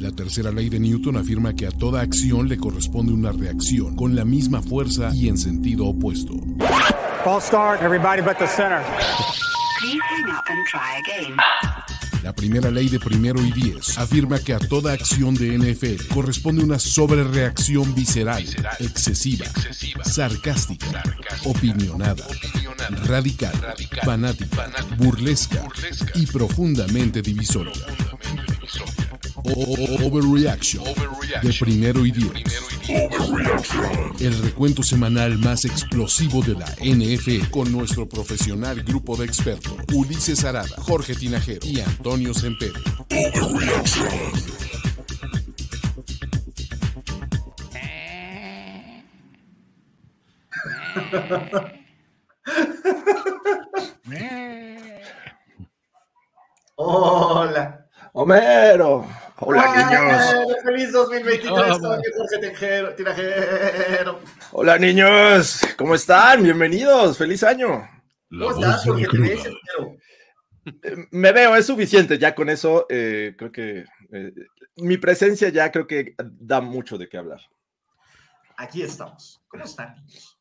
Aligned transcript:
La 0.00 0.12
tercera 0.12 0.52
ley 0.52 0.68
de 0.68 0.78
Newton 0.78 1.16
afirma 1.16 1.54
que 1.54 1.66
a 1.66 1.70
toda 1.70 2.02
acción 2.02 2.48
le 2.48 2.56
corresponde 2.56 3.12
una 3.12 3.32
reacción 3.32 3.96
con 3.96 4.14
la 4.14 4.24
misma 4.24 4.62
fuerza 4.62 5.10
y 5.12 5.28
en 5.28 5.36
sentido 5.36 5.86
opuesto. 5.86 6.34
Start, 7.40 7.82
everybody 7.82 8.22
but 8.22 8.38
the 8.38 8.46
center. 8.46 8.80
La 12.22 12.32
primera 12.32 12.70
ley 12.70 12.88
de 12.88 12.98
primero 12.98 13.42
y 13.42 13.52
diez 13.52 13.98
afirma 13.98 14.38
que 14.38 14.54
a 14.54 14.58
toda 14.58 14.92
acción 14.92 15.34
de 15.34 15.56
NFL 15.56 16.12
corresponde 16.12 16.62
una 16.62 16.78
sobrereacción 16.78 17.94
visceral, 17.94 18.44
excesiva, 18.80 19.46
sarcástica, 20.04 21.02
opinionada, 21.44 22.26
radical, 23.04 23.52
fanática, 24.04 24.70
burlesca 24.96 25.62
y 26.14 26.26
profundamente 26.26 27.22
divisoria. 27.22 27.86
Overreaction 29.54 30.84
de 31.42 31.52
primero 31.58 32.04
y 32.04 32.12
diez. 32.12 32.32
El 34.20 34.42
recuento 34.42 34.82
semanal 34.82 35.38
más 35.38 35.64
explosivo 35.64 36.42
de 36.42 36.54
la 36.54 36.66
NFL 36.80 37.50
con 37.50 37.70
nuestro 37.72 38.08
profesional 38.08 38.82
grupo 38.82 39.16
de 39.16 39.24
expertos 39.26 39.74
Ulises 39.92 40.44
Arada, 40.44 40.68
Jorge 40.78 41.14
Tinajero 41.14 41.66
y 41.66 41.80
Antonio 41.80 42.34
Sempere. 42.34 42.78
Hola. 56.76 57.86
Homero. 58.12 59.06
Hola, 59.40 59.68
niños. 59.68 60.34
¡Ah, 60.34 60.44
¡Feliz 60.64 60.90
2023, 60.90 61.52
Hola. 61.52 61.78
Toño 61.78 62.02
Jorge 62.16 62.38
Tinajero! 62.40 62.94
Tinajero! 62.96 64.20
Hola, 64.50 64.78
niños. 64.78 65.60
¿Cómo 65.76 65.94
están? 65.94 66.42
Bienvenidos. 66.42 67.16
Feliz 67.16 67.44
año. 67.44 67.88
¿Cómo 68.28 68.50
estás, 68.50 68.84
Jorge? 68.84 69.06
Eh, 70.82 71.06
Me 71.12 71.30
veo, 71.30 71.54
es 71.54 71.66
suficiente. 71.66 72.18
Ya 72.18 72.34
con 72.34 72.50
eso, 72.50 72.86
eh, 72.88 73.36
creo 73.38 73.52
que 73.52 73.84
eh, 74.12 74.32
mi 74.78 74.96
presencia 74.96 75.50
ya 75.50 75.70
creo 75.70 75.86
que 75.86 76.16
da 76.18 76.60
mucho 76.60 76.98
de 76.98 77.08
qué 77.08 77.18
hablar. 77.18 77.40
Aquí 78.56 78.82
estamos. 78.82 79.40
¿Cómo 79.46 79.62
están, 79.62 79.94
niños? 79.94 80.36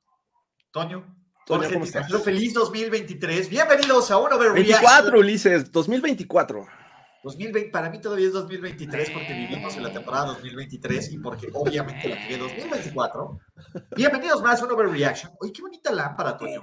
Toño. 0.71 1.15
Jorge 1.47 1.71
¿cómo 1.71 1.85
estás? 1.85 2.11
Feliz 2.23 2.51
2023. 2.55 3.47
Bienvenidos 3.47 4.09
a 4.09 4.17
un 4.17 4.33
Overreaction. 4.33 4.81
24, 4.81 5.19
Ulises. 5.19 5.71
2024. 5.71 6.86
2020, 7.23 7.71
para 7.71 7.89
mí 7.89 7.99
todavía 7.99 8.27
es 8.27 8.33
2023 8.33 9.09
porque 9.11 9.33
vivimos 9.33 9.75
en 9.75 9.83
la 9.83 9.91
temporada 9.91 10.27
2023 10.27 11.13
y 11.13 11.17
porque 11.17 11.47
obviamente 11.53 12.09
la 12.09 12.27
que 12.27 12.37
2024. 12.37 13.39
Bienvenidos 13.95 14.41
más 14.41 14.61
a 14.61 14.65
un 14.65 14.71
Overreaction. 14.71 15.31
Oye, 15.39 15.51
qué 15.51 15.61
bonita 15.61 15.91
lámpara, 15.91 16.37
Toño. 16.37 16.61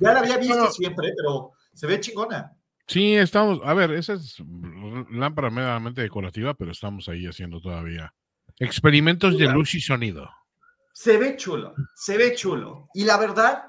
Ya 0.00 0.12
la 0.12 0.20
había 0.20 0.38
visto 0.38 0.54
Bueno. 0.56 0.70
siempre, 0.72 1.12
pero 1.16 1.52
se 1.72 1.86
ve 1.86 2.00
chingona. 2.00 2.52
Sí, 2.86 3.14
estamos, 3.14 3.60
a 3.64 3.72
ver, 3.74 3.92
esa 3.92 4.14
es 4.14 4.36
lámpara 5.10 5.50
meramente 5.50 6.02
decorativa, 6.02 6.54
pero 6.54 6.72
estamos 6.72 7.08
ahí 7.08 7.26
haciendo 7.26 7.60
todavía 7.60 8.12
experimentos 8.58 9.38
de 9.38 9.48
luz 9.48 9.74
y 9.74 9.80
sonido. 9.80 10.28
Se 10.92 11.16
ve 11.18 11.36
chulo, 11.36 11.74
se 11.94 12.16
ve 12.16 12.34
chulo. 12.34 12.88
Y 12.94 13.04
la 13.04 13.16
verdad 13.16 13.64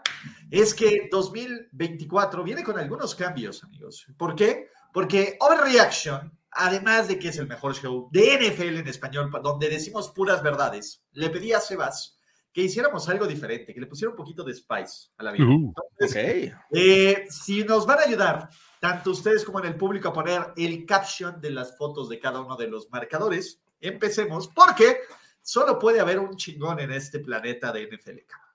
es 0.52 0.74
que 0.74 1.08
2024 1.12 2.44
viene 2.44 2.64
con 2.64 2.78
algunos 2.78 3.16
cambios, 3.16 3.64
amigos. 3.64 4.06
¿Por 4.18 4.36
qué? 4.36 4.70
Porque 4.96 5.36
Overreaction, 5.42 6.32
además 6.52 7.10
de 7.10 7.20
que 7.20 7.28
es 7.28 7.38
el 7.38 7.48
mejor 7.48 7.76
show 7.76 8.08
de 8.14 8.38
NFL 8.40 8.78
en 8.80 8.88
español, 8.88 9.30
pa- 9.30 9.40
donde 9.42 9.68
decimos 9.68 10.10
puras 10.12 10.42
verdades, 10.42 11.04
le 11.12 11.30
pedí 11.30 11.52
a 11.52 11.60
Sebas 11.60 12.18
que 12.54 12.62
hiciéramos 12.62 13.10
algo 13.10 13.28
diferente, 13.28 13.74
que 13.74 13.82
le 13.82 13.88
pusiera 13.88 14.12
un 14.12 14.16
poquito 14.16 14.42
de 14.42 14.54
spice 14.54 15.10
a 15.18 15.24
la 15.24 15.34
vida. 15.34 15.44
Uh. 15.46 15.74
Entonces, 16.00 16.54
Ok. 16.54 16.58
eh, 16.72 17.26
si 17.30 17.66
nos 17.66 17.86
van 17.86 18.00
a 18.00 18.04
ayudar, 18.04 18.50
tanto 18.80 19.12
ustedes 19.12 19.44
como 19.44 19.60
en 19.60 19.66
el 19.66 19.76
público, 19.76 20.08
a 20.08 20.14
poner 20.14 20.54
el 20.56 20.86
caption 20.86 21.42
de 21.42 21.50
las 21.50 21.78
fotos 21.78 22.08
de 22.08 22.18
cada 22.18 22.40
uno 22.40 22.56
de 22.56 22.68
los 22.70 22.90
marcadores, 22.90 23.60
empecemos, 23.82 24.48
porque 24.48 25.00
solo 25.42 25.78
puede 25.78 26.00
haber 26.00 26.20
un 26.20 26.38
chingón 26.38 26.80
en 26.80 26.94
este 26.94 27.20
planeta 27.20 27.74
de 27.74 27.84
NFL. 27.90 28.20
cabrón. 28.26 28.50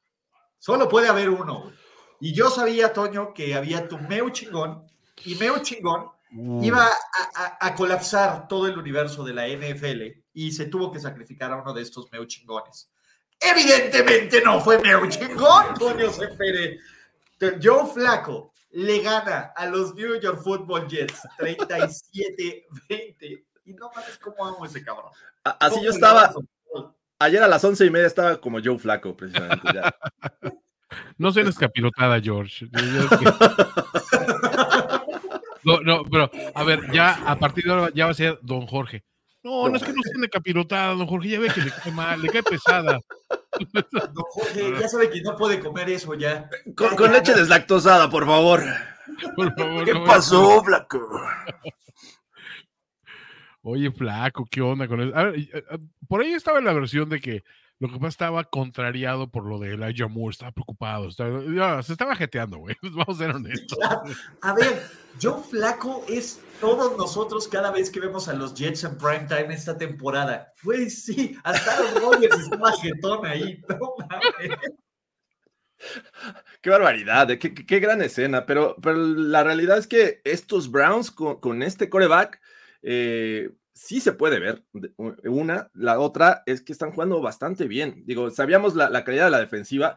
Solo 0.59 0.89
puede 0.89 1.09
haber 1.09 1.29
uno. 1.29 1.71
Y 2.19 2.33
yo 2.33 2.49
sabía, 2.49 2.95
Toño, 2.95 3.35
que 3.35 3.55
había 3.55 3.87
tu 3.87 3.99
Meu 3.99 4.31
chingón, 4.31 4.87
y 5.27 5.35
Meu 5.35 5.59
chingón 5.61 6.07
Uh. 6.33 6.63
iba 6.65 6.87
a, 6.87 6.91
a- 7.35 7.59
a 7.67 7.75
colapsar 7.75 8.47
todo 8.49 8.67
el 8.69 8.79
universo 8.79 9.25
de 9.25 9.35
la 9.35 9.49
NFL 9.49 10.03
y 10.33 10.53
se 10.53 10.67
tuvo 10.67 10.93
que 10.93 11.01
sacrificar 11.01 11.51
a 11.53 11.57
uno 11.61 11.73
de 11.73 11.83
estos 11.83 12.11
Meu 12.13 12.25
chingones. 12.27 12.91
Evidentemente 13.41 14.41
no 14.45 14.61
fue 14.61 14.79
Meu 14.81 15.09
chingón, 15.09 15.75
coño 15.79 16.11
se 16.11 16.25
espere. 16.27 16.79
Joe 17.63 17.87
Flaco 17.93 18.53
le 18.73 19.01
gana 19.01 19.53
a 19.57 19.67
los 19.67 19.95
New 19.95 20.21
York 20.21 20.41
Football 20.43 20.87
Jets 20.89 21.21
37-20. 21.39 23.45
Y 23.65 23.75
no 23.75 23.91
mames 23.95 24.19
cómo 24.19 24.45
amo 24.47 24.65
ese 24.65 24.83
cabrón. 24.85 25.11
Así 25.45 25.71
¿Cómo 25.77 25.83
yo 25.85 25.91
estaba, 25.91 26.33
ayer 27.19 27.43
a 27.43 27.49
las 27.49 27.65
once 27.65 27.85
y 27.87 27.91
media 27.91 28.07
estaba 28.07 28.41
como 28.41 28.59
Joe 28.63 28.79
Flaco, 28.79 29.17
precisamente. 29.17 29.69
ya. 29.75 29.95
No 31.19 31.31
seas 31.33 31.57
capirotada, 31.57 32.21
George. 32.21 32.67
Yo- 32.75 33.09
yo- 33.21 33.39
No, 35.65 35.81
no, 35.81 36.05
pero 36.05 36.31
a 36.55 36.65
ver, 36.65 36.91
ya 36.93 37.13
a 37.31 37.39
partir 37.39 37.65
de 37.65 37.73
ahora 37.73 37.91
ya 37.95 38.07
va 38.07 38.13
a 38.13 38.15
ser 38.15 38.39
don 38.43 38.67
Jorge. 38.67 39.05
No, 39.43 39.69
no 39.69 39.77
es 39.77 39.83
que 39.83 39.93
no 39.93 40.01
esté 40.05 40.29
capirotada, 40.29 40.95
don 40.95 41.07
Jorge, 41.07 41.31
ya 41.31 41.41
ve 41.41 41.49
que 41.49 41.63
le 41.63 41.71
cae 41.71 41.93
mal, 41.93 42.21
le 42.21 42.29
cae 42.29 42.43
pesada. 42.43 43.01
Don 44.13 44.25
Jorge, 44.31 44.73
ya 44.79 44.89
sabe 44.89 45.11
que 45.11 45.23
no 45.23 45.35
puede 45.37 45.61
comer 45.61 45.89
eso 45.89 46.15
ya. 46.15 46.49
Con, 46.77 46.95
con 46.95 47.13
leche 47.13 47.35
deslactosada, 47.35 48.11
por 48.11 48.27
favor. 48.27 48.63
Por 49.35 49.55
favor, 49.55 49.85
¿Qué 49.85 49.95
no, 49.95 50.05
pasó, 50.05 50.63
Flaco? 50.63 51.01
Oye, 53.63 53.91
flaco, 53.91 54.47
¿qué 54.51 54.61
onda 54.63 54.89
con 54.89 55.01
eso? 55.01 55.17
A 55.17 55.25
ver, 55.25 55.47
por 56.09 56.23
ahí 56.23 56.33
estaba 56.33 56.61
la 56.61 56.73
versión 56.73 57.09
de 57.09 57.21
que 57.21 57.43
lo 57.81 57.89
que 57.89 57.95
pasa 57.95 58.09
estaba 58.09 58.45
contrariado 58.45 59.31
por 59.31 59.45
lo 59.47 59.59
de 59.59 59.73
Elijah 59.75 60.07
Moore, 60.07 60.33
estaba 60.33 60.53
preocupado, 60.53 61.09
estaba- 61.09 61.43
ya, 61.55 61.83
se 61.83 61.93
estaba 61.93 62.15
jeteando, 62.15 62.59
güey. 62.59 62.77
Vamos 62.83 63.17
a 63.17 63.25
ser 63.25 63.35
honestos. 63.35 63.79
A 64.43 64.55
ver, 64.55 64.83
Joe 65.21 65.43
Flaco 65.43 66.05
es 66.09 66.41
todos 66.61 66.97
nosotros 66.99 67.49
cada 67.49 67.71
vez 67.71 67.91
que 67.91 67.99
vemos 68.01 68.29
a 68.29 68.35
los 68.35 68.55
Jets 68.55 68.85
en 68.85 68.99
primetime 68.99 69.55
esta 69.55 69.77
temporada. 69.79 70.53
Pues 70.63 71.05
sí, 71.05 71.37
hasta 71.43 71.81
los 71.81 71.95
Rodgers 72.03 72.39
estaba 72.39 72.71
jetón 72.73 73.25
ahí. 73.27 73.61
No 73.69 73.79
mames. 73.99 74.59
Qué 76.61 76.69
barbaridad, 76.69 77.31
eh, 77.31 77.39
qué, 77.39 77.55
qué- 77.55 77.65
qué 77.65 77.81
gran 77.81 78.03
escena, 78.03 78.45
pero, 78.45 78.77
pero 78.83 78.99
la 78.99 79.43
realidad 79.43 79.79
es 79.79 79.87
que 79.87 80.21
estos 80.25 80.71
Browns 80.71 81.11
con, 81.11 81.41
con 81.41 81.63
este 81.63 81.89
coreback 81.89 82.39
eh, 82.83 83.51
sí 83.81 83.99
se 84.01 84.13
puede 84.13 84.39
ver. 84.39 84.63
Una, 85.25 85.71
la 85.73 85.99
otra 86.01 86.43
es 86.45 86.61
que 86.61 86.73
están 86.73 86.93
jugando 86.93 87.23
bastante 87.23 87.67
bien. 87.67 88.03
Digo, 88.05 88.31
sabíamos 88.31 88.75
la, 88.75 88.91
la 88.91 89.05
calidad 89.05 89.25
de 89.25 89.31
la 89.31 89.41
defensiva, 89.41 89.97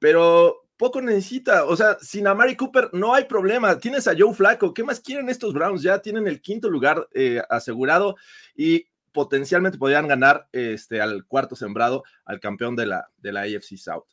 pero 0.00 0.68
poco 0.76 1.00
necesita. 1.00 1.64
O 1.66 1.76
sea, 1.76 1.96
sin 2.00 2.26
Amari 2.26 2.56
Cooper 2.56 2.90
no 2.92 3.14
hay 3.14 3.26
problema. 3.26 3.78
Tienes 3.78 4.08
a 4.08 4.14
Joe 4.18 4.34
Flaco. 4.34 4.74
¿Qué 4.74 4.82
más 4.82 4.98
quieren 4.98 5.28
estos 5.28 5.54
Browns? 5.54 5.82
Ya 5.82 6.00
tienen 6.02 6.26
el 6.26 6.40
quinto 6.40 6.68
lugar 6.68 7.08
eh, 7.14 7.40
asegurado 7.48 8.16
y 8.56 8.88
potencialmente 9.12 9.78
podrían 9.78 10.08
ganar 10.08 10.48
este, 10.50 11.00
al 11.00 11.24
cuarto 11.24 11.54
sembrado, 11.54 12.02
al 12.24 12.40
campeón 12.40 12.74
de 12.74 12.86
la, 12.86 13.10
de 13.18 13.32
la 13.32 13.42
AFC 13.42 13.76
South. 13.76 14.08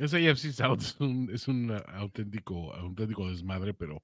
Ese 0.00 0.28
AFC 0.30 0.52
South 0.52 0.78
es 0.80 0.96
un, 0.98 1.30
es 1.30 1.46
un 1.46 1.70
uh, 1.70 1.82
auténtico, 1.88 2.72
auténtico 2.74 3.28
desmadre, 3.28 3.74
pero, 3.74 4.02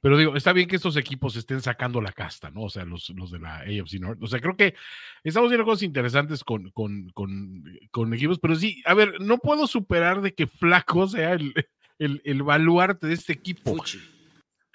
pero 0.00 0.16
digo, 0.16 0.34
está 0.34 0.54
bien 0.54 0.66
que 0.66 0.76
estos 0.76 0.96
equipos 0.96 1.36
estén 1.36 1.60
sacando 1.60 2.00
la 2.00 2.10
casta, 2.12 2.50
¿no? 2.50 2.62
O 2.62 2.70
sea, 2.70 2.86
los, 2.86 3.10
los 3.10 3.30
de 3.30 3.38
la 3.40 3.58
AFC 3.58 4.00
North. 4.00 4.22
O 4.22 4.26
sea, 4.26 4.40
creo 4.40 4.56
que 4.56 4.74
estamos 5.22 5.50
viendo 5.50 5.66
cosas 5.66 5.82
interesantes 5.82 6.42
con, 6.42 6.70
con, 6.70 7.10
con, 7.10 7.62
con 7.90 8.14
equipos, 8.14 8.38
pero 8.38 8.56
sí, 8.56 8.82
a 8.86 8.94
ver, 8.94 9.20
no 9.20 9.36
puedo 9.36 9.66
superar 9.66 10.22
de 10.22 10.32
que 10.32 10.46
Flaco 10.46 11.06
sea 11.06 11.34
el, 11.34 11.52
el, 11.98 12.22
el 12.24 12.42
baluarte 12.42 13.06
de 13.06 13.14
este 13.14 13.34
equipo. 13.34 13.76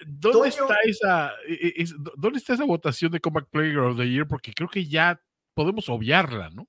¿Dónde 0.06 0.48
está 0.48 0.76
esa, 0.84 1.32
e- 1.48 1.54
e- 1.54 1.82
es- 1.82 1.94
dónde 2.16 2.38
está 2.38 2.54
esa 2.54 2.64
votación 2.64 3.10
de 3.10 3.20
Comeback 3.20 3.48
Player 3.50 3.78
of 3.78 3.96
the 3.96 4.08
Year? 4.08 4.28
Porque 4.28 4.52
creo 4.52 4.68
que 4.68 4.86
ya 4.86 5.20
podemos 5.54 5.88
obviarla, 5.88 6.50
¿no? 6.50 6.68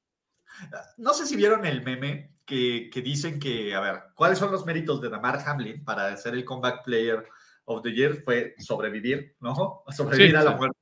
No 0.98 1.14
sé 1.14 1.28
si 1.28 1.36
vieron 1.36 1.66
el 1.66 1.84
meme 1.84 2.33
que, 2.46 2.90
que 2.92 3.02
dicen 3.02 3.40
que, 3.40 3.74
a 3.76 3.80
ver, 3.80 4.02
¿cuáles 4.16 4.38
son 4.40 4.52
los 4.52 4.66
méritos 4.66 5.00
de 5.02 5.10
Damar 5.10 5.40
Hamlin 5.46 5.84
para 5.84 6.16
ser 6.18 6.34
el 6.34 6.44
comeback 6.46 6.84
player 6.84 7.26
of 7.66 7.82
the 7.84 7.92
year? 7.94 8.22
Fue 8.24 8.56
sobrevivir, 8.60 9.36
¿no? 9.40 9.84
Sobrevivir 9.96 10.32
Sí, 10.32 10.36
a 10.36 10.44
la 10.44 10.52
sí. 10.52 10.58
muerte. 10.58 10.78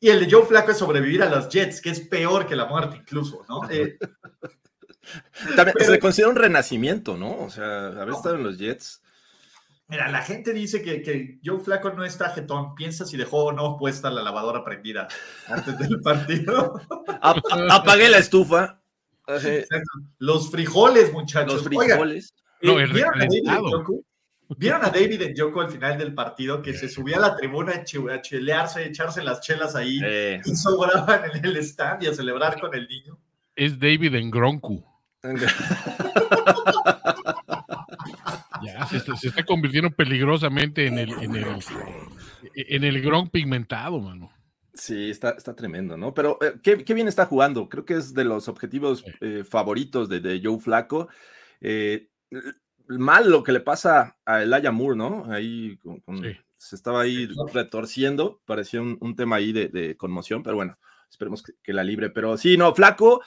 Y 0.00 0.08
el 0.10 0.20
de 0.20 0.30
Joe 0.30 0.44
Flaco 0.44 0.70
es 0.72 0.78
sobrevivir 0.78 1.22
a 1.22 1.30
los 1.30 1.48
Jets, 1.48 1.80
que 1.80 1.90
es 1.90 2.00
peor 2.00 2.46
que 2.46 2.56
la 2.56 2.66
muerte 2.66 2.96
incluso, 2.96 3.44
¿no? 3.48 3.68
Eh, 3.70 3.96
También 5.56 5.74
Pero- 5.78 5.92
se 5.92 5.98
considera 5.98 6.30
un 6.30 6.36
renacimiento, 6.36 7.16
¿no? 7.16 7.38
O 7.38 7.50
sea, 7.50 7.86
haber 7.88 8.10
estado 8.10 8.34
en 8.36 8.42
los 8.44 8.58
Jets. 8.58 9.00
Mira, 9.86 10.08
la 10.10 10.22
gente 10.22 10.52
dice 10.54 10.82
que, 10.82 11.02
que 11.02 11.38
Joe 11.44 11.60
Flaco 11.60 11.90
no 11.90 12.04
está 12.04 12.30
jetón. 12.30 12.74
Piensa 12.74 13.04
si 13.04 13.16
dejó 13.18 13.44
o 13.46 13.52
no 13.52 13.76
puesta 13.76 14.10
la 14.10 14.22
lavadora 14.22 14.64
prendida 14.64 15.08
antes 15.46 15.78
del 15.78 16.00
partido. 16.02 16.80
Ap- 17.20 17.44
apagué 17.70 18.08
la 18.08 18.18
estufa. 18.18 18.80
Exacto. 19.26 19.90
Los 20.18 20.50
frijoles, 20.50 21.12
muchachos. 21.12 21.64
Los 21.64 21.66
Oigan, 21.66 21.98
frijoles. 21.98 22.34
No, 22.62 22.78
eh, 22.78 22.84
el 22.84 22.92
¿vieron, 22.92 23.20
a. 23.20 23.58
Njoku? 23.58 24.04
¿Vieron 24.56 24.84
a 24.84 24.90
David 24.90 25.22
Njoku 25.34 25.60
al 25.60 25.70
final 25.70 25.98
del 25.98 26.14
partido 26.14 26.60
que 26.60 26.74
se 26.74 26.88
subía 26.88 27.16
a 27.16 27.20
la 27.20 27.36
tribuna 27.36 27.72
a 28.12 28.20
chelearse, 28.20 28.80
a 28.80 28.82
echarse 28.82 29.22
las 29.22 29.40
chelas 29.40 29.74
ahí 29.74 29.98
Eh, 30.04 30.40
y 30.44 30.54
sobraban 30.54 31.22
en 31.32 31.44
el 31.44 31.56
stand 31.58 32.02
y 32.02 32.06
a 32.08 32.14
celebrar 32.14 32.60
con 32.60 32.74
el 32.74 32.86
niño? 32.86 33.18
Es 33.56 33.78
David 33.78 34.14
en 34.14 34.30
Gronku. 34.30 34.84
Ya 38.62 38.86
se 38.86 38.98
está, 38.98 39.16
se 39.16 39.28
está 39.28 39.44
convirtiendo 39.44 39.90
peligrosamente 39.90 40.86
en 40.86 40.98
el, 40.98 41.12
en 41.14 41.36
el, 41.36 41.46
en 42.54 42.84
el 42.84 43.02
Gronk 43.02 43.30
pigmentado, 43.30 44.00
mano. 44.00 44.30
Sí, 44.74 45.10
está, 45.10 45.30
está 45.30 45.54
tremendo, 45.54 45.96
¿no? 45.96 46.12
Pero 46.14 46.36
eh, 46.42 46.54
qué, 46.62 46.84
qué 46.84 46.94
bien 46.94 47.06
está 47.08 47.26
jugando. 47.26 47.68
Creo 47.68 47.84
que 47.84 47.94
es 47.94 48.12
de 48.12 48.24
los 48.24 48.48
objetivos 48.48 49.04
eh, 49.20 49.44
favoritos 49.48 50.08
de, 50.08 50.20
de 50.20 50.40
Joe 50.42 50.58
Flaco. 50.58 51.08
Eh, 51.60 52.08
mal 52.88 53.30
lo 53.30 53.42
que 53.42 53.52
le 53.52 53.60
pasa 53.60 54.16
a 54.24 54.42
Elijah 54.42 54.72
Moore, 54.72 54.96
¿no? 54.96 55.24
Ahí 55.32 55.76
con- 55.78 56.00
con- 56.00 56.22
Sí. 56.22 56.36
se 56.58 56.76
estaba 56.76 57.02
ahí 57.02 57.28
retorciendo. 57.52 58.40
Parecía 58.44 58.82
un, 58.82 58.98
un 59.00 59.14
tema 59.16 59.36
ahí 59.36 59.52
de, 59.52 59.68
de 59.68 59.96
conmoción, 59.96 60.42
pero 60.42 60.56
bueno, 60.56 60.76
esperemos 61.08 61.42
que, 61.42 61.52
que 61.62 61.72
la 61.72 61.84
libre. 61.84 62.10
Pero 62.10 62.36
sí, 62.36 62.56
no, 62.56 62.74
Flaco. 62.74 63.22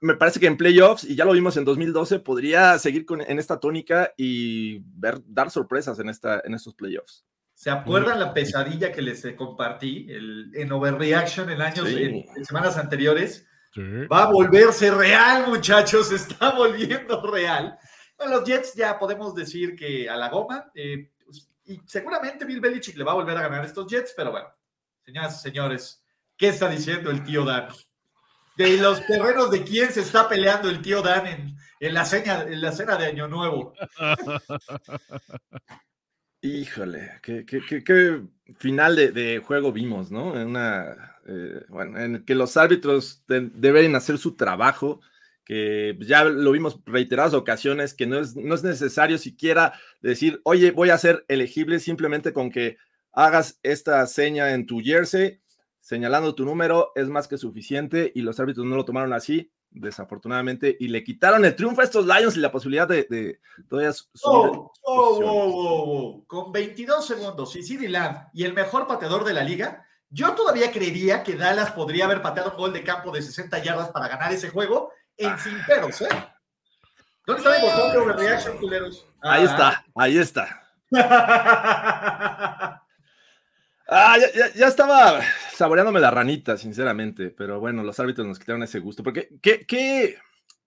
Me 0.00 0.14
parece 0.14 0.38
que 0.40 0.46
en 0.46 0.58
playoffs, 0.58 1.04
y 1.04 1.14
ya 1.16 1.24
lo 1.24 1.32
vimos 1.32 1.56
en 1.56 1.64
2012, 1.64 2.18
podría 2.20 2.78
seguir 2.78 3.06
con, 3.06 3.22
en 3.22 3.38
esta 3.38 3.58
tónica 3.58 4.12
y 4.18 4.80
ver, 4.84 5.20
dar 5.26 5.50
sorpresas 5.50 5.98
en, 5.98 6.10
esta, 6.10 6.42
en 6.44 6.52
estos 6.54 6.74
playoffs. 6.74 7.24
¿Se 7.58 7.70
acuerdan 7.70 8.20
la 8.20 8.32
pesadilla 8.32 8.92
que 8.92 9.02
les 9.02 9.24
eh, 9.24 9.34
compartí 9.34 10.06
el, 10.08 10.52
en 10.54 10.70
Overreaction 10.70 11.50
en 11.50 11.60
años, 11.60 11.88
Sí. 11.88 12.04
en, 12.04 12.24
en 12.36 12.44
semanas 12.44 12.76
anteriores? 12.76 13.48
Sí. 13.74 13.80
Va 14.06 14.22
a 14.22 14.30
volverse 14.30 14.92
real, 14.92 15.48
muchachos, 15.48 16.12
está 16.12 16.52
volviendo 16.52 17.20
real. 17.28 17.76
Bueno, 18.16 18.36
los 18.36 18.44
Jets 18.48 18.74
ya 18.74 18.96
podemos 18.96 19.34
decir 19.34 19.74
que 19.74 20.08
a 20.08 20.14
la 20.16 20.28
goma, 20.28 20.70
eh, 20.72 21.10
pues, 21.24 21.50
y 21.64 21.80
seguramente 21.84 22.44
Bill 22.44 22.60
Belichick 22.60 22.96
le 22.96 23.02
va 23.02 23.10
a 23.10 23.16
volver 23.16 23.36
a 23.36 23.42
ganar 23.42 23.64
estos 23.64 23.88
Jets, 23.90 24.14
pero 24.16 24.30
bueno, 24.30 24.46
señoras 25.04 25.36
y 25.36 25.42
señores, 25.42 26.04
¿qué 26.36 26.48
está 26.50 26.68
diciendo 26.68 27.10
el 27.10 27.24
tío 27.24 27.44
Dan? 27.44 27.70
De 28.56 28.76
los 28.76 29.04
terrenos 29.04 29.50
de 29.50 29.64
quién 29.64 29.90
se 29.92 30.02
está 30.02 30.28
peleando 30.28 30.70
el 30.70 30.80
tío 30.80 31.02
Dan 31.02 31.26
en, 31.26 31.56
en 31.80 31.94
la, 31.94 32.04
cena, 32.04 32.42
en 32.42 32.60
la 32.60 32.70
cena 32.70 32.94
de 32.94 33.06
Año 33.06 33.26
Nuevo. 33.26 33.74
Híjole, 36.40 37.10
qué, 37.22 38.22
final 38.58 38.94
de, 38.94 39.38
juego 39.44 39.72
vimos, 39.72 40.12
¿no? 40.12 40.40
En 40.40 40.48
una, 40.48 41.16
eh, 41.26 42.22
que 42.24 42.34
los 42.36 42.56
árbitros 42.56 43.24
de- 43.26 43.50
deben 43.54 43.96
hacer 43.96 44.18
su 44.18 44.36
trabajo, 44.36 45.00
que 45.44 45.96
ya 46.00 46.24
lo 46.24 46.52
vimos 46.52 46.80
reiteradas 46.86 47.34
ocasiones, 47.34 47.92
que 47.92 48.06
no 48.06 48.20
es, 48.20 48.36
no 48.36 48.54
es 48.54 48.62
necesario 48.62 49.18
siquiera 49.18 49.72
decir, 50.00 50.40
oye, 50.44 50.70
voy 50.70 50.90
a 50.90 50.98
ser 50.98 51.24
elegible 51.26 51.80
simplemente 51.80 52.32
con 52.32 52.50
que 52.50 52.76
hagas 53.12 53.58
esta 53.64 54.06
seña 54.06 54.54
en 54.54 54.66
tu 54.66 54.80
jersey, 54.80 55.40
señalando 55.80 56.36
tu 56.36 56.44
número, 56.44 56.92
es 56.94 57.08
más 57.08 57.26
que 57.26 57.36
suficiente, 57.38 58.12
y 58.14 58.20
los 58.22 58.38
árbitros 58.38 58.64
no 58.64 58.76
lo 58.76 58.84
tomaron 58.84 59.12
así, 59.12 59.50
desafortunadamente, 59.70 60.76
y 60.78 60.88
le 60.88 61.04
quitaron 61.04 61.44
el 61.44 61.54
triunfo 61.54 61.80
a 61.80 61.84
estos 61.84 62.06
Lions 62.06 62.36
y 62.36 62.40
la 62.40 62.52
posibilidad 62.52 62.88
de, 62.88 63.06
de 63.08 63.40
todavía 63.68 63.92
Oh, 64.22 64.72
oh, 64.82 65.20
oh, 65.22 65.22
oh, 65.24 65.84
oh. 65.92 66.24
Con 66.26 66.52
22 66.52 67.06
segundos 67.06 67.54
y 67.56 67.62
CD 67.62 67.88
Lamb 67.88 68.28
y 68.32 68.44
el 68.44 68.54
mejor 68.54 68.86
pateador 68.86 69.24
de 69.24 69.34
la 69.34 69.42
liga, 69.42 69.86
yo 70.10 70.32
todavía 70.34 70.72
creería 70.72 71.22
que 71.22 71.36
Dallas 71.36 71.72
podría 71.72 72.06
haber 72.06 72.22
pateado 72.22 72.52
un 72.52 72.56
gol 72.56 72.72
de 72.72 72.82
campo 72.82 73.12
de 73.12 73.22
60 73.22 73.62
yardas 73.62 73.90
para 73.90 74.08
ganar 74.08 74.32
ese 74.32 74.50
juego 74.50 74.90
en 75.16 75.38
sin 75.38 75.62
pedos, 75.66 76.00
¿eh? 76.02 76.08
¿Dónde 77.26 77.42
está 77.42 77.60
mi 77.60 77.70
botón 77.70 77.92
de 77.92 77.98
overreaction, 77.98 78.58
culeros? 78.58 79.06
Ahí 79.20 79.44
está, 79.44 79.84
ahí 79.94 80.16
está. 80.16 80.64
Ah, 83.88 84.16
ya, 84.18 84.26
ya- 84.34 84.52
ya 84.54 84.66
estaba 84.68 85.20
saboreándome 85.54 86.00
la 86.00 86.10
ranita, 86.10 86.56
sinceramente, 86.58 87.30
pero 87.30 87.58
bueno, 87.58 87.82
los 87.82 87.98
árbitros 87.98 88.26
nos 88.26 88.38
quitaron 88.38 88.62
ese 88.62 88.80
gusto, 88.80 89.02
porque 89.02 89.28
¿qué, 89.40 89.64
qué? 89.66 90.16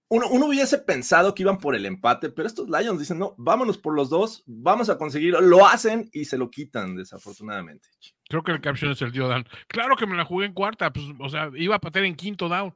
Uno, 0.10 0.28
uno 0.30 0.48
hubiese 0.48 0.78
pensado 0.80 1.34
que 1.34 1.44
iban 1.44 1.58
por 1.60 1.74
el 1.76 1.86
empate, 1.86 2.30
pero 2.32 2.48
estos 2.48 2.68
Lions 2.68 3.00
dicen, 3.00 3.18
no, 3.20 3.34
vámonos 3.38 3.78
por 3.78 3.94
los 3.96 4.10
dos, 4.10 4.44
vamos 4.46 4.90
a 4.90 4.98
conseguirlo, 4.98 5.40
lo 5.40 5.66
hacen 5.66 6.10
y 6.12 6.26
se 6.26 6.38
lo 6.38 6.50
quitan, 6.50 6.96
desafortunadamente. 6.98 7.88
Creo 8.28 8.44
que 8.44 8.52
el 8.52 8.60
caption 8.60 8.92
es 8.92 9.02
el 9.02 9.12
tío 9.14 9.28
Dan. 9.30 9.46
Claro 9.68 9.96
que 9.96 10.08
me 10.08 10.18
la 10.18 10.26
jugué 10.26 10.48
en 10.48 10.54
cuarta, 10.54 10.92
pues, 10.92 11.06
o 11.20 11.30
sea, 11.30 11.50
iba 11.56 11.76
a 11.76 11.80
patear 11.80 12.04
en 12.06 12.16
quinto 12.16 12.50
down. 12.50 12.76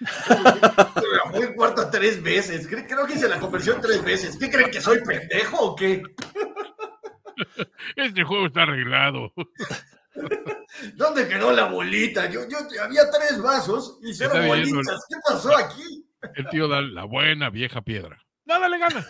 La 0.28 1.30
jugué 1.30 1.46
en 1.46 1.54
cuarta 1.54 1.88
tres 1.90 2.20
veces. 2.22 2.68
Cre- 2.68 2.86
Creo 2.88 3.06
que 3.06 3.14
hice 3.14 3.28
la 3.28 3.38
conversión 3.38 3.80
tres 3.80 4.02
veces. 4.04 4.36
¿Qué 4.36 4.50
creen 4.50 4.70
que 4.70 4.80
soy 4.80 4.98
pendejo 5.04 5.56
o 5.58 5.76
qué? 5.76 6.02
Este 7.96 8.24
juego 8.24 8.46
está 8.46 8.62
arreglado. 8.62 9.32
¿Dónde 10.94 11.28
quedó 11.28 11.52
la 11.52 11.66
bolita? 11.66 12.28
Yo, 12.30 12.40
yo 12.48 12.58
había 12.82 13.02
tres 13.10 13.40
vasos 13.40 13.98
y 14.02 14.12
cero 14.14 14.34
bolitas. 14.46 15.04
¿Qué 15.08 15.16
pasó 15.26 15.56
aquí? 15.56 16.06
El 16.34 16.48
tío 16.48 16.68
Dan, 16.68 16.94
la 16.94 17.04
buena 17.04 17.50
vieja 17.50 17.82
piedra. 17.82 18.22
Nada 18.44 18.68
le 18.68 18.78
gana. 18.78 19.06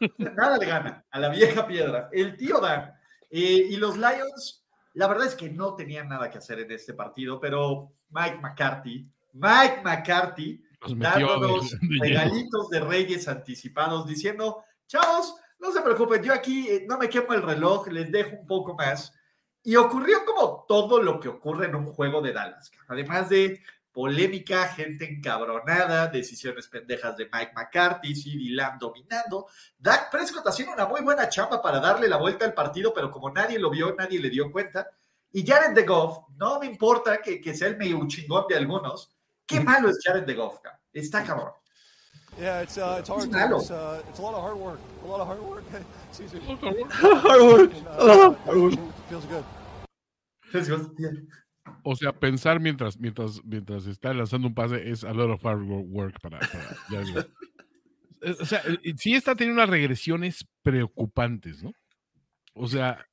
Nada 0.18 0.58
le 0.58 0.66
gana 0.66 1.04
a 1.10 1.20
la 1.20 1.28
vieja 1.28 1.66
piedra. 1.66 2.08
El 2.12 2.36
tío 2.36 2.58
Dan. 2.60 2.92
Eh, 3.30 3.66
y 3.70 3.76
los 3.76 3.96
Lions, 3.96 4.64
la 4.94 5.06
verdad 5.06 5.26
es 5.26 5.34
que 5.34 5.50
no 5.50 5.74
tenían 5.74 6.08
nada 6.08 6.30
que 6.30 6.38
hacer 6.38 6.58
en 6.60 6.70
este 6.72 6.94
partido, 6.94 7.38
pero 7.38 7.92
Mike 8.10 8.38
McCarthy, 8.40 9.08
Mike 9.34 9.82
McCarthy, 9.84 10.64
dándonos 10.96 11.70
de- 11.70 11.78
regalitos 12.00 12.68
de 12.70 12.80
reyes 12.80 13.28
anticipados, 13.28 14.06
diciendo, 14.06 14.64
chavos, 14.88 15.36
no 15.60 15.72
se 15.72 15.82
preocupen, 15.82 16.22
yo 16.22 16.32
aquí 16.32 16.68
eh, 16.68 16.86
no 16.88 16.98
me 16.98 17.08
quemo 17.08 17.34
el 17.34 17.42
reloj, 17.42 17.88
les 17.88 18.10
dejo 18.10 18.36
un 18.36 18.46
poco 18.46 18.74
más. 18.74 19.12
Y 19.62 19.76
ocurrió 19.76 20.24
como 20.24 20.64
todo 20.66 21.02
lo 21.02 21.20
que 21.20 21.28
ocurre 21.28 21.66
en 21.66 21.74
un 21.74 21.86
juego 21.86 22.22
de 22.22 22.32
Dallas. 22.32 22.72
Además 22.88 23.28
de 23.28 23.60
polémica, 23.92 24.68
gente 24.68 25.04
encabronada, 25.04 26.06
decisiones 26.06 26.68
pendejas 26.68 27.16
de 27.16 27.28
Mike 27.30 27.52
McCarthy, 27.54 28.14
CD 28.14 28.50
Lamb 28.50 28.78
dominando. 28.78 29.48
Dak 29.78 30.10
Prescott 30.10 30.46
haciendo 30.46 30.72
una 30.72 30.86
muy 30.86 31.02
buena 31.02 31.28
chamba 31.28 31.60
para 31.60 31.78
darle 31.78 32.08
la 32.08 32.16
vuelta 32.16 32.46
al 32.46 32.54
partido, 32.54 32.94
pero 32.94 33.10
como 33.10 33.30
nadie 33.30 33.58
lo 33.58 33.68
vio, 33.68 33.94
nadie 33.94 34.18
le 34.18 34.30
dio 34.30 34.50
cuenta. 34.50 34.88
Y 35.32 35.46
Jared 35.46 35.74
de 35.74 35.84
Goff, 35.84 36.26
no 36.36 36.58
me 36.58 36.66
importa 36.66 37.20
que, 37.20 37.40
que 37.40 37.54
sea 37.54 37.68
el 37.68 37.76
medio 37.76 38.00
chingón 38.08 38.46
de 38.48 38.56
algunos. 38.56 39.14
Qué 39.46 39.60
malo 39.60 39.90
es 39.90 39.98
Jared 40.02 40.24
de 40.24 40.34
Goff. 40.34 40.58
Está 40.92 41.22
cabrón. 41.22 41.52
Yeah, 42.38 42.60
it's 42.62 42.78
uh, 42.78 42.96
it's 43.00 43.08
hard. 43.08 43.24
It's 43.24 43.32
malo. 43.32 43.58
It's, 43.58 43.70
uh, 43.70 44.02
it's 44.08 44.18
a 44.18 44.22
lot 44.22 44.34
of 44.34 44.42
hard 44.42 44.56
work. 44.56 44.78
A 45.04 45.06
lot 45.06 45.20
of 45.20 45.26
hard 45.26 45.42
work. 45.42 45.64
Excuse 46.08 46.32
me. 46.34 46.40
Hardwood, 46.90 47.72
And, 47.74 47.86
uh, 47.88 48.32
hardwood. 48.46 48.78
feels 49.08 49.24
good. 49.26 49.44
O 51.84 51.94
sea, 51.94 52.12
pensar 52.12 52.58
mientras, 52.60 52.98
mientras, 52.98 53.42
mientras 53.44 53.86
está 53.86 54.12
lanzando 54.12 54.48
un 54.48 54.54
pase 54.54 54.90
es 54.90 55.04
a 55.04 55.12
lot 55.12 55.30
of 55.30 55.44
hard 55.44 55.62
wo- 55.62 55.82
work 55.82 56.20
para. 56.20 56.38
para- 56.40 56.76
ya. 56.90 57.20
Eh, 58.22 58.36
O 58.40 58.44
sea, 58.44 58.60
eh, 58.66 58.94
sí 58.98 59.14
está 59.14 59.34
teniendo 59.34 59.62
unas 59.62 59.70
regresiones 59.70 60.46
preocupantes, 60.62 61.62
¿no? 61.62 61.72
O 62.54 62.66
sea, 62.66 63.06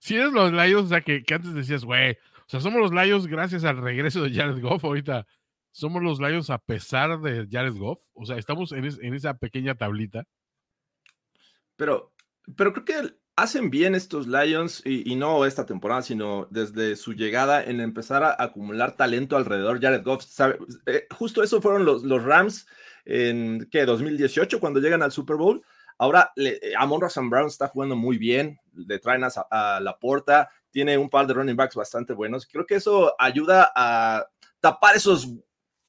si 0.00 0.14
eres 0.16 0.32
los 0.32 0.52
Lions, 0.52 0.84
o 0.86 0.88
sea, 0.88 1.00
que, 1.02 1.22
que 1.22 1.34
antes 1.34 1.52
decías, 1.54 1.84
güey, 1.84 2.12
o 2.12 2.16
sea, 2.48 2.60
somos 2.60 2.80
los 2.80 2.92
Lions 2.92 3.26
gracias 3.26 3.64
al 3.64 3.76
regreso 3.78 4.22
de 4.22 4.32
Jared 4.32 4.62
Goff, 4.62 4.84
ahorita 4.84 5.26
somos 5.70 6.02
los 6.02 6.18
Lions 6.20 6.50
a 6.50 6.58
pesar 6.58 7.20
de 7.20 7.46
Jared 7.50 7.74
Goff, 7.76 8.00
o 8.14 8.24
sea, 8.26 8.36
estamos 8.36 8.72
en, 8.72 8.84
es- 8.84 8.98
en 9.00 9.14
esa 9.14 9.34
pequeña 9.34 9.74
tablita. 9.74 10.24
Pero, 11.76 12.12
pero 12.56 12.72
creo 12.72 12.84
que 12.84 13.14
hacen 13.36 13.70
bien 13.70 13.94
estos 13.94 14.26
Lions 14.26 14.82
y, 14.84 15.10
y 15.12 15.14
no 15.16 15.44
esta 15.44 15.64
temporada, 15.64 16.02
sino 16.02 16.46
desde 16.50 16.96
su 16.96 17.12
llegada 17.12 17.62
en 17.62 17.80
empezar 17.80 18.24
a 18.24 18.36
acumular 18.42 18.96
talento 18.96 19.36
alrededor 19.36 19.80
Jared 19.80 20.02
Goff. 20.02 20.24
¿sabe? 20.24 20.58
Eh, 20.86 21.06
justo 21.16 21.42
eso 21.42 21.62
fueron 21.62 21.84
los, 21.84 22.02
los 22.02 22.24
Rams 22.24 22.66
en 23.04 23.68
¿qué? 23.70 23.84
2018 23.84 24.58
cuando 24.60 24.80
llegan 24.80 25.02
al 25.02 25.12
Super 25.12 25.36
Bowl. 25.36 25.62
Ahora 25.98 26.32
le, 26.36 26.58
eh, 26.62 26.74
Amon 26.76 27.00
Ross 27.00 27.16
Brown 27.22 27.46
está 27.46 27.68
jugando 27.68 27.96
muy 27.96 28.18
bien, 28.18 28.58
le 28.74 28.98
traen 28.98 29.24
a, 29.24 29.28
a 29.50 29.80
la 29.80 29.98
puerta, 29.98 30.48
tiene 30.70 30.96
un 30.98 31.08
par 31.10 31.26
de 31.26 31.34
running 31.34 31.56
backs 31.56 31.74
bastante 31.76 32.12
buenos. 32.12 32.46
Creo 32.46 32.66
que 32.66 32.76
eso 32.76 33.14
ayuda 33.20 33.70
a 33.74 34.26
tapar 34.60 34.96
esos, 34.96 35.28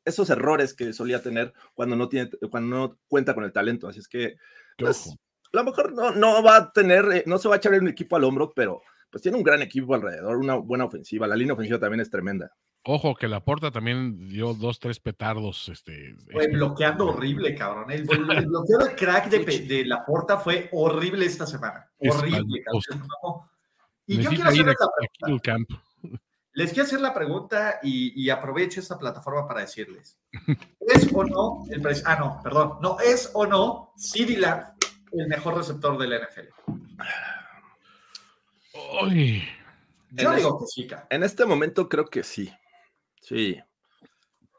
esos 0.06 0.30
errores 0.30 0.74
que 0.74 0.94
solía 0.94 1.22
tener 1.22 1.54
cuando 1.74 1.96
no, 1.96 2.10
tiene, 2.10 2.30
cuando 2.50 2.76
no 2.76 2.98
cuenta 3.08 3.34
con 3.34 3.44
el 3.44 3.52
talento. 3.52 3.88
Así 3.88 4.00
es 4.00 4.08
que 4.08 4.36
Pues, 4.78 5.08
a 5.08 5.58
lo 5.58 5.64
mejor 5.64 5.94
no, 5.94 6.12
no 6.12 6.44
va 6.44 6.58
a 6.58 6.72
tener, 6.72 7.06
eh, 7.12 7.24
no 7.26 7.38
se 7.38 7.48
va 7.48 7.56
a 7.56 7.58
echar 7.58 7.74
un 7.74 7.88
equipo 7.88 8.16
al 8.16 8.24
hombro, 8.24 8.52
pero 8.56 8.82
pues 9.10 9.24
tiene 9.24 9.38
un 9.38 9.44
gran 9.44 9.62
equipo 9.62 9.96
alrededor, 9.96 10.38
una 10.38 10.56
buena 10.56 10.86
ofensiva. 10.86 11.28
La 11.28 11.36
línea 11.36 11.54
ofensiva 11.54 11.80
también 11.80 12.02
es 12.02 12.10
tremenda. 12.10 12.52
Ojo, 12.84 13.14
que 13.16 13.28
la 13.28 13.44
porta 13.44 13.72
también 13.72 14.30
dio 14.30 14.54
dos, 14.54 14.80
tres 14.80 15.00
petardos. 15.00 15.68
Este, 15.70 16.16
Fue 16.32 16.48
bloqueando 16.48 17.08
horrible, 17.08 17.54
cabrón. 17.56 17.92
El, 17.92 18.02
el 18.02 18.06
bloqueo 18.48 18.78
de 18.80 18.96
crack 18.96 19.30
de, 19.30 19.60
de 19.66 19.86
la 19.86 20.06
porta 20.06 20.38
fue 20.38 20.70
horrible 20.72 21.26
esta 21.26 21.46
semana. 21.46 21.90
Es 22.00 22.16
Horrible, 22.16 22.64
cabrón. 22.64 23.50
Y 24.06 24.22
yo 24.22 24.30
quiero 24.30 24.50
hacer 24.50 24.66
la 24.66 24.76
pregunta. 25.20 25.58
Les 26.54 26.72
quiero 26.72 26.86
hacer 26.86 27.02
la 27.02 27.14
pregunta 27.14 27.80
y, 27.84 28.20
y 28.22 28.30
aprovecho 28.30 28.80
esta 28.80 28.98
plataforma 28.98 29.48
para 29.48 29.62
decirles: 29.62 30.18
¿es 30.80 31.08
o 31.14 31.24
no 31.24 31.64
el 31.70 31.86
Ah, 32.06 32.18
no, 32.20 32.40
perdón. 32.44 32.78
No, 32.82 33.00
¿es 33.00 33.32
o 33.34 33.46
no 33.46 33.94
Lamb 34.38 34.64
el 35.12 35.28
mejor 35.28 35.58
receptor 35.58 35.98
de 35.98 36.08
la 36.08 36.18
NFL? 36.18 36.48
Yo 40.12 40.32
En 40.32 40.36
digo 40.36 40.60
que 40.60 40.66
sí. 40.68 40.88
En 41.10 41.24
este 41.24 41.46
momento 41.46 41.88
creo 41.88 42.06
que 42.06 42.24
sí. 42.24 42.52
Sí. 43.22 43.60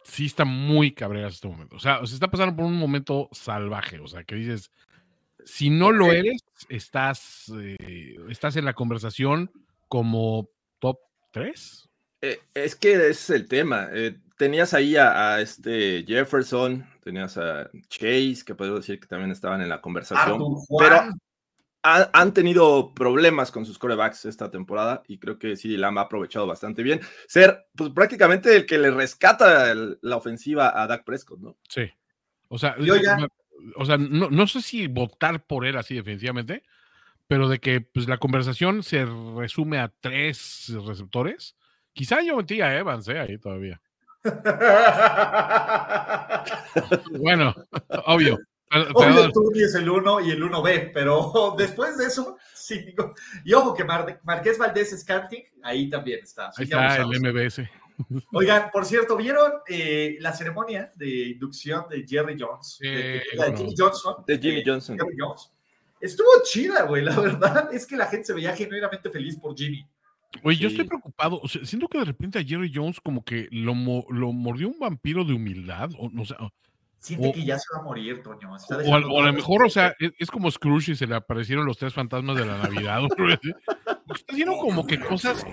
sí 0.05 0.27
está 0.27 0.45
muy 0.45 0.93
cabreras 0.93 1.35
este 1.35 1.49
momento. 1.49 1.77
O 1.77 1.81
sea, 1.81 2.05
se 2.07 2.15
está 2.15 2.29
pasando 2.29 2.55
por 2.55 2.65
un 2.67 2.79
momento 2.79 3.29
salvaje. 3.33 3.99
O 3.99 4.07
sea, 4.07 4.23
que 4.23 4.37
dices, 4.37 4.71
si 5.45 5.71
no 5.71 5.91
lo 5.91 6.13
eres, 6.13 6.43
estás, 6.69 7.51
eh, 7.59 8.17
estás 8.29 8.57
en 8.57 8.65
la 8.65 8.75
conversación 8.75 9.51
como 9.89 10.49
3. 11.31 11.89
Eh, 12.23 12.39
es 12.55 12.77
que 12.77 12.93
ese 12.95 13.11
es 13.11 13.31
el 13.31 13.49
tema. 13.49 13.89
Eh, 13.93 14.19
tenías 14.37 14.75
ahí 14.75 14.97
a, 14.97 15.35
a 15.35 15.41
este 15.41 16.05
Jefferson, 16.07 16.87
tenías 17.03 17.37
a 17.39 17.71
Chase, 17.89 18.43
que 18.45 18.55
puedo 18.55 18.77
decir 18.77 19.01
que 19.01 19.07
también 19.07 19.31
estaban 19.31 19.61
en 19.63 19.69
la 19.69 19.81
conversación. 19.81 20.43
Pero 20.79 20.97
ha- 21.83 22.11
han 22.13 22.35
tenido 22.35 22.93
problemas 22.95 23.51
con 23.51 23.65
sus 23.65 23.79
corebacks 23.79 24.27
esta 24.27 24.51
temporada 24.51 25.03
y 25.09 25.19
creo 25.19 25.39
que 25.39 25.57
sí, 25.57 25.77
Lamb 25.79 25.99
ha 25.99 26.03
aprovechado 26.03 26.47
bastante 26.47 26.83
bien. 26.83 27.01
Ser 27.27 27.67
pues, 27.75 27.91
prácticamente 27.91 28.55
el 28.55 28.67
que 28.67 28.79
le 28.79 28.91
rescata 28.91 29.71
el- 29.73 29.99
la 30.03 30.17
ofensiva 30.17 30.79
a 30.79 30.87
Dak 30.87 31.05
Prescott, 31.05 31.41
¿no? 31.41 31.57
Sí. 31.69 31.91
O 32.49 32.59
sea, 32.59 32.75
Y 32.79 32.91
oigan- 32.91 33.27
o 33.77 33.85
sea 33.85 33.97
no, 33.99 34.29
no 34.31 34.47
sé 34.47 34.61
si 34.63 34.87
votar 34.89 35.47
por 35.47 35.65
él 35.67 35.77
así 35.77 35.95
definitivamente, 35.95 36.65
pero 37.31 37.49
de 37.49 37.61
que 37.61 37.81
pues, 37.81 38.09
la 38.09 38.19
conversación 38.19 38.83
se 38.83 39.07
resume 39.37 39.79
a 39.79 39.93
tres 40.01 40.73
receptores. 40.85 41.55
Quizá 41.93 42.23
yo 42.23 42.37
metí 42.37 42.61
a 42.61 42.77
Evans 42.77 43.07
eh, 43.07 43.21
ahí 43.21 43.39
todavía. 43.39 43.81
Bueno, 47.21 47.55
obvio. 48.07 48.37
Pero- 48.69 48.91
Obvio, 48.95 49.31
tú 49.33 49.53
es 49.55 49.75
el 49.77 49.89
1 49.89 50.21
y 50.23 50.31
el 50.31 50.43
1B, 50.43 50.91
pero 50.93 51.55
después 51.59 51.97
de 51.99 52.07
eso, 52.07 52.37
sí. 52.53 52.81
digo- 52.81 53.15
Y 53.45 53.53
ojo 53.53 53.75
que 53.75 53.85
Mar- 53.85 54.21
Marqués 54.25 54.59
Valdés 54.59 54.91
Scanting, 55.01 55.45
ahí 55.63 55.89
también 55.89 56.21
está. 56.25 56.47
ahí 56.57 56.65
está 56.65 56.97
el. 56.97 57.21
MBS. 57.21 57.63
Oigan, 58.33 58.71
por 58.73 58.85
cierto, 58.87 59.17
¿vieron 59.17 59.53
eh, 59.69 60.17
la 60.21 60.33
ceremonia 60.33 60.91
de 60.97 61.29
inducción 61.31 61.85
de 61.89 62.05
Jerry 62.09 62.37
Jones? 62.39 62.77
Sí, 62.81 62.89
de, 62.89 62.97
de 63.03 63.23
bueno. 63.37 63.57
Jimmy 63.57 63.75
Johnson. 63.77 64.15
De 64.27 64.39
Jimmy 64.39 64.61
eh, 64.61 64.65
Johnson. 64.67 64.99
Jerry 64.99 65.17
Jones. 65.19 65.53
Estuvo 66.01 66.29
chida, 66.45 66.85
güey, 66.85 67.05
la 67.05 67.19
verdad 67.19 67.69
es 67.73 67.87
que 67.87 67.97
la 67.97 68.07
gente 68.07 68.25
se 68.27 68.33
veía 68.35 68.55
genuinamente 68.57 69.11
feliz 69.11 69.37
por 69.39 69.57
Jimmy. 69.57 69.87
Yo 70.45 70.51
Sí. 70.53 70.67
estoy 70.67 70.85
preocupado. 70.87 71.41
o 71.43 71.49
sea, 71.49 71.65
siento 71.67 71.89
que 71.89 71.99
de 71.99 72.05
repente 72.05 72.39
a 72.39 72.45
Jerry 72.45 72.71
Jones 72.75 73.01
como 73.01 73.25
que 73.25 73.49
lo, 73.51 73.75
lo 74.11 74.33
mordió 74.33 74.69
un 74.69 74.79
vampiro 74.79 75.25
de 75.25 75.33
humildad. 75.35 75.91
O, 75.99 76.07
o- 76.07 76.53
Siente 76.99 77.29
O- 77.29 77.33
que 77.33 77.45
ya 77.45 77.59
se 77.59 77.65
va 77.75 77.81
a 77.81 77.85
morir, 77.85 78.23
Toño. 78.23 78.55
está 78.55 78.77
o 78.77 78.79
a, 78.79 78.83
dejando 78.83 79.09
o 79.09 79.21
a 79.23 79.27
lo 79.27 79.33
mejor, 79.33 79.63
o 79.63 79.67
esto. 79.67 79.81
sea, 79.81 79.95
es, 79.99 80.13
es 80.19 80.31
como 80.31 80.51
Scrooge 80.51 80.93
y 80.93 80.97
se 80.97 81.07
le 81.07 81.15
aparecieron 81.15 81.65
los 81.65 81.79
tres 81.79 81.95
fantasmas 81.95 82.37
de 82.37 82.45
la 82.45 82.59
Navidad. 82.59 83.01
Está 84.15 84.33
haciendo 84.33 84.57
como 84.59 84.87
que 84.87 85.01
cosas. 85.01 85.45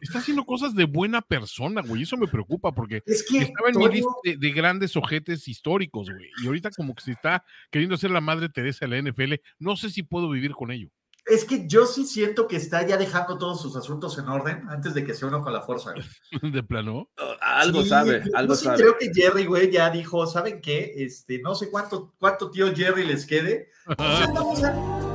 Está 0.00 0.18
haciendo 0.18 0.44
cosas 0.44 0.74
de 0.74 0.84
buena 0.84 1.20
persona, 1.22 1.82
güey. 1.82 2.02
Eso 2.02 2.16
me 2.16 2.26
preocupa 2.28 2.72
porque 2.72 3.02
es 3.06 3.24
que 3.28 3.38
estaba 3.38 3.68
en 3.70 3.78
mi 3.78 3.84
Toño- 3.86 3.92
lista 3.92 4.10
de, 4.24 4.36
de 4.36 4.50
grandes 4.52 4.96
ojetes 4.96 5.48
históricos, 5.48 6.08
güey. 6.10 6.30
Y 6.42 6.46
ahorita 6.46 6.70
como 6.76 6.94
que 6.94 7.02
se 7.02 7.12
está 7.12 7.44
queriendo 7.70 7.96
ser 7.96 8.10
la 8.10 8.20
madre 8.20 8.48
Teresa 8.48 8.86
de 8.86 9.00
la 9.02 9.10
NFL. 9.10 9.34
No 9.58 9.76
sé 9.76 9.90
si 9.90 10.02
puedo 10.02 10.28
vivir 10.30 10.52
con 10.52 10.70
ello. 10.70 10.88
Es 11.28 11.44
que 11.44 11.66
yo 11.66 11.86
sí 11.86 12.04
siento 12.04 12.46
que 12.46 12.54
está 12.54 12.86
ya 12.86 12.96
dejando 12.96 13.36
todos 13.36 13.60
sus 13.60 13.74
asuntos 13.74 14.16
en 14.16 14.28
orden 14.28 14.62
antes 14.68 14.94
de 14.94 15.04
que 15.04 15.12
se 15.12 15.26
uno 15.26 15.42
con 15.42 15.52
la 15.52 15.60
fuerza. 15.62 15.92
güey. 15.92 16.06
De 16.52 16.62
plano. 16.62 17.10
Algo 17.40 17.82
Sí, 17.82 17.88
sabe, 17.88 18.22
algo 18.32 18.52
yo 18.52 18.56
sí 18.56 18.64
sabe. 18.66 18.76
creo 18.78 18.96
que 18.96 19.10
Jerry, 19.12 19.44
güey, 19.46 19.68
ya 19.72 19.90
dijo, 19.90 20.24
¿saben 20.28 20.60
qué? 20.60 20.92
Este, 20.98 21.40
no 21.40 21.56
sé 21.56 21.68
cuánto, 21.68 22.14
cuánto 22.20 22.48
tío 22.50 22.72
Jerry 22.72 23.04
les 23.04 23.26
quede. 23.26 23.70
O 23.98 24.16
sea, 24.16 24.26
vamos 24.32 24.62
a- 24.64 25.06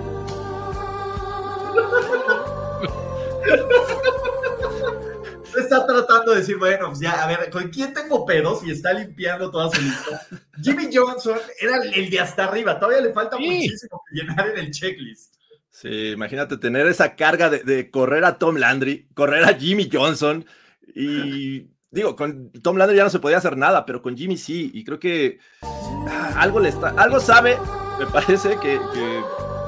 Está 5.71 5.87
tratando 5.87 6.31
de 6.33 6.39
decir, 6.39 6.57
bueno, 6.57 6.87
pues 6.89 6.99
ya, 6.99 7.23
a 7.23 7.27
ver, 7.27 7.49
¿con 7.49 7.69
quién 7.69 7.93
tengo 7.93 8.25
pedos? 8.25 8.61
Y 8.65 8.71
está 8.71 8.91
limpiando 8.91 9.49
toda 9.49 9.69
su 9.71 9.81
lista. 9.81 10.21
Jimmy 10.61 10.89
Johnson 10.93 11.37
era 11.61 11.77
el 11.77 12.09
de 12.09 12.19
hasta 12.19 12.43
arriba, 12.43 12.77
todavía 12.77 13.01
le 13.01 13.13
falta 13.13 13.37
Sí. 13.37 13.45
muchísimo 13.47 14.01
que 14.09 14.19
llenar 14.19 14.49
en 14.49 14.57
el 14.57 14.71
checklist. 14.71 15.35
Sí, 15.69 16.09
imagínate 16.09 16.57
tener 16.57 16.85
esa 16.87 17.15
carga 17.15 17.49
de, 17.49 17.59
de 17.63 17.89
correr 17.89 18.25
a 18.25 18.37
Tom 18.37 18.57
Landry, 18.57 19.07
correr 19.13 19.45
a 19.45 19.53
Jimmy 19.53 19.89
Johnson 19.91 20.45
y 20.93 21.67
digo, 21.89 22.17
con 22.17 22.51
Tom 22.51 22.75
Landry 22.75 22.97
ya 22.97 23.05
no 23.05 23.09
se 23.09 23.19
podía 23.19 23.37
hacer 23.37 23.55
nada, 23.55 23.85
pero 23.85 24.01
con 24.01 24.17
Jimmy 24.17 24.35
sí, 24.35 24.71
y 24.73 24.83
creo 24.83 24.99
que 24.99 25.39
ah, 25.61 26.33
algo 26.35 26.59
le 26.59 26.67
está, 26.67 26.89
algo 26.89 27.21
sabe, 27.21 27.57
me 27.97 28.05
parece 28.07 28.57
que, 28.61 28.77
que 28.93 29.21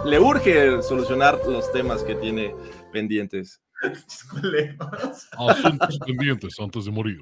le 0.06 0.20
urge 0.20 0.82
solucionar 0.84 1.40
los 1.48 1.72
temas 1.72 2.04
que 2.04 2.16
tiene 2.16 2.54
pendientes. 2.92 3.62
Culeros. 4.30 5.28
Asuntos 5.32 6.00
pendientes 6.00 6.60
antes 6.60 6.86
de 6.86 6.92
morir. 6.92 7.20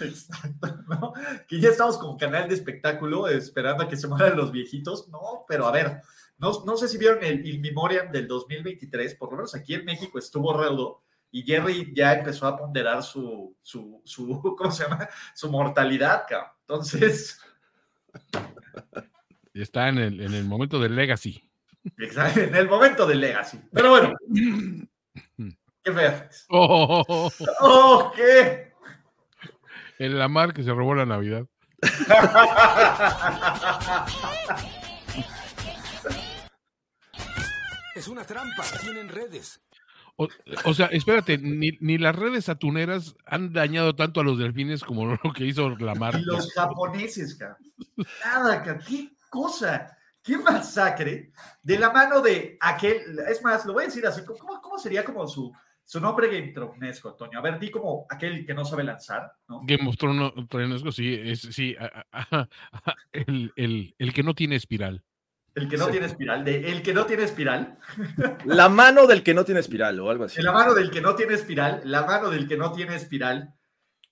Exacto, 0.00 0.84
¿no? 0.88 1.12
Que 1.46 1.60
ya 1.60 1.70
estamos 1.70 1.98
como 1.98 2.16
canal 2.16 2.48
de 2.48 2.54
espectáculo 2.54 3.28
esperando 3.28 3.84
a 3.84 3.88
que 3.88 3.96
se 3.96 4.08
mueran 4.08 4.36
los 4.36 4.52
viejitos. 4.52 5.08
No, 5.08 5.44
pero 5.48 5.66
a 5.66 5.72
ver, 5.72 6.00
no, 6.38 6.64
no 6.64 6.76
sé 6.76 6.88
si 6.88 6.98
vieron 6.98 7.22
el 7.22 7.46
In 7.46 7.60
Memoriam 7.60 8.10
del 8.10 8.26
2023, 8.26 9.14
por 9.16 9.30
lo 9.30 9.36
menos 9.36 9.54
aquí 9.54 9.74
en 9.74 9.84
México 9.84 10.18
estuvo 10.18 10.56
reudo 10.56 11.02
y 11.30 11.42
Jerry 11.42 11.92
ya 11.94 12.14
empezó 12.14 12.46
a 12.46 12.56
ponderar 12.56 13.02
su, 13.02 13.56
su, 13.62 14.00
su 14.04 14.40
¿cómo 14.58 14.70
se 14.70 14.84
llama? 14.84 15.08
Su 15.34 15.50
mortalidad, 15.50 16.24
cabrón. 16.28 16.50
Entonces, 16.62 17.40
está 19.52 19.88
en 19.88 19.98
el, 19.98 20.20
en 20.20 20.34
el 20.34 20.44
momento 20.44 20.78
del 20.78 20.96
legacy. 20.96 21.42
exacto, 21.98 22.40
en 22.40 22.54
el 22.54 22.68
momento 22.68 23.06
del 23.06 23.20
Legacy. 23.20 23.58
Pero 23.72 23.90
bueno, 23.90 24.14
qué 25.84 25.92
feo. 25.92 26.28
Oh, 26.48 26.66
oh, 26.70 27.04
oh, 27.08 27.30
oh. 27.38 27.46
¡Oh, 27.60 28.12
qué! 28.14 28.72
El 29.98 30.18
Lamar 30.18 30.54
que 30.54 30.62
se 30.62 30.72
robó 30.72 30.94
la 30.94 31.06
Navidad. 31.06 31.46
Es 37.94 38.08
una 38.08 38.24
trampa, 38.24 38.64
tienen 38.80 39.10
redes. 39.10 39.60
O, 40.16 40.26
o 40.64 40.72
sea, 40.72 40.86
espérate, 40.86 41.36
ni, 41.36 41.72
ni 41.80 41.98
las 41.98 42.16
redes 42.16 42.48
atuneras 42.48 43.14
han 43.26 43.52
dañado 43.52 43.94
tanto 43.94 44.20
a 44.20 44.24
los 44.24 44.38
delfines 44.38 44.82
como 44.82 45.18
lo 45.22 45.32
que 45.34 45.44
hizo 45.44 45.68
Lamar. 45.76 46.18
Y 46.18 46.24
los 46.24 46.50
japoneses, 46.54 47.34
cabrón. 47.34 47.58
Nada, 48.24 48.62
qué 48.62 49.10
cosa, 49.28 49.98
qué 50.22 50.36
masacre 50.38 51.32
de 51.62 51.78
la 51.78 51.90
mano 51.90 52.20
de 52.20 52.56
aquel. 52.60 53.18
Es 53.28 53.42
más, 53.42 53.64
lo 53.66 53.72
voy 53.72 53.84
a 53.84 53.86
decir 53.86 54.06
así. 54.06 54.22
¿Cómo, 54.24 54.60
cómo 54.60 54.78
sería 54.78 55.04
como 55.04 55.26
su, 55.26 55.52
su 55.84 56.00
nombre 56.00 56.28
Game 56.28 56.52
Toño? 56.52 57.38
A 57.38 57.42
ver, 57.42 57.58
di 57.58 57.70
como 57.70 58.06
aquel 58.10 58.44
que 58.46 58.54
no 58.54 58.64
sabe 58.64 58.84
lanzar, 58.84 59.32
¿no? 59.48 59.60
Game 59.64 59.88
of 59.88 59.96
Thrones, 59.96 60.32
Thronesco, 60.48 60.92
sí, 60.92 61.14
es, 61.14 61.40
sí, 61.40 61.74
a- 61.78 62.04
a- 62.12 62.48
a- 62.72 62.96
el, 63.12 63.52
el- 63.56 63.94
el 63.98 64.12
que 64.12 64.22
no 64.22 64.34
tiene 64.34 64.56
espiral. 64.56 65.02
El 65.52 65.68
que 65.68 65.76
no 65.76 65.86
Sí. 65.86 65.90
tiene 65.92 66.06
espiral, 66.06 66.44
de 66.44 66.70
el 66.70 66.80
que 66.80 66.94
no 66.94 67.06
tiene 67.06 67.24
espiral, 67.24 67.76
La 68.44 68.68
mano 68.68 69.08
del 69.08 69.24
que 69.24 69.34
no 69.34 69.44
tiene 69.44 69.58
espiral 69.60 69.98
o 69.98 70.08
algo 70.08 70.24
así. 70.24 70.40
la 70.40 70.52
mano 70.52 70.74
del 70.74 70.90
que 70.92 71.00
no 71.00 71.16
tiene 71.16 71.34
espiral, 71.34 71.80
la 71.84 72.06
mano 72.06 72.30
del 72.30 72.46
que 72.46 72.56
no 72.56 72.70
tiene 72.72 72.94
espiral, 72.94 73.52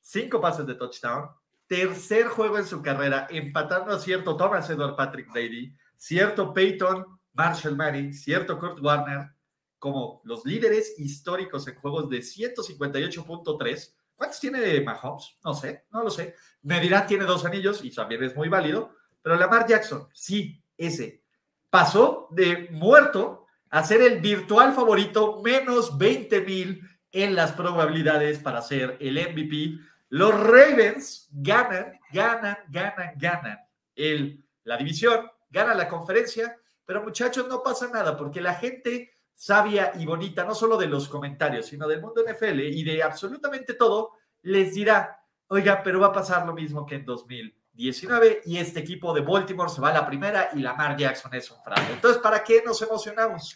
cinco 0.00 0.40
pases 0.40 0.66
de 0.66 0.74
touchdown, 0.74 1.28
tercer 1.68 2.26
juego 2.26 2.58
en 2.58 2.66
su 2.66 2.82
carrera, 2.82 3.28
empatando 3.30 3.92
a 3.94 4.00
cierto 4.00 4.36
Thomas 4.36 4.68
Edward 4.68 4.96
Patrick 4.96 5.30
Brady, 5.32 5.76
cierto 5.98 6.54
Peyton 6.54 7.04
Marshall 7.34 7.76
Manning, 7.76 8.14
cierto 8.14 8.58
Kurt 8.58 8.80
Warner, 8.80 9.32
como 9.78 10.22
los 10.24 10.44
líderes 10.46 10.98
históricos 10.98 11.68
en 11.68 11.74
juegos 11.74 12.08
de 12.08 12.18
158.3. 12.18 13.94
¿Cuántos 14.16 14.40
tiene 14.40 14.80
Mahomes? 14.80 15.36
No 15.44 15.54
sé, 15.54 15.84
no 15.92 16.02
lo 16.02 16.10
sé. 16.10 16.34
Me 16.62 16.80
tiene 17.06 17.24
dos 17.24 17.44
anillos 17.44 17.84
y 17.84 17.90
también 17.90 18.24
es 18.24 18.34
muy 18.34 18.48
válido, 18.48 18.96
pero 19.22 19.36
Lamar 19.36 19.66
Jackson, 19.68 20.08
sí, 20.12 20.62
ese, 20.76 21.22
pasó 21.70 22.28
de 22.30 22.68
muerto 22.70 23.46
a 23.70 23.84
ser 23.84 24.02
el 24.02 24.20
virtual 24.20 24.72
favorito 24.74 25.40
menos 25.42 25.98
20 25.98 26.40
mil 26.40 26.80
en 27.12 27.34
las 27.34 27.52
probabilidades 27.52 28.38
para 28.38 28.62
ser 28.62 28.96
el 29.00 29.14
MVP. 29.14 29.78
Los 30.08 30.32
Ravens 30.34 31.28
ganan, 31.30 31.98
ganan, 32.12 32.56
ganan, 32.70 33.12
ganan 33.16 33.58
el, 33.94 34.44
la 34.64 34.76
división, 34.76 35.28
ganan 35.50 35.78
la 35.78 35.88
conferencia, 35.88 36.58
pero 36.84 37.02
muchachos, 37.02 37.46
no 37.48 37.62
pasa 37.62 37.88
nada 37.88 38.16
porque 38.16 38.40
la 38.40 38.54
gente 38.54 39.12
sabia 39.34 39.92
y 39.98 40.04
bonita, 40.04 40.44
no 40.44 40.54
solo 40.54 40.76
de 40.76 40.86
los 40.86 41.08
comentarios, 41.08 41.66
sino 41.66 41.86
del 41.86 42.00
mundo 42.00 42.24
NFL 42.26 42.60
y 42.60 42.82
de 42.82 43.02
absolutamente 43.02 43.74
todo, 43.74 44.12
les 44.42 44.74
dirá, 44.74 45.20
oiga, 45.48 45.82
pero 45.82 46.00
va 46.00 46.08
a 46.08 46.12
pasar 46.12 46.46
lo 46.46 46.54
mismo 46.54 46.84
que 46.84 46.96
en 46.96 47.04
2019 47.04 48.42
y 48.46 48.58
este 48.58 48.80
equipo 48.80 49.14
de 49.14 49.20
Baltimore 49.20 49.70
se 49.70 49.80
va 49.80 49.90
a 49.90 49.92
la 49.92 50.06
primera 50.06 50.50
y 50.54 50.58
Lamar 50.58 50.96
Jackson 50.96 51.32
es 51.34 51.50
un 51.50 51.62
fraude. 51.62 51.92
Entonces, 51.92 52.20
¿para 52.20 52.42
qué 52.42 52.62
nos 52.64 52.82
emocionamos? 52.82 53.54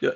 Yo, 0.00 0.12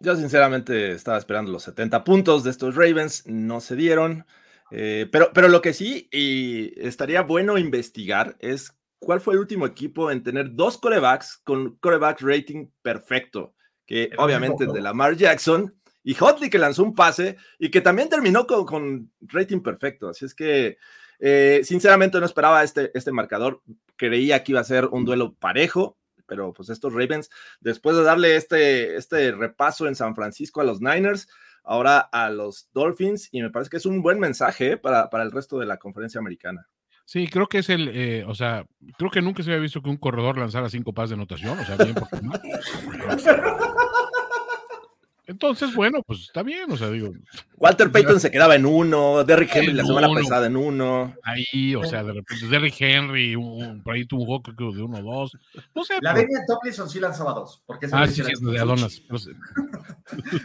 yo 0.00 0.16
sinceramente 0.16 0.92
estaba 0.92 1.18
esperando 1.18 1.52
los 1.52 1.64
70 1.64 2.04
puntos 2.04 2.44
de 2.44 2.50
estos 2.50 2.74
Ravens, 2.74 3.26
no 3.26 3.60
se 3.60 3.76
dieron. 3.76 4.26
Eh, 4.70 5.08
pero, 5.12 5.30
pero 5.34 5.48
lo 5.48 5.60
que 5.60 5.74
sí, 5.74 6.08
y 6.10 6.72
estaría 6.80 7.22
bueno 7.22 7.58
investigar, 7.58 8.36
es 8.40 8.74
cuál 9.04 9.20
fue 9.20 9.34
el 9.34 9.40
último 9.40 9.66
equipo 9.66 10.10
en 10.10 10.22
tener 10.22 10.54
dos 10.54 10.78
corebacks 10.78 11.38
con 11.44 11.76
coreback 11.76 12.20
rating 12.22 12.68
perfecto, 12.82 13.54
que 13.86 14.10
obviamente 14.18 14.64
es 14.64 14.72
de 14.72 14.80
Lamar 14.80 15.16
Jackson 15.16 15.74
y 16.02 16.14
Hotley 16.18 16.50
que 16.50 16.58
lanzó 16.58 16.82
un 16.82 16.94
pase 16.94 17.36
y 17.58 17.70
que 17.70 17.80
también 17.80 18.08
terminó 18.08 18.46
con, 18.46 18.66
con 18.66 19.10
rating 19.20 19.60
perfecto. 19.60 20.08
Así 20.08 20.26
es 20.26 20.34
que, 20.34 20.76
eh, 21.18 21.62
sinceramente, 21.64 22.20
no 22.20 22.26
esperaba 22.26 22.62
este, 22.62 22.90
este 22.94 23.10
marcador. 23.10 23.62
Creía 23.96 24.44
que 24.44 24.52
iba 24.52 24.60
a 24.60 24.64
ser 24.64 24.86
un 24.86 25.04
duelo 25.04 25.34
parejo, 25.34 25.98
pero 26.26 26.52
pues 26.52 26.68
estos 26.68 26.92
Ravens, 26.92 27.30
después 27.60 27.96
de 27.96 28.02
darle 28.02 28.36
este, 28.36 28.96
este 28.96 29.32
repaso 29.32 29.86
en 29.86 29.94
San 29.94 30.14
Francisco 30.14 30.60
a 30.60 30.64
los 30.64 30.80
Niners, 30.80 31.28
ahora 31.62 32.00
a 32.00 32.28
los 32.28 32.68
Dolphins, 32.74 33.28
y 33.32 33.40
me 33.40 33.50
parece 33.50 33.70
que 33.70 33.78
es 33.78 33.86
un 33.86 34.02
buen 34.02 34.18
mensaje 34.18 34.72
eh, 34.72 34.76
para, 34.76 35.08
para 35.08 35.24
el 35.24 35.32
resto 35.32 35.58
de 35.58 35.66
la 35.66 35.78
conferencia 35.78 36.18
americana. 36.18 36.68
Sí, 37.06 37.28
creo 37.28 37.46
que 37.48 37.58
es 37.58 37.68
el, 37.68 37.88
eh, 37.88 38.24
o 38.26 38.34
sea, 38.34 38.64
creo 38.96 39.10
que 39.10 39.20
nunca 39.20 39.42
se 39.42 39.50
había 39.50 39.62
visto 39.62 39.82
que 39.82 39.90
un 39.90 39.98
corredor 39.98 40.38
lanzara 40.38 40.70
cinco 40.70 40.94
pases 40.94 41.10
de 41.10 41.14
anotación, 41.16 41.58
o 41.58 41.64
sea, 41.64 41.76
bien 41.76 41.94
por. 41.94 42.08
Entonces, 45.26 45.74
bueno, 45.74 46.02
pues 46.06 46.20
está 46.20 46.42
bien, 46.42 46.70
o 46.70 46.76
sea, 46.76 46.90
digo, 46.90 47.10
Walter 47.56 47.90
Payton 47.90 48.20
se 48.20 48.30
quedaba 48.30 48.56
en 48.56 48.66
uno, 48.66 49.24
Derrick 49.24 49.56
Henry 49.56 49.70
En 49.70 49.78
la 49.78 49.84
semana 49.84 50.10
uno. 50.10 50.20
pasada 50.20 50.48
en 50.48 50.56
uno. 50.56 51.14
ahí, 51.22 51.74
o 51.74 51.82
sea, 51.84 52.04
de 52.04 52.12
repente 52.12 52.46
Derrick 52.46 52.74
Henry, 52.78 53.34
un, 53.34 53.82
por 53.82 53.94
ahí 53.94 54.04
tuvo 54.04 54.20
un 54.20 54.26
juego 54.26 54.42
creo 54.42 54.70
que 54.70 54.76
de 54.76 54.82
uno 54.82 54.98
o 54.98 55.02
dos, 55.02 55.32
no 55.74 55.82
sé. 55.82 55.94
La 56.02 56.12
pero- 56.12 56.28
Tomlinson 56.46 56.90
sí 56.90 57.00
lanzaba 57.00 57.32
dos. 57.32 57.62
Porque 57.64 57.86
ah, 57.90 58.06
sí, 58.06 58.16
sí 58.16 58.22
sí, 58.22 58.32
es 58.32 58.40
de. 58.40 58.58
Adonas. 58.58 59.00
no 59.08 59.18
sé. 59.18 59.30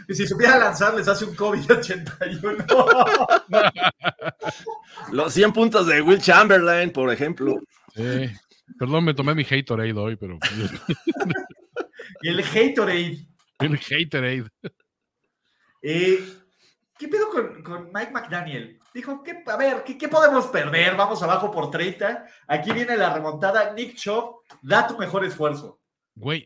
Y 0.08 0.14
si 0.14 0.26
supiera 0.26 0.58
lanzar, 0.58 0.94
les 0.94 1.06
hace 1.06 1.26
un 1.26 1.36
COVID-81. 1.36 2.64
Los 5.12 5.32
100 5.34 5.52
puntos 5.52 5.86
de 5.86 6.00
Will 6.00 6.20
Chamberlain, 6.20 6.90
por 6.90 7.12
ejemplo. 7.12 7.60
Sí. 7.94 8.30
Perdón, 8.78 9.04
me 9.04 9.14
tomé 9.14 9.34
mi 9.34 9.44
Haterade 9.44 9.92
hoy, 9.92 10.16
pero 10.16 10.38
y 12.22 12.28
el 12.28 12.40
Haterade. 12.40 13.26
El 13.60 13.78
Haterade. 13.78 14.48
Eh, 15.82 16.20
¿Qué 16.98 17.08
pedo 17.08 17.30
con, 17.30 17.62
con 17.62 17.90
Mike 17.92 18.12
McDaniel? 18.12 18.78
Dijo, 18.92 19.22
¿qué, 19.22 19.42
a 19.46 19.56
ver, 19.56 19.84
¿qué, 19.84 19.96
qué 19.96 20.08
podemos 20.08 20.46
perder? 20.48 20.96
Vamos 20.96 21.22
abajo 21.22 21.50
por 21.50 21.70
30. 21.70 22.26
Aquí 22.48 22.72
viene 22.72 22.96
la 22.96 23.14
remontada. 23.14 23.72
Nick 23.72 23.94
Chubb, 23.94 24.42
da 24.62 24.86
tu 24.86 24.98
mejor 24.98 25.24
esfuerzo. 25.24 25.80
Güey, 26.14 26.44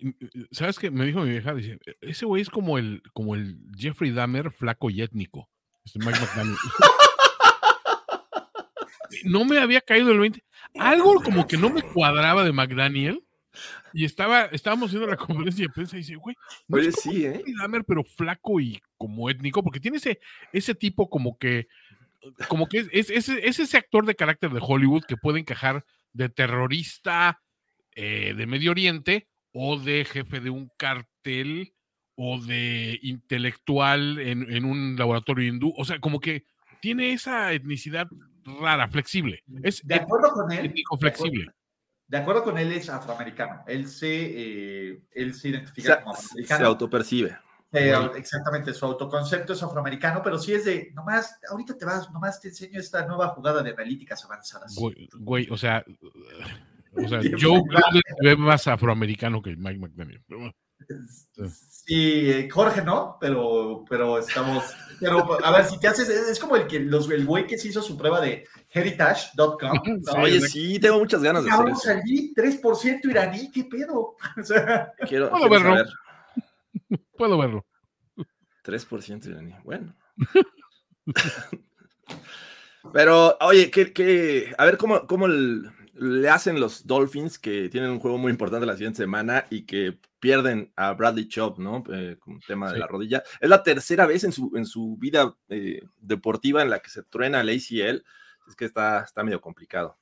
¿sabes 0.53 0.79
qué? 0.79 0.91
Me 0.91 1.07
dijo 1.07 1.21
mi 1.21 1.31
vieja, 1.31 1.55
dice, 1.55 1.79
ese 2.01 2.27
güey 2.27 2.43
es 2.43 2.51
como 2.51 2.79
el, 2.79 3.03
como 3.13 3.35
el 3.35 3.59
Jeffrey 3.77 4.13
Dahmer 4.13 4.53
flaco 4.53 4.91
y 4.91 5.03
étnico. 5.03 5.49
Este 5.85 5.99
Mike 5.99 6.21
McDaniel. 6.21 6.57
no 9.25 9.45
me 9.45 9.59
había 9.59 9.81
caído 9.81 10.13
el 10.13 10.21
20. 10.21 10.45
Algo 10.79 11.23
como 11.23 11.47
que 11.47 11.57
no 11.57 11.71
me 11.71 11.83
cuadraba 11.83 12.45
de 12.45 12.53
McDaniel. 12.53 13.25
Y 13.93 14.05
estaba, 14.05 14.47
estábamos 14.47 14.89
haciendo 14.89 15.07
la 15.09 15.17
conferencia 15.17 15.65
de 15.67 15.73
prensa 15.73 15.97
y 15.97 16.01
dice, 16.01 16.17
güey, 16.17 16.37
no 16.69 16.77
Oye, 16.79 16.89
es 16.89 16.97
como 16.97 17.13
sí, 17.15 17.25
¿eh? 17.27 17.43
Dahmer, 17.59 17.85
pero 17.85 18.05
flaco 18.05 18.61
y 18.61 18.81
como 18.97 19.31
étnico, 19.31 19.63
porque 19.63 19.81
tiene 19.81 19.99
ese, 19.99 20.19
ese 20.53 20.75
tipo 20.75 21.09
como 21.09 21.39
que, 21.39 21.69
como 22.49 22.67
que 22.69 22.79
es, 22.79 22.89
es, 22.93 23.11
es- 23.11 23.29
es 23.29 23.59
ese 23.61 23.77
actor 23.77 24.07
de 24.07 24.15
carácter 24.15 24.51
de 24.51 24.61
Hollywood 24.63 25.05
que 25.05 25.17
puede 25.17 25.41
encajar 25.41 25.85
de 26.13 26.29
terrorista 26.29 27.41
eh, 27.95 28.35
de 28.37 28.47
Medio 28.47 28.71
Oriente 28.73 29.29
o 29.53 29.79
de 29.79 30.05
jefe 30.05 30.41
de 30.41 30.51
un 30.51 30.71
cartel 30.77 31.73
o 32.17 32.41
de 32.41 32.99
intelectual 33.03 34.19
en, 34.21 34.51
en 34.53 34.65
un 34.65 34.97
laboratorio 34.97 35.49
hindú. 35.49 35.73
O 35.77 35.85
sea, 35.85 35.99
como 36.01 36.21
que 36.21 36.45
tiene 36.81 37.13
esa 37.13 37.53
etnicidad 37.53 38.09
rara, 38.61 38.89
flexible. 38.89 39.43
Es 39.63 39.81
De 39.87 39.95
acuerdo 39.97 40.31
con 40.33 40.51
él. 40.53 40.67
étnico 40.67 40.97
de 40.97 41.09
acuerdo- 41.09 41.23
flexible. 41.33 41.53
De 42.07 42.19
acuerdo 42.19 42.45
con 42.45 42.59
él, 42.59 42.73
es 42.73 42.89
afroamericano. 42.89 43.65
Él 43.67 43.89
se, 43.89 44.09
eh, 44.09 45.03
él 45.13 45.35
se 45.35 45.41
Se, 45.41 45.49
identifica 45.49 46.03
como 46.03 46.15
se 46.15 46.23
afroamericano. 46.23 46.67
autopercibe. 46.67 47.39
Eh, 47.73 47.93
exactamente, 48.17 48.73
su 48.73 48.85
autoconcepto 48.85 49.53
es 49.53 49.63
afroamericano, 49.63 50.23
pero 50.23 50.39
sí 50.39 50.53
es 50.53 50.65
de, 50.65 50.93
nomás, 50.95 51.41
ahorita 51.51 51.77
te 51.77 51.85
vas, 51.85 52.09
nomás 52.13 52.41
te 52.41 52.49
enseño 52.49 52.79
esta 52.79 53.05
nueva 53.05 53.29
jugada 53.29 53.65
de 53.65 53.71
analíticas 53.71 54.25
avanzadas. 54.25 54.77
Güey, 54.77 55.09
güey, 55.19 55.49
o 55.51 55.57
sea, 55.57 55.85
o 56.93 57.09
sea, 57.09 57.21
Joe 57.41 57.61
se 58.21 58.29
ve 58.29 58.37
más 58.37 58.69
afroamericano 58.69 59.43
que 59.43 59.57
Mike 59.57 59.81
McDaniel. 59.81 60.23
Sí, 61.87 62.31
eh, 62.31 62.49
Jorge 62.51 62.83
no, 62.83 63.19
pero, 63.21 63.85
pero 63.89 64.19
estamos, 64.19 64.65
pero 64.99 65.39
a 65.45 65.51
ver, 65.51 65.65
si 65.67 65.79
te 65.79 65.87
haces, 65.89 66.09
es 66.09 66.39
como 66.41 66.57
el 66.57 66.67
que, 66.67 66.81
los, 66.81 67.11
el 67.11 67.27
güey 67.27 67.47
que 67.47 67.59
se 67.59 67.69
hizo 67.69 67.83
su 67.83 67.97
prueba 67.99 68.21
de 68.23 68.47
heritage.com. 68.71 69.59
¿no? 69.85 70.13
Sí, 70.13 70.19
Oye, 70.19 70.41
sí, 70.41 70.79
tengo 70.79 70.99
muchas 70.99 71.23
ganas 71.23 71.45
de 71.45 71.51
hacer 71.51 71.69
eso. 71.69 71.81
salí 71.81 72.33
3% 72.35 73.01
iraní, 73.11 73.51
¿qué 73.51 73.65
pedo? 73.65 74.17
O 74.41 74.43
sea, 74.43 74.93
Quiero, 75.07 75.31
Puedo 75.31 75.49
quiero 75.49 75.65
verlo. 75.65 75.77
saber. 75.77 75.87
Puedo 77.19 77.39
verlo. 77.39 77.67
3% 78.65 79.27
iraní. 79.27 79.55
Bueno. 79.63 79.95
Pero, 82.93 83.37
oye, 83.41 83.71
¿qué, 83.71 83.93
qué- 83.93 84.55
a 84.59 84.65
ver 84.65 84.77
cómo, 84.77 85.07
cómo 85.07 85.27
el- 85.27 85.71
le 85.95 86.29
hacen 86.29 86.61
los 86.61 86.87
Dolphins 86.87 87.39
que 87.39 87.69
tienen 87.69 87.91
un 87.91 88.01
juego 88.01 88.19
muy 88.19 88.31
importante 88.31 88.67
la 88.67 88.77
siguiente 88.77 88.99
semana 88.99 89.47
y 89.51 89.65
que 89.67 89.99
pierden 90.21 90.73
a 90.77 90.93
Bradley 90.95 91.29
Chubb, 91.29 91.59
¿no? 91.59 91.85
Eh, 91.93 92.17
con 92.19 92.41
tema 92.41 92.69
de 92.69 92.75
Sí. 92.75 92.81
la 92.81 92.87
rodilla. 92.87 93.23
Es 93.41 93.49
la 93.49 93.63
tercera 93.63 94.07
vez 94.07 94.25
en 94.25 94.33
su, 94.33 94.53
en 94.57 94.67
su 94.67 94.97
vida 94.99 95.37
eh, 95.49 95.83
deportiva 96.01 96.63
en 96.63 96.71
la 96.71 96.81
que 96.81 96.91
se 96.91 97.03
truena 97.03 97.41
el 97.41 97.49
ACL. 97.51 98.05
Es 98.49 98.57
que 98.57 98.65
está, 98.65 99.01
está 99.01 99.23
medio 99.23 99.41
complicado. 99.41 99.99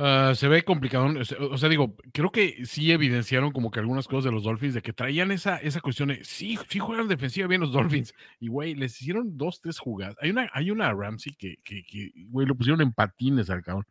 Ah, 0.00 0.32
se 0.36 0.46
ve 0.46 0.62
complicado. 0.62 1.08
O 1.50 1.58
sea, 1.58 1.68
digo, 1.68 1.96
creo 2.12 2.30
que 2.30 2.64
sí 2.66 2.92
evidenciaron 2.92 3.50
como 3.50 3.72
que 3.72 3.80
algunas 3.80 4.06
cosas 4.06 4.26
de 4.26 4.32
los 4.32 4.44
Dolphins, 4.44 4.74
de 4.74 4.82
que 4.82 4.92
traían 4.92 5.32
esa, 5.32 5.56
esa 5.56 5.80
cuestión 5.80 6.10
de, 6.10 6.24
sí, 6.24 6.56
sí 6.68 6.78
juegan 6.78 7.08
defensiva 7.08 7.48
bien 7.48 7.60
los 7.60 7.72
Dolphins. 7.72 8.14
Y, 8.38 8.46
güey, 8.46 8.74
les 8.76 9.00
hicieron 9.00 9.36
dos, 9.36 9.60
tres 9.60 9.80
jugadas. 9.80 10.16
Hay 10.20 10.30
una, 10.30 10.48
hay 10.52 10.70
una 10.70 10.92
Ramsey 10.92 11.34
que, 11.34 11.56
que, 11.64 11.82
que, 11.82 12.12
güey, 12.28 12.46
lo 12.46 12.54
pusieron 12.54 12.80
en 12.80 12.92
patines 12.92 13.50
al 13.50 13.62
cabrón. 13.62 13.86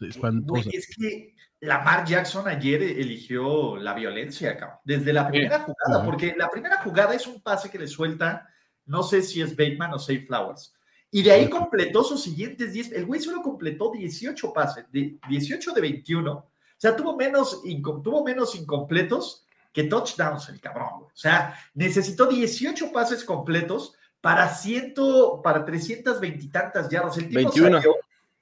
Espantosa. 0.00 0.62
güey, 0.62 0.76
es 0.76 0.94
que 0.96 1.34
Lamar 1.58 2.06
Jackson 2.06 2.46
ayer 2.46 2.80
eligió 2.80 3.76
la 3.78 3.94
violencia, 3.94 4.56
cabrón, 4.56 4.78
desde 4.84 5.12
la 5.12 5.26
primera 5.26 5.58
jugada, 5.58 6.04
porque 6.04 6.36
la 6.38 6.48
primera 6.48 6.80
jugada 6.82 7.14
es 7.16 7.26
un 7.26 7.42
pase 7.42 7.68
que 7.68 7.80
le 7.80 7.88
suelta, 7.88 8.48
no 8.86 9.02
sé 9.02 9.22
si 9.22 9.40
es 9.40 9.56
Bateman 9.56 9.92
o 9.92 9.98
Safe 9.98 10.20
Flowers. 10.20 10.77
Y 11.10 11.22
de 11.22 11.32
ahí 11.32 11.48
completó 11.48 12.04
sus 12.04 12.22
siguientes 12.22 12.72
10. 12.72 12.92
El 12.92 13.06
güey 13.06 13.20
solo 13.20 13.42
completó 13.42 13.90
18 13.90 14.52
pases, 14.52 14.84
de 14.92 15.18
18 15.28 15.72
de 15.72 15.80
21. 15.80 16.32
O 16.32 16.46
sea, 16.76 16.94
tuvo 16.94 17.16
menos, 17.16 17.62
tuvo 17.82 18.24
menos 18.24 18.54
incompletos 18.54 19.44
que 19.72 19.84
touchdowns 19.84 20.48
el 20.50 20.60
cabrón. 20.60 20.90
güey. 21.00 21.10
O 21.10 21.16
sea, 21.16 21.58
necesitó 21.74 22.26
18 22.26 22.92
pases 22.92 23.24
completos 23.24 23.94
para, 24.20 24.48
ciento, 24.48 25.40
para 25.42 25.64
320 25.64 26.44
y 26.44 26.48
tantas 26.48 26.88
yardas. 26.88 27.16
El 27.18 27.28
tipo 27.28 27.50
21. 27.50 27.78
salió 27.78 27.96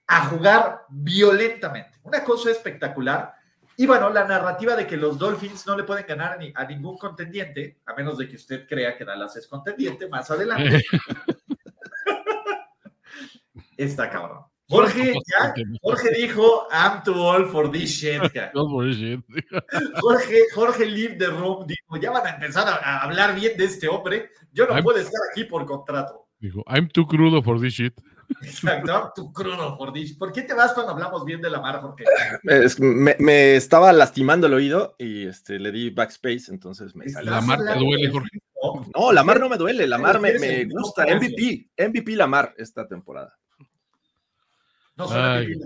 a 0.06 0.26
jugar 0.26 0.84
violentamente. 0.88 1.98
Una 2.02 2.22
cosa 2.22 2.50
espectacular. 2.50 3.34
Y 3.76 3.86
bueno, 3.86 4.08
la 4.10 4.24
narrativa 4.24 4.74
de 4.74 4.86
que 4.86 4.96
los 4.96 5.18
Dolphins 5.18 5.66
no 5.66 5.76
le 5.76 5.84
pueden 5.84 6.06
ganar 6.06 6.38
a 6.54 6.64
ningún 6.64 6.96
contendiente, 6.96 7.80
a 7.84 7.94
menos 7.94 8.16
de 8.16 8.28
que 8.28 8.36
usted 8.36 8.66
crea 8.66 8.96
que 8.96 9.04
Dallas 9.04 9.36
es 9.36 9.46
contendiente 9.46 10.08
más 10.08 10.30
adelante, 10.30 10.82
está 13.76 14.10
cabrón. 14.10 14.40
Jorge, 14.68 15.12
ya, 15.12 15.54
Jorge 15.80 16.10
dijo, 16.10 16.66
I'm 16.72 17.00
too 17.04 17.14
old 17.14 17.50
for 17.52 17.70
this 17.70 17.88
shit. 17.90 18.20
ca". 18.32 18.50
No, 18.52 18.66
por 18.68 18.90
shit. 18.92 19.20
Jorge, 20.00 20.40
Jorge 20.54 20.86
Leave 20.86 21.16
the 21.18 21.26
Room 21.26 21.66
dijo, 21.66 21.96
ya 22.00 22.10
van 22.10 22.26
a 22.26 22.30
empezar 22.30 22.66
a, 22.66 22.74
a 22.74 23.02
hablar 23.02 23.34
bien 23.36 23.56
de 23.56 23.64
este 23.64 23.86
hombre. 23.88 24.30
Yo 24.52 24.66
no 24.66 24.72
I'm- 24.74 24.82
puedo 24.82 24.98
estar 24.98 25.20
aquí 25.30 25.44
por 25.44 25.64
contrato. 25.66 26.26
Dijo, 26.40 26.64
I'm 26.66 26.88
too 26.88 27.06
crudo 27.06 27.42
for 27.42 27.60
this 27.60 27.74
shit. 27.74 27.94
Exacto, 28.42 28.90
I'm 28.92 29.10
too 29.14 29.32
crudo 29.32 29.76
for 29.76 29.92
this. 29.92 30.14
¿Por 30.16 30.32
qué 30.32 30.42
te 30.42 30.52
vas 30.52 30.72
cuando 30.72 30.90
hablamos 30.92 31.24
bien 31.24 31.40
de 31.40 31.48
la 31.48 31.60
mar, 31.60 31.80
Jorge? 31.80 32.02
Es- 32.42 32.80
me, 32.80 33.14
me 33.20 33.54
estaba 33.54 33.92
lastimando 33.92 34.48
el 34.48 34.54
oído 34.54 34.96
y 34.98 35.26
este, 35.28 35.60
le 35.60 35.70
di 35.70 35.90
backspace, 35.90 36.46
entonces 36.50 36.96
me 36.96 37.08
salió. 37.08 37.30
La 37.30 37.40
mar 37.40 37.60
te 37.60 37.78
duele, 37.78 38.10
Jorge. 38.10 38.30
No, 38.96 39.12
Lamar 39.12 39.38
no 39.38 39.48
me 39.48 39.56
duele, 39.58 39.86
Lamar 39.86 40.18
me, 40.18 40.30
Eres 40.30 40.40
me 40.40 40.60
el 40.62 40.70
gusta. 40.70 41.04
MVP, 41.06 41.70
MVP 41.78 42.16
Lamar 42.16 42.52
esta 42.58 42.88
temporada. 42.88 43.32
No 44.96 45.08
solo. 45.08 45.40
MVP. 45.42 45.60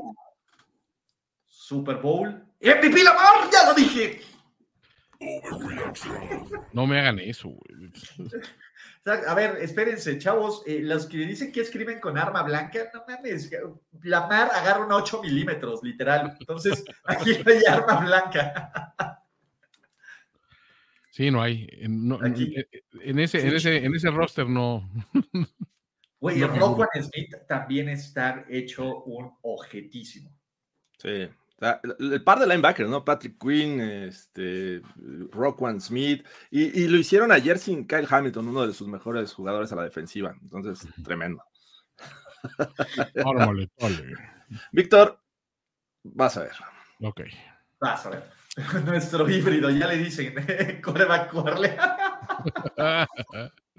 Super 1.46 1.96
Bowl. 1.96 2.44
MVP 2.60 3.02
Lamar, 3.04 3.48
ya 3.52 3.68
lo 3.68 3.74
dije. 3.74 4.20
No 6.72 6.86
me 6.86 6.98
hagan 6.98 7.18
eso, 7.18 7.48
güey. 7.48 7.92
A 9.26 9.34
ver, 9.34 9.56
espérense, 9.60 10.18
chavos, 10.18 10.62
eh, 10.66 10.80
los 10.82 11.06
que 11.06 11.18
dicen 11.18 11.52
que 11.52 11.60
escriben 11.62 12.00
con 12.00 12.18
arma 12.18 12.42
blanca, 12.42 12.90
no 12.92 13.04
mames, 13.08 13.50
la 14.02 14.26
mar 14.26 14.50
agarra 14.54 14.84
un 14.84 14.92
8 14.92 15.22
milímetros, 15.22 15.82
literal. 15.82 16.36
Entonces, 16.38 16.84
aquí 17.04 17.32
no 17.44 17.50
hay 17.52 17.60
arma 17.68 18.00
blanca. 18.00 18.94
Sí, 21.10 21.30
no 21.30 21.42
hay. 21.42 21.68
No- 21.88 22.22
en 22.24 23.18
ese, 23.18 23.40
en, 23.46 23.54
ese, 23.56 23.84
en 23.84 23.94
ese 23.94 24.10
roster 24.10 24.48
no. 24.48 24.88
Güey, 26.20 26.38
No, 26.38 26.46
el 26.46 26.52
no, 26.52 26.66
Rockwan 26.68 26.88
Smith 27.02 27.35
también 27.48 27.88
está 27.88 28.44
hecho 28.48 29.02
un 29.04 29.33
objetísimo. 29.42 30.30
Sí. 30.98 31.28
El, 31.98 32.22
par 32.24 32.38
de 32.38 32.46
linebackers, 32.46 32.88
¿no? 32.88 33.04
Patrick 33.04 33.38
Quinn, 33.38 33.80
este, 33.80 34.80
Rockwan 35.30 35.80
Smith, 35.80 36.26
y, 36.50 36.83
y 36.83 36.88
lo 36.88 36.96
hicieron 36.96 37.33
ayer 37.33 37.59
sin 37.59 37.87
Kyle 37.87 38.06
Hamilton, 38.09 38.48
uno 38.48 38.66
de 38.66 38.72
sus 38.72 38.88
mejores 38.88 39.33
jugadores 39.35 39.70
a 39.72 39.76
la 39.76 39.85
defensiva. 39.85 40.35
Entonces, 40.42 40.88
tremendo. 41.04 41.42
Órale, 43.24 43.70
órale. 43.76 44.14
Víctor, 44.72 45.20
vas 46.02 46.37
a 46.37 46.42
ver. 46.42 46.52
Ok. 47.02 47.20
Vas 47.80 48.06
a 48.06 48.11
ver. 48.11 48.30
Nuestro 48.85 49.28
híbrido, 49.28 49.70
ya 49.70 49.87
le 49.87 49.96
dicen, 49.96 50.35
coreback 50.83 51.30
Corle. 51.30 51.76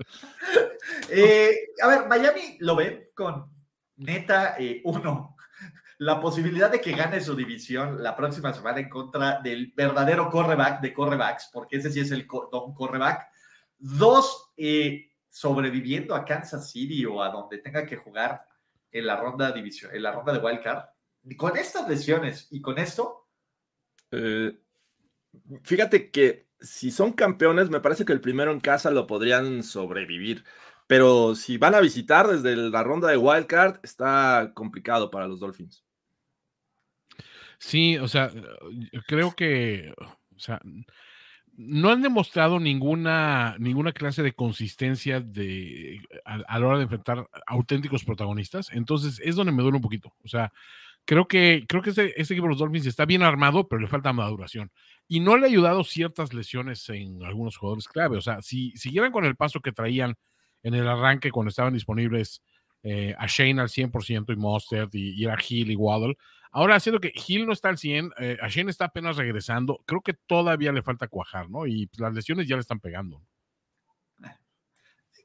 Eh, 1.10 1.68
a 1.82 1.88
ver, 1.88 2.08
Miami 2.08 2.58
lo 2.60 2.76
ve 2.76 3.12
con 3.14 3.50
neta 3.98 4.56
eh, 4.58 4.82
uno. 4.84 5.36
La 6.00 6.20
posibilidad 6.20 6.72
de 6.72 6.82
que 6.82 6.94
gane 6.94 7.22
su 7.22 7.36
división 7.36 8.02
la 8.02 8.16
próxima 8.16 8.52
semana 8.54 8.80
en 8.80 8.90
contra 8.90 9.40
del 9.40 9.72
verdadero 9.76 10.30
correback 10.30 10.82
de 10.82 10.94
correbacks, 10.94 11.50
porque 11.54 11.78
ese 11.78 11.92
sí 11.92 12.00
es 12.00 12.12
el 12.12 12.26
don 12.28 12.74
correback. 12.74 13.28
Dos, 13.78 14.52
eh, 14.58 15.12
sobreviviendo 15.30 16.16
a 16.16 16.26
Kansas 16.26 16.72
City 16.72 17.06
o 17.06 17.22
a 17.22 17.30
donde 17.30 17.60
tenga 17.60 17.86
que 17.86 17.98
jugar 17.98 18.44
en 18.92 19.06
la 19.06 19.16
ronda 19.16 19.52
división, 19.52 19.94
en 19.94 20.02
la 20.02 20.12
ronda 20.12 20.34
de 20.34 20.40
wildcard. 20.40 20.86
Con 21.38 21.56
estas 21.56 21.88
lesiones 21.88 22.48
y 22.50 22.62
con 22.62 22.80
esto, 22.80 23.28
Eh, 24.12 24.58
fíjate 25.64 26.12
que 26.12 26.51
si 26.62 26.92
son 26.92 27.14
campeones, 27.14 27.70
me 27.70 27.80
parece 27.80 28.06
que 28.06 28.14
el 28.14 28.22
primero 28.22 28.52
en 28.52 28.60
casa 28.60 28.92
lo 28.92 29.08
podrían 29.08 29.64
sobrevivir. 29.64 30.44
Pero 30.88 31.36
si 31.36 31.58
van 31.58 31.76
a 31.76 31.80
visitar 31.80 32.28
desde 32.28 32.56
la 32.56 32.84
ronda 32.84 33.10
de 33.10 33.18
Wildcard, 33.18 33.80
está 33.84 34.52
complicado 34.54 35.10
para 35.10 35.28
los 35.28 35.40
Dolphins. 35.40 35.84
Sí, 37.58 37.98
o 37.98 38.08
sea, 38.08 38.32
creo 39.08 39.34
que, 39.34 39.94
o 39.98 40.40
sea, 40.40 40.60
no 41.54 41.90
han 41.90 42.02
demostrado 42.02 42.60
ninguna, 42.60 43.56
ninguna 43.60 43.92
clase 43.92 44.24
de 44.24 44.34
consistencia 44.34 45.20
de, 45.22 46.02
a, 46.26 46.60
la 46.60 46.68
hora 46.68 46.78
de 46.78 46.84
enfrentar 46.84 47.28
auténticos 47.46 48.04
protagonistas. 48.04 48.70
Entonces, 48.72 49.22
es 49.24 49.36
donde 49.36 49.52
me 49.52 49.62
duele 49.62 49.78
un 49.78 49.84
poquito. 49.84 50.14
O 50.24 50.28
sea, 50.28 50.52
creo 51.06 51.28
que, 51.28 51.66
creo 51.68 51.82
que 51.82 51.92
este 51.92 52.34
equipo 52.34 52.48
de 52.48 52.50
los 52.50 52.60
Dolphins 52.60 52.88
está 52.88 53.06
bien 53.06 53.24
armado, 53.24 53.68
pero 53.68 53.82
le 53.82 53.88
falta 53.88 54.12
maduración. 54.12 54.72
Y 55.12 55.20
no 55.20 55.36
le 55.36 55.46
ha 55.46 55.50
ayudado 55.50 55.84
ciertas 55.84 56.34
lesiones 56.34 56.88
en 56.88 57.22
algunos 57.24 57.58
jugadores 57.58 57.88
clave. 57.88 58.18
O 58.18 58.22
sea, 58.22 58.42
si 58.42 58.72
siguieran 58.78 59.12
con 59.12 59.26
el 59.26 59.36
paso 59.36 59.60
que 59.60 59.74
traían 59.74 60.16
en 60.64 60.74
el 60.74 60.88
arranque 60.88 61.32
cuando 61.32 61.50
estaban 61.50 61.74
disponibles 61.74 62.42
eh, 62.84 63.14
a 63.18 63.28
Shane 63.28 63.60
al 63.60 63.68
100% 63.68 64.32
y 64.32 64.36
Mostert 64.38 64.96
y, 64.96 65.12
y 65.20 65.26
era 65.26 65.38
Hill 65.38 65.72
y 65.72 65.76
Waddle, 65.76 66.16
Ahora, 66.54 66.80
siendo 66.82 67.00
que 67.00 67.14
Hill 67.16 67.46
no 67.46 67.54
está 67.54 67.70
al 67.70 67.78
100, 67.78 68.12
eh, 68.20 68.38
a 68.42 68.50
Shane 68.50 68.70
está 68.70 68.86
apenas 68.86 69.16
regresando, 69.16 69.82
creo 69.86 70.02
que 70.02 70.14
todavía 70.14 70.74
le 70.74 70.84
falta 70.84 71.08
cuajar, 71.08 71.50
¿no? 71.50 71.66
Y 71.66 71.90
las 71.98 72.14
lesiones 72.14 72.46
ya 72.48 72.56
le 72.56 72.62
están 72.62 72.82
pegando. 72.82 73.22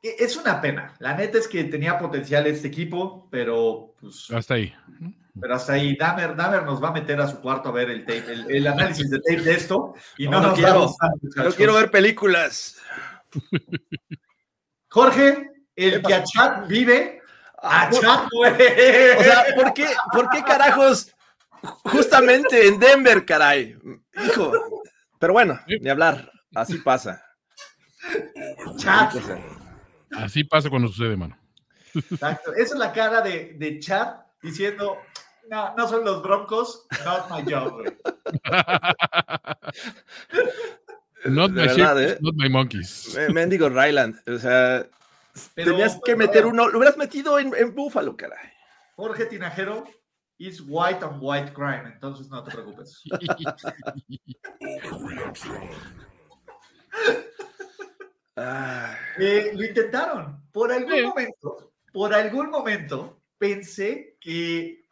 E- 0.09 0.17
es 0.25 0.37
una 0.37 0.61
pena. 0.61 0.95
La 0.99 1.15
neta 1.15 1.39
es 1.39 1.49
que 1.49 1.65
tenía 1.65 1.99
potencial 1.99 2.47
este 2.47 2.69
equipo, 2.69 3.29
pero 3.31 3.95
pues 4.01 4.31
Hasta 4.31 4.55
ahí. 4.55 4.75
Pero 5.39 5.55
hasta 5.55 5.75
ahí, 5.75 5.95
Damer, 5.97 6.35
Damer 6.35 6.63
nos 6.63 6.83
va 6.83 6.89
a 6.89 6.93
meter 6.93 7.21
a 7.21 7.29
su 7.29 7.41
cuarto 7.41 7.69
a 7.69 7.73
ver 7.73 7.91
el 7.91 8.07
tape, 8.07 8.33
el, 8.33 8.51
el 8.51 8.67
análisis 8.67 9.11
de 9.11 9.19
tape 9.19 9.43
de 9.43 9.53
esto. 9.55 9.95
Y 10.17 10.25
no, 10.27 10.33
No, 10.33 10.41
no 10.41 10.49
nos 10.49 10.59
quiero. 10.59 10.83
gustar, 10.87 11.11
muchachos. 11.21 11.55
quiero 11.57 11.75
ver 11.75 11.91
películas. 11.91 12.79
Jorge, 14.89 15.51
el 15.75 16.03
que 16.03 16.15
a 16.15 16.25
chat 16.25 16.67
vive, 16.69 17.21
a 17.63 17.91
chat, 17.91 18.29
güey. 18.33 18.51
O 18.53 19.23
sea, 19.23 19.45
¿por 19.55 19.75
qué, 19.75 19.87
¿por 20.13 20.31
qué 20.31 20.43
carajos 20.43 21.15
justamente 21.85 22.67
en 22.69 22.79
Denver, 22.79 23.25
caray? 23.27 23.77
Hijo. 24.25 24.53
Pero 25.19 25.33
bueno, 25.35 25.59
ni 25.67 25.89
hablar. 25.91 26.31
Así 26.55 26.79
pasa. 26.79 27.23
chat. 28.79 29.13
Así 30.17 30.45
pasa 30.45 30.71
cuando 30.71 30.89
sucede, 30.89 31.17
mano. 31.17 31.37
Exacto. 31.95 32.53
Esa 32.53 32.75
es 32.75 32.79
la 32.79 32.93
cara 32.93 33.21
de, 33.21 33.55
de 33.59 33.79
chat 33.79 34.27
diciendo, 34.43 34.99
no, 35.49 35.75
no 35.77 35.89
son 35.89 36.05
los 36.05 36.23
broncos, 36.23 36.87
not 37.05 37.31
my 37.31 37.43
job, 37.51 37.73
güey. 37.73 37.97
Not 41.25 41.51
my 41.51 41.67
verdad, 41.67 42.01
¿eh? 42.01 42.19
not 42.21 42.35
my 42.37 42.49
monkeys. 42.49 43.19
Mendigo 43.33 43.69
Ryland. 43.69 44.15
O 44.29 44.39
sea, 44.39 44.87
Pero- 45.55 45.73
tenías 45.73 45.99
que 46.05 46.15
meter 46.15 46.47
uno. 46.47 46.69
Lo 46.69 46.79
hubieras 46.79 46.97
metido 46.97 47.41
en, 47.41 47.53
en 47.57 47.75
Búfalo, 47.75 48.17
caray. 48.17 48.53
Jorge 48.95 49.27
Tinajero 49.27 49.85
is 50.39 50.63
white 50.65 51.05
on 51.05 51.19
white 51.21 51.53
crime, 51.53 51.83
entonces 51.93 52.29
no 52.29 52.45
te 52.45 52.53
preocupes. 52.53 53.03
Eh, 58.37 59.51
lo 59.55 59.65
intentaron. 59.65 60.43
Por 60.53 60.73
algún 60.73 60.95
Sí. 60.95 61.03
momento, 61.03 61.73
por 61.93 62.15
algún 62.15 62.51
momento, 62.51 63.23
pensé 63.39 64.17
que, 64.21 64.85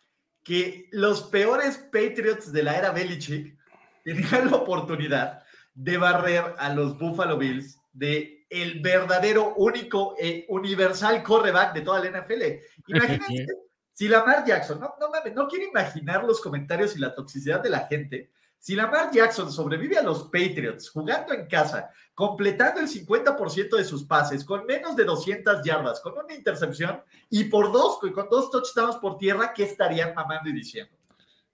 que 0.42 0.88
los 0.92 1.22
peores 1.24 1.78
Patriots 1.78 2.52
de 2.52 2.62
la 2.62 2.76
era 2.76 2.90
Belichick 2.90 3.57
tenían 4.04 4.50
la 4.50 4.57
oportunidad 4.57 5.42
de 5.74 5.96
barrer 5.98 6.54
a 6.59 6.72
los 6.72 6.98
Buffalo 6.98 7.37
Bills 7.37 7.78
de 7.92 8.46
el 8.50 8.80
verdadero, 8.80 9.54
único, 9.57 10.14
e 10.18 10.46
universal 10.48 11.22
correback 11.22 11.74
de 11.74 11.80
toda 11.80 12.00
la 12.00 12.11
NFL. 12.11 12.61
Imagínense 12.87 13.46
si 13.92 14.09
Lamar 14.09 14.44
Jackson, 14.44 14.78
no, 14.80 14.94
no 15.00 15.11
mames, 15.11 15.35
no 15.35 15.48
quiero 15.48 15.66
imaginar 15.66 16.24
los 16.24 16.40
comentarios 16.40 16.94
y 16.96 17.00
la 17.00 17.14
toxicidad 17.14 17.61
de 17.62 17.70
la 17.70 17.80
gente. 17.87 18.30
Si 18.64 18.74
Lamar 18.74 19.11
Jackson 19.12 19.53
sobrevive 19.53 19.98
a 19.98 20.03
los 20.03 20.22
Patriots 20.22 20.88
jugando 20.88 21.35
en 21.35 21.46
casa, 21.46 21.90
completando 22.14 22.81
el 22.81 22.88
50% 22.88 23.77
de 23.77 23.85
sus 23.85 24.05
pases, 24.05 24.42
con 24.42 24.64
menos 24.64 24.96
de 24.96 25.05
200 25.05 25.62
yardas, 25.62 26.00
con 26.00 26.16
una 26.16 26.33
intercepción 26.35 27.03
y 27.29 27.44
por 27.44 27.70
dos, 27.70 27.98
con 27.98 28.27
dos 28.31 28.50
touchdowns 28.50 28.96
por 28.96 29.18
tierra, 29.18 29.53
¿qué 29.53 29.64
estarían 29.64 30.14
mamando 30.14 30.48
y 30.48 30.55
diciendo? 30.55 30.96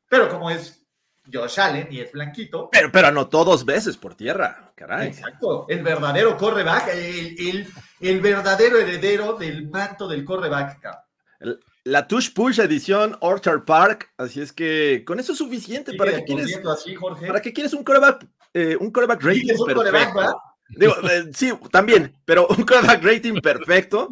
Pero 0.08 0.28
como 0.28 0.50
es 0.50 0.86
Josh 1.32 1.58
Allen 1.58 1.88
y 1.90 1.98
es 1.98 2.12
blanquito, 2.12 2.68
Pero, 2.70 2.92
pero 2.92 3.08
anotó 3.08 3.44
dos 3.44 3.64
veces 3.64 3.96
por 3.96 4.14
tierra, 4.14 4.72
caray. 4.76 5.08
exacto, 5.08 5.66
el 5.68 5.82
verdadero 5.82 6.36
correback, 6.36 6.90
el, 6.94 7.34
el, 7.40 7.68
el 7.98 8.20
verdadero 8.20 8.78
heredero 8.78 9.32
del 9.32 9.68
manto 9.68 10.06
del 10.06 10.24
correback. 10.24 10.78
cabrón. 10.80 11.60
La 11.84 12.06
Tush 12.06 12.32
Push 12.34 12.60
edición 12.60 13.16
Orchard 13.20 13.64
Park. 13.64 14.12
Así 14.16 14.40
es 14.40 14.52
que 14.52 15.02
con 15.06 15.18
eso 15.18 15.32
es 15.32 15.38
suficiente. 15.38 15.94
¿Para 15.94 16.12
qué 16.12 16.24
quieres, 16.24 16.60
así, 16.66 16.94
para 17.26 17.40
qué 17.40 17.52
quieres 17.52 17.72
un 17.72 17.84
coreback, 17.84 18.26
eh, 18.52 18.76
un 18.78 18.90
coreback 18.90 19.22
rating 19.22 19.54
un 19.58 19.66
perfecto? 19.66 20.42
Digo, 20.68 20.94
eh, 21.10 21.30
sí, 21.34 21.52
también, 21.72 22.16
pero 22.24 22.46
un 22.48 22.64
coreback 22.64 23.02
rating 23.02 23.40
perfecto. 23.40 24.10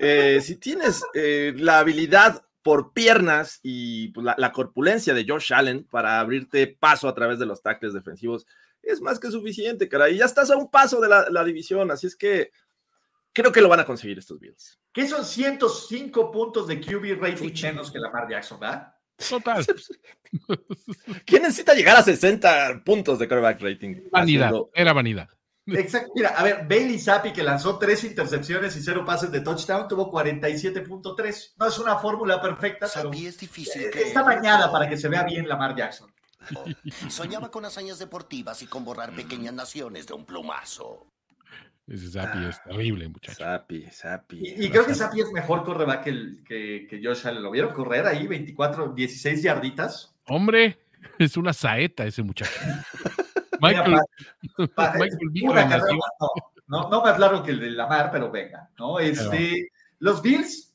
eh, 0.00 0.40
si 0.42 0.56
tienes 0.56 1.02
la 1.14 1.78
habilidad 1.78 2.42
por 2.62 2.92
piernas 2.92 3.60
y 3.62 4.08
pues, 4.08 4.24
la, 4.24 4.34
la 4.38 4.52
corpulencia 4.52 5.14
de 5.14 5.24
Josh 5.26 5.54
Allen 5.54 5.84
para 5.84 6.20
abrirte 6.20 6.66
paso 6.66 7.08
a 7.08 7.14
través 7.14 7.38
de 7.38 7.46
los 7.46 7.62
tackles 7.62 7.94
defensivos, 7.94 8.46
es 8.82 9.00
más 9.00 9.18
que 9.18 9.30
suficiente, 9.30 9.88
cara. 9.88 10.10
Y 10.10 10.18
ya 10.18 10.24
estás 10.26 10.50
a 10.50 10.56
un 10.56 10.70
paso 10.70 11.00
de 11.00 11.08
la, 11.08 11.28
la 11.30 11.44
división, 11.44 11.90
así 11.90 12.06
es 12.06 12.16
que 12.16 12.50
creo 13.36 13.52
que 13.52 13.60
lo 13.60 13.68
van 13.68 13.80
a 13.80 13.84
conseguir 13.84 14.18
estos 14.18 14.40
Bills. 14.40 14.80
Que 14.90 15.06
son 15.06 15.22
105 15.22 16.30
puntos 16.32 16.66
de 16.66 16.80
QB 16.80 17.20
rating 17.20 17.52
menos 17.62 17.92
que 17.92 17.98
Lamar 17.98 18.26
Jackson, 18.30 18.58
¿verdad? 18.58 18.94
Total. 19.28 19.64
¿Quién 21.26 21.42
necesita 21.42 21.74
llegar 21.74 21.96
a 21.98 22.02
60 22.02 22.82
puntos 22.82 23.18
de 23.18 23.28
coreback 23.28 23.60
rating? 23.60 24.08
Vanidad. 24.10 24.46
Haciendo- 24.48 24.70
Era 24.74 24.92
vanidad. 24.94 25.28
Exacto. 25.66 26.12
Mira, 26.14 26.30
a 26.30 26.42
ver, 26.44 26.66
Bailey 26.66 26.98
Zappi, 26.98 27.32
que 27.32 27.42
lanzó 27.42 27.76
tres 27.78 28.04
intercepciones 28.04 28.74
y 28.76 28.82
cero 28.82 29.04
pases 29.04 29.30
de 29.30 29.40
touchdown, 29.40 29.86
tuvo 29.86 30.10
47.3. 30.10 31.54
No 31.58 31.66
es 31.66 31.78
una 31.78 31.96
fórmula 31.98 32.40
perfecta, 32.40 32.88
pero 32.94 33.08
Sapi 33.10 33.26
es 33.26 33.38
difícil 33.38 33.90
que... 33.90 34.02
está 34.02 34.22
bañada 34.22 34.72
para 34.72 34.88
que 34.88 34.96
se 34.96 35.08
vea 35.08 35.24
bien 35.24 35.46
Lamar 35.46 35.76
Jackson. 35.76 36.10
Soñaba 37.10 37.50
con 37.50 37.66
hazañas 37.66 37.98
deportivas 37.98 38.62
y 38.62 38.66
con 38.66 38.84
borrar 38.84 39.12
pequeñas 39.14 39.52
naciones 39.52 40.06
de 40.06 40.14
un 40.14 40.24
plumazo. 40.24 41.06
Ese 41.86 42.10
Zappi 42.10 42.44
es 42.44 42.60
terrible, 42.64 43.08
muchacho. 43.08 43.38
Sapi, 43.38 43.86
Sapi. 43.90 44.38
Y, 44.42 44.66
y 44.66 44.70
creo 44.70 44.84
que 44.84 44.94
Zappi 44.94 45.20
es 45.20 45.30
mejor 45.32 45.64
correback 45.64 46.04
que, 46.04 46.10
el- 46.10 46.42
que, 46.44 46.86
que 46.90 47.00
Josh 47.02 47.26
Allen. 47.26 47.42
¿Lo 47.42 47.50
vieron 47.52 47.72
correr 47.72 48.06
ahí? 48.06 48.26
24, 48.26 48.88
16 48.92 49.42
yarditas. 49.42 50.14
Hombre, 50.26 50.78
es 51.18 51.36
una 51.36 51.52
saeta 51.52 52.04
ese 52.04 52.22
muchacho. 52.22 52.50
Michael, 53.60 54.00
una 54.58 55.68
carrera, 55.68 55.98
no, 56.18 56.28
no, 56.66 56.88
no 56.90 57.00
más 57.02 57.18
largo 57.18 57.42
que 57.42 57.52
el 57.52 57.60
de 57.60 57.70
Lamar, 57.70 58.10
pero 58.10 58.30
venga, 58.30 58.68
¿no? 58.78 58.98
Este, 58.98 59.70
los 60.00 60.20
Bills, 60.20 60.74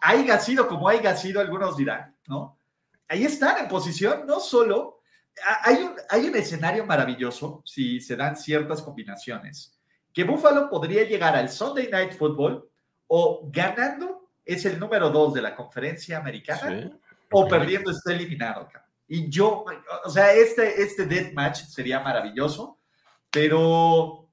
haya 0.00 0.38
sido 0.40 0.66
como 0.66 0.88
haya 0.88 1.14
sido, 1.14 1.40
algunos 1.40 1.76
dirán, 1.76 2.16
¿no? 2.26 2.58
Ahí 3.08 3.24
están 3.24 3.58
en 3.58 3.68
posición, 3.68 4.26
no 4.26 4.40
solo, 4.40 5.02
hay 5.62 5.76
un, 5.76 5.92
hay 6.10 6.26
un 6.26 6.34
escenario 6.34 6.84
maravilloso 6.84 7.62
si 7.64 8.00
se 8.00 8.16
dan 8.16 8.36
ciertas 8.36 8.82
combinaciones, 8.82 9.75
que 10.16 10.24
Buffalo 10.24 10.70
podría 10.70 11.04
llegar 11.04 11.36
al 11.36 11.50
Sunday 11.50 11.90
Night 11.90 12.14
Football 12.14 12.66
o 13.06 13.50
ganando 13.52 14.30
es 14.46 14.64
el 14.64 14.80
número 14.80 15.10
dos 15.10 15.34
de 15.34 15.42
la 15.42 15.54
conferencia 15.54 16.16
americana 16.16 16.70
Sí. 16.70 16.90
o 17.32 17.46
perdiendo 17.46 17.90
está 17.90 18.14
eliminado. 18.14 18.66
Y 19.06 19.28
yo, 19.28 19.66
o 20.04 20.08
sea, 20.08 20.32
este, 20.32 20.80
este 20.82 21.04
death 21.04 21.34
match 21.34 21.64
sería 21.64 22.00
maravilloso, 22.00 22.78
pero 23.30 24.30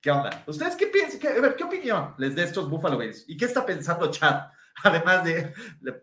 ¿qué 0.00 0.12
onda? 0.12 0.44
¿Ustedes 0.46 0.76
qué 0.76 0.86
piensan? 0.86 1.18
¿Qué, 1.18 1.26
a 1.26 1.40
ver, 1.40 1.56
¿qué 1.56 1.64
opinión 1.64 2.14
les 2.16 2.36
de 2.36 2.44
estos 2.44 2.70
Buffalo 2.70 2.96
Bills? 2.96 3.24
¿Y 3.26 3.36
qué 3.36 3.46
está 3.46 3.66
pensando 3.66 4.12
Chad? 4.12 4.40
Además 4.84 5.24
de, 5.24 5.52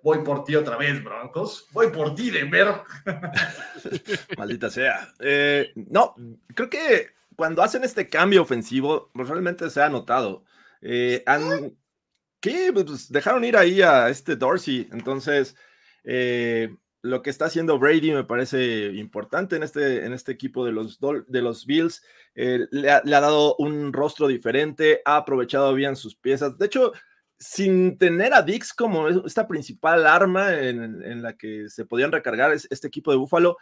voy 0.03 0.25
por 0.25 0.43
ti 0.43 0.57
otra 0.57 0.75
vez, 0.75 1.01
Broncos. 1.01 1.67
Voy 1.71 1.87
por 1.87 2.15
ti, 2.15 2.31
Denver. 2.31 2.81
Maldita 4.37 4.69
sea. 4.69 5.07
Eh, 5.19 5.71
no, 5.75 6.15
creo 6.53 6.69
que 6.69 7.20
cuando 7.41 7.63
hacen 7.63 7.83
este 7.83 8.07
cambio 8.07 8.43
ofensivo, 8.43 9.09
pues 9.15 9.27
realmente 9.27 9.67
se 9.71 9.81
ha 9.81 9.89
notado. 9.89 10.43
Eh, 10.79 11.23
han, 11.25 11.75
que 12.39 12.71
pues, 12.71 13.11
dejaron 13.11 13.43
ir 13.43 13.57
ahí 13.57 13.81
a 13.81 14.09
este 14.09 14.35
Dorsey. 14.35 14.87
Entonces, 14.91 15.55
eh, 16.03 16.69
lo 17.01 17.23
que 17.23 17.31
está 17.31 17.45
haciendo 17.45 17.79
Brady 17.79 18.11
me 18.11 18.25
parece 18.25 18.91
importante 18.93 19.55
en 19.55 19.63
este, 19.63 20.05
en 20.05 20.13
este 20.13 20.31
equipo 20.31 20.63
de 20.63 20.71
los, 20.71 20.99
de 20.99 21.41
los 21.41 21.65
Bills. 21.65 22.03
Eh, 22.35 22.67
le, 22.69 22.91
ha, 22.91 23.01
le 23.03 23.15
ha 23.15 23.21
dado 23.21 23.55
un 23.57 23.91
rostro 23.91 24.27
diferente, 24.27 25.01
ha 25.03 25.15
aprovechado 25.17 25.73
bien 25.73 25.95
sus 25.95 26.15
piezas. 26.15 26.59
De 26.59 26.67
hecho, 26.67 26.93
sin 27.39 27.97
tener 27.97 28.35
a 28.35 28.43
Dix 28.43 28.71
como 28.71 29.07
esta 29.07 29.47
principal 29.47 30.05
arma 30.05 30.53
en, 30.59 31.01
en 31.03 31.23
la 31.23 31.35
que 31.35 31.69
se 31.69 31.85
podían 31.85 32.11
recargar 32.11 32.53
es- 32.53 32.67
este 32.69 32.87
equipo 32.87 33.09
de 33.09 33.17
Buffalo, 33.17 33.57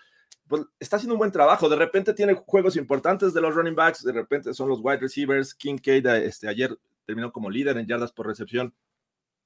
pues 0.50 0.64
está 0.80 0.98
haciendo 0.98 1.14
un 1.14 1.20
buen 1.20 1.32
trabajo. 1.32 1.70
De 1.70 1.76
repente 1.76 2.14
tiene 2.14 2.34
juegos 2.34 2.76
importantes 2.76 3.34
de 3.34 3.40
los 3.40 3.54
running 3.54 3.76
backs, 3.76 4.04
de 4.04 4.12
repente 4.12 4.54
son 4.54 4.68
los 4.68 4.80
wide 4.82 4.98
receivers. 4.98 5.54
Kincaid 5.54 6.06
este, 6.08 6.50
ayer 6.50 6.76
terminó 7.06 7.32
como 7.32 7.50
líder 7.50 7.78
en 7.78 7.88
yardas 7.88 8.12
por 8.12 8.28
recepción. 8.28 8.74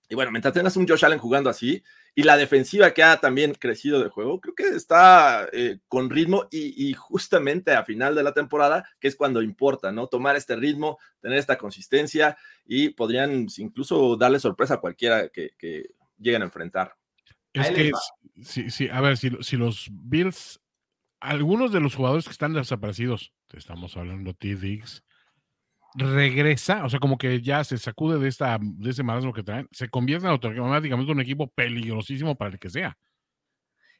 Y 0.10 0.16
bueno, 0.16 0.32
mientras 0.32 0.54
tengas 0.54 0.76
un 0.78 0.88
Josh 0.88 1.06
Allen 1.06 1.20
jugando 1.20 1.50
así 1.50 1.84
y 2.14 2.24
la 2.24 2.38
defensiva 2.38 2.92
que 2.92 3.04
ha 3.04 3.18
también 3.18 3.54
crecido 3.54 4.02
de 4.02 4.10
juego, 4.10 4.40
creo 4.40 4.54
que 4.54 4.68
está 4.68 5.48
eh, 5.52 5.80
con 5.88 6.10
ritmo 6.10 6.48
y, 6.52 6.90
y 6.90 6.94
justamente 6.94 7.72
a 7.72 7.86
final 7.86 8.14
de 8.14 8.24
la 8.24 8.34
temporada, 8.34 8.88
que 9.00 9.08
es 9.08 9.16
cuando 9.16 9.42
importa, 9.42 9.92
¿no? 9.92 10.08
Tomar 10.08 10.36
este 10.36 10.56
ritmo, 10.56 11.00
tener 11.22 11.38
esta 11.38 11.58
consistencia 11.58 12.38
y 12.66 12.90
podrían 12.90 13.48
incluso 13.58 14.16
darle 14.16 14.40
sorpresa 14.40 14.76
a 14.76 14.82
cualquiera 14.82 15.30
que, 15.30 15.52
que 15.58 15.92
lleguen 16.18 16.44
a 16.44 16.46
enfrentar. 16.46 16.96
Es 17.54 17.70
que, 17.70 17.92
sí, 18.42 18.72
sí, 18.72 18.90
a 18.90 19.00
ver, 19.00 19.16
si, 19.16 19.32
si 19.42 19.58
los 19.58 19.88
Bills, 19.92 20.60
algunos 21.24 21.72
de 21.72 21.80
los 21.80 21.96
jugadores 21.96 22.26
que 22.26 22.32
están 22.32 22.54
desaparecidos, 22.54 23.34
te 23.48 23.58
estamos 23.58 23.96
hablando 23.98 24.34
T. 24.34 24.56
Diggs, 24.56 25.04
regresa, 25.96 26.84
o 26.86 26.90
sea, 26.90 27.00
como 27.00 27.18
que 27.18 27.42
ya 27.42 27.64
se 27.64 27.78
sacude 27.78 28.18
de, 28.20 28.28
esta, 28.28 28.58
de 28.62 28.90
ese 28.90 29.04
marasmo 29.04 29.32
que 29.34 29.44
traen, 29.44 29.68
se 29.72 29.90
convierte 29.90 30.26
en 30.26 30.32
automáticamente 30.32 31.12
en 31.12 31.18
un 31.18 31.22
equipo 31.22 31.48
peligrosísimo 31.48 32.36
para 32.36 32.52
el 32.52 32.60
que 32.60 32.70
sea, 32.70 32.98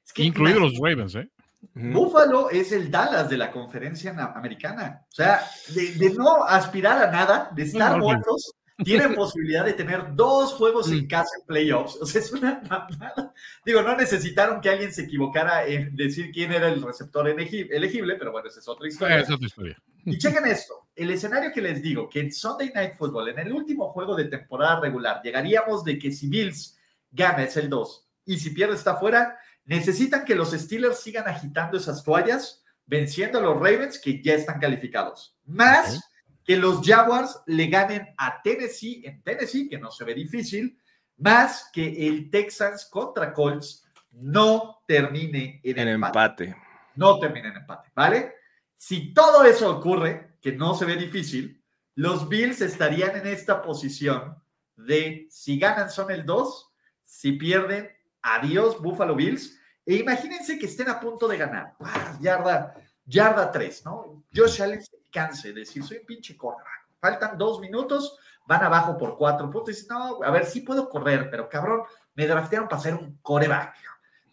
Es 0.06 0.12
que 0.14 0.24
incluidos 0.24 0.60
los 0.62 0.74
Ravens, 0.80 1.16
¿eh? 1.16 1.30
Buffalo 1.76 2.50
es 2.50 2.74
el 2.74 2.92
Dallas 2.92 3.30
de 3.30 3.38
la 3.38 3.50
conferencia 3.50 4.12
na- 4.12 4.34
americana. 4.36 5.02
O 5.04 5.16
sea, 5.16 5.40
de, 5.74 5.94
de 5.94 6.14
no 6.14 6.44
aspirar 6.44 7.02
a 7.02 7.10
nada, 7.10 7.50
de 7.56 7.64
estar 7.64 7.92
No, 7.92 7.98
no, 8.00 8.04
muertos, 8.04 8.54
tienen 8.84 9.14
posibilidad 9.16 9.66
de 9.66 9.74
tener 9.74 10.16
dos 10.16 10.54
juegos 10.54 10.88
Mm. 10.90 10.94
en 10.94 11.08
casa 11.08 11.30
en 11.40 11.46
playoffs. 11.46 11.98
O 12.02 12.06
sea, 12.06 12.22
es 12.22 12.32
una 12.32 12.62
mamada. 12.70 13.34
Digo, 13.66 13.82
no 13.82 13.96
necesitaron 13.96 14.62
que 14.62 14.70
alguien 14.70 14.94
se 14.94 15.04
equivocara 15.04 15.66
en 15.66 15.96
decir 15.96 16.32
quién 16.32 16.52
era 16.52 16.70
el 16.70 16.82
receptor 16.82 17.28
elegi- 17.28 17.68
elegible, 17.72 18.16
pero 18.16 18.32
bueno, 18.32 18.48
esa 18.48 18.60
es 18.60 18.68
otra 18.68 18.88
historia. 18.88 19.20
Es 19.20 19.30
otra 19.30 19.46
historia. 19.48 19.82
Y 20.06 20.18
chequen 20.18 20.46
esto, 20.48 20.88
el 20.96 21.12
escenario 21.12 21.52
que 21.54 21.62
les 21.62 21.82
digo, 21.82 22.10
que 22.10 22.20
en 22.20 22.32
Sunday 22.34 22.72
Night 22.76 22.96
Football, 22.96 23.30
en 23.30 23.40
el 23.40 23.54
último 23.54 23.88
juego 23.90 24.16
de 24.16 24.26
temporada 24.26 24.80
regular, 24.82 25.22
llegaríamos 25.24 25.84
de 25.86 25.98
que 25.98 26.12
si 26.12 26.28
Bills 26.28 26.78
gana 27.12 27.44
es 27.44 27.56
el 27.58 27.70
2 27.70 28.08
y 28.26 28.38
si 28.38 28.50
pierde 28.50 28.76
está 28.76 28.96
fuera, 28.98 29.38
necesitan 29.66 30.26
que 30.26 30.36
los 30.36 30.52
Steelers 30.52 31.00
sigan 31.00 31.26
agitando 31.28 31.78
esas 31.78 32.04
toallas, 32.04 32.64
venciendo 32.86 33.40
a 33.40 33.42
los 33.42 33.56
Ravens 33.56 33.98
que 33.98 34.22
ya 34.22 34.34
están 34.34 34.60
calificados. 34.60 35.38
Más 35.46 36.02
que 36.46 36.58
los 36.58 36.86
Jaguars 36.86 37.42
le 37.48 37.68
ganen 37.68 38.08
a 38.18 38.42
Tennessee 38.42 39.04
en 39.06 39.22
Tennessee, 39.24 39.70
que 39.70 39.78
no 39.78 39.92
se 39.92 40.04
ve 40.04 40.14
difícil, 40.14 40.78
más 41.18 41.70
que 41.72 42.08
el 42.08 42.30
Texans 42.30 42.86
contra 42.86 43.34
Colts 43.34 43.86
no 44.12 44.82
termine 44.88 45.62
en, 45.64 45.80
En 45.80 45.88
empate 45.88 46.44
empate. 46.46 46.56
no 46.96 47.20
termina 47.20 47.50
en 47.50 47.58
empate, 47.58 47.90
¿vale? 47.96 48.36
Si 48.76 49.14
todo 49.14 49.44
eso 49.46 49.78
ocurre, 49.78 50.38
que 50.42 50.52
no 50.52 50.76
se 50.76 50.86
ve 50.86 50.96
difícil, 50.98 51.64
los 51.96 52.28
Bills 52.28 52.62
estarían 52.62 53.16
en 53.16 53.28
esta 53.28 53.62
posición 53.62 54.36
de 54.76 55.28
si 55.30 55.58
ganan 55.58 55.90
son 55.90 56.12
el 56.12 56.26
2, 56.26 56.72
si 57.04 57.34
pierden, 57.34 57.90
adiós 58.22 58.82
Buffalo 58.82 59.16
Bills. 59.16 59.58
E 59.86 59.96
imagínense 59.96 60.58
que 60.58 60.66
estén 60.66 60.90
a 60.90 61.00
punto 61.00 61.28
de 61.28 61.38
ganar. 61.38 61.76
Ah, 61.80 62.18
yarda, 62.22 62.76
yarda 63.06 63.52
3, 63.52 63.86
¿no? 63.86 64.24
Josh 64.34 64.62
Allen 64.62 64.82
se 64.82 64.98
canse 65.12 65.50
de 65.50 65.62
decir, 65.62 65.84
soy 65.84 65.98
un 65.98 66.06
pinche 66.06 66.36
quarterback. 66.36 66.88
Faltan 67.00 67.38
dos 67.38 67.60
minutos, 67.60 68.18
van 68.48 68.64
abajo 68.64 68.98
por 68.98 69.18
cuatro 69.18 69.50
puntos. 69.50 69.70
Y 69.70 69.74
dicen, 69.74 69.90
no, 69.90 70.24
a 70.24 70.32
ver, 70.32 70.46
sí 70.46 70.62
puedo 70.62 70.90
correr, 70.90 71.30
pero 71.30 71.50
cabrón, 71.50 71.82
me 72.16 72.28
draftearon 72.28 72.68
para 72.68 72.82
ser 72.82 72.96
un 72.96 73.18
coreback. 73.22 73.76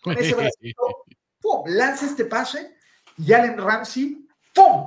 Con 0.01 0.17
ese 0.17 0.35
bracito, 0.35 0.83
¡pum! 1.41 1.65
lanza 1.67 2.07
este 2.07 2.25
pase 2.25 2.77
y 3.19 3.33
Allen 3.33 3.59
Ramsey, 3.59 4.27
¡pum! 4.55 4.87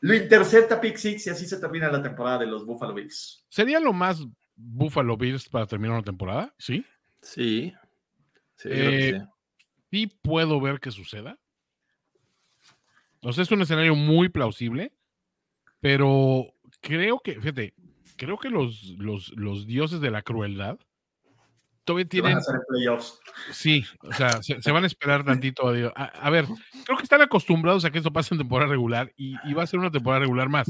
Lo 0.00 0.14
intercepta 0.14 0.80
Pick 0.80 0.96
Six 0.96 1.26
y 1.26 1.30
así 1.30 1.46
se 1.46 1.58
termina 1.58 1.90
la 1.90 2.02
temporada 2.02 2.38
de 2.38 2.46
los 2.46 2.66
Buffalo 2.66 2.92
Bills. 2.92 3.46
¿Sería 3.48 3.80
lo 3.80 3.92
más 3.94 4.22
Buffalo 4.54 5.16
Bills 5.16 5.48
para 5.48 5.66
terminar 5.66 5.96
una 5.96 6.04
temporada? 6.04 6.54
Sí. 6.58 6.84
Sí. 7.22 7.74
Sí, 8.56 8.68
yo 8.68 8.74
creo 8.74 8.90
que 8.90 9.08
Eh, 9.08 9.20
sí. 9.20 9.26
Sí 9.90 10.06
puedo 10.22 10.60
ver 10.60 10.78
que 10.78 10.90
suceda. 10.90 11.38
O 13.24 13.32
sea, 13.32 13.42
es 13.42 13.50
un 13.50 13.62
escenario 13.62 13.94
muy 13.94 14.28
plausible, 14.28 14.92
pero 15.80 16.46
creo 16.80 17.20
que, 17.20 17.34
fíjate, 17.40 17.74
creo 18.16 18.38
que 18.38 18.50
los, 18.50 18.94
los, 18.98 19.30
los 19.36 19.66
dioses 19.66 20.00
de 20.00 20.10
la 20.10 20.22
crueldad 20.22 20.78
todavía 21.84 22.06
Que 22.08 22.20
van 22.20 22.30
tienen 22.32 22.36
a 22.36 22.40
hacer 22.40 22.60
playoffs. 22.68 23.18
Sí, 23.52 23.84
o 24.00 24.12
sea, 24.12 24.42
se, 24.42 24.60
se 24.62 24.72
van 24.72 24.84
a 24.84 24.86
esperar 24.86 25.24
tantito. 25.24 25.68
A, 25.96 26.04
a 26.04 26.30
ver, 26.30 26.46
creo 26.84 26.96
que 26.96 27.02
están 27.02 27.22
acostumbrados 27.22 27.84
a 27.84 27.90
que 27.90 27.98
esto 27.98 28.12
pase 28.12 28.34
en 28.34 28.38
temporada 28.38 28.70
regular 28.70 29.12
y, 29.16 29.36
y 29.48 29.52
va 29.54 29.62
a 29.62 29.66
ser 29.66 29.80
una 29.80 29.90
temporada 29.90 30.20
regular 30.20 30.48
más. 30.48 30.68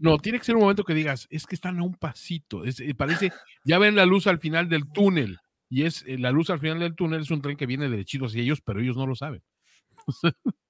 No, 0.00 0.16
tiene 0.18 0.38
que 0.38 0.44
ser 0.44 0.54
un 0.54 0.62
momento 0.62 0.84
que 0.84 0.94
digas, 0.94 1.26
es 1.30 1.44
que 1.46 1.54
están 1.56 1.78
a 1.78 1.82
un 1.82 1.94
pasito. 1.94 2.64
es- 2.64 2.80
eh, 2.80 2.94
parece, 2.94 3.32
ya 3.64 3.78
ven 3.78 3.96
la 3.96 4.06
luz 4.06 4.26
al 4.26 4.38
final 4.38 4.68
del 4.68 4.84
túnel. 4.92 5.38
Y 5.70 5.82
es 5.82 6.02
eh, 6.06 6.16
la 6.18 6.30
luz 6.30 6.48
al 6.50 6.60
final 6.60 6.78
del 6.78 6.94
túnel 6.94 7.20
es 7.22 7.30
un 7.30 7.42
tren 7.42 7.56
que 7.56 7.66
viene 7.66 7.88
derechito 7.90 8.26
hacia 8.26 8.40
ellos, 8.42 8.60
pero 8.62 8.80
ellos 8.80 8.96
no 8.96 9.06
lo 9.06 9.14
saben. 9.14 9.42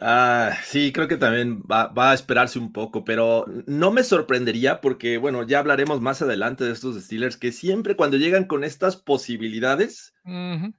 Ah, 0.00 0.52
sí, 0.64 0.92
creo 0.92 1.08
que 1.08 1.16
también 1.16 1.62
va, 1.62 1.86
va 1.88 2.10
a 2.10 2.14
esperarse 2.14 2.58
un 2.58 2.72
poco, 2.72 3.04
pero 3.04 3.46
no 3.66 3.90
me 3.90 4.04
sorprendería 4.04 4.80
porque, 4.80 5.18
bueno, 5.18 5.42
ya 5.44 5.58
hablaremos 5.60 6.00
más 6.00 6.22
adelante 6.22 6.64
de 6.64 6.72
estos 6.72 7.02
Steelers 7.02 7.36
que 7.36 7.52
siempre 7.52 7.96
cuando 7.96 8.16
llegan 8.16 8.44
con 8.44 8.64
estas 8.64 8.96
posibilidades, 8.96 10.14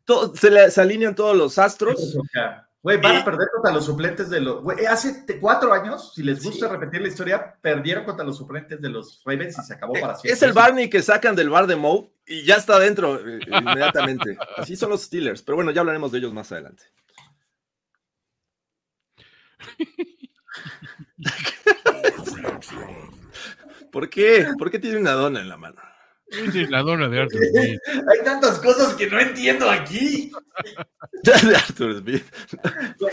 todo- 0.06 0.36
se, 0.36 0.52
le, 0.52 0.70
se 0.72 0.82
alinean 0.82 1.16
todos 1.16 1.36
los 1.36 1.58
astros. 1.58 2.18
Güey, 2.84 2.98
van 3.00 3.14
Y- 3.14 3.18
a 3.18 3.26
perder 3.26 3.48
contra 3.54 3.72
los 3.74 3.86
suplentes 3.86 4.28
de 4.32 4.42
los. 4.42 4.64
güey, 4.64 4.86
hace 4.88 5.24
cuatro 5.40 5.72
años, 5.72 6.14
si 6.16 6.24
les 6.24 6.44
gusta 6.44 6.66
Sí. 6.68 6.72
repetir 6.72 7.00
la 7.04 7.10
historia, 7.10 7.56
perdieron 7.62 8.06
contra 8.06 8.26
los 8.26 8.38
suplentes 8.38 8.82
de 8.82 8.90
los 8.90 9.22
Ravens 9.24 9.56
y 9.60 9.62
se 9.62 9.74
acabó 9.76 9.94
para 9.94 10.16
siempre. 10.16 10.32
Es 10.32 10.42
el 10.42 10.52
Barney 10.54 10.90
que 10.90 11.04
sacan 11.04 11.36
del 11.36 11.52
bar 11.52 11.68
de 11.68 11.76
Moe 11.76 12.10
y 12.26 12.42
ya 12.44 12.56
está 12.56 12.80
dentro 12.80 13.20
eh, 13.20 13.40
inmediatamente. 13.46 14.36
Así 14.58 14.76
son 14.76 14.90
los 14.90 15.04
Steelers, 15.04 15.44
pero 15.44 15.58
bueno, 15.58 15.70
ya 15.70 15.82
hablaremos 15.82 16.12
de 16.12 16.18
ellos 16.18 16.34
más 16.34 16.52
adelante. 16.52 16.86
¿Por 23.92 24.10
qué? 24.10 24.48
¿Por 24.58 24.72
qué 24.72 24.80
tiene 24.80 24.98
una 24.98 25.12
dona 25.12 25.42
en 25.42 25.50
la 25.50 25.58
mano? 25.58 25.76
Es 26.30 26.70
la 26.70 26.82
dona 26.82 27.10
de 27.10 27.22
Arthur 27.22 27.42
Smith. 27.52 27.80
Hay 28.10 28.24
tantas 28.24 28.60
cosas 28.60 28.94
que 28.94 29.08
no 29.08 29.20
entiendo 29.20 29.70
aquí. 29.70 30.32
de 31.24 31.56
Arthur 31.56 32.00
Smith. 32.00 32.24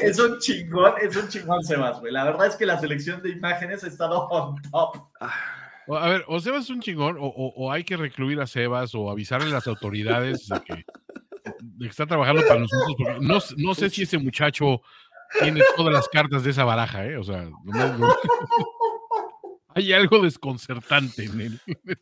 Es 0.00 0.18
un 0.20 0.38
chingón, 0.38 0.92
es 1.02 1.16
un 1.16 1.28
chingón, 1.28 1.62
Sebas, 1.64 1.98
güey. 2.00 2.12
La 2.12 2.24
verdad 2.24 2.46
es 2.46 2.56
que 2.56 2.64
la 2.66 2.78
selección 2.78 3.20
de 3.22 3.30
imágenes 3.30 3.82
ha 3.82 3.88
estado 3.88 4.20
on 4.28 4.54
top. 4.70 5.08
A 5.20 6.08
ver, 6.11 6.24
o 6.28 6.38
Sebas 6.38 6.64
es 6.64 6.70
un 6.70 6.80
chingón, 6.80 7.16
o, 7.18 7.24
o- 7.24 7.52
o 7.56 7.72
hay 7.72 7.82
que 7.82 7.96
recluir 7.96 8.40
a 8.40 8.46
Sebas, 8.46 8.94
o 8.94 9.11
avisarle 9.11 9.48
a 9.48 9.54
las 9.54 9.66
autoridades 9.66 10.46
de 10.46 10.61
que, 10.62 10.74
de 11.61 11.87
que 11.87 11.90
está 11.90 12.06
trabajando 12.06 12.42
para 12.46 12.61
nosotros, 12.61 13.20
no, 13.22 13.38
no 13.56 13.74
sé 13.74 13.88
si 13.90 14.02
ese 14.02 14.18
muchacho 14.18 14.82
tiene 15.41 15.61
todas 15.77 15.93
las 15.93 16.09
cartas 16.09 16.43
de 16.45 16.51
esa 16.51 16.64
baraja, 16.64 17.05
¿eh? 17.07 17.17
O 17.17 17.23
sea, 17.25 17.49
nomás 17.64 17.99
lo- 17.99 18.17
hay 19.75 19.93
algo 19.93 20.21
desconcertante 20.23 21.25
en 21.25 21.41
él. 21.41 21.61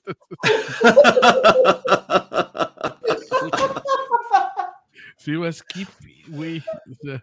Sebas, 5.16 5.62
qué 5.62 5.86
güey. 6.28 6.62
O 6.90 6.94
sea, 7.02 7.22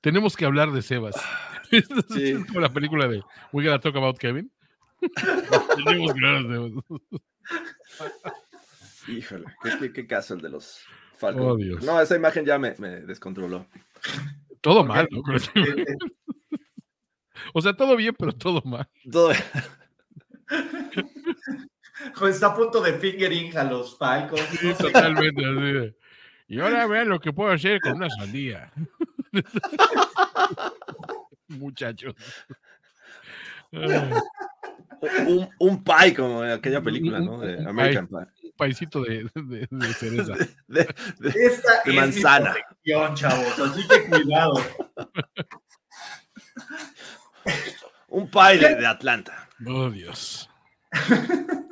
tenemos 0.00 0.36
que 0.36 0.44
hablar 0.44 0.70
de 0.72 0.82
Sebas. 0.82 1.14
Sí. 1.70 2.30
Es 2.30 2.46
como 2.46 2.60
la 2.60 2.72
película 2.72 3.06
de 3.08 3.22
We 3.52 3.62
Gotta 3.62 3.78
Talk 3.80 3.96
About 3.96 4.16
Kevin. 4.16 4.50
tenemos 5.84 6.14
que 6.14 6.26
hablar 6.26 6.44
de 6.44 6.70
Sebas. 6.70 7.22
Híjole, 9.06 9.44
qué, 9.62 9.70
qué- 9.78 9.92
qué 9.92 10.06
caso 10.06 10.32
el 10.32 10.40
de 10.40 10.48
los 10.48 10.80
Falcons. 11.18 11.62
Oh. 11.82 11.84
No, 11.84 12.00
esa 12.00 12.16
imagen 12.16 12.46
ya 12.46 12.58
me, 12.58 12.74
me 12.78 13.00
descontroló. 13.02 13.66
Todo 14.60 14.84
mal, 14.84 15.08
¿no? 15.10 15.22
Eh, 15.34 15.40
eh, 15.54 15.84
O 17.54 17.62
sea, 17.62 17.72
todo 17.74 17.96
bien, 17.96 18.14
pero 18.18 18.32
todo 18.32 18.60
mal. 18.64 18.88
Todo- 19.10 19.32
pues 22.18 22.34
está 22.34 22.48
a 22.48 22.56
punto 22.56 22.80
de 22.80 22.94
fingering 22.94 23.56
a 23.56 23.64
los 23.64 23.96
Falcons. 23.96 24.42
Sí, 24.60 24.72
totalmente. 24.74 25.44
así 25.44 25.72
de, 25.72 25.96
Y 26.48 26.60
ahora 26.60 26.86
vean 26.86 27.08
lo 27.08 27.20
que 27.20 27.32
puedo 27.32 27.50
hacer 27.50 27.80
con 27.80 27.94
una 27.94 28.10
sandía. 28.10 28.70
Muchachos. 31.48 32.14
Un, 35.26 35.48
un 35.60 35.84
pie 35.84 36.14
como 36.14 36.44
en 36.44 36.50
aquella 36.52 36.80
película, 36.82 37.20
¿no? 37.20 37.38
De 37.40 37.56
Un 37.56 37.68
American 37.68 38.08
Pie. 38.08 38.18
un 38.44 38.52
paisito 38.56 39.02
de, 39.02 39.28
de- 39.34 39.68
de 39.70 39.94
cereza. 39.94 40.34
De- 40.68 40.94
de- 41.18 41.46
Esta 41.46 41.80
es 41.84 41.94
manzana. 41.94 42.54
mi 42.84 42.92
chavos. 43.14 43.58
Así 43.58 43.86
que 43.86 44.04
cuidado. 44.08 44.54
un 48.08 48.30
pie 48.30 48.58
de, 48.58 48.74
de 48.76 48.86
Atlanta. 48.86 49.48
Oh, 49.66 49.90
Dios. 49.90 50.48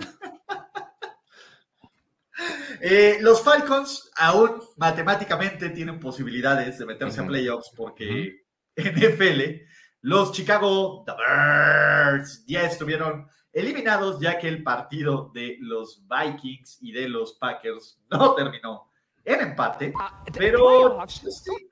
Eh, 2.83 3.17
los 3.23 3.43
Falcons 3.43 4.11
aún 4.17 4.61
matemáticamente 4.77 5.71
tienen 5.71 5.99
posibilidades 5.99 6.79
de 6.79 6.85
meterse 6.85 7.23
a 7.23 7.27
playoffs 7.27 7.71
porque 7.75 8.43
NFL, 8.77 9.63
los 10.07 10.31
Chicago 10.31 11.03
The 11.05 11.15
Bears 11.19 12.45
ya 12.47 12.63
estuvieron 12.63 13.27
eliminados 13.53 14.21
ya 14.21 14.39
que 14.39 14.47
el 14.47 14.63
partido 14.63 15.33
de 15.35 15.57
los 15.59 16.01
Vikings 16.07 16.79
y 16.81 16.93
de 16.93 17.09
los 17.09 17.33
Packers 17.33 18.01
no 18.09 18.35
terminó 18.37 18.89
en 19.25 19.41
empate. 19.41 19.93
Pero 20.33 21.01
Justin, 21.01 21.69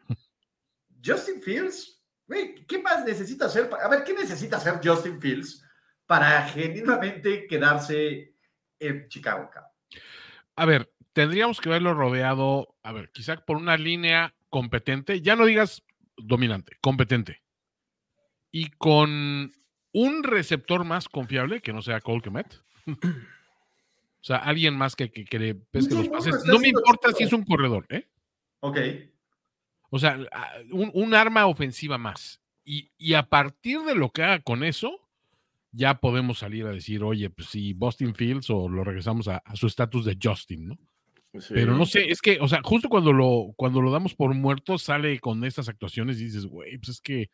Justin 1.05 1.43
Fields, 1.43 2.03
¿qué 2.67 2.83
más 2.83 3.05
necesita 3.05 3.45
hacer? 3.47 3.71
A 3.81 3.87
ver, 3.87 4.03
¿qué 4.03 4.15
necesita 4.15 4.57
hacer 4.57 4.81
Justin 4.83 5.21
Fields 5.21 5.65
para 6.05 6.43
genuinamente 6.49 7.47
quedarse 7.47 8.35
en 8.81 9.09
Chicago? 9.09 9.49
cabrón? 9.49 9.71
A 10.57 10.67
ver, 10.67 10.93
tendríamos 11.13 11.61
que 11.61 11.69
verlo 11.69 11.95
rodeado, 11.95 12.75
a 12.83 12.91
ver, 12.91 13.13
quizá 13.13 13.37
por 13.37 13.59
una 13.59 13.77
línea 13.77 14.35
competente, 14.51 15.21
ya 15.21 15.37
no 15.37 15.47
digas 15.47 15.85
dominante, 16.17 16.79
competente. 16.81 17.44
Y 18.57 18.71
con 18.79 19.53
un 19.93 20.23
receptor 20.23 20.85
más 20.85 21.09
confiable, 21.09 21.61
que 21.61 21.73
no 21.73 21.83
sea 21.83 22.01
Cole 22.01 22.21
Kemet. 22.23 22.63
O 22.87 24.27
sea, 24.27 24.37
alguien 24.37 24.77
más 24.77 24.95
que, 24.95 25.11
que, 25.11 25.25
que 25.25 25.39
le 25.41 25.55
pesque 25.57 25.91
Sí, 25.91 25.97
los 25.97 26.07
no, 26.07 26.13
pases. 26.13 26.45
No 26.47 26.61
me 26.61 26.69
importa 26.69 27.13
si 27.13 27.25
es 27.25 27.33
un 27.33 27.45
corredor, 27.45 27.85
¿eh? 27.91 28.07
Ok. 28.61 28.79
O 29.91 29.99
sea, 29.99 30.17
un, 30.71 30.89
un 30.95 31.15
arma 31.15 31.47
ofensiva 31.47 31.99
más. 31.99 32.41
Y, 32.65 32.93
y 32.97 33.15
a 33.15 33.29
partir 33.29 33.81
de 33.81 33.97
lo 33.97 34.11
que 34.11 34.23
haga 34.23 34.39
con 34.39 34.63
eso, 34.63 35.01
ya 35.73 36.01
podemos 36.01 36.39
salir 36.39 36.65
a 36.65 36.71
decir, 36.71 37.03
oye, 37.03 37.31
pues 37.31 37.49
si 37.49 37.73
Boston 37.73 38.15
Fields 38.15 38.51
o 38.51 38.69
lo 38.69 38.85
regresamos 38.85 39.27
a, 39.27 39.39
a 39.39 39.57
su 39.57 39.67
estatus 39.67 40.05
de 40.05 40.17
Justin, 40.23 40.69
¿no? 40.69 40.79
Sí. 41.41 41.55
Pero 41.55 41.77
no 41.77 41.87
sé, 41.87 42.09
es 42.09 42.23
que, 42.23 42.39
o 42.41 42.47
sea, 42.47 42.61
justo 42.63 42.89
cuando 42.89 43.13
lo, 43.13 43.53
cuando 43.57 43.81
lo 43.81 43.91
damos 43.91 44.15
por 44.15 44.33
muerto, 44.33 44.79
sale 44.79 45.19
con 45.19 45.43
estas 45.43 45.69
actuaciones 45.69 46.21
y 46.21 46.27
dices, 46.27 46.47
güey, 46.47 46.79
pues 46.79 46.91
es 46.91 47.01
que 47.01 47.31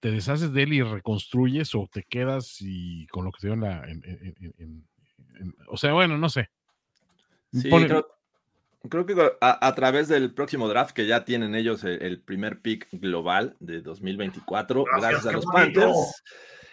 te 0.00 0.10
deshaces 0.10 0.52
de 0.52 0.62
él 0.62 0.72
y 0.72 0.82
reconstruyes 0.82 1.74
o 1.74 1.88
te 1.92 2.02
quedas 2.02 2.56
y 2.60 3.06
con 3.08 3.24
lo 3.24 3.32
que 3.32 3.40
te 3.40 3.46
dio 3.48 3.54
en 3.54 3.60
la. 3.60 3.84
en- 3.84 4.02
en- 4.04 4.34
en- 4.40 4.54
en- 4.58 4.88
en- 5.40 5.56
o 5.68 5.76
sea, 5.76 5.92
bueno, 5.92 6.18
no 6.18 6.28
sé. 6.28 6.50
Sí, 7.52 7.68
Pone- 7.68 7.86
creo, 7.86 8.06
creo 8.88 9.06
que 9.06 9.14
a, 9.40 9.66
a 9.66 9.74
través 9.74 10.08
del 10.08 10.32
próximo 10.32 10.68
draft, 10.68 10.94
que 10.94 11.06
ya 11.06 11.24
tienen 11.24 11.54
ellos 11.54 11.84
el, 11.84 12.02
el 12.02 12.20
primer 12.20 12.60
pick 12.60 12.88
global 12.92 13.56
de 13.60 13.82
2024, 13.82 14.84
Gracias, 14.84 15.10
gracias, 15.10 15.26
a 15.26 15.32
los 15.32 15.44
bonito. 15.44 15.80
Panthers. 15.80 16.22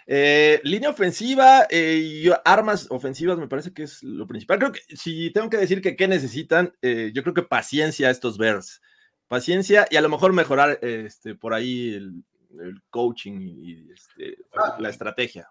eh, 0.06 0.60
línea 0.64 0.88
ofensiva 0.88 1.66
eh, 1.68 1.98
y 2.24 2.30
armas 2.44 2.86
ofensivas 2.90 3.36
me 3.38 3.48
parece 3.48 3.72
que 3.74 3.82
es 3.82 4.02
lo 4.02 4.26
principal. 4.26 4.58
Creo 4.58 4.72
que 4.72 4.80
si 4.96 5.30
tengo 5.32 5.50
que 5.50 5.58
decir 5.58 5.82
que 5.82 5.96
qué 5.96 6.08
necesitan, 6.08 6.72
eh, 6.80 7.10
yo 7.14 7.22
creo 7.22 7.34
que 7.34 7.42
paciencia 7.42 8.08
a 8.08 8.10
estos 8.10 8.38
Bears. 8.38 8.80
Paciencia 9.26 9.86
y 9.90 9.96
a 9.96 10.00
lo 10.00 10.08
mejor 10.08 10.32
mejorar 10.32 10.78
este, 10.80 11.34
por 11.34 11.52
ahí 11.52 11.92
el, 11.94 12.24
el 12.50 12.82
coaching 12.90 13.40
y, 13.40 13.72
y, 13.72 13.92
este, 13.92 14.38
Ah. 14.56 14.76
la 14.78 14.88
estrategia. 14.90 15.50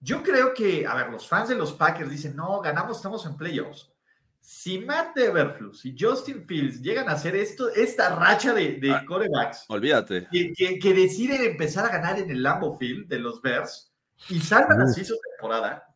Yo 0.00 0.22
creo 0.22 0.54
que, 0.54 0.86
a 0.86 0.94
ver, 0.94 1.10
los 1.10 1.28
fans 1.28 1.48
de 1.50 1.56
los 1.56 1.72
Packers 1.74 2.10
dicen, 2.10 2.34
no, 2.34 2.60
ganamos, 2.60 2.96
estamos 2.96 3.26
en 3.26 3.36
playoffs. 3.36 3.92
Si 4.40 4.78
Matt 4.78 5.16
Everflux 5.18 5.84
y 5.84 5.94
Justin 5.98 6.46
Fields 6.46 6.80
llegan 6.80 7.08
a 7.10 7.12
hacer 7.12 7.36
esto, 7.36 7.68
esta 7.68 8.14
racha 8.16 8.54
de, 8.54 8.76
de 8.80 8.90
Ah. 8.92 9.04
corebacks 9.06 9.66
Olvídate. 9.68 10.26
que, 10.32 10.52
que- 10.54 10.78
que 10.78 10.94
deciden 10.94 11.42
empezar 11.42 11.84
a 11.84 11.90
ganar 11.90 12.18
en 12.18 12.30
el 12.30 12.42
Lambeau 12.42 12.78
Field 12.78 13.06
de 13.08 13.18
los 13.18 13.42
Bears 13.42 13.92
y 14.30 14.40
salvan 14.40 14.80
así 14.80 15.04
su 15.04 15.14
temporada, 15.36 15.86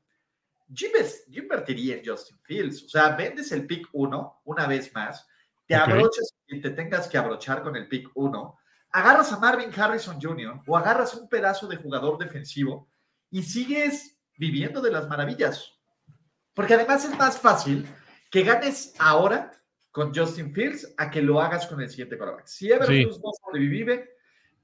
yo, 0.68 0.88
invertiría 1.31 1.97
en 1.97 2.05
Justin 2.07 2.38
Fields. 2.42 2.85
O 2.85 2.88
sea, 2.88 3.11
vendes 3.16 3.51
el 3.53 3.66
pick 3.66 3.88
1 3.92 4.40
una 4.44 4.66
vez 4.66 4.92
más, 4.94 5.27
te 5.66 5.75
Ok. 5.77 5.83
abrochas 5.88 6.35
y 6.47 6.61
te 6.61 6.70
tengas 6.70 7.09
que 7.09 7.16
abrochar 7.16 7.62
con 7.62 7.77
el 7.77 7.88
pick 7.88 8.11
1, 8.14 8.59
agarras 8.94 9.33
a 9.33 9.40
Marvin 9.40 9.72
Harrison 9.76 10.20
Jr. 10.22 10.61
o 10.68 10.76
agarras 10.76 11.14
un 11.14 11.28
pedazo 11.28 11.66
de 11.66 11.76
jugador 11.76 12.16
defensivo 12.16 12.88
y 13.28 13.42
sigues 13.42 14.16
viviendo 14.38 14.80
de 14.80 14.92
las 14.92 15.09
maravillas. 15.09 15.72
Porque 16.54 16.74
además 16.74 17.04
es 17.04 17.18
más 17.18 17.37
fácil 17.37 17.88
que 18.30 18.44
ganes 18.44 18.94
ahora 19.00 19.50
con 19.90 20.14
Justin 20.14 20.54
Fields 20.54 20.94
a 20.96 21.11
que 21.11 21.20
lo 21.20 21.40
hagas 21.40 21.66
con 21.66 21.80
el 21.80 21.90
siguiente 21.90 22.16
quarterback. 22.16 22.46
Si 22.46 22.70
Everflux 22.70 23.18
no 23.18 23.30
sobrevive, 23.44 24.11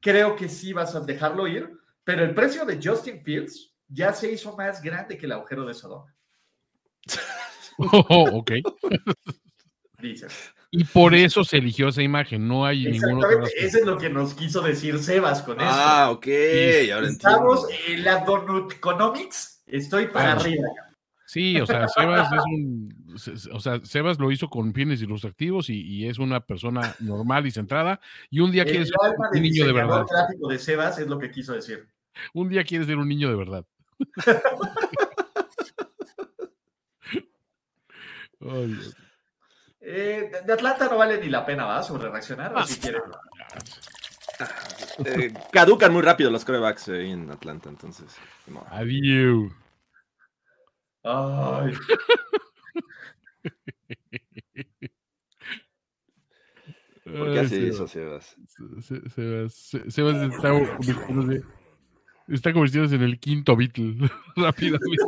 creo 0.00 0.36
que 0.36 0.48
sí 0.48 0.72
vas 0.72 0.94
a 0.94 1.00
dejarlo 1.00 1.48
ir, 1.48 1.68
pero 2.04 2.22
el 2.22 2.32
precio 2.32 2.64
de 2.64 2.78
Justin 2.80 3.24
Fields 3.24 3.74
ya 3.88 4.12
se 4.12 4.30
hizo 4.30 4.56
más 4.56 4.80
grande 4.80 5.18
que 5.18 5.26
el 5.26 5.32
agujero 5.32 5.66
de 5.66 5.74
Sodoma, 5.74 6.14
Oh, 7.78 8.38
ok. 8.38 8.52
dices. 9.98 10.52
Y 10.72 10.84
por 10.84 11.14
eso 11.14 11.42
se 11.42 11.56
eligió 11.58 11.88
esa 11.88 12.02
imagen. 12.02 12.46
No 12.46 12.64
hay 12.64 12.84
ninguna 12.84 13.26
otra 13.26 13.48
eso 13.56 13.78
es 13.78 13.84
lo 13.84 13.98
que 13.98 14.08
nos 14.08 14.34
quiso 14.34 14.60
decir 14.60 14.98
Sebas 15.00 15.42
con 15.42 15.60
esto. 15.60 15.72
Ah, 15.72 16.10
ok. 16.10 16.26
Ahora 16.94 17.08
Estamos 17.08 17.68
entiendo. 17.70 17.92
en 17.92 18.04
la 18.04 18.24
Donut 18.24 18.72
Economics, 18.72 19.62
estoy 19.66 20.06
para 20.06 20.32
arriba. 20.32 20.68
Sí, 21.26 21.60
o 21.60 21.66
sea, 21.66 21.88
Sebas 21.88 22.32
es 22.32 22.42
un. 22.54 22.94
O 23.52 23.60
sea, 23.60 23.80
Sebas 23.84 24.18
lo 24.18 24.30
hizo 24.32 24.48
con 24.48 24.72
fines 24.74 25.00
ilustrativos 25.02 25.70
y, 25.70 25.80
y 25.80 26.08
es 26.08 26.18
una 26.18 26.40
persona 26.40 26.94
normal 27.00 27.46
y 27.46 27.50
centrada. 27.50 28.00
Y 28.30 28.40
un 28.40 28.50
día 28.52 28.64
quiere 28.64 28.80
El 28.80 28.86
ser 28.86 28.94
un 29.16 29.30
del 29.32 29.42
niño 29.42 29.66
de 29.66 29.72
verdad. 29.72 30.06
gráfico 30.08 30.48
de 30.48 30.58
Sebas 30.58 30.98
es 30.98 31.06
lo 31.08 31.18
que 31.18 31.30
quiso 31.30 31.52
decir. 31.52 31.88
Un 32.32 32.48
día 32.48 32.64
quiere 32.64 32.84
ser 32.84 32.96
un 32.96 33.08
niño 33.08 33.28
de 33.28 33.36
verdad. 33.36 33.64
Ay, 38.40 38.66
Dios. 38.68 38.96
Eh, 39.82 40.30
de- 40.44 40.52
Atlanta 40.52 40.88
no 40.88 40.98
vale 40.98 41.18
ni 41.20 41.28
la 41.28 41.44
pena, 41.46 41.64
¿va? 41.64 41.82
Sobre 41.82 42.08
reaccionar, 42.10 42.52
Ah, 42.54 42.62
o 42.62 42.66
si 42.66 42.78
quieres. 42.80 43.02
Eh, 45.04 45.32
caducan 45.52 45.92
muy 45.92 46.02
rápido 46.02 46.30
los 46.30 46.44
corebacks 46.44 46.88
ahí 46.88 47.10
en 47.12 47.30
Atlanta, 47.30 47.68
entonces. 47.70 48.14
no. 48.46 48.64
Adiós. 48.70 49.50
Ay, 51.02 51.72
¿Por 57.04 57.32
qué 57.32 57.40
hace 57.40 57.72
Sebas. 57.72 57.74
eso, 57.74 57.88
Sebas? 57.88 58.36
Se- 58.82 59.08
Sebas, 59.10 59.54
Se- 59.54 59.90
Sebas 59.90 60.16
está 60.32 60.50
convirtiéndose, 60.76 61.42
está 62.28 62.52
convirtiéndose 62.52 62.94
en 62.96 63.02
el 63.02 63.18
quinto 63.18 63.56
Beatle 63.56 64.10
rápidamente. 64.36 65.04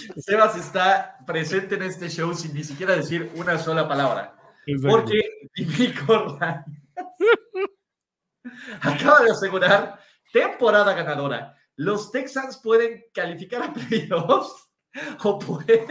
Sebas 0.16 0.56
está 0.56 1.18
presente 1.26 1.74
en 1.74 1.82
este 1.82 2.08
show 2.08 2.34
sin 2.34 2.54
ni 2.54 2.64
siquiera 2.64 2.96
decir 2.96 3.30
una 3.34 3.58
sola 3.58 3.88
palabra. 3.88 4.36
Porque 4.82 5.20
Ryan 5.56 6.64
acaba 8.80 9.20
de 9.24 9.30
asegurar 9.30 9.98
temporada 10.32 10.94
ganadora. 10.94 11.56
Los 11.76 12.10
Texans 12.10 12.60
pueden 12.62 13.04
calificar 13.12 13.62
a 13.62 13.72
playoffs 13.72 14.70
o 15.24 15.38
pueden 15.38 15.86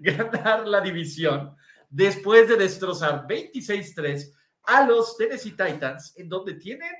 ganar 0.00 0.66
la 0.66 0.80
división 0.80 1.56
después 1.88 2.48
de 2.48 2.56
destrozar 2.56 3.26
26-3 3.26 4.32
a 4.64 4.86
los 4.86 5.16
Tennessee 5.16 5.52
Titans, 5.52 6.14
en 6.16 6.28
donde 6.28 6.54
tienen 6.54 6.90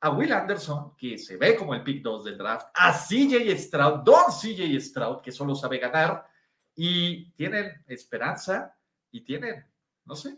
a 0.00 0.10
Will 0.10 0.32
Anderson, 0.32 0.94
que 0.96 1.18
se 1.18 1.36
ve 1.36 1.56
como 1.56 1.74
el 1.74 1.82
pick 1.82 2.02
2 2.02 2.24
del 2.24 2.38
draft, 2.38 2.68
a 2.74 2.92
CJ 2.92 3.56
Stroud, 3.56 4.00
Don 4.04 4.24
CJ 4.30 4.80
Stroud, 4.80 5.20
que 5.20 5.32
solo 5.32 5.54
sabe 5.54 5.78
ganar, 5.78 6.26
y 6.74 7.30
tienen 7.32 7.84
esperanza 7.86 8.74
y 9.10 9.22
tienen, 9.22 9.66
no 10.04 10.14
sé, 10.14 10.36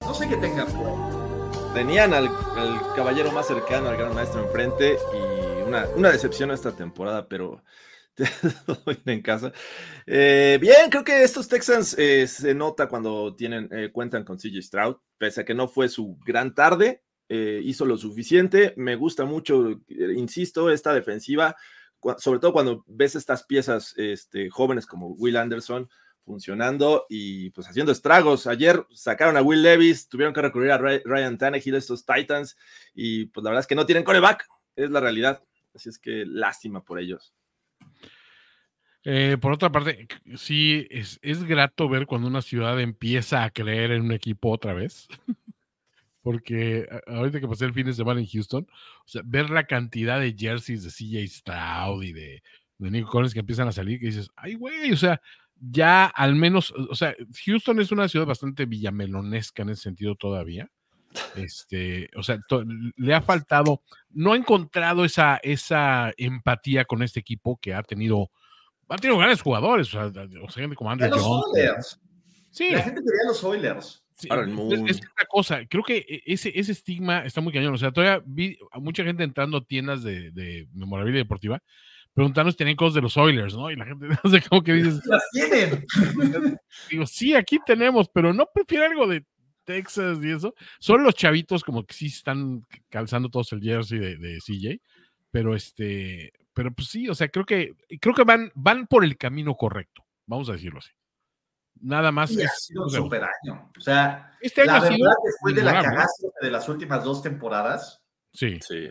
no 0.00 0.14
sé 0.14 0.28
qué 0.28 0.36
tengan. 0.36 0.66
Tenían 1.74 2.14
al, 2.14 2.28
al 2.28 2.94
caballero 2.94 3.32
más 3.32 3.46
cercano, 3.46 3.88
al 3.88 3.96
gran 3.96 4.14
maestro 4.14 4.44
enfrente, 4.44 4.96
y 5.12 5.62
una, 5.62 5.86
una 5.96 6.10
decepción 6.10 6.50
esta 6.50 6.74
temporada, 6.74 7.28
pero 7.28 7.62
en 9.06 9.22
casa. 9.22 9.52
Eh, 10.06 10.58
bien, 10.60 10.90
creo 10.90 11.04
que 11.04 11.22
estos 11.22 11.48
Texans 11.48 11.96
eh, 11.98 12.26
se 12.26 12.54
nota 12.54 12.88
cuando 12.88 13.34
tienen, 13.34 13.68
eh, 13.72 13.90
cuentan 13.92 14.24
con 14.24 14.38
CJ 14.38 14.62
Stroud, 14.62 14.96
pese 15.18 15.42
a 15.42 15.44
que 15.44 15.54
no 15.54 15.68
fue 15.68 15.88
su 15.88 16.18
gran 16.24 16.54
tarde, 16.54 17.02
eh, 17.34 17.62
hizo 17.64 17.86
lo 17.86 17.96
suficiente. 17.96 18.74
Me 18.76 18.94
gusta 18.94 19.24
mucho, 19.24 19.70
eh, 19.70 20.12
insisto, 20.14 20.68
esta 20.68 20.92
defensiva, 20.92 21.56
sobre 22.18 22.40
todo 22.40 22.52
cuando 22.52 22.84
ves 22.86 23.14
estas 23.14 23.44
piezas 23.44 23.94
este, 23.96 24.50
jóvenes 24.50 24.84
como 24.84 25.08
Will 25.12 25.38
Anderson 25.38 25.88
funcionando 26.26 27.06
y 27.08 27.48
pues 27.50 27.66
haciendo 27.66 27.90
estragos. 27.90 28.46
Ayer 28.46 28.84
sacaron 28.92 29.38
a 29.38 29.42
Will 29.42 29.62
Levis, 29.62 30.10
tuvieron 30.10 30.34
que 30.34 30.42
recurrir 30.42 30.72
a 30.72 30.78
Ry- 30.78 31.00
Ryan 31.06 31.38
Tannehill, 31.38 31.74
estos 31.74 32.04
Titans, 32.04 32.58
y 32.94 33.26
pues 33.26 33.42
la 33.42 33.48
verdad 33.50 33.62
es 33.62 33.66
que 33.66 33.76
no 33.76 33.86
tienen 33.86 34.04
coreback, 34.04 34.46
es 34.76 34.90
la 34.90 35.00
realidad. 35.00 35.42
Así 35.74 35.88
es 35.88 35.98
que 35.98 36.26
lástima 36.26 36.84
por 36.84 36.98
ellos. 36.98 37.32
Eh, 39.04 39.38
por 39.40 39.52
otra 39.54 39.72
parte, 39.72 40.06
sí, 40.36 40.86
es, 40.90 41.18
es 41.22 41.44
grato 41.44 41.88
ver 41.88 42.04
cuando 42.04 42.28
una 42.28 42.42
ciudad 42.42 42.78
empieza 42.78 43.42
a 43.42 43.50
creer 43.50 43.90
en 43.92 44.02
un 44.02 44.12
equipo 44.12 44.50
otra 44.50 44.74
vez. 44.74 45.08
Porque 46.22 46.86
ahorita 47.06 47.40
que 47.40 47.48
pasé 47.48 47.64
el 47.64 47.74
fin 47.74 47.86
de 47.86 47.92
semana 47.92 48.20
en 48.20 48.26
Houston, 48.26 48.66
o 48.70 49.08
sea, 49.08 49.22
ver 49.24 49.50
la 49.50 49.64
cantidad 49.64 50.20
de 50.20 50.34
jerseys 50.38 50.84
de 50.84 50.90
CJ 50.90 51.26
Stroud 51.28 52.02
y 52.04 52.12
de, 52.12 52.42
de 52.78 52.90
Nico 52.90 53.10
Collins 53.10 53.34
que 53.34 53.40
empiezan 53.40 53.66
a 53.68 53.72
salir, 53.72 53.98
que 53.98 54.06
dices, 54.06 54.30
ay, 54.36 54.54
güey, 54.54 54.92
o 54.92 54.96
sea, 54.96 55.20
ya 55.60 56.06
al 56.06 56.34
menos, 56.36 56.72
o 56.72 56.94
sea, 56.94 57.14
Houston 57.44 57.80
es 57.80 57.90
una 57.92 58.08
ciudad 58.08 58.26
bastante 58.26 58.66
villamelonesca 58.66 59.62
en 59.62 59.70
ese 59.70 59.82
sentido 59.82 60.14
todavía. 60.14 60.70
Este, 61.36 62.08
o 62.16 62.22
sea, 62.22 62.38
to- 62.48 62.64
le 62.96 63.14
ha 63.14 63.20
faltado, 63.20 63.82
no 64.10 64.32
ha 64.32 64.36
encontrado 64.36 65.04
esa, 65.04 65.36
esa 65.42 66.12
empatía 66.16 66.84
con 66.84 67.02
este 67.02 67.20
equipo 67.20 67.58
que 67.60 67.74
ha 67.74 67.82
tenido, 67.82 68.30
ha 68.88 68.96
tenido 68.96 69.18
grandes 69.18 69.42
jugadores, 69.42 69.88
o 69.94 70.10
sea, 70.10 70.22
o 70.42 70.50
sea, 70.50 70.62
gente 70.62 70.76
como 70.76 70.90
Andrew 70.90 71.10
los 71.10 71.20
Jones. 71.20 71.44
Oilers. 71.54 72.00
Sí, 72.50 72.70
La 72.70 72.82
gente 72.82 73.00
quería 73.00 73.28
los 73.28 73.42
Oilers. 73.44 74.01
Sí, 74.14 74.28
Ahora 74.30 74.44
el 74.44 74.50
es- 74.88 74.96
es 74.96 74.96
otra 75.10 75.26
cosa. 75.28 75.66
Creo 75.66 75.82
que 75.82 75.96
e- 75.98 76.22
ese, 76.26 76.52
ese 76.58 76.72
estigma 76.72 77.24
está 77.24 77.40
muy 77.40 77.52
cañón. 77.52 77.74
O 77.74 77.78
sea, 77.78 77.92
todavía 77.92 78.22
vi 78.26 78.56
a 78.70 78.78
mucha 78.78 79.04
gente 79.04 79.24
entrando 79.24 79.58
a 79.58 79.64
tiendas 79.64 80.02
de, 80.02 80.30
de 80.32 80.68
memorabilia 80.74 81.18
deportiva 81.20 81.62
preguntando 82.14 82.50
si 82.50 82.58
tenían 82.58 82.76
cosas 82.76 82.94
de 82.96 83.00
los 83.00 83.16
Oilers, 83.16 83.54
¿no? 83.54 83.70
Y 83.70 83.76
la 83.76 83.86
gente, 83.86 84.06
no 84.22 84.30
sé 84.30 84.42
cómo 84.46 84.62
que 84.62 84.74
dices, 84.74 85.00
Las 85.06 85.22
tienen. 85.32 85.86
digo, 86.90 87.06
sí, 87.06 87.34
aquí 87.34 87.58
tenemos, 87.64 88.08
pero 88.12 88.34
no 88.34 88.46
prefiero 88.52 88.84
algo 88.84 89.06
de 89.06 89.24
Texas 89.64 90.18
y 90.22 90.30
eso. 90.30 90.54
Son 90.78 91.02
los 91.02 91.14
chavitos 91.14 91.64
como 91.64 91.84
que 91.86 91.94
sí 91.94 92.06
están 92.06 92.66
calzando 92.90 93.30
todos 93.30 93.52
el 93.52 93.62
jersey 93.62 93.98
de, 93.98 94.16
de 94.18 94.38
CJ, 94.40 94.78
pero 95.30 95.54
este, 95.54 96.32
pero 96.52 96.70
pues 96.74 96.88
sí, 96.88 97.08
o 97.08 97.14
sea, 97.14 97.28
creo 97.28 97.46
que, 97.46 97.72
creo 98.00 98.14
que 98.14 98.24
van, 98.24 98.50
van 98.54 98.86
por 98.86 99.04
el 99.04 99.16
camino 99.16 99.54
correcto, 99.54 100.04
vamos 100.26 100.50
a 100.50 100.52
decirlo 100.52 100.80
así. 100.80 100.90
Nada 101.82 102.10
más. 102.12 102.30
Y 102.30 102.40
ha 102.40 102.44
es- 102.46 102.64
sido 102.66 102.82
un 102.82 102.86
o 102.86 102.90
sea, 102.90 103.00
super 103.00 103.22
año. 103.24 103.70
O 103.76 103.80
sea, 103.80 104.36
este 104.40 104.62
año 104.62 104.72
la 104.72 104.80
verdad, 104.80 104.96
sido 104.96 105.10
después 105.24 105.54
de 105.56 105.62
la 105.64 105.72
cagada 105.82 106.06
de 106.40 106.50
las 106.50 106.68
últimas 106.68 107.04
dos 107.04 107.22
temporadas, 107.22 107.98
Sí. 108.32 108.58
Sí. 108.66 108.88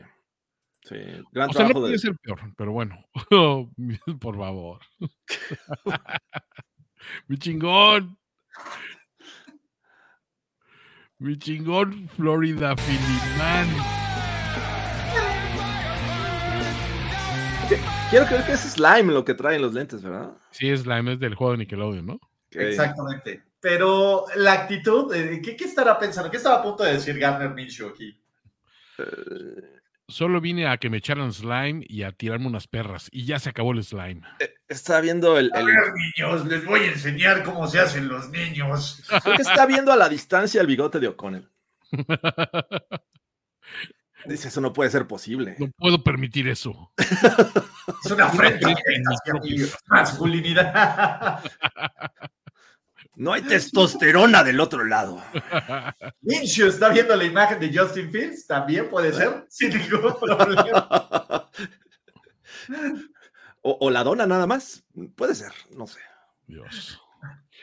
Sí. 0.83 0.95
Gran 1.31 1.49
O 1.49 1.53
sea, 1.53 1.67
no 1.67 1.73
puede 1.73 1.91
de. 1.93 1.99
ser 1.99 2.15
peor, 2.21 2.39
pero 2.57 2.71
bueno. 2.73 3.03
Por 4.19 4.37
favor. 4.37 4.79
Mi 7.27 7.37
chingón. 7.37 8.17
Mi 11.19 11.37
chingón 11.37 12.07
Florida 12.09 12.75
Filimán. 12.75 13.67
Quiero 18.09 18.25
creer 18.25 18.45
que 18.45 18.51
es 18.53 18.59
slime 18.73 19.13
lo 19.13 19.23
que 19.23 19.33
traen 19.33 19.61
los 19.61 19.73
lentes, 19.73 20.01
¿verdad? 20.03 20.33
Sí, 20.51 20.69
es 20.69 20.85
la 20.85 20.99
es 20.99 21.19
del 21.19 21.35
juego 21.35 21.53
de 21.53 21.59
Nickelodeon, 21.59 22.05
¿no? 22.05 22.19
Exactamente. 22.51 23.43
Pero 23.59 24.25
la 24.35 24.53
actitud, 24.53 25.13
eh, 25.13 25.41
¿qué, 25.43 25.55
qué 25.55 25.65
estará 25.65 25.97
pensando? 25.97 26.31
¿Qué 26.31 26.37
estaba 26.37 26.57
a 26.57 26.63
punto 26.63 26.83
de 26.83 26.93
decir 26.93 27.17
Garner 27.17 27.51
Minshew 27.51 27.89
aquí? 27.89 28.19
Eh, 28.97 29.81
Solo 30.11 30.41
vine 30.41 30.67
a 30.67 30.77
que 30.77 30.89
me 30.89 30.97
echaran 30.97 31.31
slime 31.31 31.85
y 31.87 32.03
a 32.03 32.11
tirarme 32.11 32.47
unas 32.47 32.67
perras. 32.67 33.07
Y 33.11 33.23
ya 33.25 33.39
se 33.39 33.49
acabó 33.49 33.71
el 33.71 33.81
slime. 33.83 34.21
está 34.67 34.99
viendo 34.99 35.37
el, 35.37 35.49
A 35.53 35.63
ver, 35.63 35.93
niños, 35.93 36.45
les 36.47 36.65
voy 36.65 36.81
a 36.81 36.91
enseñar 36.91 37.43
cómo 37.43 37.65
se 37.67 37.79
hacen 37.79 38.09
los 38.09 38.29
niños. 38.29 39.03
Creo 39.23 39.37
que 39.37 39.41
está 39.41 39.65
viendo 39.65 39.93
a 39.93 39.95
la 39.95 40.09
distancia 40.09 40.59
el 40.59 40.67
bigote 40.67 40.99
de 40.99 41.07
O'Connell. 41.07 41.49
Dice, 44.25 44.49
eso 44.49 44.61
no 44.61 44.73
puede 44.73 44.89
ser 44.89 45.07
posible. 45.07 45.55
No 45.57 45.71
puedo 45.77 46.03
permitir 46.03 46.47
eso. 46.47 46.91
Es 46.97 48.11
una 48.11 48.25
afrenta 48.27 48.67
hacia 48.69 49.33
mi 49.41 49.55
masculinidad. 49.87 51.41
No 53.21 53.33
hay 53.33 53.43
testosterona 53.43 54.43
del 54.43 54.59
otro 54.59 54.83
lado. 54.83 55.21
Minshew 56.21 56.69
está 56.69 56.89
viendo 56.89 57.15
la 57.15 57.23
imagen 57.23 57.59
de 57.59 57.71
Justin 57.71 58.11
Fields, 58.11 58.47
también 58.47 58.89
puede 58.89 59.13
ser, 59.13 59.45
sin 59.47 59.69
ningún 59.69 60.15
problema. 60.19 61.47
O, 63.61 63.77
o 63.79 63.91
la 63.91 64.03
dona 64.03 64.25
nada 64.25 64.47
más. 64.47 64.83
Puede 65.15 65.35
ser, 65.35 65.51
no 65.77 65.85
sé. 65.85 65.99
Dios. 66.47 66.99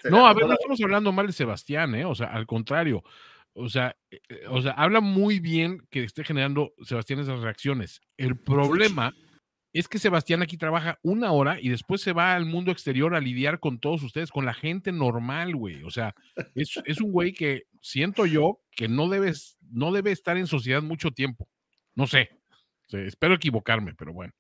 No, 0.05 0.29
a 0.29 0.33
ver, 0.33 0.47
no 0.47 0.53
estamos 0.53 0.81
hablando 0.81 1.11
mal 1.11 1.27
de 1.27 1.33
Sebastián, 1.33 1.93
¿eh? 1.97 2.05
O 2.05 2.15
sea, 2.15 2.29
al 2.29 2.47
contrario. 2.47 3.03
O 3.53 3.69
sea, 3.69 3.97
eh, 4.13 4.21
eh, 4.29 4.45
o 4.49 4.63
sea, 4.63 4.75
habla 4.75 5.01
muy 5.01 5.41
bien 5.41 5.85
que 5.91 6.05
esté 6.05 6.23
generando 6.23 6.73
Sebastián 6.83 7.19
esas 7.19 7.41
reacciones. 7.41 8.01
El 8.17 8.39
problema 8.39 9.13
es 9.73 9.89
que 9.89 9.99
Sebastián 9.99 10.43
aquí 10.43 10.57
trabaja 10.57 10.99
una 11.03 11.33
hora 11.33 11.61
y 11.61 11.69
después 11.69 12.01
se 12.01 12.13
va 12.13 12.35
al 12.35 12.47
mundo 12.47 12.71
exterior 12.73 13.15
a 13.15 13.21
lidiar 13.21 13.61
con 13.61 13.79
todos 13.79 14.03
ustedes, 14.03 14.31
con 14.31 14.47
la 14.47 14.55
gente 14.55 14.93
normal, 14.93 15.55
güey. 15.55 15.83
O 15.85 15.91
sea, 15.91 16.15
es, 16.55 16.81
es 16.85 17.01
un 17.01 17.13
güey 17.13 17.33
que 17.33 17.65
siento 17.81 18.27
yo 18.27 18.61
que 18.71 18.89
no 18.89 19.09
debes, 19.09 19.59
no 19.71 19.93
debe 19.93 20.13
estar 20.13 20.37
en 20.37 20.47
sociedad 20.47 20.83
mucho 20.83 21.11
tiempo. 21.11 21.49
No 21.95 22.07
sé. 22.07 22.31
O 22.87 22.91
sea, 22.91 23.01
espero 23.01 23.35
equivocarme, 23.35 23.95
pero 23.95 24.13
bueno. 24.13 24.33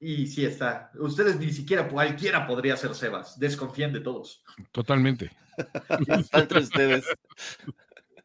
Y 0.00 0.26
sí 0.28 0.44
está. 0.44 0.92
Ustedes 0.94 1.38
ni 1.40 1.50
siquiera 1.50 1.88
cualquiera 1.88 2.46
podría 2.46 2.76
ser 2.76 2.94
Sebas. 2.94 3.38
Desconfíen 3.38 3.92
de 3.92 4.00
todos. 4.00 4.44
Totalmente. 4.70 5.32
Está 6.06 6.38
entre 6.38 6.60
ustedes. 6.60 7.04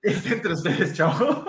Está 0.03 0.33
entre 0.35 0.53
ustedes, 0.53 0.93
chavo. 0.93 1.45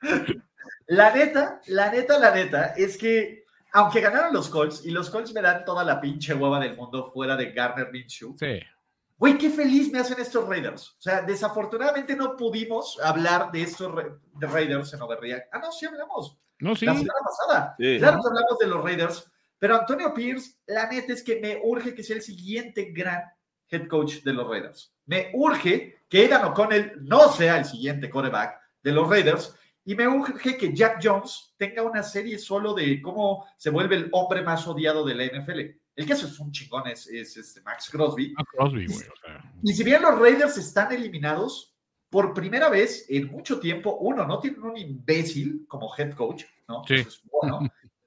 La 0.86 1.12
neta, 1.14 1.60
la 1.66 1.90
neta, 1.90 2.18
la 2.18 2.30
neta, 2.34 2.66
es 2.76 2.96
que 2.96 3.44
aunque 3.72 4.00
ganaron 4.00 4.32
los 4.32 4.48
Colts 4.48 4.84
y 4.86 4.90
los 4.90 5.10
Colts 5.10 5.32
me 5.34 5.42
dan 5.42 5.64
toda 5.64 5.84
la 5.84 6.00
pinche 6.00 6.32
hueva 6.34 6.60
del 6.60 6.76
mundo 6.76 7.10
fuera 7.12 7.36
de 7.36 7.50
Garner 7.52 7.90
Minshew, 7.92 8.36
Sí. 8.38 8.60
güey, 9.18 9.36
qué 9.36 9.50
feliz 9.50 9.90
me 9.92 9.98
hacen 9.98 10.18
estos 10.20 10.48
Raiders. 10.48 10.90
O 10.92 11.00
sea, 11.02 11.22
desafortunadamente 11.22 12.14
no 12.16 12.36
pudimos 12.36 12.98
hablar 13.02 13.50
de 13.50 13.62
estos 13.62 13.92
Ra- 13.94 14.16
de 14.38 14.46
Raiders 14.46 14.92
en 14.94 15.02
Overreact. 15.02 15.48
Ah, 15.52 15.58
no, 15.58 15.72
sí 15.72 15.84
hablamos. 15.86 16.38
No, 16.60 16.74
sí. 16.74 16.86
La 16.86 16.92
semana 16.94 17.20
pasada. 17.24 17.74
Sí. 17.78 17.98
Claro 17.98 18.20
que 18.22 18.28
hablamos 18.28 18.58
de 18.58 18.66
los 18.66 18.82
Raiders, 18.84 19.30
pero 19.58 19.76
Antonio 19.76 20.14
Pierce, 20.14 20.54
la 20.66 20.86
neta 20.88 21.12
es 21.12 21.22
que 21.22 21.40
me 21.40 21.60
urge 21.62 21.94
que 21.94 22.02
sea 22.02 22.16
el 22.16 22.22
siguiente 22.22 22.92
gran 22.92 23.22
head 23.68 23.88
coach 23.88 24.22
de 24.22 24.32
los 24.32 24.48
Raiders. 24.48 24.94
Me 25.06 25.30
urge 25.34 26.04
que 26.08 26.20
Aidan 26.22 26.44
O'Connell 26.46 26.92
no 27.02 27.30
sea 27.32 27.58
el 27.58 27.64
siguiente 27.64 28.08
quarterback 28.08 28.58
de 28.82 28.92
los 28.92 29.08
Raiders 29.08 29.54
y 29.88 29.94
me 29.94 30.08
urge 30.08 30.58
que 30.58 30.74
Jack 30.74 30.98
Jones 31.00 31.54
tenga 31.56 31.82
una 31.82 32.02
serie 32.02 32.38
solo 32.38 32.74
de 32.74 33.00
cómo 33.00 33.46
se 33.56 33.70
vuelve 33.70 33.94
el 33.94 34.08
hombre 34.10 34.42
más 34.42 34.66
odiado 34.66 35.06
de 35.06 35.14
la 35.14 35.26
NFL. 35.26 35.60
El 35.94 36.06
que 36.06 36.12
es 36.12 36.40
un 36.40 36.50
chingón 36.50 36.88
es, 36.88 37.06
es 37.06 37.36
este 37.36 37.60
Max 37.62 37.88
Crosby. 37.88 38.34
A 38.36 38.44
Crosby, 38.44 38.86
güey. 38.86 38.98
O 38.98 39.16
sea, 39.24 39.52
Y 39.62 39.72
si 39.72 39.84
bien 39.84 40.02
los 40.02 40.18
Raiders 40.18 40.58
están 40.58 40.92
eliminados, 40.92 41.76
por 42.10 42.34
primera 42.34 42.68
vez 42.68 43.06
en 43.08 43.28
mucho 43.28 43.60
tiempo, 43.60 43.96
uno, 44.00 44.26
no 44.26 44.40
tienen 44.40 44.60
un 44.64 44.76
imbécil 44.76 45.64
como 45.68 45.94
head 45.96 46.14
coach, 46.14 46.42
¿no? 46.66 46.82
Sí. 46.84 46.94
Eso 46.94 47.08
es 47.08 47.22
bueno. 47.30 47.60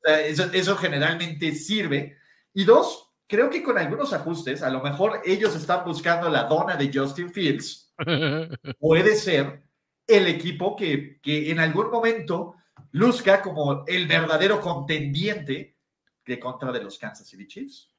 Eso, 0.04 0.52
eso 0.52 0.76
generalmente 0.76 1.54
sirve. 1.54 2.18
Y 2.54 2.66
dos, 2.66 3.10
creo 3.26 3.50
que 3.50 3.64
con 3.64 3.78
algunos 3.78 4.12
ajustes, 4.12 4.64
a 4.64 4.70
lo 4.70 4.82
mejor 4.82 5.22
ellos 5.24 5.56
están 5.56 5.86
buscando 5.86 6.30
la 6.30 6.44
dona 6.44 6.76
de 6.76 6.92
Justin 6.94 7.32
Fields, 7.32 7.94
puede 8.80 9.16
ser 9.16 9.69
el 10.10 10.28
equipo 10.28 10.76
que, 10.76 11.20
que 11.22 11.52
en 11.52 11.60
algún 11.60 11.90
momento 11.90 12.56
luzca 12.92 13.42
como 13.42 13.84
el 13.88 14.08
verdadero 14.08 14.60
contendiente 14.60 15.78
de 16.26 16.40
contra 16.40 16.72
de 16.72 16.84
los 16.84 16.98
Kansas 16.98 17.28
City 17.28 17.48
Chiefs. 17.48 17.90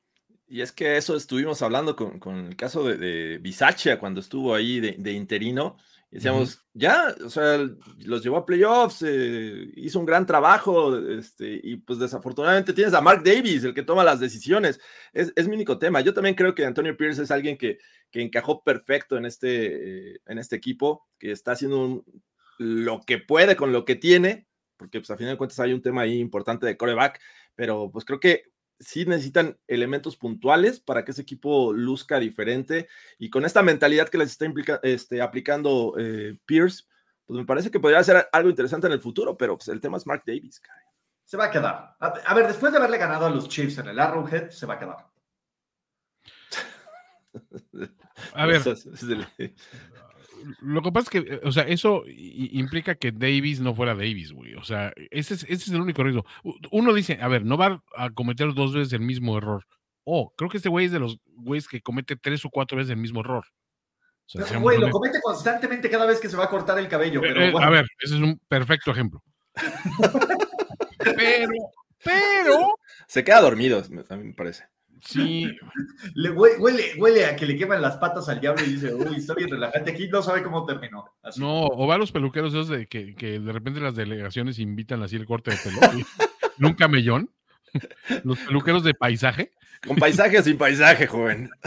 Y 0.49 0.63
es 0.63 0.73
que 0.73 0.97
eso 0.97 1.15
estuvimos 1.15 1.63
hablando 1.63 1.95
con, 1.95 2.19
con 2.19 2.47
el 2.47 2.57
caso 2.57 2.83
de, 2.83 2.97
de 2.97 3.39
Bisaccia 3.39 4.01
cuando 4.01 4.21
estuvo 4.21 4.53
ahí 4.53 4.81
de, 4.81 4.97
de 4.99 5.13
interino. 5.13 5.77
Y 6.13 6.17
decíamos, 6.17 6.65
ya, 6.75 7.15
o 7.25 7.31
sea, 7.31 7.57
los 7.99 8.23
llevó 8.23 8.39
a 8.39 8.45
playoffs, 8.45 9.03
eh, 9.07 9.71
hizo 9.77 10.01
un 10.01 10.07
gran 10.07 10.27
trabajo, 10.27 10.97
este, 10.99 11.61
y 11.63 11.77
pues 11.77 12.01
desafortunadamente 12.01 12.73
tienes 12.73 12.95
a 12.95 13.01
Mark 13.01 13.23
Davis, 13.25 13.63
el 13.63 13.75
que 13.75 13.85
toma 13.85 14.03
las 14.03 14.19
decisiones. 14.19 14.81
Es, 15.13 15.33
es 15.37 15.47
mi 15.47 15.55
único 15.55 15.79
tema. 15.79 16.01
Yo 16.01 16.13
también 16.13 16.35
creo 16.35 16.53
que 16.53 16.65
Antonio 16.67 16.97
Pierce 16.97 17.23
es 17.23 17.31
alguien 17.31 17.57
que, 17.57 17.79
que 18.11 18.21
encajó 18.23 18.65
perfecto 18.65 19.17
en 19.17 19.25
este, 19.25 20.15
eh, 20.15 20.21
en 20.27 20.39
este 20.39 20.57
equipo, 20.57 21.07
que 21.19 21.31
está 21.31 21.53
haciendo 21.53 21.79
un- 21.79 22.05
lo 22.59 23.01
que 23.07 23.19
puede 23.19 23.55
con 23.55 23.73
lo 23.73 23.85
que 23.85 23.95
tiene, 23.95 24.49
porque 24.77 24.99
pues 25.01 25.11
a 25.11 25.17
final 25.17 25.35
de 25.35 25.39
cuentas 25.39 25.61
hay 25.61 25.73
un 25.73 25.81
tema 25.83 26.03
ahí 26.03 26.19
importante 26.19 26.67
de 26.67 26.77
coreback, 26.77 27.21
pero 27.55 27.91
pues 27.93 28.05
creo 28.05 28.19
que 28.19 28.45
sí 28.81 29.05
necesitan 29.05 29.59
elementos 29.68 30.16
puntuales 30.16 30.81
para 30.81 31.05
que 31.05 31.12
ese 31.12 31.22
equipo 31.22 31.72
luzca 31.72 32.18
diferente 32.18 32.89
y 33.18 33.31
con 33.31 33.45
esta 33.45 33.62
mentalidad 33.62 34.09
que 34.09 34.18
les 34.18 34.31
está 34.31 34.47
implica- 34.47 34.81
este, 34.83 35.20
aplicando 35.22 35.95
eh, 35.99 36.39
Pierce, 36.47 36.85
pues 37.26 37.39
me 37.39 37.47
parece 37.47 37.70
que 37.70 37.78
podría 37.78 38.03
ser 38.03 38.26
algo 38.33 38.51
interesante 38.51 38.87
en 38.89 38.95
el 38.95 39.01
futuro, 39.01 39.37
pero 39.37 39.57
pues 39.57 39.68
el 39.68 39.81
tema 39.81 39.99
es 39.99 40.07
Mark 40.07 40.24
Davis. 40.26 40.59
caray. 40.59 40.85
Se 41.24 41.37
va 41.37 41.45
a 41.45 41.51
quedar. 41.51 41.95
A, 42.01 42.07
a 42.26 42.35
ver, 42.35 42.49
después 42.49 42.72
de 42.72 42.78
haberle 42.78 42.99
ganado 42.99 43.26
a 43.26 43.31
los 43.31 43.49
Chiefs 43.49 43.78
en 43.78 43.87
el 43.89 44.01
Arrowhead, 44.01 44.49
se 44.51 44.66
va 44.66 44.74
a 44.74 44.78
quedar. 44.81 45.07
A 48.33 48.47
ver, 48.47 48.61
Lo 50.61 50.82
que 50.82 50.93
pasa 50.93 51.05
es 51.05 51.11
que, 51.11 51.34
eh, 51.34 51.41
o 51.45 51.53
sea, 51.53 51.64
eso 51.64 52.05
implica 52.07 52.95
que 52.95 53.12
Davis 53.12 53.61
no 53.61 53.74
fuera 53.74 53.95
Davis, 53.95 54.32
güey. 54.32 54.55
O 54.55 54.64
sea, 54.64 54.93
ese 55.11 55.34
es, 55.34 55.43
ese 55.45 55.55
es 55.55 55.68
el 55.68 55.80
único 55.80 56.03
riesgo. 56.03 56.24
Uno 56.70 56.93
dice, 56.93 57.18
a 57.20 57.28
ver, 57.28 57.45
no 57.45 57.57
va 57.57 57.82
a 57.97 58.11
cometer 58.11 58.55
dos 58.55 58.74
veces 58.74 58.93
el 58.93 59.01
mismo 59.01 59.38
error. 59.38 59.64
Oh, 60.05 60.32
creo 60.36 60.51
que 60.51 60.57
este 60.57 60.68
güey 60.68 60.86
es 60.86 60.93
de 60.93 60.99
los 60.99 61.18
güeyes 61.26 61.68
que 61.68 61.82
comete 61.82 62.16
tres 62.16 62.45
o 62.45 62.51
cuatro 62.51 62.78
veces 62.78 62.91
el 62.91 62.97
mismo 62.97 63.20
error. 63.20 63.45
O 64.26 64.38
sea, 64.38 64.45
Pero, 64.47 64.61
Güey, 64.61 64.78
lo 64.78 64.91
comete 64.91 65.20
constantemente 65.20 65.91
cada 65.91 66.07
vez 66.07 66.20
que 66.20 66.28
se 66.28 66.36
va 66.36 66.45
a 66.45 66.49
cortar 66.49 66.78
el 66.78 66.88
cabello. 66.88 67.20
Pero, 67.20 67.41
Eh, 67.41 67.49
eh, 67.49 67.51
bueno, 67.51 67.66
A 67.66 67.70
ver, 67.70 67.86
ese 67.99 68.14
es 68.14 68.20
un 68.20 68.41
perfecto 68.49 68.93
ejemplo. 68.93 69.22
pero, 70.99 71.53
pero, 72.05 72.68
Se 73.09 73.24
queda 73.24 73.41
dormido, 73.41 73.82
a 74.09 74.16
mí 74.16 74.24
me 74.24 74.34
parece. 74.34 74.64
Sí, 75.03 75.46
le 76.14 76.30
hue- 76.30 76.59
huele, 76.59 76.92
huele 76.98 77.26
a 77.26 77.36
que 77.36 77.46
le 77.46 77.57
queman 77.57 77.82
las 77.82 77.96
patas 77.96 78.28
al 78.28 78.40
diablo 78.40 78.64
y 78.64 78.70
dice, 78.74 78.94
uy, 78.94 79.16
está 79.16 79.34
bien 79.34 79.51
relajante 79.51 79.90
aquí, 79.92 80.09
no 80.09 80.22
sabe 80.22 80.42
cómo 80.42 80.64
terminó. 80.66 81.05
Así. 81.22 81.40
no, 81.40 81.66
o 81.66 81.86
va 81.86 81.94
a 81.96 81.98
los 81.98 82.12
peluqueros 82.12 82.53
esos 82.53 82.68
de 82.68 82.86
que, 82.86 83.14
que 83.14 83.38
de 83.40 83.53
repente 83.53 83.80
las 83.80 83.94
delegaciones 83.96 84.59
invitan 84.59 85.03
así 85.03 85.16
el 85.16 85.26
corte 85.26 85.51
de 85.51 85.57
pelo. 85.59 85.80
Nunca 86.59 86.88
mellón. 86.88 87.30
Los 88.24 88.38
peluqueros 88.40 88.82
de 88.84 88.94
paisaje. 88.94 89.53
Con 89.86 89.96
paisaje 89.96 90.38
o 90.38 90.42
sin 90.42 90.59
paisaje, 90.59 91.07
joven. 91.07 91.48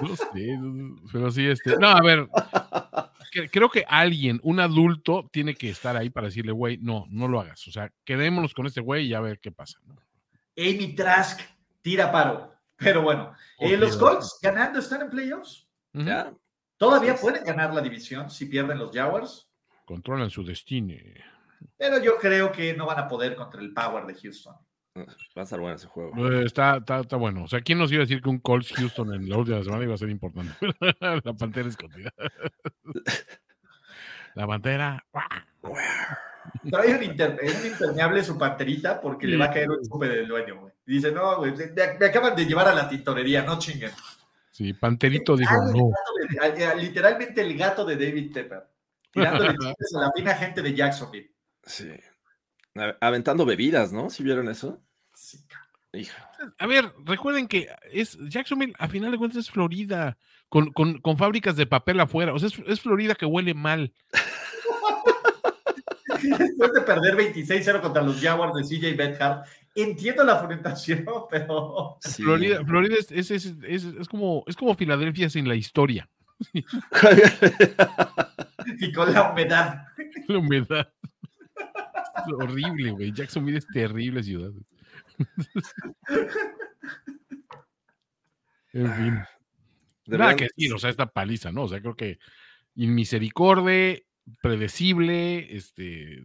No 0.00 0.16
sé, 0.16 0.58
pero 1.12 1.30
sí, 1.30 1.46
este. 1.46 1.76
No, 1.76 1.88
a 1.88 2.00
ver. 2.02 2.28
Creo 3.50 3.70
que 3.70 3.84
alguien, 3.88 4.40
un 4.42 4.60
adulto, 4.60 5.28
tiene 5.32 5.54
que 5.54 5.70
estar 5.70 5.96
ahí 5.96 6.10
para 6.10 6.26
decirle, 6.26 6.52
güey, 6.52 6.76
no, 6.78 7.06
no 7.08 7.28
lo 7.28 7.40
hagas. 7.40 7.66
O 7.66 7.72
sea, 7.72 7.90
quedémonos 8.04 8.52
con 8.52 8.66
este 8.66 8.80
güey 8.80 9.06
y 9.06 9.14
a 9.14 9.20
ver 9.20 9.40
qué 9.40 9.50
pasa. 9.50 9.78
¿no? 9.86 9.96
Amy 10.56 10.94
Trask 10.94 11.40
tira 11.80 12.12
paro. 12.12 12.52
Pero 12.76 13.02
bueno, 13.02 13.34
eh, 13.58 13.76
los. 13.76 13.96
Colts 13.96 14.38
ganando 14.42 14.80
están 14.80 15.02
en 15.02 15.10
playoffs. 15.10 15.66
Ya, 15.92 16.32
Todavía 16.76 17.14
pueden 17.14 17.44
ganar 17.44 17.72
la 17.72 17.80
división 17.80 18.28
si 18.28 18.46
pierden 18.46 18.78
los 18.78 18.90
Jaguars. 18.92 19.48
Controlan 19.84 20.30
su 20.30 20.44
destino. 20.44 20.94
Pero 21.76 22.02
yo 22.02 22.16
creo 22.18 22.50
que 22.50 22.74
no 22.74 22.86
van 22.86 22.98
a 22.98 23.08
poder 23.08 23.36
contra 23.36 23.60
el 23.60 23.72
Power 23.72 24.04
de 24.04 24.14
Houston. 24.14 24.56
Va 24.96 25.04
a 25.36 25.42
estar 25.42 25.58
bueno 25.60 25.76
ese 25.76 25.86
juego. 25.86 26.12
Eh, 26.30 26.44
Está, 26.44 26.76
está, 26.76 27.00
está 27.00 27.16
bueno. 27.16 27.44
O 27.44 27.48
sea, 27.48 27.60
¿quién 27.60 27.78
nos 27.78 27.90
iba 27.92 28.00
a 28.00 28.04
decir 28.06 28.20
que 28.22 28.28
un 28.28 28.38
Colts 28.38 28.72
Houston 28.74 29.14
en 29.14 29.28
la 29.28 29.38
última 29.38 29.62
semana 29.62 29.84
iba 29.84 29.94
a 29.94 29.98
ser 29.98 30.10
importante? 30.10 30.52
la 31.00 31.32
pantera 31.32 31.68
escondida. 31.68 32.12
la 34.34 34.46
pantera. 34.46 35.04
Trae 36.70 36.96
un, 36.96 37.02
inter- 37.04 37.38
un 37.42 37.66
impermeable 37.66 38.24
su 38.24 38.36
panterita 38.36 39.00
porque 39.00 39.26
le 39.26 39.36
va 39.36 39.46
a 39.46 39.50
caer 39.50 39.70
un 39.70 39.82
chupe 39.88 40.08
del 40.08 40.26
dueño, 40.28 40.60
güey. 40.60 40.72
Dice, 40.84 41.12
no, 41.12 41.36
güey, 41.38 41.52
me, 41.52 41.66
me 41.98 42.06
acaban 42.06 42.34
de 42.34 42.44
llevar 42.44 42.68
a 42.68 42.74
la 42.74 42.88
tintorería, 42.88 43.42
no 43.42 43.58
chinguen. 43.58 43.92
Sí, 44.50 44.74
Panterito 44.74 45.36
dijo, 45.36 45.54
no. 45.72 45.90
de- 46.54 46.66
a- 46.66 46.74
literalmente 46.74 47.40
el 47.40 47.56
gato 47.56 47.84
de 47.84 47.96
David 47.96 48.32
Tepper. 48.32 48.64
Tirándole 49.10 49.50
a 49.96 50.00
la 50.00 50.12
fina 50.14 50.34
gente 50.34 50.60
de 50.62 50.74
Jacksonville. 50.74 51.30
Sí. 51.64 51.90
Aventando 53.00 53.44
bebidas, 53.44 53.92
¿no? 53.92 54.08
¿Si 54.10 54.22
vieron 54.22 54.48
eso? 54.48 54.80
Sí. 55.14 55.38
Hija. 55.94 56.30
A 56.58 56.66
ver, 56.66 56.90
recuerden 57.04 57.46
que 57.46 57.68
es 57.92 58.16
Jacksonville, 58.28 58.72
a 58.78 58.88
final 58.88 59.10
de 59.10 59.18
cuentas, 59.18 59.40
es 59.40 59.50
Florida, 59.50 60.16
con, 60.48 60.72
con, 60.72 60.98
con 61.02 61.18
fábricas 61.18 61.54
de 61.56 61.66
papel 61.66 62.00
afuera. 62.00 62.32
O 62.32 62.38
sea, 62.38 62.48
es, 62.48 62.58
es 62.66 62.80
Florida 62.80 63.14
que 63.14 63.26
huele 63.26 63.52
mal. 63.52 63.92
Después 66.22 66.72
de 66.72 66.80
perder 66.80 67.16
26-0 67.16 67.80
contra 67.82 68.00
los 68.02 68.20
Jaguars 68.22 68.54
de 68.54 68.62
CJ 68.64 68.96
Bethard, 68.96 69.44
entiendo 69.74 70.24
la 70.24 70.36
fragmentación, 70.38 71.04
pero 71.30 71.98
Sí. 72.00 72.22
Florida, 72.22 72.64
Florida 72.64 72.94
es, 72.98 73.10
es, 73.12 73.30
es, 73.30 73.52
es- 73.62 73.84
es 73.84 74.08
como, 74.08 74.44
es 74.46 74.56
como 74.56 74.74
Filadelfia 74.74 75.28
sin 75.28 75.46
la 75.46 75.56
historia, 75.56 76.08
y 78.78 78.92
con 78.92 79.12
la 79.12 79.30
humedad. 79.30 79.84
la 80.28 80.38
humedad. 80.38 80.88
Es 82.16 82.32
horrible, 82.32 82.90
güey. 82.92 83.12
Jacksonville 83.12 83.58
es 83.58 83.66
terrible 83.66 84.22
ciudad. 84.22 84.52
en 88.72 88.94
fin. 88.94 89.18
Nada 90.06 90.36
que 90.36 90.48
decir, 90.54 90.72
o 90.74 90.78
sea, 90.78 90.90
esta 90.90 91.06
paliza, 91.06 91.52
¿no? 91.52 91.64
O 91.64 91.68
sea, 91.68 91.80
creo 91.80 91.94
que 91.94 92.18
inmisericordia, 92.74 93.98
predecible, 94.40 95.54
este, 95.56 96.24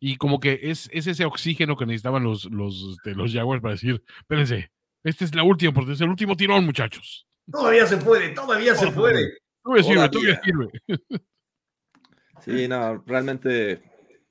y 0.00 0.16
como 0.16 0.40
que 0.40 0.60
es, 0.62 0.88
es 0.92 1.06
ese 1.06 1.24
oxígeno 1.24 1.76
que 1.76 1.86
necesitaban 1.86 2.24
los, 2.24 2.44
los, 2.46 2.96
este, 2.96 3.14
los 3.14 3.32
Jaguars 3.32 3.62
para 3.62 3.74
decir, 3.74 4.02
espérense, 4.20 4.70
esta 5.04 5.24
es 5.24 5.34
la 5.34 5.42
última, 5.42 5.72
porque 5.72 5.92
es 5.92 6.00
el 6.00 6.08
último 6.08 6.36
tirón, 6.36 6.64
muchachos. 6.64 7.26
Todavía 7.50 7.86
se 7.86 7.96
puede, 7.96 8.30
todavía 8.30 8.74
se 8.74 8.90
puede. 8.92 9.38
Todavía 9.62 9.84
sirve, 9.84 10.08
todavía 10.08 10.40
sirve. 10.42 10.68
Sí, 12.40 12.66
no, 12.66 13.02
realmente 13.06 13.80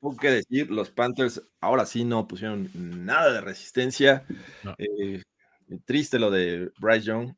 poco 0.02 0.18
que 0.18 0.32
decir. 0.32 0.70
Los 0.70 0.90
Panthers 0.90 1.42
ahora 1.62 1.86
sí 1.86 2.04
no 2.04 2.28
pusieron 2.28 2.70
nada 2.74 3.32
de 3.32 3.42
resistencia. 3.42 4.26
No. 4.64 4.76
Eh, 4.78 5.24
triste 5.86 6.20
lo 6.20 6.30
de 6.30 6.72
Bryce 6.80 7.06
Young. 7.06 7.34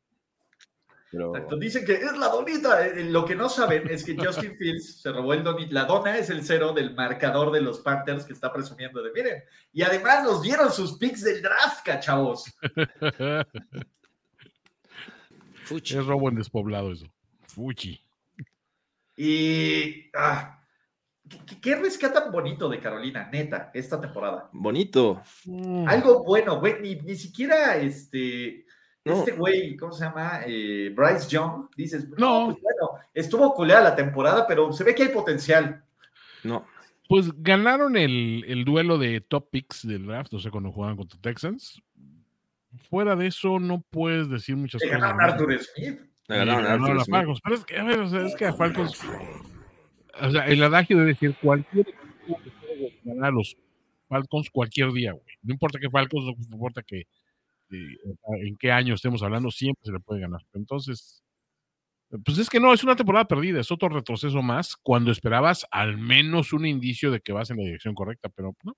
Pero 1.12 1.32
Exacto, 1.32 1.56
Dicen 1.56 1.84
que 1.84 1.92
es 1.92 2.16
la 2.18 2.26
donita. 2.26 2.84
Eh, 2.86 3.04
Lo 3.04 3.24
que 3.24 3.36
no 3.36 3.48
saben 3.48 3.88
es 3.88 4.02
que 4.02 4.16
Justin 4.16 4.56
Fields 4.58 5.00
se 5.00 5.12
robó 5.12 5.32
el 5.32 5.44
donit. 5.44 5.70
La 5.70 5.84
dona 5.84 6.18
es 6.18 6.28
el 6.30 6.44
cero 6.44 6.72
del 6.72 6.94
marcador 6.94 7.52
de 7.52 7.60
los 7.60 7.78
Panthers 7.80 8.24
que 8.24 8.32
está 8.32 8.52
presumiendo 8.52 9.00
de 9.00 9.12
miren. 9.12 9.44
Y 9.72 9.82
además 9.82 10.24
nos 10.24 10.42
dieron 10.42 10.72
sus 10.72 10.98
picks 10.98 11.22
del 11.22 11.40
draft, 11.40 11.84
cachavos. 11.84 12.52
Fuchi. 15.64 15.96
es 15.96 16.04
robo 16.04 16.28
en 16.28 16.34
despoblado 16.34 16.92
eso. 16.92 17.06
Fuchi. 17.46 18.00
Y. 19.16 20.10
ah, 20.16 20.63
¿qué, 21.28 21.60
qué- 21.60 21.76
rescatan 21.76 22.30
bonito 22.32 22.68
de 22.68 22.80
Carolina, 22.80 23.28
neta, 23.32 23.70
esta 23.74 24.00
temporada? 24.00 24.48
bonito. 24.52 25.22
Mm. 25.44 25.88
Algo 25.88 26.24
bueno, 26.24 26.60
güey. 26.60 26.80
Ni, 26.80 26.96
ni 26.96 27.14
siquiera 27.16 27.76
este. 27.76 28.64
No. 29.04 29.14
Este 29.18 29.32
güey, 29.32 29.76
¿cómo 29.76 29.92
se 29.92 30.04
llama? 30.04 30.40
Eh, 30.46 30.90
Bryce 30.96 31.28
Young. 31.28 31.68
Dices, 31.76 32.08
no, 32.08 32.16
No. 32.16 32.44
pues 32.46 32.58
bueno, 32.62 33.02
estuvo 33.12 33.54
culera 33.54 33.82
la 33.82 33.94
temporada, 33.94 34.46
pero 34.46 34.72
se 34.72 34.82
ve 34.82 34.94
que 34.94 35.02
hay 35.02 35.08
potencial. 35.10 35.84
No. 36.42 36.64
Pues 37.06 37.30
ganaron 37.42 37.96
el, 37.98 38.44
el 38.48 38.64
duelo 38.64 38.96
de 38.96 39.20
top 39.20 39.50
picks 39.50 39.86
del 39.86 40.06
draft, 40.06 40.32
o 40.32 40.38
sea, 40.38 40.50
cuando 40.50 40.72
jugaban 40.72 40.96
contra 40.96 41.20
Texans. 41.20 41.82
Fuera 42.88 43.14
de 43.14 43.26
eso, 43.26 43.58
no 43.60 43.84
puedes 43.90 44.28
decir 44.30 44.56
muchas 44.56 44.80
Le 44.80 44.88
cosas. 44.88 45.02
ganaron 45.02 45.20
a 45.20 45.24
Arthur 45.34 45.58
Smith. 45.60 46.00
Le 46.28 46.36
ganaron 46.38 46.64
a 46.64 46.68
ganaron 46.68 46.84
Arthur 46.84 46.96
a 47.00 47.04
Smith. 47.04 47.14
Falcons. 47.16 47.40
Pero 47.44 47.54
es 47.56 47.64
que, 47.66 47.78
a 47.78 47.84
ver, 47.84 48.00
o 48.00 48.08
sea, 48.08 48.26
es 48.26 48.34
que 48.36 48.46
a 48.46 48.52
Falcons. 48.54 49.00
O 50.22 50.30
sea, 50.30 50.46
el 50.46 50.62
adagio 50.62 50.96
debe 50.98 51.10
decir 51.10 51.34
cualquier 51.42 51.88
equipo 51.88 52.40
que 52.42 52.50
puede 52.50 53.00
ganar 53.04 53.24
a 53.26 53.30
los 53.32 53.56
Falcons 54.08 54.50
cualquier 54.50 54.92
día, 54.92 55.12
güey. 55.12 55.24
No 55.42 55.54
importa 55.54 55.78
qué 55.80 55.90
Falcons, 55.90 56.24
no 56.48 56.54
importa 56.54 56.82
que, 56.82 57.04
que- 57.68 57.96
en 58.46 58.56
qué 58.56 58.70
año 58.72 58.94
estemos 58.94 59.22
hablando, 59.22 59.50
siempre 59.50 59.82
se 59.84 59.92
le 59.92 60.00
puede 60.00 60.20
ganar. 60.20 60.40
Entonces, 60.52 61.22
pues 62.24 62.38
es 62.38 62.48
que 62.48 62.60
no, 62.60 62.72
es 62.72 62.84
una 62.84 62.96
temporada 62.96 63.24
perdida, 63.26 63.60
es 63.60 63.72
otro 63.72 63.88
retroceso 63.88 64.40
más 64.42 64.76
cuando 64.76 65.10
esperabas 65.10 65.66
al 65.70 65.98
menos 65.98 66.52
un 66.52 66.66
indicio 66.66 67.10
de 67.10 67.20
que 67.20 67.32
vas 67.32 67.50
en 67.50 67.56
la 67.56 67.64
dirección 67.64 67.94
correcta, 67.94 68.28
pero 68.28 68.54
no. 68.62 68.76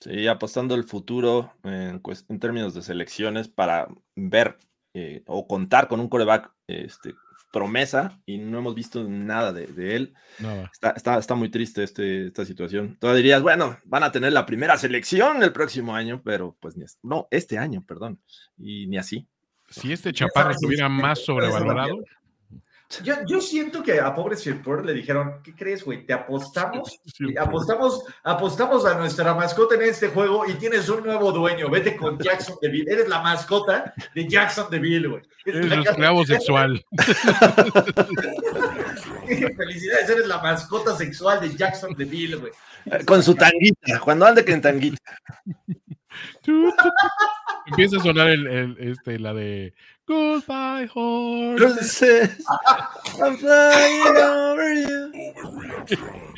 Sí, 0.00 0.26
apostando 0.26 0.74
el 0.74 0.84
futuro 0.84 1.52
en, 1.64 2.00
en 2.28 2.40
términos 2.40 2.74
de 2.74 2.82
selecciones 2.82 3.48
para 3.48 3.88
ver 4.16 4.56
eh, 4.94 5.22
o 5.26 5.46
contar 5.46 5.88
con 5.88 6.00
un 6.00 6.08
coreback 6.08 6.50
este, 6.66 7.14
promesa 7.52 8.20
y 8.26 8.38
no 8.38 8.58
hemos 8.58 8.74
visto 8.74 9.04
nada 9.08 9.52
de, 9.52 9.66
de 9.66 9.96
él. 9.96 10.14
Nada. 10.38 10.70
Está, 10.72 10.90
está, 10.90 11.18
está 11.18 11.34
muy 11.34 11.50
triste 11.50 11.82
este, 11.82 12.26
esta 12.26 12.44
situación. 12.44 12.96
Todavía 12.98 13.18
dirías, 13.18 13.42
bueno, 13.42 13.76
van 13.84 14.02
a 14.02 14.10
tener 14.10 14.32
la 14.32 14.46
primera 14.46 14.76
selección 14.76 15.42
el 15.42 15.52
próximo 15.52 15.94
año, 15.94 16.22
pero 16.24 16.56
pues 16.58 16.76
ni 16.76 16.84
no, 17.02 17.28
este 17.30 17.58
año, 17.58 17.84
perdón, 17.86 18.20
y 18.58 18.86
ni 18.88 18.96
así. 18.96 19.28
Si 19.68 19.92
este 19.92 20.12
chaparro 20.12 20.50
estuviera 20.50 20.88
más 20.88 21.24
sobrevalorado, 21.24 22.02
Yo, 23.02 23.14
yo 23.26 23.40
siento 23.40 23.82
que 23.82 24.00
a 24.00 24.14
pobre 24.14 24.36
Sir 24.36 24.60
Pearl 24.62 24.84
le 24.86 24.92
dijeron, 24.92 25.40
¿qué 25.42 25.54
crees, 25.54 25.84
güey? 25.84 26.04
Te 26.04 26.12
apostamos, 26.12 27.00
Sir 27.06 27.32
Pearl. 27.34 27.48
apostamos, 27.48 28.04
apostamos 28.22 28.84
a 28.84 28.94
nuestra 28.94 29.34
mascota 29.34 29.74
en 29.76 29.82
este 29.82 30.08
juego 30.08 30.44
y 30.46 30.54
tienes 30.54 30.88
un 30.88 31.04
nuevo 31.04 31.32
dueño. 31.32 31.70
Vete 31.70 31.96
con 31.96 32.18
Jackson 32.18 32.56
DeVille. 32.60 32.92
Eres 32.92 33.08
la 33.08 33.22
mascota 33.22 33.94
de 34.14 34.28
Jackson 34.28 34.66
DeVille, 34.70 35.08
güey. 35.08 35.22
Es 35.44 35.54
eres 35.54 35.72
un 35.72 35.86
esclavo 35.86 36.26
sexual. 36.26 36.84
Felicidades, 39.56 40.10
eres 40.10 40.26
la 40.26 40.38
mascota 40.42 40.96
sexual 40.96 41.40
de 41.40 41.56
Jackson 41.56 41.94
DeVille, 41.96 42.36
güey. 42.36 42.52
Eh, 42.86 43.04
Con 43.04 43.22
su 43.22 43.34
tanguita, 43.34 44.00
cuando 44.00 44.26
ande 44.26 44.44
que 44.44 44.52
en 44.52 44.60
tanguita. 44.60 45.18
Empieza 47.66 47.98
a 47.98 48.00
sonar 48.00 48.28
el, 48.28 48.46
el- 48.46 48.76
este, 48.78 49.18
la 49.18 49.34
de 49.34 49.74
Goodbye 50.06 50.88
Horse. 50.94 51.62
Entonces, 51.64 52.44
I'm 53.20 53.36
flying 53.36 54.16
over 54.16 54.88
you. 54.88 55.12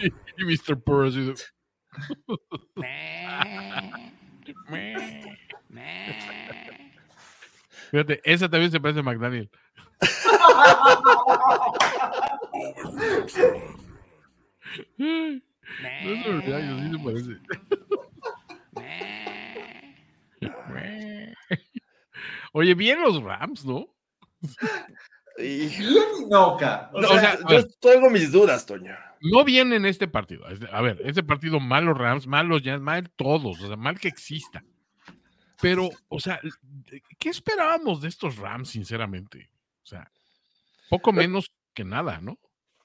Y 0.36 0.44
Mr. 0.44 0.76
Purr 0.76 1.06
así 1.06 1.26
de- 1.26 1.34
Fíjate, 7.90 8.20
esa 8.24 8.48
también 8.48 8.70
se 8.72 8.80
parece 8.80 9.00
a 9.00 9.02
McDaniel. 9.02 9.50
No 14.98 15.40
es 16.10 16.26
verdad, 16.26 16.60
yo 16.60 16.78
sí 16.78 16.90
se 16.90 16.98
parece. 16.98 17.30
Oye, 22.52 22.74
bien 22.74 23.00
los 23.00 23.22
Rams, 23.22 23.64
¿no? 23.64 23.88
Y- 25.38 25.66
Bien 25.68 26.04
y 26.20 26.24
no, 26.26 26.56
ca. 26.56 26.90
O 26.92 27.00
No, 27.00 27.08
sea, 27.08 27.38
o 27.44 27.48
sea, 27.48 27.60
yo 27.60 27.66
tengo 27.80 28.08
mis 28.10 28.30
dudas, 28.30 28.64
Toño. 28.66 28.94
No 29.20 29.44
bien 29.44 29.72
en 29.72 29.84
este 29.86 30.06
partido. 30.06 30.44
A 30.70 30.80
ver, 30.82 31.00
ese 31.04 31.22
partido 31.22 31.58
mal 31.58 31.84
los 31.86 31.96
Rams, 31.98 32.26
mal 32.26 32.46
los 32.46 32.62
Giants, 32.62 32.82
mal 32.82 33.10
todos, 33.16 33.60
o 33.60 33.66
sea, 33.66 33.76
mal 33.76 33.98
que 33.98 34.08
exista. 34.08 34.62
Pero, 35.60 35.88
o 36.08 36.20
sea, 36.20 36.40
¿qué 37.18 37.30
esperábamos 37.30 38.00
de 38.02 38.08
estos 38.08 38.36
Rams, 38.36 38.68
sinceramente? 38.70 39.50
O 39.82 39.86
sea, 39.86 40.10
poco 40.90 41.12
menos 41.12 41.50
que 41.72 41.84
nada, 41.84 42.20
¿no? 42.20 42.38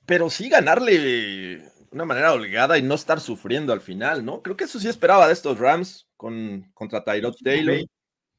Pero 0.05 0.29
sí 0.29 0.49
ganarle 0.49 0.97
de 0.97 1.69
una 1.91 2.05
manera 2.05 2.33
holgada 2.33 2.77
y 2.77 2.81
no 2.83 2.95
estar 2.95 3.19
sufriendo 3.19 3.73
al 3.73 3.81
final, 3.81 4.23
¿no? 4.25 4.41
Creo 4.41 4.55
que 4.55 4.63
eso 4.63 4.79
sí 4.79 4.87
esperaba 4.87 5.27
de 5.27 5.33
estos 5.33 5.59
Rams 5.59 6.07
con, 6.19 6.69
contra 6.73 7.01
Tyrod 7.01 7.33
Taylor. 7.41 7.77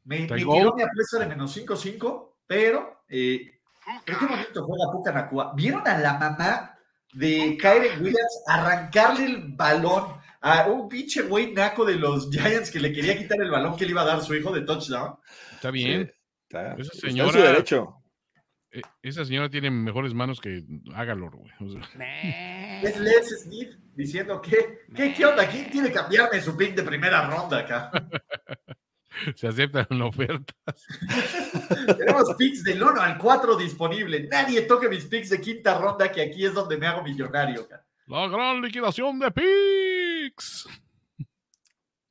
Me, 0.04 0.18
me 0.20 0.26
tiró 0.26 0.74
mi 0.74 0.82
apuesta 0.82 1.18
de 1.18 1.26
menos 1.26 1.56
5-5, 1.56 2.34
pero 2.46 3.04
eh, 3.08 3.58
creo 4.04 4.18
que 4.18 4.26
bonito 4.26 4.64
juega 4.66 4.92
Puka 4.92 5.12
Nakua. 5.12 5.52
¿Vieron 5.56 5.88
a 5.88 5.96
la 5.96 6.18
mamá 6.18 6.78
de 7.14 7.56
Kyren 7.58 8.02
Williams 8.02 8.42
arrancarle 8.46 9.24
el 9.24 9.52
balón 9.54 10.12
a 10.42 10.66
un 10.68 10.88
pinche 10.90 11.22
güey 11.22 11.54
naco 11.54 11.86
de 11.86 11.94
los 11.96 12.28
Giants 12.30 12.70
que 12.70 12.80
le 12.80 12.92
quería 12.92 13.16
quitar 13.16 13.40
el 13.40 13.50
balón 13.50 13.76
que 13.78 13.86
le 13.86 13.92
iba 13.92 14.02
a 14.02 14.06
dar 14.06 14.20
su 14.22 14.34
hijo 14.34 14.52
de 14.52 14.60
touchdown? 14.60 15.16
Está 15.52 15.70
bien. 15.70 16.04
Sí, 16.06 16.12
está, 16.48 16.74
Esa 16.74 16.92
está 16.92 17.06
en 17.06 17.12
señora- 17.14 17.32
su 17.32 17.38
derecho. 17.38 17.99
Eh, 18.72 18.82
Esa 19.02 19.24
señora 19.24 19.50
tiene 19.50 19.70
mejores 19.70 20.14
manos 20.14 20.40
que 20.40 20.64
Hágalo, 20.94 21.30
güey. 21.30 21.50
O 21.60 21.68
sea, 21.70 22.80
Es 22.82 22.98
Les 23.00 23.42
Smith 23.42 23.70
diciendo 23.94 24.40
que, 24.40 24.80
¿qué, 24.94 25.12
¿qué 25.12 25.26
onda? 25.26 25.48
¿Quién 25.48 25.66
quiere 25.66 25.92
cambiarme 25.92 26.40
su 26.40 26.56
pick 26.56 26.74
de 26.74 26.82
primera 26.82 27.28
ronda 27.28 27.58
acá? 27.58 27.90
se 29.34 29.48
aceptan 29.48 29.86
ofertas. 30.02 30.54
Tenemos 31.98 32.34
picks 32.38 32.62
del 32.64 32.82
1 32.82 33.00
al 33.00 33.18
4 33.18 33.56
disponible. 33.56 34.28
Nadie 34.30 34.62
toque 34.62 34.88
mis 34.88 35.04
picks 35.04 35.30
de 35.30 35.40
quinta 35.40 35.78
ronda, 35.78 36.10
que 36.10 36.22
aquí 36.22 36.44
es 36.44 36.54
donde 36.54 36.76
me 36.76 36.86
hago 36.86 37.02
millonario. 37.02 37.68
cara. 37.68 37.84
La 38.06 38.28
gran 38.28 38.60
liquidación 38.60 39.18
de 39.18 39.30
picks. 39.30 40.68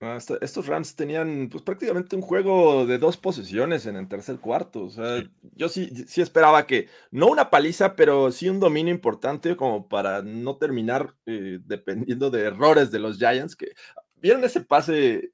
Ah, 0.02 0.18
estos 0.39 0.68
Rams 0.68 0.95
tenían 0.95 1.50
pues 1.52 1.62
prácticamente 1.62 2.16
un 2.16 2.22
juego 2.22 2.86
de 2.86 2.97
dos 2.97 3.18
posesiones 3.18 3.86
en 3.86 3.97
el 3.97 4.08
tercer 4.08 4.39
cuarto. 4.39 4.86
O 4.86 4.89
sea, 4.89 5.24
yo 5.56 5.68
sí, 5.68 5.89
sí 6.08 6.22
esperaba 6.22 6.66
que, 6.66 6.88
no 7.12 7.28
una 7.28 7.50
paliza, 7.50 7.97
pero 7.97 8.32
sí 8.32 8.47
un 8.47 8.62
dominio 8.62 8.93
importante 8.93 9.58
como 9.58 9.89
para 9.89 10.22
no 10.22 10.56
terminar 10.56 11.16
eh, 11.26 11.60
dependiendo 11.66 12.30
de 12.30 12.43
errores 12.43 12.91
de 12.91 13.00
los 13.00 13.18
Giants. 13.18 13.58
Que, 13.58 13.74
¿Vieron 14.16 14.43
ese 14.45 14.62
pase 14.62 15.34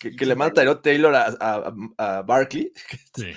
que, 0.00 0.16
que 0.16 0.26
le 0.26 0.34
manda 0.34 0.54
Tyrod 0.54 0.78
Taylor 0.78 1.14
a, 1.14 1.26
a, 1.38 1.74
a 1.98 2.22
Barkley? 2.22 2.72
Sí. 3.14 3.34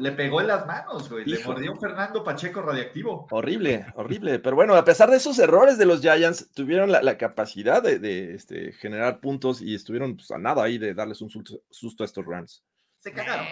Le 0.00 0.12
pegó 0.12 0.40
en 0.40 0.48
las 0.48 0.66
manos, 0.66 1.08
güey. 1.08 1.24
Le 1.26 1.42
mordió 1.44 1.72
un 1.72 1.80
Fernando 1.80 2.24
Pacheco 2.24 2.60
radiactivo. 2.60 3.28
Horrible, 3.30 3.86
horrible. 3.94 4.38
Pero 4.40 4.56
bueno, 4.56 4.74
a 4.74 4.84
pesar 4.84 5.10
de 5.10 5.18
esos 5.18 5.38
errores 5.38 5.78
de 5.78 5.86
los 5.86 6.00
Giants, 6.00 6.50
tuvieron 6.54 6.90
la, 6.90 7.00
la 7.02 7.16
capacidad 7.16 7.82
de, 7.82 7.98
de, 7.98 8.34
este, 8.34 8.72
generar 8.72 9.20
puntos 9.20 9.62
y 9.62 9.74
estuvieron 9.74 10.16
pues, 10.16 10.30
a 10.32 10.38
nada 10.38 10.64
ahí 10.64 10.78
de 10.78 10.92
darles 10.94 11.20
un 11.20 11.30
susto, 11.30 11.62
susto 11.70 12.02
a 12.02 12.06
estos 12.06 12.24
Rams. 12.26 12.64
Se 12.98 13.12
cagaron. 13.12 13.46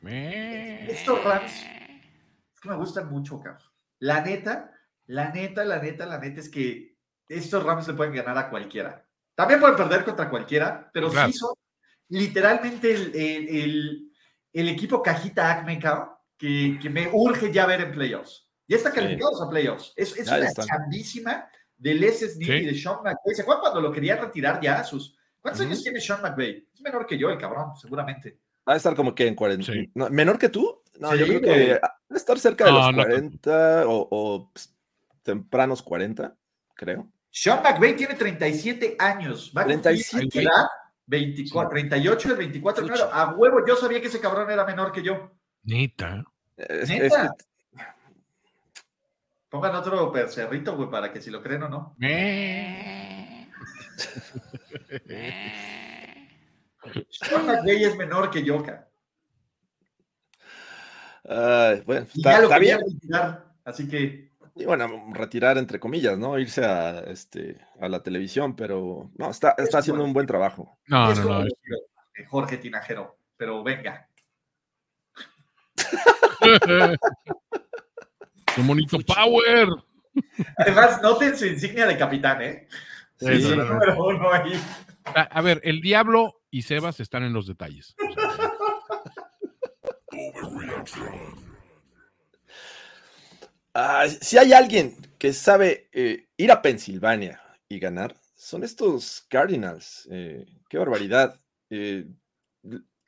Me- 0.00 0.90
Estos 0.90 1.22
Rams 1.24 1.52
es 1.52 2.60
que 2.60 2.68
me 2.68 2.76
gustan 2.76 3.08
mucho, 3.10 3.38
cabrón. 3.40 3.62
La 3.98 4.22
neta, 4.22 4.72
la 5.06 5.30
neta, 5.30 5.64
la 5.64 5.78
neta, 5.80 6.06
la 6.06 6.18
neta 6.18 6.40
es 6.40 6.48
que 6.48 6.96
estos 7.28 7.62
Rams 7.62 7.86
le 7.88 7.94
pueden 7.94 8.14
ganar 8.14 8.36
a 8.38 8.50
cualquiera. 8.50 9.05
También 9.36 9.60
pueden 9.60 9.76
perder 9.76 10.04
contra 10.04 10.28
cualquiera, 10.28 10.90
pero 10.92 11.08
Claro. 11.10 11.30
sí 11.30 11.38
son 11.38 11.54
literalmente 12.08 12.92
el, 12.92 13.14
el- 13.14 13.48
el- 13.48 14.12
el 14.52 14.68
equipo 14.70 15.02
cajita 15.02 15.52
Acme, 15.52 15.78
cabrón, 15.78 16.08
que, 16.36 16.78
que 16.80 16.88
me 16.90 17.08
urge 17.12 17.52
ya 17.52 17.66
ver 17.66 17.82
en 17.82 17.92
playoffs. 17.92 18.48
Ya 18.66 18.76
están 18.78 18.92
Sí. 18.92 18.98
calificados 19.00 19.40
a 19.42 19.48
playoffs. 19.50 19.92
Es, 19.96 20.16
es 20.16 20.26
una 20.28 20.38
están. 20.46 20.66
chambísima 20.66 21.48
de 21.76 21.94
Les 21.94 22.20
Snead 22.20 22.58
Sí. 22.58 22.64
y 22.64 22.66
de 22.66 22.74
Sean 22.74 22.96
McVay. 22.96 23.34
¿Se 23.34 23.42
acuerdan 23.42 23.60
cuando 23.62 23.80
lo 23.80 23.92
querían 23.92 24.18
retirar 24.18 24.60
ya? 24.60 24.82
Sus, 24.82 25.16
¿Cuántos 25.40 25.60
años 25.64 25.82
tiene 25.82 26.00
Sean 26.00 26.20
McVay? 26.22 26.66
Es 26.74 26.80
menor 26.80 27.06
que 27.06 27.16
yo, 27.18 27.30
el 27.30 27.38
cabrón, 27.38 27.76
seguramente. 27.76 28.40
Va 28.68 28.72
a 28.72 28.76
estar 28.76 28.96
como 28.96 29.14
que 29.14 29.28
en 29.28 29.34
40. 29.36 29.72
Sí. 29.72 29.90
no, 29.94 30.08
¿Menor 30.10 30.38
que 30.38 30.48
tú? 30.48 30.82
No, 30.98 31.12
Sí, 31.12 31.18
yo 31.18 31.26
creo 31.26 31.40
que 31.40 31.74
va 31.74 31.98
a 32.10 32.16
estar 32.16 32.38
cerca 32.38 32.64
de 32.64 32.72
No, 32.72 32.78
los 32.78 32.96
no. 32.96 33.02
40 33.04 33.84
o, 33.86 34.08
o, 34.10 34.50
pues, 34.52 34.74
tempranos 35.22 35.82
40, 35.82 36.34
creo. 36.74 37.08
Sean 37.38 37.62
McVay 37.62 37.94
tiene 37.96 38.14
37 38.14 38.96
años. 38.98 39.52
Va 39.54 39.60
a 39.60 39.64
cumplir 39.64 39.82
37. 39.82 40.40
edad 40.40 40.66
24, 41.04 41.68
38 41.70 42.28
del 42.30 42.38
24. 42.38 42.82
Chucha. 42.88 42.94
Claro, 42.94 43.12
a 43.12 43.34
huevo, 43.34 43.58
yo 43.68 43.76
sabía 43.76 44.00
que 44.00 44.06
ese 44.06 44.20
cabrón 44.20 44.50
era 44.50 44.64
menor 44.64 44.90
que 44.90 45.02
yo. 45.02 45.32
Neta. 45.64 46.24
Es, 46.56 46.88
¿Neta? 46.88 47.04
es 47.04 47.12
que 47.12 47.28
Pongan 49.50 49.74
otro 49.74 50.10
percerrito, 50.10 50.74
güey, 50.76 50.88
para 50.90 51.12
que 51.12 51.20
si 51.20 51.30
lo 51.30 51.42
creen 51.42 51.64
o 51.64 51.68
no. 51.68 51.94
Me- 51.98 53.50
Sean 57.10 57.46
McVay 57.46 57.84
es 57.84 57.96
menor 57.96 58.30
que 58.30 58.42
yo, 58.44 58.62
ca. 58.62 58.88
ay, 61.28 61.82
bueno, 61.84 62.06
Y 62.14 62.18
está, 62.20 62.30
ya 62.32 62.38
lo 62.38 62.44
está 62.44 62.56
quería 62.58 62.76
bien. 62.78 62.90
retirar, 62.94 63.44
así 63.64 63.88
que 63.88 64.25
Y 64.58 64.64
bueno, 64.64 64.88
retirar 65.12 65.58
entre 65.58 65.78
comillas, 65.78 66.16
¿no? 66.18 66.38
Irse 66.38 66.64
a, 66.64 67.00
este, 67.00 67.58
a 67.78 67.88
la 67.88 68.02
televisión, 68.02 68.56
pero 68.56 69.10
no, 69.16 69.30
está, 69.30 69.54
está 69.58 69.78
haciendo 69.78 70.02
un 70.02 70.14
buen 70.14 70.26
trabajo. 70.26 70.78
No, 70.86 71.12
es 71.12 71.18
no, 71.18 71.24
como 71.26 71.40
no. 71.40 71.46
eh, 71.46 72.24
Jorge 72.26 72.56
Tinajero. 72.56 73.18
Pero 73.36 73.62
venga. 73.62 74.08
Qué 78.54 78.62
bonito 78.62 78.98
power. 79.00 79.68
Además, 80.56 81.02
noten 81.02 81.36
su 81.36 81.44
insignia 81.44 81.86
de 81.86 81.98
capitán, 81.98 82.40
¿eh? 82.40 82.66
Sí, 83.18 83.42
Sí, 83.42 83.54
número 83.54 84.02
uno 84.02 84.32
ahí. 84.32 84.52
A, 85.04 85.20
a 85.22 85.40
ver, 85.42 85.60
el 85.64 85.82
diablo 85.82 86.40
y 86.50 86.62
Sebas 86.62 87.00
están 87.00 87.22
en 87.24 87.34
los 87.34 87.46
detalles. 87.46 87.94
O 87.98 88.12
sea, 88.14 88.52
Ah, 93.78 94.06
si 94.08 94.38
hay 94.38 94.54
alguien 94.54 94.96
que 95.18 95.34
sabe 95.34 95.90
eh, 95.92 96.28
ir 96.38 96.50
a 96.50 96.62
Pensilvania 96.62 97.42
y 97.68 97.78
ganar, 97.78 98.16
son 98.34 98.64
estos 98.64 99.26
Cardinals. 99.28 100.08
Eh, 100.10 100.46
qué 100.70 100.78
barbaridad. 100.78 101.38
Eh, 101.68 102.06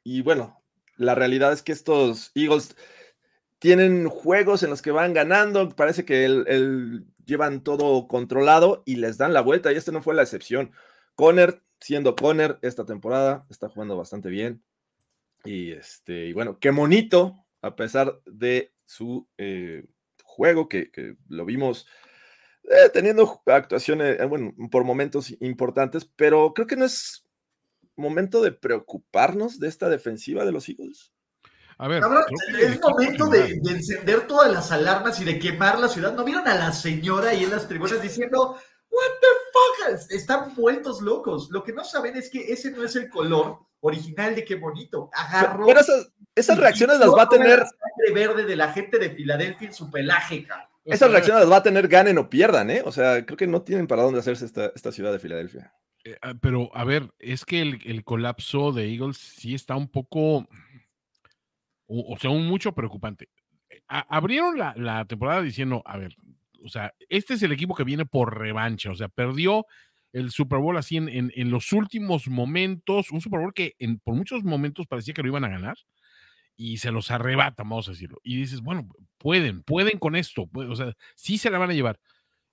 y 0.05 0.21
bueno, 0.21 0.63
la 0.97 1.15
realidad 1.15 1.55
es 1.55 1.63
que 1.63 1.73
estos 1.73 2.33
Eagles 2.35 2.77
tienen 3.59 4.09
juegos 4.09 4.63
en 4.63 4.71
los 4.71 4.83
que 4.83 4.93
van 4.93 5.15
ganando, 5.15 5.71
parece 5.71 6.05
que 6.05 6.25
el, 6.27 6.45
el- 6.49 7.07
llevan 7.27 7.63
todo 7.65 8.09
controlado 8.09 8.83
y 8.87 8.97
les 8.97 9.19
dan 9.19 9.33
la 9.35 9.43
vuelta, 9.43 9.73
y 9.73 9.77
este 9.77 9.93
no 9.93 10.03
fue 10.03 10.15
la 10.15 10.23
excepción. 10.23 10.73
Conner, 11.15 11.63
siendo 11.81 12.17
Conner 12.17 12.59
esta 12.63 12.87
temporada, 12.87 13.47
está 13.51 13.69
jugando 13.71 13.97
bastante 13.97 14.31
bien. 14.31 14.63
Y 15.45 15.73
este, 15.73 16.27
y 16.27 16.33
bueno, 16.35 16.59
qué 16.61 16.71
bonito, 16.71 17.47
a 17.63 17.77
pesar 17.77 18.21
de 18.27 18.73
su 18.87 19.29
juego, 20.39 20.69
que, 20.69 20.91
que 20.93 21.17
lo 21.29 21.45
vimos 21.45 21.87
eh, 22.63 22.89
teniendo 22.93 23.43
actuaciones, 23.47 24.21
eh, 24.21 24.25
bueno, 24.25 24.55
por 24.71 24.85
momentos 24.85 25.35
importantes, 25.41 26.09
pero 26.17 26.55
creo 26.55 26.67
que 26.69 26.77
no 26.77 26.85
es 26.85 27.27
momento 27.97 28.41
de 28.41 28.53
preocuparnos 28.53 29.59
de 29.59 29.67
esta 29.67 29.89
defensiva 29.89 30.45
de 30.45 30.53
los 30.53 30.69
Eagles. 30.69 31.13
A 31.79 31.89
ver, 31.89 32.03
es 32.61 32.81
momento 32.81 33.27
de, 33.27 33.59
de 33.61 33.71
encender 33.71 34.27
todas 34.27 34.53
las 34.53 34.71
alarmas 34.71 35.21
y 35.21 35.25
de 35.25 35.39
quemar 35.39 35.79
la 35.79 35.89
ciudad. 35.89 36.15
¿No 36.15 36.25
vieron 36.25 36.47
a 36.47 36.55
la 36.55 36.73
señora 36.73 37.31
ahí 37.31 37.45
en 37.45 37.51
las 37.51 37.69
tribunas 37.69 38.01
diciendo, 38.01 38.57
What 38.99 39.21
the 39.21 39.93
fuck? 39.97 40.11
Están 40.11 40.55
vueltos 40.55 41.01
locos. 41.01 41.51
Lo 41.51 41.63
que 41.63 41.73
no 41.73 41.85
saben 41.85 42.17
es 42.17 42.29
que 42.31 42.53
ese 42.53 42.71
no 42.71 42.85
es 42.85 42.97
el 42.97 43.09
color 43.09 43.59
original 43.81 44.35
de 44.35 44.45
qué 44.45 44.57
bonito. 44.57 45.09
Agarró. 45.15 45.67
Pero 45.67 45.81
esas, 46.35 46.59
reacciones 46.59 46.99
las 46.99 47.11
va 47.11 47.23
a 47.23 47.29
tener, 47.29 47.61
la 47.61 47.67
sangre 47.67 48.13
verde 48.13 48.45
de 48.45 48.57
la 48.57 48.73
gente 48.73 48.99
de 48.99 49.11
Filadelfia 49.11 49.69
en 49.69 49.75
su 49.75 49.91
pelaje, 49.91 50.45
cabrón. 50.45 50.69
o 50.85 50.93
esas 50.93 51.11
reacciones 51.11 51.43
las 51.43 51.53
va 51.53 51.57
a 51.59 51.63
tener 51.63 51.87
ganen 51.89 52.19
o 52.19 52.29
pierdan, 52.29 52.71
¿eh? 52.71 52.83
O 52.85 52.91
sea, 52.93 53.25
creo 53.25 53.37
que 53.37 53.47
no 53.47 53.63
tienen 53.63 53.87
para 53.87 54.03
dónde 54.03 54.19
hacerse 54.21 54.45
esta, 54.47 54.73
esta 54.75 54.91
ciudad 54.93 55.13
de 55.13 55.19
Filadelfia. 55.21 55.73
eh, 56.05 56.17
ah, 56.23 56.35
Pero, 56.41 56.71
a 56.75 56.85
ver, 56.85 57.11
es 57.19 57.45
que 57.45 57.61
el, 57.63 57.79
el 57.85 58.03
colapso 58.05 58.73
de 58.73 58.93
Eagles 58.93 59.17
sí 59.19 59.55
está 59.55 59.77
un 59.77 59.89
poco, 59.89 60.39
o, 61.87 62.15
o 62.15 62.19
sea, 62.19 62.31
un 62.31 62.47
mucho 62.49 62.73
preocupante. 62.73 63.29
A- 63.89 64.07
abrieron 64.17 64.59
la, 64.59 64.75
la 64.77 65.05
temporada 65.05 65.41
diciendo, 65.43 65.83
a 65.87 65.97
ver, 65.99 66.15
o 66.65 66.69
sea, 66.69 66.93
este 67.09 67.35
es 67.35 67.43
el 67.43 67.53
equipo 67.53 67.75
que 67.75 67.85
viene 67.85 68.07
por 68.07 68.39
revancha, 68.39 68.91
o 68.91 68.95
sea, 68.97 69.09
perdió 69.09 69.67
el 70.13 70.31
Super 70.31 70.59
Bowl 70.61 70.77
así 70.77 70.97
en, 70.97 71.09
en- 71.09 71.33
en 71.37 71.51
los 71.51 71.73
últimos 71.73 72.29
momentos, 72.29 73.11
un 73.11 73.21
Super 73.21 73.41
Bowl 73.41 73.55
que 73.55 73.75
en, 73.79 73.99
por 74.01 74.15
muchos 74.15 74.43
momentos 74.45 74.87
parecía 74.87 75.15
que 75.15 75.23
lo 75.23 75.29
iban 75.29 75.45
a 75.45 75.49
ganar 75.51 75.77
y 76.57 76.79
se 76.79 76.91
los 76.93 77.11
arrebatan, 77.11 77.69
vamos 77.69 77.89
a 77.89 77.93
decirlo. 77.93 78.19
Y 78.25 78.37
dices, 78.37 78.61
bueno, 78.63 78.89
pueden, 79.19 79.63
pueden 79.63 79.99
con 79.99 80.17
esto, 80.17 80.49
o 80.53 80.77
sea, 80.77 80.95
sí 81.15 81.39
se 81.39 81.51
la 81.51 81.59
van 81.59 81.71
a 81.71 81.75
llevar. 81.75 82.01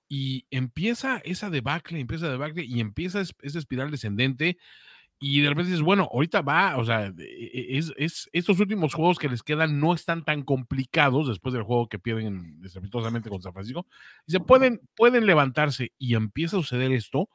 Y 0.08 0.46
empieza 0.52 1.18
esa 1.26 1.50
debacle, 1.50 2.00
empieza 2.00 2.30
debacle 2.30 2.64
y 2.66 2.80
empieza 2.80 3.22
es- 3.22 3.34
esa 3.42 3.60
espiral 3.60 3.92
descendente. 3.92 4.58
Y 5.18 5.42
de 5.42 5.50
repente 5.50 5.72
dices, 5.72 5.84
bueno, 5.84 6.10
ahorita 6.12 6.42
va, 6.42 6.78
o 6.78 6.84
sea, 6.86 7.06
e- 7.08 7.14
e- 7.18 7.78
es, 7.78 7.94
es- 7.98 8.30
estos 8.34 8.60
últimos 8.60 8.94
juegos 8.94 9.18
que 9.18 9.30
les 9.30 9.44
quedan 9.44 9.80
no 9.80 9.94
están 9.94 10.26
tan 10.26 10.44
complicados 10.44 11.28
después 11.30 11.54
del 11.54 11.64
juego 11.64 11.88
que 11.88 12.00
pierden 12.00 12.60
estrepitosamente 12.64 13.30
con 13.30 13.42
San 13.42 13.54
Francisco. 13.54 13.88
Dice, 14.28 14.40
pueden, 14.42 14.82
pueden 14.96 15.26
levantarse 15.26 15.94
y 15.98 16.16
empieza 16.16 16.58
a 16.58 16.60
suceder 16.62 16.92
esto. 16.92 17.30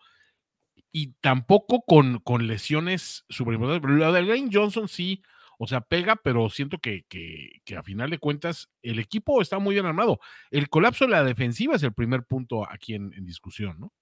Y 0.92 1.12
tampoco 1.20 1.82
con, 1.86 2.18
con 2.18 2.46
lesiones 2.48 3.24
súper 3.28 3.54
importantes. 3.54 3.90
Lo 3.90 4.12
de 4.12 4.22
Lane 4.22 4.50
Johnson 4.52 4.88
sí, 4.88 5.22
o 5.56 5.66
sea, 5.68 5.80
pega, 5.82 6.16
pero 6.16 6.50
siento 6.50 6.78
que, 6.78 7.04
que, 7.08 7.60
que 7.64 7.76
a 7.76 7.82
final 7.82 8.10
de 8.10 8.18
cuentas 8.18 8.68
el 8.82 8.98
equipo 8.98 9.40
está 9.40 9.58
muy 9.58 9.74
bien 9.74 9.86
armado. 9.86 10.18
El 10.50 10.68
colapso 10.68 11.04
de 11.04 11.12
la 11.12 11.22
defensiva 11.22 11.76
es 11.76 11.82
el 11.82 11.92
primer 11.92 12.24
punto 12.24 12.68
aquí 12.68 12.94
en, 12.94 13.12
en 13.14 13.24
discusión, 13.24 13.78
¿no? 13.78 13.92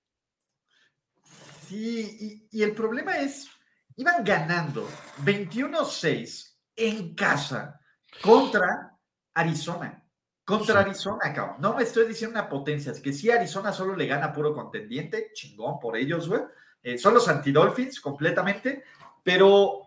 Sí, 1.67 2.47
y, 2.51 2.59
y 2.59 2.63
el 2.63 2.73
problema 2.73 3.19
es, 3.19 3.51
iban 3.99 4.25
ganando 4.25 4.89
21-6 5.25 6.57
en 6.77 7.15
casa 7.15 7.79
contra 8.23 8.97
Arizona. 9.35 10.03
Contra 10.45 10.83
Sí. 10.83 10.89
Arizona, 10.89 11.33
cabrón. 11.35 11.57
No 11.61 11.75
me 11.75 11.83
estoy 11.83 12.07
diciendo 12.07 12.39
una 12.41 12.49
potencia, 12.49 12.93
es 12.93 13.01
que 13.01 13.13
si 13.13 13.31
Arizona 13.31 13.73
solo 13.73 13.95
le 13.95 14.07
gana 14.07 14.33
puro 14.33 14.55
contendiente, 14.55 15.31
chingón 15.35 15.79
por 15.79 15.97
ellos, 15.97 16.29
güey. 16.29 16.41
Eh, 16.83 16.97
son 16.97 17.13
los 17.15 17.29
antidolphins 17.29 18.01
completamente, 18.01 18.85
pero 19.23 19.83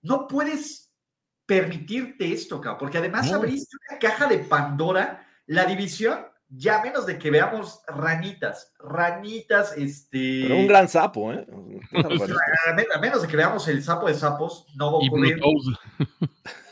no 0.00 0.26
puedes 0.26 0.92
permitirte 1.46 2.32
esto, 2.32 2.60
cabrón, 2.60 2.78
porque 2.80 2.98
además 2.98 3.30
No. 3.30 3.36
abriste 3.36 3.76
una 3.88 3.98
caja 3.98 4.26
de 4.26 4.38
Pandora, 4.38 5.26
la 5.46 5.66
división, 5.66 6.26
ya 6.54 6.80
a 6.80 6.82
menos 6.84 7.06
de 7.06 7.18
que 7.18 7.30
veamos 7.30 7.80
ranitas, 7.86 8.72
ranitas, 8.78 9.76
este... 9.76 10.42
Pero 10.42 10.56
un 10.56 10.66
gran 10.66 10.88
sapo, 10.88 11.32
¿eh? 11.32 11.46
A 12.68 12.72
men- 12.74 12.86
a 12.94 12.98
menos 12.98 13.22
de 13.22 13.28
que 13.28 13.36
veamos 13.36 13.66
el 13.68 13.82
sapo 13.82 14.06
de 14.06 14.14
sapos, 14.14 14.66
no 14.76 14.92
va 14.92 14.98
a 14.98 15.06
ocurrir. 15.06 15.40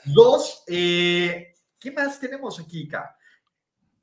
Dos, 0.05 0.64
eh, 0.68 1.55
¿qué 1.78 1.91
más 1.93 2.20
tenemos 2.20 2.61
aquí, 2.61 2.87
Ca? 2.89 3.16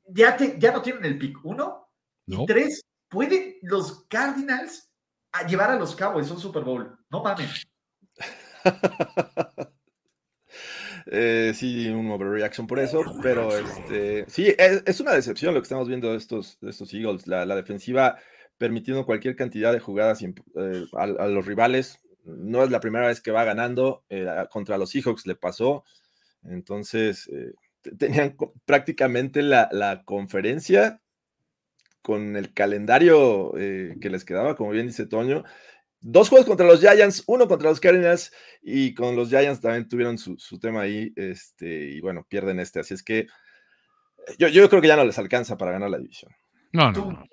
Ya, 0.07 0.35
te- 0.35 0.57
ya 0.57 0.71
no 0.71 0.81
tienen 0.81 1.05
el 1.05 1.17
pick. 1.17 1.37
Uno. 1.43 1.89
No. 2.25 2.43
Y 2.43 2.45
tres, 2.47 2.83
¿pueden 3.07 3.55
los 3.61 4.05
Cardinals 4.07 4.89
a 5.31 5.45
llevar 5.45 5.69
a 5.71 5.75
los 5.75 5.95
Cowboys 5.95 6.29
a 6.29 6.33
un 6.33 6.39
Super 6.39 6.63
Bowl? 6.63 6.97
No 7.09 7.23
mames. 7.23 7.67
Eh, 11.09 11.53
sí, 11.55 11.87
un 11.89 12.09
overreaction 12.11 12.67
por 12.67 12.79
eso, 12.79 13.15
pero 13.21 13.57
este, 13.57 14.25
sí, 14.27 14.53
es, 14.57 14.83
es 14.85 14.99
una 14.99 15.13
decepción 15.13 15.53
lo 15.53 15.61
que 15.61 15.65
estamos 15.65 15.87
viendo 15.87 16.11
de 16.11 16.17
estos, 16.17 16.57
de 16.61 16.69
estos 16.71 16.93
Eagles. 16.93 17.27
La, 17.27 17.45
la 17.45 17.55
defensiva 17.55 18.17
permitiendo 18.57 19.05
cualquier 19.05 19.35
cantidad 19.35 19.71
de 19.71 19.79
jugadas 19.79 20.21
eh, 20.23 20.33
a, 20.93 21.03
a 21.03 21.27
los 21.27 21.45
rivales. 21.45 21.99
No 22.25 22.63
es 22.63 22.71
la 22.71 22.81
primera 22.81 23.07
vez 23.07 23.21
que 23.21 23.31
va 23.31 23.45
ganando. 23.45 24.03
eh, 24.09 24.27
contra 24.51 24.77
los 24.77 24.89
Seahawks 24.91 25.25
le 25.27 25.35
pasó. 25.35 25.83
Entonces, 26.43 27.27
eh, 27.29 27.53
te- 27.81 27.95
tenían 27.95 28.35
prácticamente 28.65 29.41
la, 29.43 29.69
la 29.71 30.03
conferencia 30.05 31.01
con 32.01 32.35
el 32.37 32.53
calendario 32.53 33.51
que 33.53 34.09
les 34.09 34.23
quedaba, 34.23 34.55
como 34.55 34.71
bien 34.71 34.87
dice 34.87 35.05
Toño. 35.07 35.43
Dos 35.99 36.29
juegos 36.29 36.47
contra 36.47 36.67
los 36.67 36.79
Giants, 36.79 37.23
uno 37.27 37.47
contra 37.47 37.69
los 37.69 37.79
Cardinals 37.79 38.31
y 38.61 38.93
con 38.93 39.15
los 39.15 39.29
Giants 39.29 39.61
también 39.61 39.87
tuvieron 39.87 40.17
su, 40.17 40.37
su 40.37 40.59
tema 40.59 40.81
ahí, 40.81 41.11
este, 41.15 41.89
y 41.89 42.01
bueno, 42.01 42.25
pierden 42.29 42.59
este. 42.59 42.79
Así 42.79 42.93
es 42.93 43.03
que 43.03 43.27
yo, 44.37 44.47
yo 44.47 44.69
creo 44.69 44.81
que 44.81 44.87
ya 44.87 44.95
no 44.95 45.05
les 45.05 45.17
alcanza 45.17 45.57
para 45.57 45.71
ganar 45.71 45.89
la 45.89 45.97
división. 45.97 46.31
No, 46.73 46.91
no, 46.91 47.27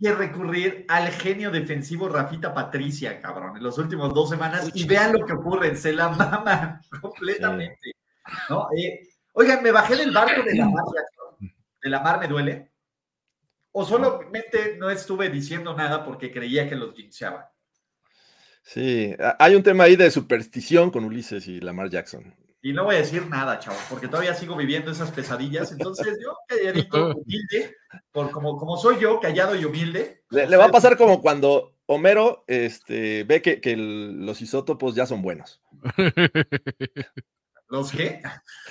que 0.00 0.12
recurrir 0.12 0.84
al 0.88 1.08
genio 1.08 1.50
defensivo 1.50 2.08
Rafita 2.08 2.54
Patricia, 2.54 3.20
cabrón, 3.20 3.56
en 3.56 3.62
los 3.62 3.78
últimos 3.78 4.14
dos 4.14 4.30
semanas. 4.30 4.70
Y 4.74 4.86
vean 4.86 5.12
lo 5.12 5.26
que 5.26 5.32
ocurre, 5.32 5.74
se 5.76 5.92
la 5.92 6.08
maman 6.08 6.80
completamente. 7.00 7.92
¿no? 8.48 8.68
Eh, 8.76 9.08
oigan, 9.32 9.62
me 9.62 9.72
bajé 9.72 9.96
del 9.96 10.12
barco 10.12 10.42
de 10.42 10.54
la 10.54 10.68
mar. 10.68 10.84
¿De 11.82 11.90
la 11.90 12.00
mar 12.00 12.20
me 12.20 12.28
duele? 12.28 12.70
¿O 13.72 13.84
solamente 13.84 14.76
no 14.78 14.90
estuve 14.90 15.28
diciendo 15.30 15.74
nada 15.74 16.04
porque 16.04 16.30
creía 16.30 16.68
que 16.68 16.76
los 16.76 16.94
jinxeaba? 16.94 17.52
Sí, 18.70 19.14
hay 19.38 19.54
un 19.54 19.62
tema 19.62 19.84
ahí 19.84 19.96
de 19.96 20.10
superstición 20.10 20.90
con 20.90 21.04
Ulises 21.04 21.48
y 21.48 21.58
Lamar 21.58 21.88
Jackson. 21.88 22.34
Y 22.60 22.74
no 22.74 22.84
voy 22.84 22.96
a 22.96 22.98
decir 22.98 23.26
nada, 23.26 23.58
chavos, 23.58 23.80
porque 23.88 24.08
todavía 24.08 24.34
sigo 24.34 24.56
viviendo 24.56 24.90
esas 24.90 25.10
pesadillas. 25.10 25.72
Entonces, 25.72 26.18
yo, 26.22 26.36
calladito, 26.46 27.14
humilde, 27.16 27.76
por 28.12 28.30
como, 28.30 28.58
como 28.58 28.76
soy 28.76 28.98
yo, 29.00 29.20
callado 29.20 29.56
y 29.56 29.64
humilde. 29.64 30.22
Le, 30.28 30.46
le 30.46 30.56
va 30.58 30.66
a 30.66 30.70
pasar 30.70 30.98
como 30.98 31.22
cuando 31.22 31.76
Homero 31.86 32.44
este, 32.46 33.24
ve 33.24 33.40
que, 33.40 33.62
que 33.62 33.72
el- 33.72 34.26
los 34.26 34.42
isótopos 34.42 34.94
ya 34.94 35.06
son 35.06 35.22
buenos. 35.22 35.62
¿Los 37.68 37.90
qué? 37.92 38.20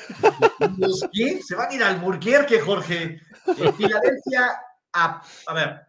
¿Los 0.78 1.08
qué? 1.12 1.42
Se 1.42 1.56
van 1.56 1.72
a 1.72 1.74
ir 1.74 1.82
al 1.84 2.00
Burquerque, 2.00 2.60
Jorge. 2.60 3.20
En 3.48 3.74
Filadelfia, 3.76 4.62
a, 4.94 5.22
a 5.48 5.54
ver, 5.54 5.82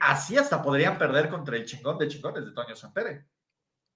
así 0.00 0.36
hasta 0.36 0.62
podrían 0.62 0.98
perder 0.98 1.28
contra 1.28 1.56
el 1.56 1.64
chingón 1.64 1.98
de 1.98 2.08
chingones 2.08 2.44
de 2.44 2.52
Toño 2.52 2.76
Sampere. 2.76 3.26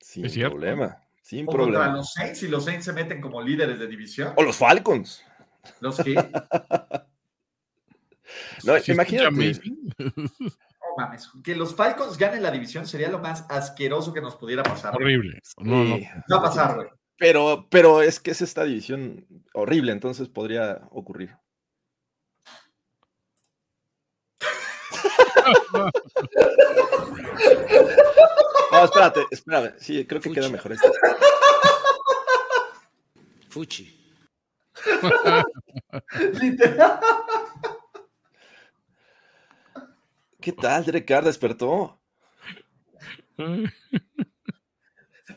Sin 0.01 0.27
Es 0.27 0.37
problema, 0.39 1.01
sin 1.23 1.45
O 1.45 1.53
contra 1.53 1.65
problema. 1.65 1.97
los 1.97 2.13
Saints, 2.13 2.43
y 2.43 2.49
los 2.49 2.65
Saints 2.65 2.85
se 2.85 2.93
meten 2.93 3.21
como 3.21 3.43
líderes 3.43 3.79
de 3.79 3.87
división. 3.87 4.33
O 4.37 4.43
los 4.43 4.57
Falcons. 4.57 5.25
¿Los 5.81 5.97
qué? 5.99 6.15
No, 8.65 8.79
Sí, 8.79 8.93
imagínate. 8.93 9.31
No 9.99 10.11
mames. 10.99 11.31
Que 11.43 11.55
los 11.57 11.75
Falcons 11.75 12.19
ganen 12.19 12.43
la 12.43 12.51
división 12.51 12.87
sería 12.87 13.09
lo 13.09 13.19
más 13.19 13.47
asqueroso 13.49 14.13
que 14.13 14.21
nos 14.21 14.37
pudiera 14.37 14.63
pasar. 14.63 14.95
Horrible. 14.95 15.41
No, 15.59 15.99
Va 16.31 16.37
a 16.39 16.43
pasar, 16.43 16.75
güey. 16.77 16.89
Pero, 17.17 17.67
pero 17.71 18.03
es 18.03 18.21
que 18.21 18.31
es 18.31 18.43
esta 18.43 18.65
división 18.65 19.27
horrible, 19.55 19.93
entonces 19.93 20.29
podría 20.29 20.83
ocurrir. 20.91 21.37
No, 28.71 28.85
espérate, 28.85 29.27
espérame. 29.31 29.75
Sí, 29.79 30.07
creo 30.07 30.21
que 30.21 30.31
queda 30.31 30.49
mejor 30.49 30.73
esto. 30.73 30.93
Fuchi. 33.49 33.95
Literal. 36.41 37.01
¿Qué 40.41 40.53
tal, 40.53 40.85
Derek 40.85 41.07
Carr 41.07 41.25
despertó? 41.25 42.01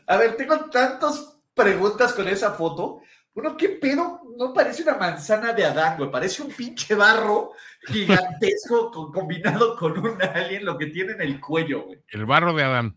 A 0.06 0.16
ver, 0.16 0.36
tengo 0.36 0.70
tantas 0.70 1.38
preguntas 1.54 2.12
con 2.12 2.28
esa 2.28 2.52
foto. 2.52 3.00
Uno, 3.34 3.56
¿qué 3.56 3.70
pedo? 3.70 4.20
No 4.36 4.52
parece 4.52 4.82
una 4.82 4.96
manzana 4.96 5.52
de 5.52 5.64
Adán, 5.64 5.96
güey. 5.96 6.10
Parece 6.10 6.42
un 6.42 6.50
pinche 6.52 6.94
barro 6.94 7.52
gigantesco 7.86 8.90
co- 8.92 9.10
combinado 9.12 9.76
con 9.76 9.98
un 9.98 10.20
alien, 10.22 10.64
lo 10.64 10.76
que 10.76 10.86
tiene 10.86 11.12
en 11.12 11.22
el 11.22 11.40
cuello, 11.40 11.84
güey. 11.86 11.98
El 12.08 12.26
barro 12.26 12.52
de 12.52 12.62
Adán. 12.62 12.96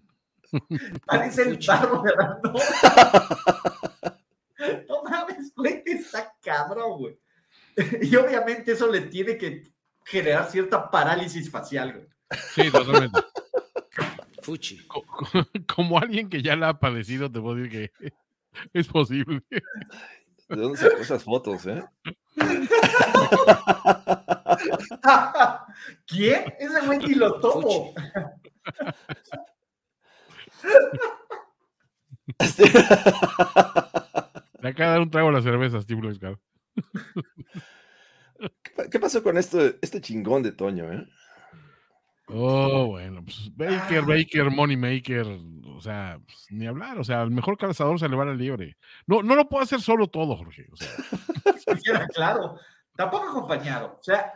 Parece 1.06 1.44
el 1.44 1.60
barro 1.66 2.02
de 2.04 2.14
Adán, 2.14 2.38
¿no? 2.44 2.54
No 4.90 5.04
mames, 5.04 5.54
güey, 5.56 5.84
está 5.86 6.34
cabrón, 6.42 6.98
güey. 7.00 7.20
Y 8.02 8.16
obviamente 8.16 8.72
eso 8.72 8.90
le 8.90 9.02
tiene 9.02 9.38
que 9.38 9.70
generar 10.06 10.50
cierta 10.50 10.90
parálisis 10.90 11.52
facial, 11.52 11.92
güey. 11.94 12.06
Sí, 12.54 12.72
totalmente. 12.72 13.20
Fuchi. 14.42 14.86
Co- 14.88 15.04
co- 15.06 15.28
Como 15.76 16.00
alguien 16.00 16.30
que 16.30 16.42
ya 16.42 16.56
la 16.56 16.70
ha 16.70 16.80
padecido, 16.80 17.30
te 17.32 17.40
puedo 17.42 17.56
decir 17.56 17.92
que 18.00 18.14
es 18.74 18.88
posible. 18.88 19.44
¿De 20.50 20.58
dónde 20.58 20.78
sacó 20.78 20.98
esas 20.98 21.24
fotos, 21.24 21.66
eh? 21.66 21.84
¿Quién? 26.08 26.54
Ese 26.60 26.86
güey 26.86 27.00
ni 27.00 27.16
lo 27.16 27.40
topo. 27.40 27.94
Este- 32.40 32.64
Le 34.62 34.70
acaba 34.70 34.90
de 34.90 34.94
dar 34.96 35.02
un 35.02 35.12
trago 35.12 35.30
a 35.30 35.34
la 35.34 35.42
cerveza, 35.44 35.80
Steve 35.82 36.02
Loiscar. 36.02 36.40
¿Qué 38.64 38.72
pa- 38.76 38.90
¿Qué 38.90 39.00
pasó 39.00 39.22
con 39.24 39.38
esto, 39.38 39.60
este 39.82 40.02
chingón 40.02 40.44
de 40.44 40.52
Toño, 40.52 40.92
eh? 40.92 41.06
Oh, 42.28 42.88
bueno, 42.88 43.24
pues 43.24 43.52
Baker, 43.56 44.02
Baker, 44.04 44.50
Money 44.50 44.78
Maker, 44.78 45.28
o 45.76 45.80
sea, 45.80 46.20
pues, 46.26 46.48
ni 46.50 46.66
hablar, 46.66 46.98
o 46.98 47.04
sea, 47.04 47.22
el 47.22 47.32
mejor 47.32 47.58
calzador 47.58 48.00
se 48.00 48.10
le 48.10 48.16
va 48.16 48.24
a 48.24 48.28
la 48.28 48.34
liebre. 48.34 48.78
No, 49.06 49.22
no 49.22 49.36
lo 49.36 49.48
puedo 49.48 49.64
hacer 49.64 49.80
solo 49.82 50.08
todo, 50.08 50.36
Jorge. 50.36 50.68
O 50.72 50.76
sea, 50.76 50.90
Que 51.66 51.82
queda 51.82 52.08
claro. 52.08 52.60
Tampoco 52.96 53.30
acompañado. 53.30 53.98
O 54.00 54.04
sea, 54.04 54.34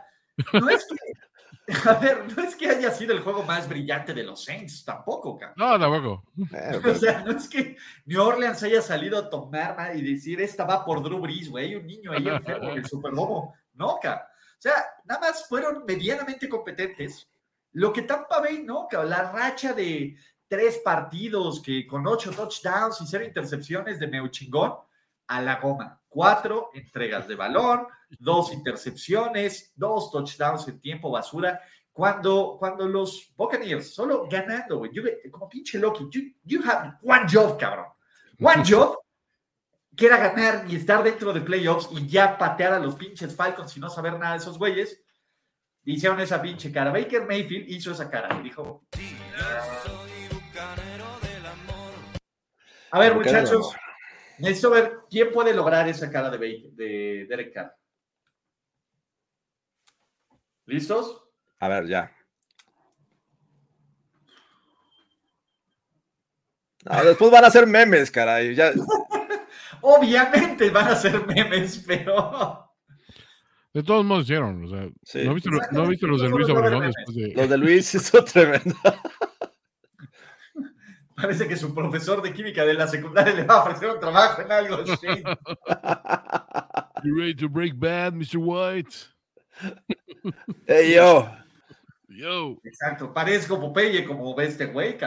no 0.53 0.69
es 0.69 0.85
que, 0.85 1.67
a 1.89 1.93
ver, 1.95 2.25
no 2.35 2.43
es 2.43 2.55
que 2.55 2.69
haya 2.69 2.91
sido 2.91 3.13
el 3.13 3.21
juego 3.21 3.43
más 3.43 3.67
brillante 3.67 4.13
de 4.13 4.23
los 4.23 4.43
Saints, 4.43 4.83
tampoco, 4.85 5.37
cabrón. 5.37 5.55
no, 5.57 5.79
tampoco. 5.79 6.23
Eh, 6.53 6.81
O 6.85 6.95
sea, 6.95 7.23
no 7.23 7.31
es 7.31 7.49
que 7.49 7.75
New 8.05 8.21
Orleans 8.21 8.61
haya 8.63 8.81
salido 8.81 9.17
a 9.17 9.29
tomar 9.29 9.75
ma, 9.75 9.93
y 9.93 10.01
decir, 10.01 10.39
esta 10.41 10.63
va 10.65 10.85
por 10.85 11.01
Drew 11.01 11.19
Brees, 11.19 11.49
güey, 11.49 11.67
hay 11.67 11.75
un 11.75 11.87
niño 11.87 12.11
ahí 12.11 12.27
enfermo 12.27 12.73
del 12.73 12.85
Super 12.85 13.13
Bowl. 13.13 13.49
No, 13.73 13.97
cabrón. 14.01 14.25
O 14.59 14.61
sea, 14.61 14.73
nada 15.05 15.21
más 15.21 15.47
fueron 15.47 15.85
medianamente 15.87 16.49
competentes. 16.49 17.29
Lo 17.73 17.93
que 17.93 18.01
Tampa 18.03 18.39
Bay, 18.39 18.63
no, 18.63 18.87
la 18.91 19.31
racha 19.31 19.73
de 19.73 20.17
tres 20.47 20.81
partidos 20.83 21.61
que 21.61 21.85
con 21.85 22.05
ocho 22.07 22.31
touchdowns 22.31 22.99
y 23.01 23.07
cero 23.07 23.23
intercepciones 23.23 23.99
de 23.99 24.07
Meuchingón 24.07 24.73
a 25.27 25.41
la 25.41 25.57
goma. 25.57 26.01
Cuatro 26.07 26.71
entregas 26.73 27.27
de 27.27 27.35
balón, 27.35 27.87
dos 28.17 28.51
intercepciones, 28.51 29.71
dos 29.75 30.11
touchdowns 30.11 30.67
en 30.67 30.81
tiempo 30.81 31.11
basura. 31.11 31.61
Cuando, 31.93 32.55
cuando 32.57 32.87
los 32.87 33.31
Buccaneers 33.37 33.93
solo 33.93 34.27
ganando, 34.27 34.79
güey, 34.79 34.91
como 35.29 35.47
pinche 35.47 35.77
Loki, 35.77 36.07
you, 36.11 36.33
you 36.45 36.61
have 36.65 36.93
one 37.03 37.27
job, 37.31 37.59
cabrón. 37.59 37.85
One 38.39 38.63
job, 38.67 38.97
que 39.95 40.07
era 40.07 40.17
ganar 40.17 40.65
y 40.67 40.77
estar 40.77 41.03
dentro 41.03 41.31
de 41.31 41.41
playoffs 41.41 41.89
y 41.91 42.07
ya 42.07 42.37
patear 42.37 42.73
a 42.73 42.79
los 42.79 42.95
pinches 42.95 43.35
Falcons 43.35 43.75
y 43.77 43.79
no 43.79 43.89
saber 43.89 44.17
nada 44.17 44.31
de 44.31 44.39
esos 44.39 44.57
güeyes. 44.57 44.99
Hicieron 45.85 46.19
esa 46.19 46.41
pinche 46.41 46.71
cara. 46.71 46.91
Baker 46.91 47.25
Mayfield 47.25 47.69
hizo 47.69 47.91
esa 47.91 48.09
cara 48.09 48.37
y 48.39 48.43
dijo: 48.43 48.85
A 52.91 52.99
ver, 52.99 53.15
muchachos, 53.15 53.75
necesito 54.39 54.71
ver 54.71 54.99
quién 55.09 55.31
puede 55.31 55.53
lograr 55.53 55.87
esa 55.87 56.11
cara 56.11 56.29
de, 56.29 56.37
Baker, 56.37 56.71
de 56.71 57.25
Derek 57.29 57.53
Carr. 57.53 57.75
¿Listos? 60.65 61.23
A 61.59 61.67
ver, 61.67 61.87
ya. 61.87 62.15
No, 66.85 67.03
después 67.03 67.31
van 67.31 67.45
a 67.45 67.51
ser 67.51 67.67
memes, 67.67 68.09
caray. 68.09 68.55
Ya, 68.55 68.71
Obviamente 69.81 70.69
van 70.69 70.89
a 70.89 70.95
ser 70.95 71.25
memes, 71.25 71.83
pero. 71.85 72.68
De 73.73 73.83
todos 73.83 74.03
modos 74.03 74.23
hicieron, 74.23 74.65
o 74.65 74.67
sea, 74.67 74.89
Sí. 75.03 75.23
¿no 75.25 75.33
viste, 75.35 75.49
¿no 75.71 75.87
viste 75.87 76.07
los 76.07 76.21
de 76.21 76.29
Luis 76.29 76.49
Obregón 76.49 76.87
después 76.87 77.15
de... 77.15 77.33
los 77.35 77.49
de 77.49 77.57
Luis 77.57 77.93
hizo 77.95 78.23
tremendo. 78.23 78.75
Parece 81.15 81.47
que 81.47 81.57
su 81.57 81.73
profesor 81.75 82.21
de 82.21 82.33
química 82.33 82.65
de 82.65 82.73
la 82.73 82.87
secundaria 82.87 83.33
le 83.33 83.43
va 83.43 83.55
a 83.55 83.63
ofrecer 83.63 83.89
un 83.89 83.99
trabajo 83.99 84.41
en 84.41 84.51
algo. 84.51 84.83
Shane. 84.85 85.23
You 87.03 87.15
ready 87.15 87.35
to 87.35 87.49
break 87.49 87.73
bad, 87.75 88.13
Mr. 88.13 88.37
White? 88.37 88.95
Ey, 90.67 90.95
yo. 90.95 91.29
Yo. 92.07 92.57
Exacto, 92.63 93.13
parezco 93.13 93.59
Popeye 93.59 94.05
como 94.05 94.33
ve 94.33 94.45
este 94.45 94.67
güey, 94.67 94.97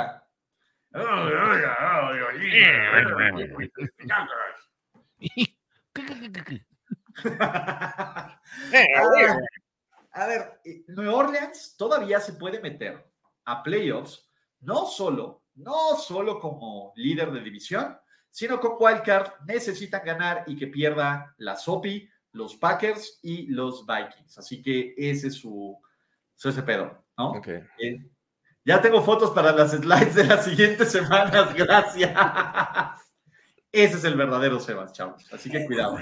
Ah, 7.40 8.40
a 10.12 10.26
ver, 10.26 10.60
eh, 10.64 10.84
New 10.88 11.14
Orleans 11.14 11.74
todavía 11.76 12.20
se 12.20 12.34
puede 12.34 12.60
meter 12.60 13.04
a 13.44 13.62
playoffs, 13.62 14.30
no 14.60 14.86
solo, 14.86 15.42
no 15.54 15.96
solo 15.96 16.38
como 16.38 16.92
líder 16.96 17.32
de 17.32 17.40
división, 17.40 17.98
sino 18.30 18.60
con 18.60 18.76
wildcard 18.78 19.44
necesitan 19.46 20.02
ganar 20.04 20.44
y 20.46 20.56
que 20.56 20.66
pierda 20.66 21.34
la 21.38 21.56
Sopi, 21.56 22.08
los 22.32 22.56
Packers 22.56 23.18
y 23.22 23.48
los 23.48 23.84
Vikings. 23.86 24.38
Así 24.38 24.62
que 24.62 24.94
ese 24.96 25.28
es 25.28 25.34
su, 25.34 25.78
su 26.34 26.48
ese 26.48 26.62
pedo, 26.62 27.04
¿no? 27.18 27.32
Ok. 27.32 27.48
Eh, 27.78 28.10
ya 28.64 28.80
tengo 28.80 29.02
fotos 29.02 29.30
para 29.30 29.52
las 29.52 29.72
slides 29.72 30.14
de 30.14 30.24
las 30.24 30.44
siguientes 30.44 30.92
semanas, 30.92 31.52
gracias. 31.56 32.12
Ese 33.70 33.96
es 33.96 34.04
el 34.04 34.14
verdadero 34.14 34.60
Sebas, 34.60 34.92
chavos. 34.92 35.30
Así 35.32 35.50
que 35.50 35.66
cuidado. 35.66 35.98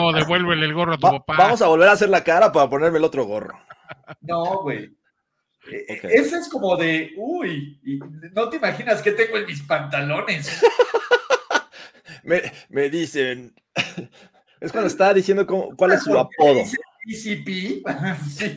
Niño, 0.00 0.12
devuélvele 0.18 0.66
el 0.66 0.74
gorro 0.74 0.94
a 0.94 0.98
tu 0.98 1.06
Va- 1.06 1.12
papá. 1.18 1.36
vamos 1.36 1.62
a 1.62 1.66
volver 1.68 1.88
a 1.88 1.92
hacer 1.92 2.08
la 2.08 2.24
cara 2.24 2.50
para 2.52 2.68
ponerme 2.68 2.98
el 2.98 3.04
otro 3.04 3.24
gorro. 3.24 3.58
No, 4.22 4.62
güey. 4.62 4.84
Eh, 5.70 5.86
Ok. 5.98 6.04
Ese 6.10 6.38
es 6.38 6.48
como 6.48 6.76
de, 6.76 7.12
uy, 7.16 7.80
no 8.34 8.48
te 8.48 8.56
imaginas 8.56 9.00
qué 9.02 9.12
tengo 9.12 9.36
en 9.38 9.46
mis 9.46 9.62
pantalones. 9.62 10.60
Me, 12.24 12.40
me 12.68 12.88
dicen. 12.88 13.52
Es 14.60 14.70
cuando 14.70 14.86
estaba 14.86 15.12
diciendo 15.12 15.44
cómo- 15.44 15.74
cuál 15.76 15.92
es 15.92 16.02
su 16.04 16.16
apodo. 16.16 16.62
Sí. 17.08 17.42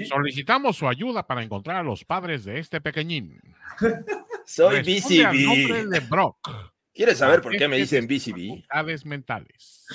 Solicitamos 0.08 0.78
su 0.78 0.88
ayuda 0.88 1.26
para 1.26 1.42
encontrar 1.42 1.78
a 1.78 1.84
los 1.84 2.06
padres 2.06 2.46
de 2.46 2.60
este 2.60 2.80
pequeñín. 2.80 3.42
Soy 4.46 4.82
BCB. 4.82 5.90
de 5.90 6.00
Brock. 6.02 6.48
¿Quieres 6.94 7.18
saber 7.18 7.42
por 7.42 7.58
qué 7.58 7.68
me 7.68 7.78
dicen 7.78 8.06
BCB? 8.08 8.50
Facultades 8.68 9.06
mentales. 9.06 9.86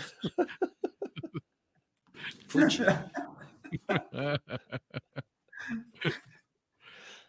Fuchi. 2.49 2.83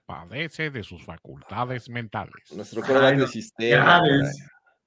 Padece 0.05 0.69
de 0.69 0.83
sus 0.83 1.03
facultades 1.05 1.89
mentales. 1.89 2.51
Nuestro 2.53 2.83
Ay, 2.99 3.17
de 3.17 3.27
sistema. 3.27 4.01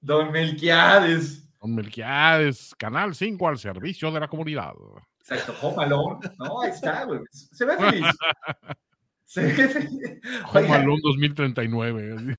Don 0.00 0.30
Melquiades. 0.30 1.48
Don 1.60 1.74
Melquiades, 1.74 2.74
Canal 2.76 3.14
5 3.14 3.48
al 3.48 3.58
servicio 3.58 4.12
de 4.12 4.20
la 4.20 4.28
comunidad. 4.28 4.74
Exacto, 5.20 5.54
Home 5.62 5.84
Alone. 5.84 6.20
No, 6.38 6.60
ahí 6.60 6.70
está, 6.70 7.04
güey. 7.04 7.20
Se 7.30 7.64
ve 7.64 7.78
feliz. 7.78 8.04
Se 9.24 9.42
ve 9.46 9.68
feliz. 9.68 10.20
Home 10.52 10.74
Alone 10.74 11.00
2039. 11.02 12.16
así. 12.16 12.34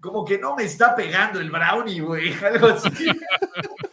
como 0.00 0.24
que 0.24 0.38
no 0.38 0.54
me 0.54 0.64
está 0.64 0.94
pegando 0.94 1.40
el 1.40 1.50
brownie, 1.50 2.00
güey. 2.00 2.34
Algo 2.44 2.66
así. 2.66 2.90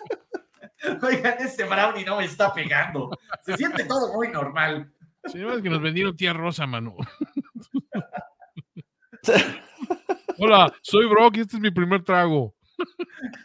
Oigan, 1.04 1.36
este 1.40 1.64
brownie 1.64 2.06
no 2.06 2.18
me 2.18 2.26
está 2.26 2.54
pegando. 2.54 3.10
Se 3.44 3.58
siente 3.58 3.86
todo 3.86 4.14
muy 4.14 4.30
normal. 4.30 4.92
Sí, 5.26 5.44
es 5.44 5.62
que 5.62 5.70
nos 5.70 5.82
vendieron 5.82 6.16
tía 6.16 6.34
rosa, 6.34 6.66
mano. 6.66 6.96
Hola, 10.40 10.74
soy 10.82 11.08
Brock 11.08 11.38
y 11.38 11.42
este 11.42 11.58
es 11.58 11.62
mi 11.62 11.70
primer 11.70 12.04
trago. 12.04 12.56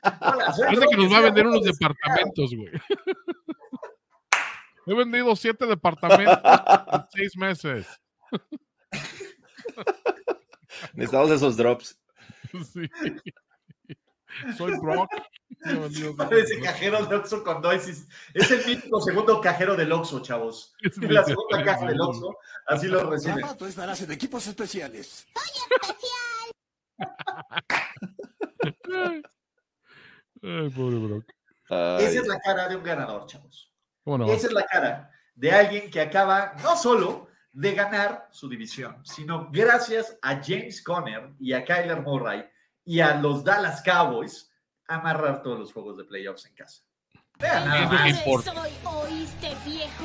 Hola, 0.03 0.53
soy 0.55 0.66
Parece 0.66 0.87
que 0.89 0.97
nos 0.97 1.12
va 1.12 1.18
a 1.18 1.22
vender 1.22 1.47
unos 1.47 1.62
de 1.62 1.72
departamentos, 1.72 2.55
güey. 2.55 2.72
He 4.87 4.95
vendido 4.95 5.34
siete 5.34 5.66
departamentos 5.66 6.41
en 6.93 7.01
seis 7.12 7.37
meses. 7.37 8.01
Necesitamos 10.95 11.30
esos 11.30 11.57
drops. 11.57 11.99
Sí. 12.72 12.89
Soy 14.57 14.78
Brock. 14.80 15.11
Parece 16.17 16.61
cajero 16.61 17.05
de 17.07 17.17
Oxxo 17.17 17.43
con 17.43 17.61
Doisis. 17.61 18.07
Es 18.35 18.51
el 18.51 18.65
mítico 18.67 19.01
segundo 19.01 19.41
cajero 19.41 19.75
del 19.75 19.91
Oxxo, 19.93 20.21
chavos. 20.21 20.75
Es 20.83 20.97
La 20.99 21.25
segunda 21.25 21.65
caja 21.65 21.87
del. 21.87 22.01
Oxxo, 22.01 22.37
así 22.67 22.87
lo 22.87 23.11
reciben. 23.11 23.41
Papá, 23.41 23.57
tú 23.57 23.67
estarás 23.67 24.01
en 24.03 24.13
equipos 24.13 24.47
especiales. 24.47 25.27
Ay, 25.35 25.43
Ay, 30.43 30.71
pobre 30.71 30.99
Brock. 30.99 31.25
Ay, 31.69 32.05
Esa 32.05 32.21
es 32.21 32.27
la 32.27 32.39
cara 32.41 32.69
de 32.69 32.77
un 32.77 32.83
ganador, 32.83 33.27
chavos. 33.27 33.73
Esa 34.29 34.47
es 34.47 34.53
la 34.53 34.65
cara 34.65 35.11
de 35.35 35.53
alguien 35.53 35.91
que 35.91 36.01
acaba 36.01 36.55
no 36.63 36.77
solo 36.77 37.29
de 37.53 37.73
ganar 37.73 38.29
su 38.31 38.49
división, 38.49 39.05
sino 39.05 39.49
gracias 39.51 40.17
a 40.23 40.41
James 40.43 40.83
Conner 40.83 41.33
y 41.39 41.53
a 41.53 41.65
Kyler 41.65 42.03
Murray 42.03 42.45
y 42.85 43.01
a 43.01 43.17
los 43.17 43.43
Dallas 43.43 43.83
Cowboys 43.83 44.51
amarrar 44.89 45.43
todos 45.43 45.59
los 45.59 45.72
juegos 45.72 45.97
de 45.97 46.05
playoffs 46.05 46.47
en 46.47 46.55
casa. 46.55 46.82
Vean 47.39 47.68
nada 47.68 47.89
más. 47.89 48.24
Soy, 48.24 48.70
¿oíste, 48.84 49.57
viejo? 49.64 50.05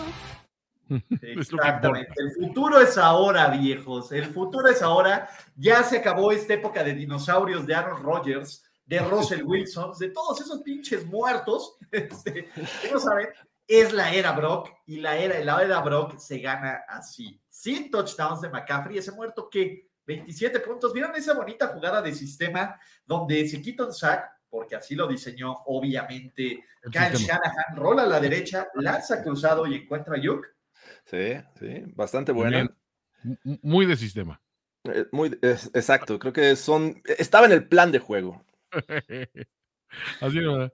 Exactamente. 1.22 2.14
El 2.18 2.32
futuro 2.32 2.80
es 2.82 2.98
ahora, 2.98 3.48
viejos. 3.50 4.12
El 4.12 4.26
futuro 4.26 4.68
es 4.68 4.82
ahora. 4.82 5.30
Ya 5.56 5.84
se 5.84 5.98
acabó 5.98 6.32
esta 6.32 6.54
época 6.54 6.84
de 6.84 6.94
dinosaurios 6.94 7.66
de 7.66 7.76
Aaron 7.76 8.04
Rodgers, 8.04 8.64
de 8.86 9.00
Russell 9.00 9.44
Wilson, 9.44 9.94
de 9.98 10.10
todos 10.10 10.42
esos 10.42 10.62
pinches 10.62 11.06
muertos. 11.06 11.78
Este, 11.92 12.48
no 12.92 13.00
saben. 13.00 13.28
Es 13.68 13.92
la 13.92 14.14
era 14.14 14.32
Brock 14.32 14.70
y 14.86 14.98
la 14.98 15.18
era, 15.18 15.40
la 15.44 15.62
era 15.62 15.82
Brock 15.82 16.18
se 16.18 16.40
gana 16.40 16.84
así. 16.88 17.42
Sin 17.50 17.92
touchdowns 17.92 18.42
de 18.42 18.50
McCaffrey, 18.50 18.98
ese 18.98 19.12
muerto 19.12 19.50
que 19.50 19.92
27 20.06 20.60
puntos. 20.62 20.94
¿Vieron 20.94 21.16
esa 21.16 21.34
bonita 21.34 21.68
jugada 21.68 22.02
de 22.02 22.14
sistema 22.14 22.80
donde 23.06 23.48
se 23.48 23.62
quita 23.62 23.86
un 23.86 23.94
sack? 23.94 24.30
Porque 24.52 24.76
así 24.76 24.94
lo 24.96 25.08
diseñó, 25.08 25.60
obviamente, 25.66 26.64
El 26.84 26.92
Kyle 26.92 27.16
sistema. 27.18 27.40
Shanahan, 27.42 27.76
rola 27.76 28.04
a 28.04 28.06
la 28.06 28.20
derecha, 28.20 28.68
lanza 28.76 29.24
cruzado 29.24 29.66
y 29.66 29.74
encuentra 29.76 30.16
a 30.18 30.20
Yuk. 30.22 30.46
Sí, 31.06 31.34
sí, 31.58 31.84
bastante 31.96 32.32
buena. 32.34 32.70
Bien. 33.24 33.60
Muy 33.64 33.86
de 33.88 33.96
sistema. 33.96 34.40
Eh, 34.84 35.06
Muy, 35.12 35.38
es- 35.42 35.72
exacto, 35.74 36.20
creo 36.20 36.34
que 36.34 36.56
son. 36.56 37.02
Estaba 37.18 37.46
en 37.46 37.54
el 37.54 37.68
plan 37.68 37.92
de 37.92 38.00
juego. 38.00 38.44
Así 40.22 40.38
es, 40.38 40.46
¿verdad? 40.46 40.74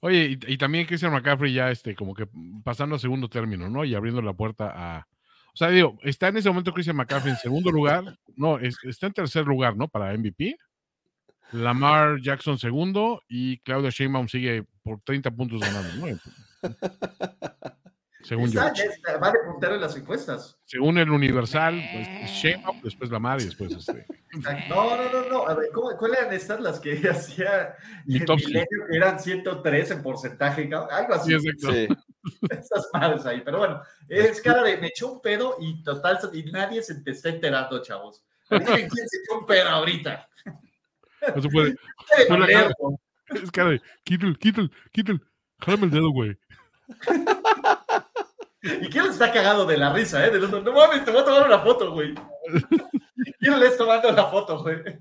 Oye, 0.00 0.38
y, 0.46 0.52
y 0.54 0.58
también 0.58 0.86
Christian 0.86 1.12
McCaffrey 1.12 1.52
ya 1.52 1.70
este, 1.70 1.94
como 1.96 2.14
que 2.14 2.28
pasando 2.62 2.96
a 2.96 2.98
segundo 3.00 3.28
término, 3.28 3.68
¿no? 3.68 3.84
Y 3.84 3.94
abriendo 3.94 4.22
la 4.22 4.32
puerta 4.32 4.72
a. 4.74 5.08
O 5.52 5.56
sea, 5.58 5.70
digo, 5.70 5.98
está 6.02 6.28
en 6.28 6.36
ese 6.36 6.48
momento 6.50 6.72
Christian 6.72 6.96
McCaffrey 6.96 7.32
en 7.32 7.38
segundo 7.38 7.70
lugar. 7.72 8.16
No, 8.36 8.58
es- 8.60 8.78
está 8.84 9.08
en 9.08 9.12
tercer 9.12 9.44
lugar, 9.44 9.76
¿no? 9.76 9.88
Para 9.88 10.12
MVP. 10.16 10.56
Lamar 11.52 12.20
Jackson 12.20 12.58
segundo 12.58 13.22
y 13.28 13.58
Claudia 13.60 13.90
Sheinbaum 13.90 14.28
sigue 14.28 14.64
por 14.82 15.00
30 15.00 15.30
puntos 15.30 15.60
ganando, 15.60 16.06
¿no? 16.06 16.18
Según 18.24 18.50
yo. 18.50 18.60
Va 18.60 19.30
de 19.32 19.38
puntero 19.46 19.76
en 19.76 19.80
las 19.80 19.96
encuestas. 19.96 20.58
Según 20.64 20.98
el 20.98 21.08
Universal, 21.08 21.80
pues, 21.92 22.30
Sheinbaum, 22.30 22.82
después 22.82 23.10
Lamar 23.10 23.40
y 23.40 23.44
después 23.44 23.72
este. 23.72 24.06
No, 24.68 24.94
no, 24.96 25.10
no, 25.10 25.28
no. 25.30 25.48
A 25.48 25.54
ver, 25.54 25.70
¿cómo- 25.72 25.96
¿cuáles 25.96 26.18
eran 26.18 26.34
estas 26.34 26.60
las 26.60 26.78
que 26.80 26.92
hacía 27.10 27.74
el 28.06 28.26
Milenio, 28.26 28.66
que 28.90 28.96
eran 28.96 29.18
103 29.18 29.90
en 29.92 30.02
porcentaje? 30.02 30.68
Algo 30.90 31.14
así. 31.14 31.34
Sí. 31.40 31.88
Esas 32.50 32.88
madres 32.92 33.24
ahí. 33.24 33.40
Pero 33.42 33.58
bueno, 33.58 33.80
es 34.08 34.42
cara 34.42 34.62
de 34.62 34.76
me 34.76 34.88
echó 34.88 35.12
un 35.12 35.22
pedo 35.22 35.56
y 35.60 35.82
total, 35.82 36.18
y 36.34 36.42
nadie 36.50 36.82
se 36.82 36.96
te 36.96 37.12
está 37.12 37.30
enterando, 37.30 37.80
chavos. 37.82 38.22
Quién 38.48 38.66
se 38.90 39.18
echó 39.24 39.38
un 39.40 39.46
pedo 39.46 39.68
ahorita. 39.70 40.28
Eso 41.20 41.50
Fue 41.50 41.74
la 42.18 42.36
doler, 42.36 42.52
cara. 42.52 42.70
¿no? 42.80 43.00
Es 43.30 43.50
cara 43.50 43.70
de. 43.70 43.82
Quítale, 44.04 44.34
quítale, 44.36 44.70
quítale. 44.92 45.20
Jálame 45.60 45.84
el 45.84 45.90
dedo, 45.90 46.10
güey. 46.10 46.38
Y 48.60 48.88
quién 48.88 49.06
está 49.06 49.32
cagado 49.32 49.64
de 49.66 49.76
la 49.76 49.92
risa, 49.92 50.26
¿eh? 50.26 50.30
Del 50.30 50.44
otro, 50.44 50.60
no 50.60 50.72
mames, 50.72 51.04
te 51.04 51.12
voy 51.12 51.20
a 51.20 51.24
tomar 51.24 51.46
una 51.46 51.60
foto, 51.60 51.92
güey. 51.92 52.12
¿Quién 53.38 53.58
le 53.58 53.66
está 53.66 53.78
tomando 53.78 54.10
la 54.10 54.26
foto, 54.26 54.62
güey? 54.62 54.82
Te 54.82 55.00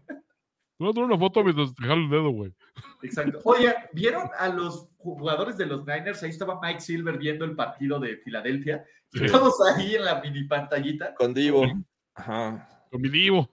voy 0.78 0.92
a 0.92 0.94
tomar 0.94 1.10
una 1.10 1.18
foto 1.18 1.44
mientras 1.44 1.74
te 1.74 1.84
jalo 1.84 2.04
el 2.04 2.10
dedo, 2.10 2.30
güey. 2.30 2.54
Exacto. 3.02 3.40
Oye, 3.46 3.74
¿vieron 3.94 4.30
a 4.38 4.48
los 4.50 4.90
jugadores 4.98 5.58
de 5.58 5.66
los 5.66 5.88
Niners? 5.88 6.22
Ahí 6.22 6.30
estaba 6.30 6.60
Mike 6.62 6.82
Silver 6.82 7.18
viendo 7.18 7.46
el 7.46 7.56
partido 7.56 8.00
de 8.00 8.18
Filadelfia. 8.18 8.86
Sí. 9.12 9.26
Todos 9.26 9.56
ahí 9.68 9.96
en 9.96 10.06
la 10.06 10.22
mini 10.22 10.44
pantallita. 10.44 11.16
Con 11.16 11.34
Divo. 11.34 11.66
Ajá. 12.14 12.86
Con 12.92 13.02
mi 13.02 13.10
divo. 13.10 13.50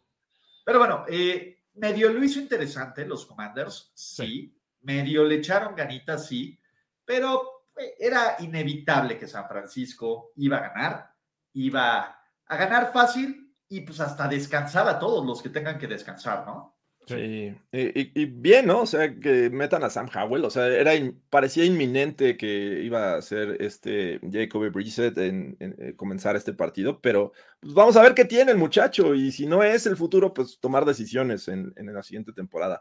Pero 0.65 0.79
bueno, 0.79 1.05
eh, 1.09 1.59
medio 1.75 2.13
lo 2.13 2.23
hizo 2.23 2.41
interesante 2.41 3.07
los 3.07 3.27
Commanders, 3.27 3.93
sí. 3.95 4.57
Medio 4.83 5.25
le 5.25 5.37
echaron 5.37 5.75
ganitas, 5.75 6.27
sí. 6.27 6.59
Pero 7.05 7.65
eh, 7.77 7.95
era 7.99 8.37
inevitable 8.41 9.19
que 9.19 9.27
San 9.27 9.49
Francisco 9.49 10.33
iba 10.37 10.59
a 10.59 10.69
ganar. 10.69 11.15
Iba 11.55 12.21
a 12.47 12.57
ganar 12.57 12.93
fácil 12.93 13.55
y 13.69 13.81
pues 13.81 14.01
hasta 14.01 14.29
descansar 14.29 14.89
a 14.89 14.99
todos 14.99 15.25
los 15.25 15.43
que 15.43 15.49
tengan 15.49 15.79
que 15.79 15.87
descansar, 15.87 16.47
¿no? 16.47 16.77
Sí, 17.07 17.55
y, 17.73 18.25
bien, 18.25 18.67
¿no? 18.67 18.81
O 18.83 18.87
sea, 18.87 19.15
que 19.15 19.51
metan 19.51 19.85
a 19.85 19.91
Sam 19.91 20.09
Howell, 20.15 20.45
o 20.45 20.51
sea, 20.51 20.69
era 20.69 20.93
parecía 21.29 21.65
inminente 21.65 22.37
que 22.39 22.81
iba 22.83 23.15
a 23.15 23.23
ser 23.23 23.59
este 23.61 24.21
Jacoby 24.31 24.71
Brissett 24.71 25.19
en, 25.19 25.57
eh, 25.61 25.93
comenzar 25.97 26.35
este 26.35 26.55
partido, 26.55 27.01
pero 27.03 27.33
pues, 27.61 27.75
vamos 27.75 27.97
a 27.97 28.03
ver 28.03 28.15
qué 28.15 28.25
tiene 28.25 28.53
el 28.53 28.59
muchacho 28.59 29.15
y 29.15 29.33
si 29.33 29.47
no 29.47 29.63
es 29.63 29.87
el 29.87 29.99
futuro, 29.99 30.33
pues 30.33 30.59
tomar 30.61 30.87
decisiones 30.87 31.49
en, 31.49 31.75
en 31.77 31.93
la 31.93 32.03
siguiente 32.03 32.33
temporada. 32.33 32.81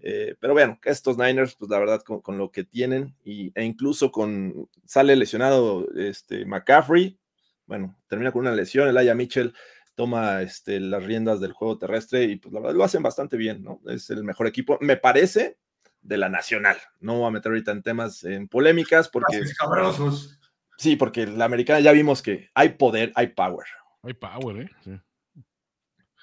Eh, 0.00 0.36
pero 0.38 0.52
bueno, 0.52 0.78
estos 0.84 1.18
Niners, 1.18 1.56
pues 1.56 1.70
la 1.70 1.78
verdad, 1.78 2.02
con, 2.02 2.20
con 2.20 2.38
lo 2.38 2.50
que 2.50 2.64
tienen 2.64 3.14
y, 3.24 3.52
e 3.54 3.64
incluso 3.64 4.12
con 4.12 4.68
sale 4.84 5.16
lesionado 5.16 5.88
este 5.96 6.44
McCaffrey, 6.44 7.18
bueno, 7.66 7.98
termina 8.08 8.30
con 8.30 8.42
una 8.42 8.54
lesión, 8.54 8.88
el 8.88 8.96
Aya 8.96 9.14
Mitchell 9.14 9.52
toma 9.96 10.42
este, 10.42 10.78
las 10.78 11.02
riendas 11.02 11.40
del 11.40 11.52
juego 11.52 11.78
terrestre 11.78 12.22
y 12.24 12.36
pues 12.36 12.52
la 12.52 12.60
verdad 12.60 12.76
lo 12.76 12.84
hacen 12.84 13.02
bastante 13.02 13.36
bien, 13.36 13.64
¿no? 13.64 13.80
Es 13.88 14.10
el 14.10 14.22
mejor 14.22 14.46
equipo, 14.46 14.78
me 14.80 14.96
parece, 14.96 15.58
de 16.02 16.16
la 16.18 16.28
nacional. 16.28 16.76
No 17.00 17.18
voy 17.18 17.26
a 17.26 17.30
meter 17.32 17.50
ahorita 17.50 17.72
en 17.72 17.82
temas, 17.82 18.22
en 18.22 18.46
polémicas, 18.46 19.08
porque 19.08 19.40
cabrosos. 19.58 20.38
sí, 20.78 20.94
porque 20.96 21.26
la 21.26 21.46
americana 21.46 21.80
ya 21.80 21.90
vimos 21.92 22.22
que 22.22 22.48
hay 22.54 22.70
poder, 22.70 23.10
hay 23.16 23.28
power. 23.28 23.66
Hay 24.04 24.12
power, 24.14 24.56
¿eh? 24.60 24.70
Sí. 24.84 25.00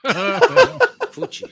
Fuchi. 1.11 1.45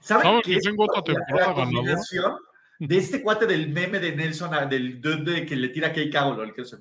¿Saben 0.00 0.22
¿Saben 0.24 0.42
qué 0.42 0.58
tengo 0.58 0.84
otra 0.84 1.14
la- 1.14 1.26
temporada 1.26 2.38
de 2.78 2.98
este 2.98 3.22
cuate 3.22 3.46
del 3.46 3.70
meme 3.70 3.98
de 3.98 4.14
Nelson, 4.14 4.68
del 4.68 5.00
dude 5.00 5.46
que 5.46 5.56
le 5.56 5.68
tira 5.70 5.88
a 5.88 5.92
Kay 5.92 6.10
Cowell, 6.10 6.48
el 6.48 6.54
que 6.54 6.64
se- 6.64 6.76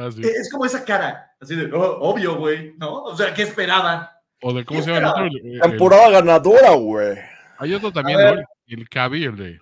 Ah, 0.00 0.10
sí. 0.12 0.22
Es 0.22 0.48
como 0.52 0.64
esa 0.64 0.84
cara, 0.84 1.34
así 1.40 1.56
de, 1.56 1.72
"Oh, 1.72 1.98
obvio, 2.02 2.36
güey, 2.38 2.74
¿no? 2.78 3.02
O 3.02 3.16
sea, 3.16 3.34
¿qué 3.34 3.42
esperaban? 3.42 4.08
O 4.40 4.52
de 4.54 4.64
cómo 4.64 4.78
¿qué 4.78 4.84
se 4.84 4.90
llama 4.92 5.26
el 5.26 5.26
otro. 5.26 5.40
el- 5.42 5.60
Temporada 5.60 6.10
ganadora, 6.10 6.70
güey. 6.70 7.18
hay 7.58 7.74
otro 7.74 7.92
también, 7.92 8.18
ver. 8.18 8.36
¿no? 8.36 8.42
El 8.68 8.88
Cavi, 8.88 9.24
el 9.24 9.36
de. 9.36 9.60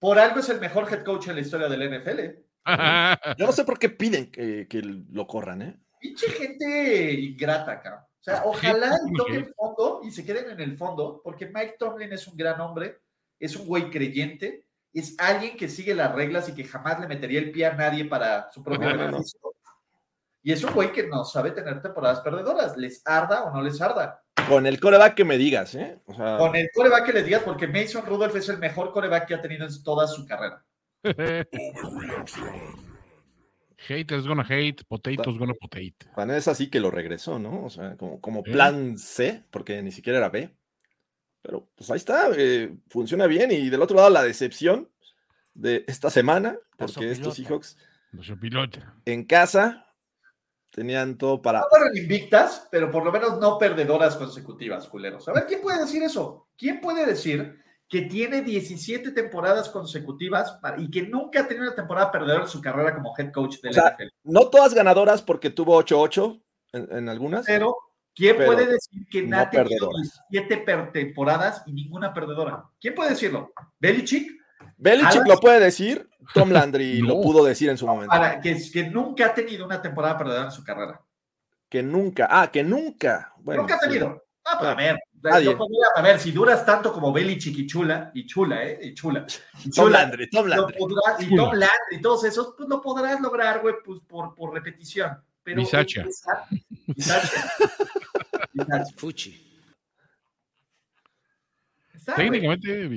Por 0.00 0.18
algo 0.18 0.40
es 0.40 0.48
el 0.48 0.58
mejor 0.60 0.88
head 0.92 1.04
coach 1.04 1.28
en 1.28 1.36
la 1.36 1.40
historia 1.42 1.68
del 1.68 1.82
NFL. 1.82 2.20
Yo 3.38 3.46
no 3.46 3.52
sé 3.52 3.64
por 3.64 3.78
qué 3.78 3.88
piden 3.88 4.30
que, 4.32 4.66
que 4.68 4.82
lo 4.82 5.26
corran, 5.28 5.62
¿eh? 5.62 5.78
Pinche 6.00 6.28
gente 6.30 7.12
ingrata 7.14 7.72
acá. 7.72 8.08
O 8.20 8.22
sea, 8.26 8.42
ojalá 8.44 8.98
y 9.08 9.12
toquen 9.16 9.52
fondo 9.54 10.00
y 10.02 10.10
se 10.10 10.24
queden 10.24 10.50
en 10.50 10.60
el 10.60 10.76
fondo, 10.76 11.20
porque 11.22 11.46
Mike 11.46 11.76
Tomlin 11.78 12.12
es 12.12 12.26
un 12.26 12.36
gran 12.36 12.60
hombre, 12.60 12.98
es 13.38 13.54
un 13.54 13.66
güey 13.68 13.88
creyente, 13.90 14.65
es 15.00 15.14
alguien 15.18 15.56
que 15.56 15.68
sigue 15.68 15.94
las 15.94 16.14
reglas 16.14 16.48
y 16.48 16.54
que 16.54 16.64
jamás 16.64 16.98
le 17.00 17.06
metería 17.06 17.38
el 17.38 17.50
pie 17.50 17.66
a 17.66 17.74
nadie 17.74 18.04
para 18.06 18.50
su 18.50 18.62
propio 18.62 18.88
beneficio. 18.88 19.40
Y 20.42 20.52
es 20.52 20.62
un 20.62 20.72
güey 20.72 20.92
que 20.92 21.06
no 21.06 21.24
sabe 21.24 21.50
tener 21.50 21.82
temporadas 21.82 22.20
perdedoras, 22.20 22.76
les 22.76 23.02
arda 23.04 23.44
o 23.44 23.52
no 23.52 23.60
les 23.62 23.80
arda. 23.80 24.22
Con 24.48 24.64
el 24.64 24.78
coreback 24.78 25.14
que 25.14 25.24
me 25.24 25.36
digas, 25.36 25.74
¿eh? 25.74 26.00
O 26.06 26.14
sea, 26.14 26.38
Con 26.38 26.54
el 26.54 26.70
coreback 26.72 27.06
que 27.06 27.12
les 27.12 27.24
digas, 27.24 27.42
porque 27.42 27.66
Mason 27.66 28.06
Rudolph 28.06 28.36
es 28.36 28.48
el 28.48 28.58
mejor 28.58 28.92
coreback 28.92 29.26
que 29.26 29.34
ha 29.34 29.40
tenido 29.40 29.66
en 29.66 29.82
toda 29.82 30.06
su 30.06 30.24
carrera. 30.24 30.64
Haters 33.78 34.26
gonna 34.26 34.46
hate, 34.48 34.84
potatoes 34.88 35.36
gonna 35.38 35.54
potate. 35.54 35.94
Juan 36.14 36.30
es 36.30 36.48
así 36.48 36.70
que 36.70 36.80
lo 36.80 36.90
regresó, 36.90 37.38
¿no? 37.38 37.64
O 37.64 37.70
sea, 37.70 37.96
como, 37.96 38.20
como 38.20 38.42
plan 38.42 38.96
C, 38.98 39.44
porque 39.50 39.82
ni 39.82 39.92
siquiera 39.92 40.18
era 40.18 40.30
B. 40.30 40.56
Pero 41.46 41.68
pues 41.76 41.88
ahí 41.92 41.96
está, 41.96 42.28
eh, 42.36 42.76
funciona 42.88 43.28
bien. 43.28 43.52
Y 43.52 43.70
del 43.70 43.80
otro 43.80 43.94
lado, 43.96 44.10
la 44.10 44.24
decepción 44.24 44.90
de 45.54 45.84
esta 45.86 46.10
semana, 46.10 46.58
porque 46.76 47.12
estos. 47.12 47.36
Seahawks 47.36 47.76
en 49.04 49.24
casa 49.26 49.86
tenían 50.70 51.16
todo 51.16 51.40
para. 51.40 51.60
No 51.60 51.66
fueron 51.70 51.96
invictas, 51.96 52.66
pero 52.68 52.90
por 52.90 53.04
lo 53.04 53.12
menos 53.12 53.38
no 53.38 53.58
perdedoras 53.58 54.16
consecutivas, 54.16 54.88
culeros. 54.88 55.28
A 55.28 55.32
ver, 55.34 55.46
¿quién 55.46 55.60
puede 55.60 55.78
decir 55.78 56.02
eso? 56.02 56.48
¿Quién 56.58 56.80
puede 56.80 57.06
decir 57.06 57.60
que 57.88 58.02
tiene 58.02 58.42
17 58.42 59.12
temporadas 59.12 59.68
consecutivas 59.68 60.50
para- 60.60 60.80
y 60.82 60.90
que 60.90 61.02
nunca 61.02 61.42
ha 61.42 61.46
tenido 61.46 61.66
una 61.68 61.76
temporada 61.76 62.10
perdedora 62.10 62.42
en 62.42 62.48
su 62.48 62.60
carrera 62.60 62.92
como 62.92 63.14
head 63.16 63.30
coach 63.30 63.60
de 63.60 63.68
O 63.68 63.72
la 63.72 63.82
sea, 63.82 63.90
NFL? 63.92 64.08
No 64.24 64.48
todas 64.48 64.74
ganadoras, 64.74 65.22
porque 65.22 65.50
tuvo 65.50 65.76
8-8 65.80 66.42
en, 66.72 66.88
en 66.92 67.08
algunas. 67.08 67.46
Pero, 67.46 67.76
¿quién 68.16 68.36
Pero 68.36 68.52
puede 68.52 68.66
decir 68.66 69.06
que 69.08 69.22
no 69.22 69.38
ha 69.38 69.48
tenido 69.50 69.68
perdedoras. 69.68 70.20
17 70.30 70.64
per- 70.64 70.90
temporadas 70.92 71.62
y 71.66 71.72
ninguna 71.72 72.12
perdedora? 72.12 72.64
¿Quién 72.80 72.94
puede 72.94 73.10
decirlo? 73.10 73.52
¿Belichick? 73.78 74.32
Belichick 74.78 75.22
Alas- 75.22 75.28
lo 75.28 75.36
puede 75.38 75.60
decir, 75.60 76.08
Tom 76.34 76.50
Landry 76.50 76.98
lo 77.02 77.20
pudo 77.20 77.44
decir 77.44 77.68
en 77.68 77.78
su 77.78 77.86
momento. 77.86 78.08
Para, 78.10 78.40
que, 78.40 78.58
que 78.72 78.84
nunca 78.90 79.26
ha 79.26 79.34
tenido 79.34 79.64
una 79.64 79.80
temporada 79.80 80.18
perdedora 80.18 80.46
en 80.46 80.50
su 80.52 80.64
carrera. 80.64 81.00
Que 81.68 81.82
nunca, 81.82 82.26
ah, 82.30 82.50
que 82.50 82.64
nunca. 82.64 83.32
Bueno, 83.38 83.62
nunca 83.62 83.74
ha 83.76 83.78
sí. 83.80 83.86
tenido. 83.88 84.24
Ah, 84.44 84.56
pues 84.58 84.68
a 84.68 84.72
Ah, 84.72 84.74
ver, 84.76 84.96
nadie. 85.22 85.44
yo 85.46 85.58
podría- 85.58 85.86
a 85.96 86.02
ver, 86.02 86.20
si 86.20 86.30
duras 86.30 86.64
tanto 86.64 86.92
como 86.92 87.12
Belichick 87.12 87.58
y 87.58 87.66
Chula, 87.66 88.12
y 88.14 88.24
Chula, 88.26 88.64
¿eh? 88.64 88.78
Y 88.80 88.94
Chula. 88.94 89.26
y 89.64 89.70
Tom 89.70 89.86
Chula, 89.86 89.98
Landry, 90.02 90.30
Tom 90.30 90.46
Landry. 90.46 90.78
podrás- 90.78 91.20
y 91.20 91.28
Chula. 91.28 91.42
Tom 91.42 91.50
Landry 91.54 91.96
y 91.96 92.00
todos 92.00 92.24
esos, 92.24 92.54
pues 92.56 92.68
lo 92.68 92.80
podrás 92.80 93.20
lograr, 93.20 93.60
güey, 93.60 93.74
pues 93.84 94.00
por, 94.06 94.34
por 94.36 94.54
repetición. 94.54 95.18
pero... 95.42 95.60
Bisaccia. 95.60 96.06
Bisaccia. 96.86 97.44
Fuchi. 98.96 99.42
Técnicamente, 102.14 102.88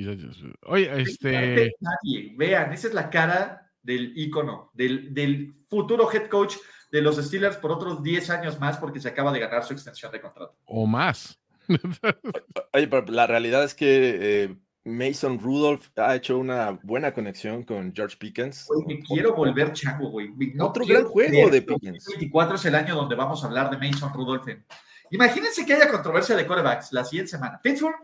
oye, 0.66 1.02
este. 1.02 1.72
Nadie. 1.80 2.34
Vean, 2.36 2.72
esa 2.72 2.88
es 2.88 2.94
la 2.94 3.10
cara 3.10 3.70
del 3.82 4.12
ícono, 4.16 4.70
del, 4.74 5.12
del 5.12 5.54
futuro 5.68 6.08
head 6.12 6.28
coach 6.28 6.56
de 6.92 7.02
los 7.02 7.16
Steelers 7.16 7.56
por 7.56 7.72
otros 7.72 8.02
10 8.02 8.30
años 8.30 8.60
más 8.60 8.76
porque 8.76 9.00
se 9.00 9.08
acaba 9.08 9.32
de 9.32 9.40
ganar 9.40 9.64
su 9.64 9.72
extensión 9.72 10.12
de 10.12 10.20
contrato. 10.20 10.56
O 10.66 10.86
más. 10.86 11.40
Oye, 12.72 12.88
pero 12.88 13.04
la 13.06 13.26
realidad 13.26 13.64
es 13.64 13.74
que 13.74 14.44
eh, 14.44 14.56
Mason 14.84 15.38
Rudolph 15.38 15.88
ha 15.96 16.14
hecho 16.16 16.38
una 16.38 16.78
buena 16.82 17.12
conexión 17.14 17.62
con 17.62 17.92
George 17.94 18.16
Pickens. 18.18 18.66
Güey, 18.68 18.96
me 18.98 19.02
quiero 19.02 19.34
volver 19.34 19.72
chango, 19.72 20.10
güey. 20.10 20.30
No 20.54 20.68
Otro 20.68 20.84
gran 20.84 21.04
juego 21.04 21.30
creer 21.30 21.50
de 21.50 21.62
Pickens. 21.62 22.04
2024 22.04 22.56
es 22.56 22.64
el 22.66 22.74
año 22.74 22.94
donde 22.94 23.14
vamos 23.14 23.42
a 23.42 23.46
hablar 23.46 23.70
de 23.70 23.78
Mason 23.78 24.12
Rudolph. 24.12 24.46
en- 24.48 24.64
Imagínense 25.10 25.66
que 25.66 25.74
haya 25.74 25.88
controversia 25.90 26.36
de 26.36 26.46
quarterbacks 26.46 26.92
la 26.92 27.04
siguiente 27.04 27.30
semana. 27.32 27.60
Pittsburgh 27.62 27.96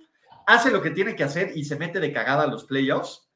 hace 0.46 0.70
lo 0.70 0.82
que 0.82 0.90
tiene 0.90 1.14
que 1.14 1.24
hacer 1.24 1.52
y 1.56 1.64
se 1.64 1.76
mete 1.76 2.00
de 2.00 2.12
cagada 2.12 2.44
a 2.44 2.46
los 2.46 2.64
playoffs. 2.64 3.28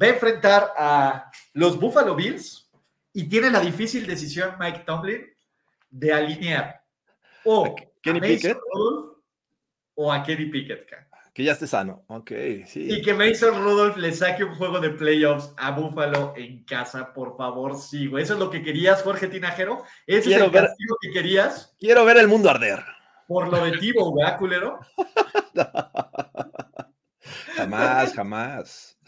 Va 0.00 0.06
a 0.06 0.10
enfrentar 0.10 0.72
a 0.76 1.30
los 1.54 1.78
Buffalo 1.78 2.14
Bills 2.14 2.70
y 3.12 3.28
tiene 3.28 3.50
la 3.50 3.60
difícil 3.60 4.06
decisión 4.06 4.54
Mike 4.58 4.80
Tomlin 4.86 5.26
de 5.90 6.12
alinear 6.12 6.82
o 7.44 7.74
Kenny 8.02 8.18
a 8.18 8.22
Pickett. 8.22 8.58
Rudolph 8.72 9.18
o 9.94 10.12
a 10.12 10.22
Kenny 10.22 10.46
Pickett. 10.46 10.88
Que 11.34 11.44
ya 11.44 11.52
esté 11.52 11.66
sano. 11.68 12.04
Ok, 12.08 12.32
sí. 12.66 12.90
Y 12.92 13.00
que 13.02 13.14
Mason 13.14 13.62
Rudolph 13.62 13.96
le 13.96 14.12
saque 14.12 14.42
un 14.44 14.56
juego 14.56 14.80
de 14.80 14.90
playoffs 14.90 15.52
a 15.56 15.70
Buffalo 15.70 16.34
en 16.36 16.64
casa, 16.64 17.12
por 17.12 17.36
favor, 17.36 17.76
sí, 17.78 18.08
güey. 18.08 18.24
¿Eso 18.24 18.34
es 18.34 18.40
lo 18.40 18.50
que 18.50 18.60
querías, 18.62 19.02
Jorge 19.02 19.28
Tinajero? 19.28 19.84
¿Ese 20.06 20.24
Quiero 20.28 20.44
es 20.44 20.46
el 20.48 20.52
ver- 20.52 20.64
castigo 20.66 20.96
que 21.00 21.10
querías 21.12 21.74
Quiero 21.78 22.04
ver 22.04 22.16
el 22.18 22.26
mundo 22.28 22.50
arder. 22.50 22.84
Por 23.28 23.48
lo 23.48 23.64
de 23.64 23.78
Tibo, 23.78 24.12
¿verdad, 24.14 24.38
culero? 24.38 24.80
Jamás, 27.54 28.14
jamás. 28.14 28.98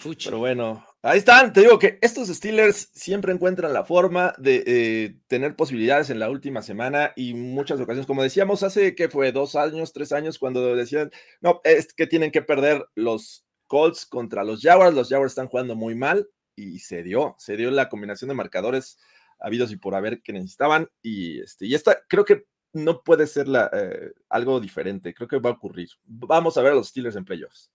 Fuchi. 0.00 0.28
Pero 0.28 0.38
bueno, 0.38 0.84
ahí 1.02 1.18
están. 1.18 1.52
Te 1.52 1.60
digo 1.60 1.78
que 1.78 1.98
estos 2.00 2.28
Steelers 2.28 2.90
siempre 2.92 3.32
encuentran 3.32 3.72
la 3.72 3.84
forma 3.84 4.34
de 4.38 4.64
eh, 4.66 5.16
tener 5.28 5.54
posibilidades 5.54 6.10
en 6.10 6.18
la 6.18 6.30
última 6.30 6.62
semana 6.62 7.12
y 7.14 7.34
muchas 7.34 7.78
ocasiones, 7.78 8.06
como 8.06 8.22
decíamos 8.22 8.62
hace 8.62 8.94
que 8.94 9.10
fue 9.10 9.30
dos 9.30 9.54
años, 9.54 9.92
tres 9.92 10.12
años, 10.12 10.38
cuando 10.38 10.74
decían, 10.74 11.10
no, 11.40 11.60
es 11.64 11.92
que 11.92 12.06
tienen 12.06 12.32
que 12.32 12.42
perder 12.42 12.86
los 12.94 13.44
Colts 13.66 14.06
contra 14.06 14.42
los 14.42 14.62
Jaguars. 14.62 14.96
Los 14.96 15.10
Jaguars 15.10 15.32
están 15.32 15.48
jugando 15.48 15.76
muy 15.76 15.94
mal 15.94 16.28
y 16.56 16.80
se 16.80 17.02
dio, 17.02 17.36
se 17.38 17.56
dio 17.56 17.70
la 17.70 17.90
combinación 17.90 18.28
de 18.28 18.34
marcadores 18.34 18.98
habidos 19.40 19.72
y 19.72 19.76
por 19.76 19.94
haber 19.94 20.22
que 20.22 20.32
necesitaban. 20.32 20.88
Y, 21.02 21.40
este, 21.40 21.66
y 21.66 21.74
esta 21.74 21.98
creo 22.08 22.24
que 22.24 22.44
no 22.72 23.02
puede 23.02 23.26
ser 23.26 23.48
la, 23.48 23.68
eh, 23.72 24.12
algo 24.28 24.60
diferente. 24.60 25.12
Creo 25.14 25.26
que 25.28 25.38
va 25.38 25.50
a 25.50 25.54
ocurrir. 25.54 25.88
Vamos 26.04 26.56
a 26.56 26.62
ver 26.62 26.72
a 26.72 26.76
los 26.76 26.88
Steelers 26.88 27.16
en 27.16 27.24
playoffs. 27.24 27.70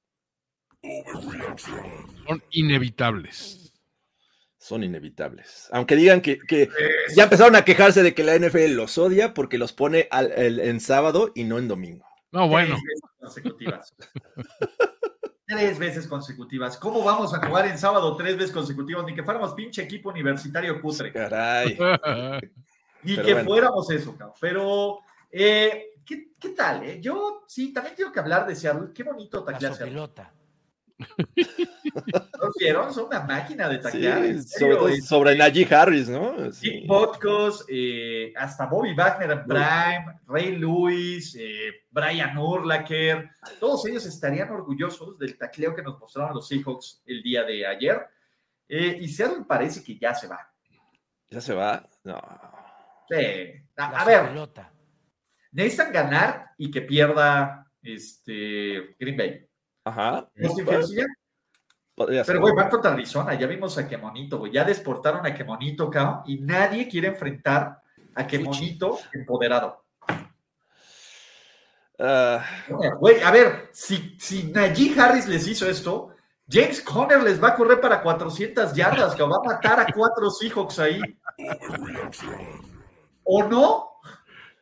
Son 2.27 2.43
inevitables. 2.51 3.73
son 4.57 4.83
inevitables. 4.83 5.67
Aunque 5.71 5.95
digan 5.95 6.21
que, 6.21 6.39
que 6.39 6.69
ya 7.15 7.23
empezaron 7.25 7.55
a 7.55 7.63
quejarse 7.65 8.01
de 8.03 8.13
que 8.15 8.23
la 8.23 8.35
NFL 8.35 8.73
los 8.75 8.97
odia 8.97 9.33
porque 9.33 9.57
los 9.59 9.73
pone 9.73 10.07
al- 10.11 10.31
el- 10.31 10.59
en 10.59 10.79
sábado 10.79 11.31
y 11.35 11.43
no 11.43 11.59
en 11.59 11.67
domingo. 11.67 12.05
No, 12.31 12.47
bueno. 12.47 12.75
Consecutivas. 13.19 13.93
tres 15.45 15.77
veces 15.79 16.07
consecutivas. 16.07 16.77
¿Cómo 16.77 17.03
vamos 17.03 17.33
a 17.33 17.45
jugar 17.45 17.67
en 17.67 17.77
sábado 17.77 18.15
tres 18.15 18.35
veces 18.37 18.51
consecutivas? 18.51 19.05
Ni 19.05 19.13
que 19.13 19.23
fuéramos 19.23 19.53
pinche 19.53 19.83
equipo 19.83 20.09
universitario 20.09 20.81
cutre. 20.81 21.11
Caray. 21.11 21.77
Ni 23.03 23.15
Pero 23.15 23.25
que 23.25 23.33
bueno. 23.33 23.49
fuéramos 23.49 23.89
eso, 23.91 24.15
cabrón. 24.17 24.35
Pero, 24.41 24.99
eh, 25.31 25.93
¿qué, 26.05 26.29
qué 26.39 26.49
tal? 26.49 26.83
eh? 26.83 26.99
Yo 26.99 27.43
sí, 27.47 27.71
también 27.71 27.95
tengo 27.95 28.11
que 28.11 28.19
hablar 28.19 28.47
de 28.47 28.55
Seattle. 28.55 28.91
Qué 28.93 29.03
bonito 29.03 29.43
taclear 29.43 29.73
Seattle. 29.73 29.93
Pelota. 29.93 30.31
¿No 30.97 32.51
vieron? 32.59 32.93
Son 32.93 33.05
una 33.07 33.21
máquina 33.21 33.67
de 33.67 33.79
taclear. 33.79 34.23
Sí, 34.23 34.43
sobre, 34.59 34.75
todo 34.75 34.95
sobre 34.97 35.35
Najee 35.35 35.67
Harris, 35.73 36.09
¿no? 36.09 36.51
Sí. 36.51 36.85
Botkus, 36.87 37.65
eh, 37.67 38.33
hasta 38.35 38.65
Bobby 38.67 38.93
Wagner 38.93 39.31
en 39.31 39.43
Prime, 39.45 40.19
Ray 40.25 40.55
Lewis, 40.57 41.35
eh, 41.39 41.83
Brian 41.91 42.37
Urlacher, 42.37 43.29
todos 43.59 43.85
ellos 43.87 44.05
estarían 44.05 44.49
orgullosos 44.51 45.17
del 45.17 45.37
tacleo 45.37 45.75
que 45.75 45.83
nos 45.83 45.99
mostraron 45.99 46.35
los 46.35 46.47
Seahawks 46.47 47.01
el 47.05 47.21
día 47.21 47.43
de 47.43 47.65
ayer. 47.65 48.07
Eh, 48.67 48.97
y 49.01 49.07
Seattle 49.09 49.45
parece 49.47 49.83
que 49.83 49.97
ya 49.97 50.13
se 50.13 50.27
va. 50.27 50.39
¿Ya 51.29 51.41
se 51.41 51.53
va? 51.53 51.87
No. 52.03 52.21
Sí. 53.09 53.15
A, 53.77 53.91
La 53.91 53.99
a 53.99 54.05
ver, 54.05 54.27
pelota. 54.29 54.71
necesitan 55.51 55.91
ganar 55.91 56.51
y 56.57 56.71
que 56.71 56.81
pierda 56.81 57.69
este, 57.81 58.95
Green 58.99 59.17
Bay. 59.17 59.47
Ajá. 59.85 60.27
Ya. 60.35 60.49
podría 61.95 62.23
ser. 62.23 62.33
Pero, 62.33 62.41
güey, 62.41 62.53
van 62.53 62.69
contra 62.69 62.91
Arizona. 62.91 63.33
Ya 63.35 63.47
vimos 63.47 63.77
a 63.77 63.87
Kemonito, 63.87 64.39
güey. 64.39 64.51
Ya 64.51 64.65
desportaron 64.65 65.25
a 65.25 65.33
Kemonito, 65.33 65.89
cabrón. 65.89 66.23
Y 66.25 66.39
nadie 66.39 66.89
quiere 66.89 67.07
enfrentar 67.07 67.81
a 68.15 68.27
Kemonito 68.27 68.99
empoderado. 69.13 69.85
Ah, 71.97 72.43
Güey, 72.99 73.21
a 73.21 73.31
ver, 73.31 73.69
si, 73.71 74.17
si 74.19 74.43
Najee 74.43 74.99
Harris 74.99 75.27
les 75.27 75.47
hizo 75.47 75.65
esto, 75.69 76.13
James 76.49 76.81
Conner 76.81 77.23
les 77.23 77.41
va 77.41 77.49
a 77.49 77.55
correr 77.55 77.79
para 77.79 78.01
400 78.01 78.73
yardas, 78.73 79.15
que 79.15 79.23
va 79.23 79.37
a 79.37 79.47
matar 79.47 79.79
a 79.79 79.87
cuatro 79.93 80.29
Seahawks 80.29 80.79
ahí. 80.79 80.99
¿O 83.23 83.43
no? 83.43 83.91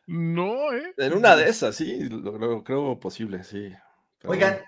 No, 0.06 0.72
¿eh? 0.72 0.94
en 0.96 1.14
una 1.14 1.34
de 1.34 1.48
esas, 1.48 1.74
sí, 1.74 2.08
lo, 2.08 2.38
lo 2.38 2.62
creo 2.62 3.00
posible, 3.00 3.42
sí. 3.42 3.72
Pero 4.24 4.32
Oigan, 4.32 4.58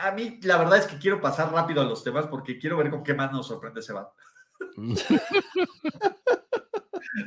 a, 0.00 0.08
a 0.08 0.12
mí 0.12 0.40
la 0.42 0.56
verdad 0.56 0.78
es 0.78 0.86
que 0.86 0.96
quiero 0.98 1.20
pasar 1.20 1.52
rápido 1.52 1.82
a 1.82 1.84
los 1.84 2.02
temas 2.02 2.26
porque 2.28 2.58
quiero 2.58 2.78
ver 2.78 2.88
con 2.88 3.02
qué 3.04 3.12
más 3.12 3.30
nos 3.30 3.46
sorprende 3.46 3.80
ese 3.80 3.92
vato. 3.92 4.14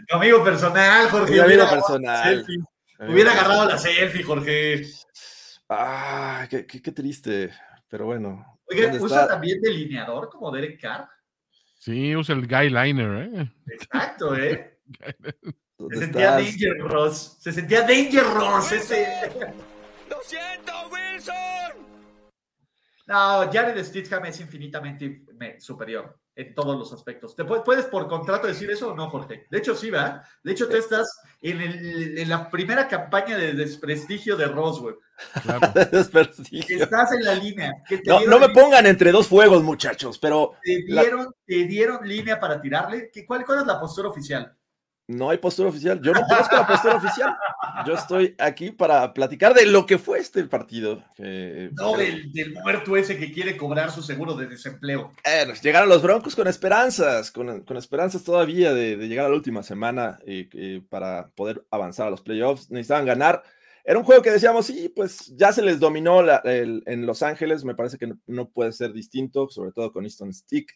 Tu 0.07 0.15
amigo 0.15 0.43
personal, 0.43 1.09
Jorge. 1.09 1.33
Mi 1.33 1.39
amigo 1.39 1.45
hubiera 1.47 1.63
agarrado 1.67 1.99
la 1.99 2.13
personal. 2.13 2.35
selfie. 2.45 2.63
Hubiera 3.13 3.31
agarrado 3.33 3.65
la 3.69 3.77
selfie, 3.77 4.23
Jorge. 4.23 4.85
Ah, 5.69 6.47
qué, 6.49 6.65
qué- 6.65 6.81
qué 6.81 6.91
triste. 6.91 7.51
Pero 7.87 8.05
bueno. 8.05 8.59
Oigan, 8.67 8.91
¿dónde 8.91 9.05
¿usa 9.05 9.21
está? 9.21 9.33
también 9.33 9.61
delineador 9.61 10.29
como 10.29 10.49
Derek 10.51 10.81
Carr? 10.81 11.07
Sí, 11.77 12.15
usa 12.15 12.33
el 12.35 12.47
guy 12.47 12.69
liner, 12.69 13.29
¿eh? 13.31 13.51
Exacto, 13.67 14.35
¿eh? 14.35 14.79
¿Dónde 15.77 15.97
Se 15.97 16.03
sentía 16.05 16.39
estás? 16.39 16.59
dangerous. 16.59 17.37
Se 17.39 17.51
sentía 17.51 17.81
dangerous 17.81 18.71
ese. 18.71 19.29
¡Lo 20.09 20.17
siento, 20.23 20.71
Wilson! 20.89 21.04
No, 23.07 23.49
Jared 23.51 23.83
Stidham 23.83 24.25
es 24.25 24.39
infinitamente 24.39 25.23
me- 25.35 25.59
superior 25.61 26.17
en 26.35 26.53
todos 26.53 26.77
los 26.77 26.91
aspectos. 26.91 27.35
¿Te 27.35 27.45
pu- 27.45 27.63
puedes 27.63 27.85
por 27.85 28.07
contrato 28.07 28.47
decir 28.47 28.69
eso 28.69 28.91
o 28.91 28.95
no, 28.95 29.09
Jorge? 29.09 29.45
De 29.49 29.57
hecho, 29.59 29.73
sí, 29.75 29.89
¿verdad? 29.89 30.21
De 30.43 30.51
hecho, 30.51 30.67
tú 30.67 30.75
estás 30.75 31.07
en, 31.41 31.61
el- 31.61 32.17
en 32.17 32.27
la 32.29 32.49
primera 32.49 32.87
campaña 32.87 33.37
de 33.37 33.53
desprestigio 33.53 34.35
de 34.35 34.47
Roswell. 34.47 34.95
Claro. 35.43 35.59
Desprestigio. 35.91 36.83
Estás 36.83 37.13
en 37.13 37.23
la 37.23 37.35
línea. 37.35 37.71
que 37.87 37.99
te 37.99 38.09
No, 38.09 38.19
me 38.19 38.25
línea- 38.47 38.53
pongan 38.53 38.85
entre 38.85 39.11
dos 39.11 39.27
fuegos, 39.27 39.63
muchachos, 39.63 40.17
pero 40.19 40.53
Te 40.63 40.83
la- 40.87 41.01
dieron, 41.03 41.33
te 41.45 41.55
dieron 41.65 42.07
línea 42.07 42.39
para 42.39 42.59
tirarle. 42.59 43.09
¿Qué- 43.13 43.25
cuál, 43.25 43.45
¿Cuál 43.45 43.59
es 43.59 43.65
la 43.67 43.79
postura 43.79 44.09
oficial? 44.09 44.53
No 45.07 45.29
hay 45.29 45.37
postura 45.37 45.69
oficial. 45.69 46.01
Yo 46.01 46.11
no 46.13 46.21
conozco 46.27 46.55
la 46.55 46.65
postura 46.67 46.95
oficial. 46.95 47.35
Yo 47.85 47.93
estoy 47.93 48.35
aquí 48.39 48.71
para 48.71 49.13
platicar 49.13 49.53
de 49.53 49.65
lo 49.65 49.85
que 49.85 49.97
fue 49.97 50.19
este 50.19 50.43
partido. 50.45 51.03
que- 51.15 51.69
No 51.73 51.95
del, 51.95 52.31
del 52.33 52.53
muerto 52.53 52.97
ese 52.97 53.17
que 53.17 53.31
quiere 53.31 53.55
cobrar 53.57 53.91
su 53.91 54.01
seguro 54.01 54.33
de 54.35 54.47
desempleo. 54.47 55.11
Eh, 55.23 55.45
llegaron 55.61 55.89
los 55.89 56.01
Broncos 56.01 56.35
con 56.35 56.47
esperanzas, 56.47 57.31
con, 57.31 57.61
con 57.61 57.77
esperanzas 57.77 58.23
todavía 58.23 58.73
de, 58.73 58.97
de 58.97 59.07
llegar 59.07 59.25
a 59.25 59.29
la 59.29 59.35
última 59.35 59.61
semana 59.63 60.17
eh, 60.25 60.49
eh, 60.53 60.81
para 60.89 61.29
poder 61.35 61.65
avanzar 61.69 62.07
a 62.07 62.11
los 62.11 62.21
playoffs. 62.21 62.71
Necesitaban 62.71 63.05
ganar. 63.05 63.43
Era 63.83 63.99
un 63.99 64.05
juego 64.05 64.23
que 64.23 64.31
decíamos, 64.31 64.65
sí, 64.65 64.91
pues 64.95 65.31
ya 65.35 65.51
se 65.53 65.61
les 65.61 65.79
dominó 65.79 66.23
la- 66.23 66.41
el- 66.45 66.81
en 66.87 67.05
Los 67.05 67.21
Ángeles. 67.21 67.63
Me 67.63 67.75
parece 67.75 67.99
que 67.99 68.07
no, 68.07 68.17
no 68.25 68.49
puede 68.49 68.71
ser 68.71 68.91
distinto, 68.93 69.49
sobre 69.49 69.71
todo 69.71 69.91
con 69.91 70.05
Easton 70.05 70.33
Stick. 70.33 70.71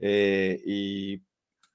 Eh, 0.00 0.60
y 0.64 1.22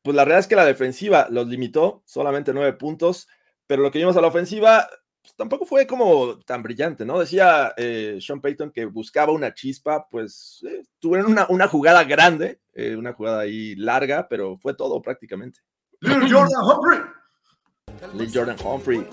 pues 0.06 0.16
la 0.16 0.24
realidad 0.24 0.42
es 0.42 0.48
que 0.48 0.56
la 0.56 0.66
defensiva 0.66 1.28
los 1.32 1.48
limitó, 1.48 2.04
solamente 2.06 2.54
nueve 2.54 2.74
puntos, 2.74 3.28
pero 3.66 3.82
lo 3.82 3.90
que 3.90 3.98
vimos 3.98 4.16
a 4.16 4.22
la 4.22 4.28
ofensiva 4.28 4.88
pues, 5.20 5.36
tampoco 5.36 5.66
fue 5.66 5.88
como 5.88 6.38
tan 6.42 6.62
brillante, 6.62 7.06
¿no? 7.06 7.20
Decía 7.20 7.74
eh, 7.76 8.20
Sean 8.22 8.40
Payton 8.40 8.70
que 8.70 8.86
buscaba 8.86 9.32
una 9.32 9.56
chispa, 9.56 10.08
pues 10.08 10.64
eh, 10.70 10.84
tuvieron 11.00 11.32
una, 11.32 11.48
una 11.50 11.68
jugada 11.68 12.04
grande, 12.04 12.62
eh, 12.76 12.96
una 12.96 13.14
jugada 13.14 13.40
ahí 13.40 13.76
larga, 13.78 14.28
pero 14.30 14.60
fue 14.60 14.76
todo 14.76 15.02
prácticamente. 15.02 15.62
Little 16.02 16.32
Jordan 16.32 16.62
Humphrey. 16.62 17.00
Lee 18.14 18.32
Jordan 18.32 18.58
Humphrey. 18.64 19.08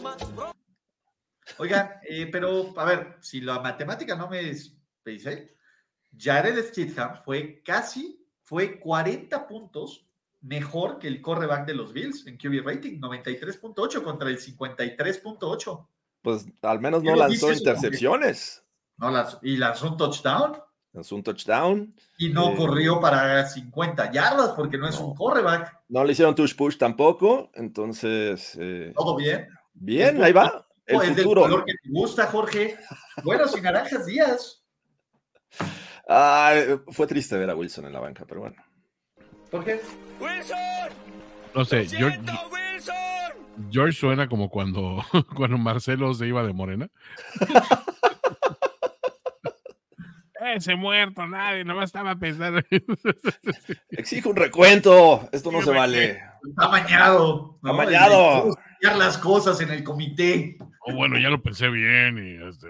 Oigan, 1.57 1.91
eh, 2.07 2.29
pero 2.31 2.79
a 2.79 2.85
ver, 2.85 3.17
si 3.21 3.41
la 3.41 3.61
matemática 3.61 4.15
no 4.15 4.29
me 4.29 4.55
dice, 5.07 5.57
Jared 6.15 6.63
Stidham 6.67 7.17
fue 7.25 7.63
casi, 7.65 8.29
fue 8.43 8.79
40 8.79 9.47
puntos 9.49 10.07
mejor 10.43 10.99
que 10.99 11.09
el 11.09 11.21
correback 11.23 11.67
de 11.67 11.75
los 11.75 11.93
Bills 11.93 12.27
en 12.27 12.37
QB 12.37 12.65
rating, 12.67 13.01
93.8 13.01 14.03
contra 14.03 14.29
el 14.29 14.39
53.8. 14.39 15.87
Pues 16.23 16.47
al 16.63 16.81
menos 16.81 17.03
¿Qué 17.03 17.11
no 17.11 17.17
lanzó 17.17 17.53
intercepciones. 17.53 18.65
No, 18.97 19.11
las- 19.11 19.39
y 19.43 19.57
lanzó 19.57 19.89
un 19.91 19.97
touchdown 19.97 20.57
Lanzó 20.93 21.17
un 21.17 21.23
touchdown. 21.23 21.95
y 22.19 22.29
no 22.29 22.51
Eh, 22.51 22.57
corrió 22.57 23.01
para 23.01 23.47
50 23.49 24.13
yardas 24.13 24.51
porque 24.51 24.77
no 24.77 24.87
es 24.87 24.99
un 25.01 25.15
correback. 25.15 25.81
No 25.89 26.05
le 26.05 26.13
hicieron 26.13 26.35
touch 26.35 26.55
push 26.55 26.77
tampoco. 26.77 27.51
Entonces, 27.55 28.57
eh, 28.61 28.93
Todo 28.95 29.17
bien. 29.17 29.49
bien, 29.73 30.23
ahí 30.23 30.33
va. 30.33 30.67
El 30.85 30.97
es 30.97 31.03
del 31.17 31.25
futuro. 31.25 31.43
color 31.43 31.65
que 31.65 31.73
te 31.73 31.89
gusta, 31.89 32.27
Jorge. 32.27 32.77
Buenos 33.25 33.57
y 33.57 33.61
naranjas 33.63 34.05
días. 34.07 34.63
Ah, 36.09 36.53
fue 36.89 37.07
triste 37.07 37.39
ver 37.39 37.49
a 37.49 37.55
Wilson 37.55 37.87
en 37.87 37.93
la 37.93 38.01
banca, 38.01 38.25
pero 38.27 38.41
bueno. 38.41 38.57
¿Por 39.53 39.65
qué? 39.65 39.81
¡Wilson! 40.19 40.57
No 41.55 41.65
sé, 41.67 41.85
¡Lo 41.85 41.91
George, 41.91 42.21
Wilson! 42.51 42.97
George 43.71 43.93
suena 43.93 44.27
como 44.27 44.49
cuando, 44.49 45.05
cuando 45.37 45.59
Marcelo 45.59 46.15
se 46.15 46.27
iba 46.27 46.43
de 46.43 46.55
Morena. 46.55 46.89
Ese 50.57 50.75
muerto, 50.75 51.27
nadie, 51.27 51.65
nomás 51.65 51.85
estaba 51.91 52.17
pensando. 52.17 52.61
Exijo 53.91 54.31
un 54.31 54.37
recuento. 54.37 55.29
Esto 55.33 55.53
no 55.53 55.63
se 55.63 55.71
vale. 55.71 56.21
Está 56.49 56.69
mañado. 56.69 57.59
¿no? 57.63 57.71
Amañado. 57.71 58.55
Las 58.83 59.17
cosas 59.17 59.61
en 59.61 59.71
el 59.71 59.85
comité. 59.85 60.59
Oh, 60.81 60.95
bueno, 60.95 61.17
ya 61.17 61.29
lo 61.29 61.41
pensé 61.41 61.69
bien 61.69 62.19
y 62.19 62.49
este, 62.49 62.67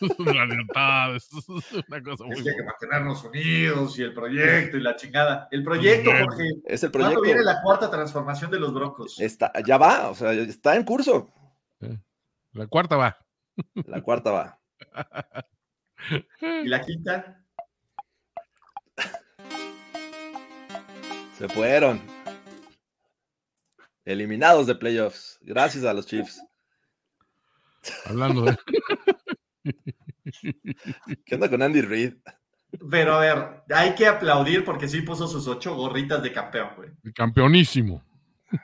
la 0.34 0.44
lealtad 0.44 1.16
es 1.16 1.30
una 1.88 2.02
cosa 2.02 2.24
muy 2.24 2.34
Es 2.36 2.42
que 2.42 2.50
hay 2.50 2.56
que 2.56 2.62
mantenernos 2.62 3.24
unidos 3.24 3.98
y 3.98 4.02
el 4.02 4.12
proyecto 4.12 4.76
y 4.76 4.82
la 4.82 4.96
chingada. 4.96 5.48
El 5.50 5.64
proyecto, 5.64 6.10
Bien. 6.12 6.24
Jorge. 6.26 6.44
Es 6.66 6.82
el 6.84 6.90
¿Cuándo 6.90 7.12
proyecto. 7.12 7.22
viene 7.22 7.42
la 7.42 7.62
cuarta 7.62 7.90
transformación 7.90 8.50
de 8.50 8.60
los 8.60 8.74
Broncos? 8.74 9.18
Está, 9.18 9.50
ya 9.66 9.78
va, 9.78 10.10
o 10.10 10.14
sea, 10.14 10.32
está 10.32 10.76
en 10.76 10.84
curso. 10.84 11.32
La 12.52 12.66
cuarta 12.66 12.96
va. 12.96 13.18
La 13.86 14.02
cuarta 14.02 14.30
va. 14.30 14.60
¿Y 16.64 16.68
la 16.68 16.80
quinta? 16.82 17.42
Se 21.38 21.48
fueron. 21.48 22.19
Eliminados 24.10 24.66
de 24.66 24.74
playoffs. 24.74 25.38
Gracias 25.42 25.84
a 25.84 25.94
los 25.94 26.06
Chiefs. 26.06 26.42
Hablando 28.06 28.42
de. 28.42 28.56
¿Qué 31.24 31.34
onda 31.34 31.48
con 31.48 31.62
Andy 31.62 31.80
Reid? 31.82 32.14
Pero 32.90 33.14
a 33.14 33.20
ver, 33.20 33.62
hay 33.74 33.94
que 33.94 34.06
aplaudir 34.06 34.64
porque 34.64 34.88
sí 34.88 35.02
puso 35.02 35.26
sus 35.26 35.46
ocho 35.48 35.74
gorritas 35.74 36.22
de 36.22 36.32
campeón, 36.32 36.70
güey. 36.76 36.90
Campeonísimo. 37.14 38.04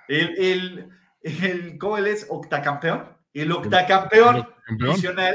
El, 0.08 0.36
el, 0.38 0.88
el, 1.22 1.78
¿cómo 1.78 1.98
él 1.98 2.06
es? 2.06 2.26
¿Octacampeón? 2.28 3.16
El 3.32 3.52
octacampeón 3.52 4.46
Campeón. 4.66 4.90
adicional, 4.90 5.34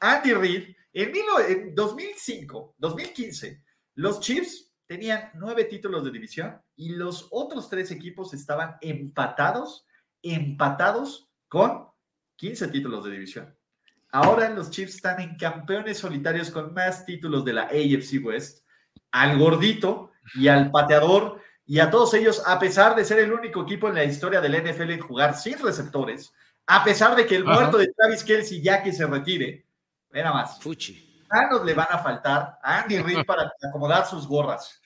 Andy 0.00 0.32
Reid, 0.34 0.74
en, 0.92 1.12
mil- 1.12 1.24
en 1.48 1.74
2005, 1.74 2.76
2015, 2.78 3.62
los 3.96 4.20
Chiefs 4.20 4.71
tenían 4.92 5.30
nueve 5.32 5.64
títulos 5.64 6.04
de 6.04 6.10
división 6.10 6.60
y 6.76 6.90
los 6.90 7.26
otros 7.30 7.70
tres 7.70 7.90
equipos 7.90 8.34
estaban 8.34 8.76
empatados, 8.82 9.86
empatados 10.22 11.30
con 11.48 11.86
15 12.36 12.68
títulos 12.68 13.02
de 13.02 13.12
división. 13.12 13.56
Ahora 14.10 14.50
los 14.50 14.70
Chiefs 14.70 14.96
están 14.96 15.18
en 15.22 15.36
campeones 15.36 15.96
solitarios 15.96 16.50
con 16.50 16.74
más 16.74 17.06
títulos 17.06 17.42
de 17.42 17.54
la 17.54 17.62
AFC 17.62 18.22
West. 18.22 18.66
Al 19.12 19.38
gordito 19.38 20.10
y 20.34 20.48
al 20.48 20.70
pateador 20.70 21.40
y 21.64 21.78
a 21.78 21.90
todos 21.90 22.12
ellos, 22.12 22.42
a 22.44 22.58
pesar 22.58 22.94
de 22.94 23.06
ser 23.06 23.18
el 23.20 23.32
único 23.32 23.62
equipo 23.62 23.88
en 23.88 23.94
la 23.94 24.04
historia 24.04 24.42
del 24.42 24.62
NFL 24.62 24.90
en 24.90 25.00
jugar 25.00 25.34
sin 25.38 25.58
receptores, 25.58 26.34
a 26.66 26.84
pesar 26.84 27.16
de 27.16 27.24
que 27.24 27.36
el 27.36 27.44
Ajá. 27.44 27.54
muerto 27.54 27.78
de 27.78 27.90
Travis 27.96 28.24
Kelsey 28.24 28.60
ya 28.60 28.82
que 28.82 28.92
se 28.92 29.06
retire, 29.06 29.64
nada 30.12 30.34
más, 30.34 30.60
Fuchi. 30.60 31.11
Manos 31.32 31.64
le 31.64 31.74
van 31.74 31.86
a 31.90 31.98
faltar 31.98 32.58
a 32.62 32.82
Andy 32.82 32.98
Reid 32.98 33.24
para 33.26 33.50
acomodar 33.68 34.06
sus 34.06 34.26
gorras. 34.28 34.80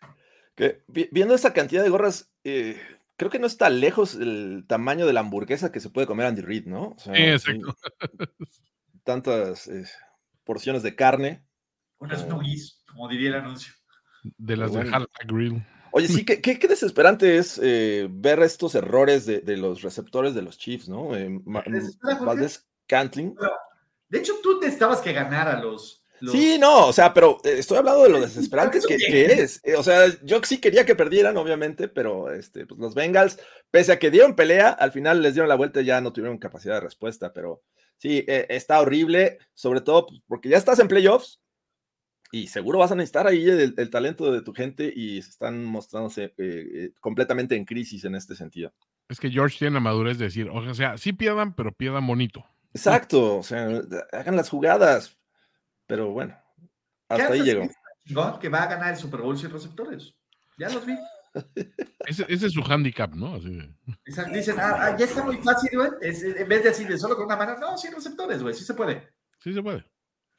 Que, 0.55 0.82
viendo 0.89 1.35
esa 1.35 1.52
cantidad 1.52 1.82
de 1.82 1.90
gorras, 1.90 2.32
eh, 2.44 2.81
creo 3.16 3.31
que 3.31 3.39
no 3.39 3.47
está 3.47 3.68
lejos 3.68 4.14
el 4.14 4.64
tamaño 4.66 5.06
de 5.06 5.12
la 5.12 5.20
hamburguesa 5.20 5.70
que 5.73 5.81
se 5.81 5.90
puede 5.90 6.06
comer 6.06 6.27
Andy 6.27 6.43
Reid, 6.43 6.66
¿no? 6.66 6.89
O 6.90 6.98
sea, 6.98 7.14
Sí, 7.14 7.23
exacto. 7.23 7.77
Tantas 9.05 9.68
eh, 9.68 9.85
porciones 10.44 10.82
de 10.82 10.94
carne. 10.97 11.44
Unas 11.98 12.27
nuggies, 12.27 12.82
como 12.89 13.09
diría 13.09 13.28
el 13.31 13.35
anuncio. 13.36 13.73
De 14.39 14.56
las 14.56 14.73
de 14.73 14.78
Bueno. 14.78 14.97
Hal 14.97 15.09
Grill. 15.27 15.64
Oye, 15.93 16.09
sí, 16.09 16.24
qué, 16.27 16.40
qué- 16.40 16.59
qué 16.59 16.68
desesperante 16.68 17.39
es 17.39 17.60
eh, 17.62 18.09
ver 18.10 18.40
estos 18.40 18.74
errores 18.74 19.24
de, 19.27 19.40
de 19.40 19.56
los 19.56 19.82
receptores 19.82 20.35
de 20.35 20.43
los 20.43 20.59
Chiefs, 20.59 20.89
¿no? 20.89 21.14
Eh. 21.16 21.40
Valdez 21.44 22.66
Cantling. 22.86 23.35
De 24.09 24.18
hecho, 24.18 24.35
tú 24.43 24.60
te 24.60 24.66
estabas 24.66 25.01
que 25.01 25.12
ganar 25.12 25.48
a 25.48 25.60
los. 25.60 26.02
Los- 26.20 26.32
Sí, 26.32 26.59
no, 26.59 26.86
o 26.88 26.93
sea, 26.93 27.12
pero 27.14 27.38
eh, 27.44 27.56
estoy 27.59 27.78
hablando 27.78 28.02
de 28.05 28.09
lo 28.10 28.20
desesperante 28.20 28.78
que, 28.86 29.24
es. 29.26 29.60
Eh, 29.64 29.76
O 29.76 29.82
sea, 29.82 30.06
yo 30.22 30.40
sí 30.44 30.59
quería 30.59 30.84
que 30.86 30.94
perdieran, 30.94 31.36
obviamente, 31.36 31.88
pero 31.88 32.30
este, 32.32 32.66
pues 32.66 32.80
los 32.80 32.94
Bengals, 32.94 33.38
pese 33.70 33.93
a 33.93 33.98
que 33.98 34.10
dieron 34.10 34.34
pelea, 34.36 34.70
al 34.70 34.93
final 34.93 35.22
les 35.22 35.34
dieron 35.34 35.48
la 35.48 35.55
vuelta 35.55 35.80
y 35.80 35.86
ya 35.86 36.01
no 36.01 36.12
tuvieron 36.12 36.38
capacidad 36.38 36.74
de 36.74 36.80
respuesta, 36.80 37.32
pero 37.32 37.62
sí, 37.98 38.24
eh, 38.26 38.47
está 38.51 38.80
horrible, 38.80 39.38
sobre 39.55 39.80
todo 39.80 40.06
pues, 40.06 40.20
porque 40.26 40.48
ya 40.48 40.56
estás 40.59 40.78
en 40.78 40.88
playoffs 40.88 41.40
y 42.32 42.48
seguro 42.48 42.78
vas 42.80 42.90
a 42.93 42.97
necesitar 42.97 43.26
ahí 43.26 43.48
el, 43.48 43.74
el 43.76 43.90
talento 43.90 44.32
de 44.32 44.43
tu 44.43 44.52
gente 44.52 44.93
y 44.94 45.22
se 45.22 45.30
están 45.30 45.64
mostrándose 45.64 46.34
eh, 46.38 46.90
completamente 47.01 47.55
en 47.55 47.64
crisis 47.64 48.05
en 48.05 48.14
este 48.16 48.34
sentido. 48.34 48.72
Es 49.09 49.20
que 49.20 49.30
George 49.30 49.59
tiene 49.59 49.74
la 49.74 49.80
madurez 49.80 50.18
de 50.18 50.24
decir, 50.24 50.48
o 50.51 50.74
sea, 50.74 50.98
sí 50.98 51.12
pierdan, 51.12 51.55
pero 51.55 51.70
pierdan 51.72 52.05
bonito. 52.06 52.44
Exacto, 52.74 53.38
o 53.38 53.43
sea, 53.43 53.80
hagan 54.12 54.36
las 54.36 54.51
jugadas, 54.51 55.15
pero 55.87 56.11
bueno, 56.11 56.37
hasta 57.09 57.33
ahí 57.33 57.43
llegó. 57.43 57.69
Chingón 58.05 58.39
que 58.39 58.49
va 58.49 58.63
a 58.63 58.67
ganar 58.67 58.91
el 58.93 58.97
Super 58.97 59.21
Bowl 59.21 59.37
sin 59.39 59.51
receptores. 59.51 60.15
Ya 60.59 60.69
los 60.71 60.85
vi. 60.87 60.97
Ese, 62.07 62.25
ese 62.29 62.47
es 62.47 62.53
su 62.53 62.63
handicap, 62.63 63.13
¿no? 63.15 63.35
Así 63.35 63.51
de- 63.55 63.75
Exacto, 64.07 64.33
Dicen, 64.33 64.57
ah, 64.59 64.77
ah, 64.81 64.97
ya 64.97 65.05
está 65.05 65.23
muy 65.23 65.37
fácil, 65.39 65.71
güey. 65.75 65.91
Es- 66.01 66.23
En 66.23 66.49
vez 66.49 66.63
de 66.63 66.71
así 66.71 66.85
de 66.85 66.97
solo 66.97 67.15
con 67.17 67.27
una 67.27 67.37
mano, 67.37 67.59
no, 67.59 67.77
sin 67.77 67.93
receptores, 67.93 68.43
güey. 68.43 68.55
Sí 68.55 68.65
se 68.65 68.73
puede. 68.73 69.13
sí 69.41 69.53
se 69.53 69.63
puede. 69.63 69.85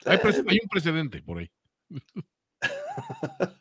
Hay 0.06 0.60
un 0.64 0.70
precedente 0.70 1.22
por 1.22 1.38
ahí. 1.40 1.52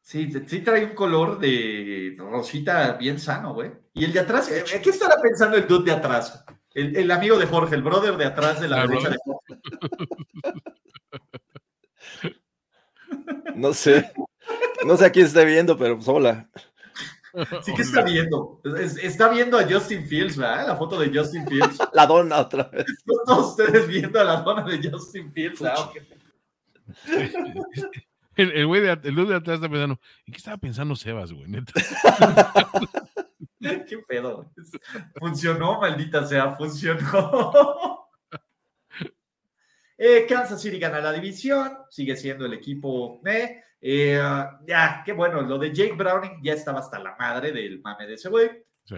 Sí, 0.00 0.32
sí 0.46 0.60
trae 0.60 0.86
un 0.86 0.94
color 0.94 1.38
de 1.38 2.16
rosita 2.18 2.94
bien 2.94 3.18
sano, 3.18 3.52
güey. 3.52 3.70
Y 3.92 4.06
el 4.06 4.12
de 4.14 4.20
atrás, 4.20 4.50
eh, 4.50 4.64
¿qué 4.82 4.88
estará 4.88 5.16
pensando 5.20 5.58
el 5.58 5.66
dude 5.68 5.84
de 5.84 5.98
atrás? 5.98 6.46
El, 6.78 6.96
el 6.96 7.10
amigo 7.10 7.38
de 7.38 7.46
Jorge, 7.46 7.74
el 7.74 7.82
brother 7.82 8.16
de 8.16 8.26
atrás 8.26 8.60
de 8.60 8.68
la 8.68 8.82
Ah, 8.82 8.86
derecha 8.86 9.10
de 9.10 9.16
Jorge. 9.24 9.60
No 13.54 13.72
sé, 13.72 14.12
no 14.86 14.96
sé 14.96 15.06
a 15.06 15.10
quién 15.10 15.26
esté 15.26 15.44
viendo, 15.44 15.76
pero 15.76 15.96
pues 15.96 16.08
hola. 16.08 16.48
Sí 17.62 17.74
que 17.74 17.82
está 17.82 18.02
viendo. 18.02 18.60
Es- 18.78 18.96
está 18.98 19.28
viendo 19.28 19.58
a 19.58 19.64
Justin 19.68 20.06
Fields, 20.06 20.36
¿verdad? 20.36 20.66
La 20.68 20.76
foto 20.76 20.98
de 20.98 21.16
Justin 21.16 21.46
Fields. 21.46 21.78
La 21.92 22.06
dona 22.06 22.38
otra 22.38 22.64
vez. 22.64 22.84
Están 22.88 23.16
todos 23.26 23.50
ustedes 23.50 23.86
viendo 23.88 24.20
a 24.20 24.24
la 24.24 24.36
dona 24.42 24.62
de 24.64 24.90
Justin 24.90 25.32
Fields. 25.32 25.60
El 28.36 28.52
el 28.52 28.66
güey 28.66 28.80
de, 28.82 28.90
el 29.02 29.14
de 29.26 29.34
atrás 29.34 29.56
está 29.56 29.68
pensando, 29.68 29.98
¿en 30.26 30.32
qué 30.32 30.38
estaba 30.38 30.56
pensando 30.58 30.94
Sebas, 30.94 31.32
güey? 31.32 31.48
Neta? 31.48 31.72
Qué 33.88 33.98
pedo. 34.06 34.52
Funcionó, 35.16 35.80
maldita 35.80 36.26
sea, 36.26 36.54
funcionó. 36.56 38.04
Eh, 40.00 40.26
Kansas 40.28 40.62
City 40.62 40.78
gana 40.78 41.00
la 41.00 41.12
división, 41.12 41.76
sigue 41.90 42.14
siendo 42.14 42.46
el 42.46 42.52
equipo. 42.52 43.20
eh, 43.24 43.64
eh, 43.80 44.22
ya, 44.64 45.02
qué 45.04 45.12
bueno, 45.12 45.42
lo 45.42 45.58
de 45.58 45.74
Jake 45.74 45.94
Browning 45.94 46.40
ya 46.40 46.52
estaba 46.52 46.78
hasta 46.78 47.00
la 47.00 47.16
madre 47.18 47.50
del 47.50 47.80
mame 47.80 48.06
de 48.06 48.14
ese 48.14 48.28
güey. 48.28 48.48
Sí. 48.84 48.94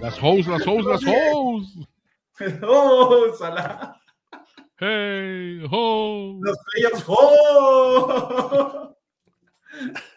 Las 0.00 0.22
hoes, 0.22 0.46
las 0.46 0.66
hoes, 0.66 0.84
las 0.84 1.02
hoes. 1.04 1.88
¡Oh, 2.62 3.32
Salah! 3.38 4.00
Hey, 4.78 5.62
ho. 5.70 6.38
Los 6.42 6.56
playoffs. 6.72 7.04
¡Oh! 7.08 8.94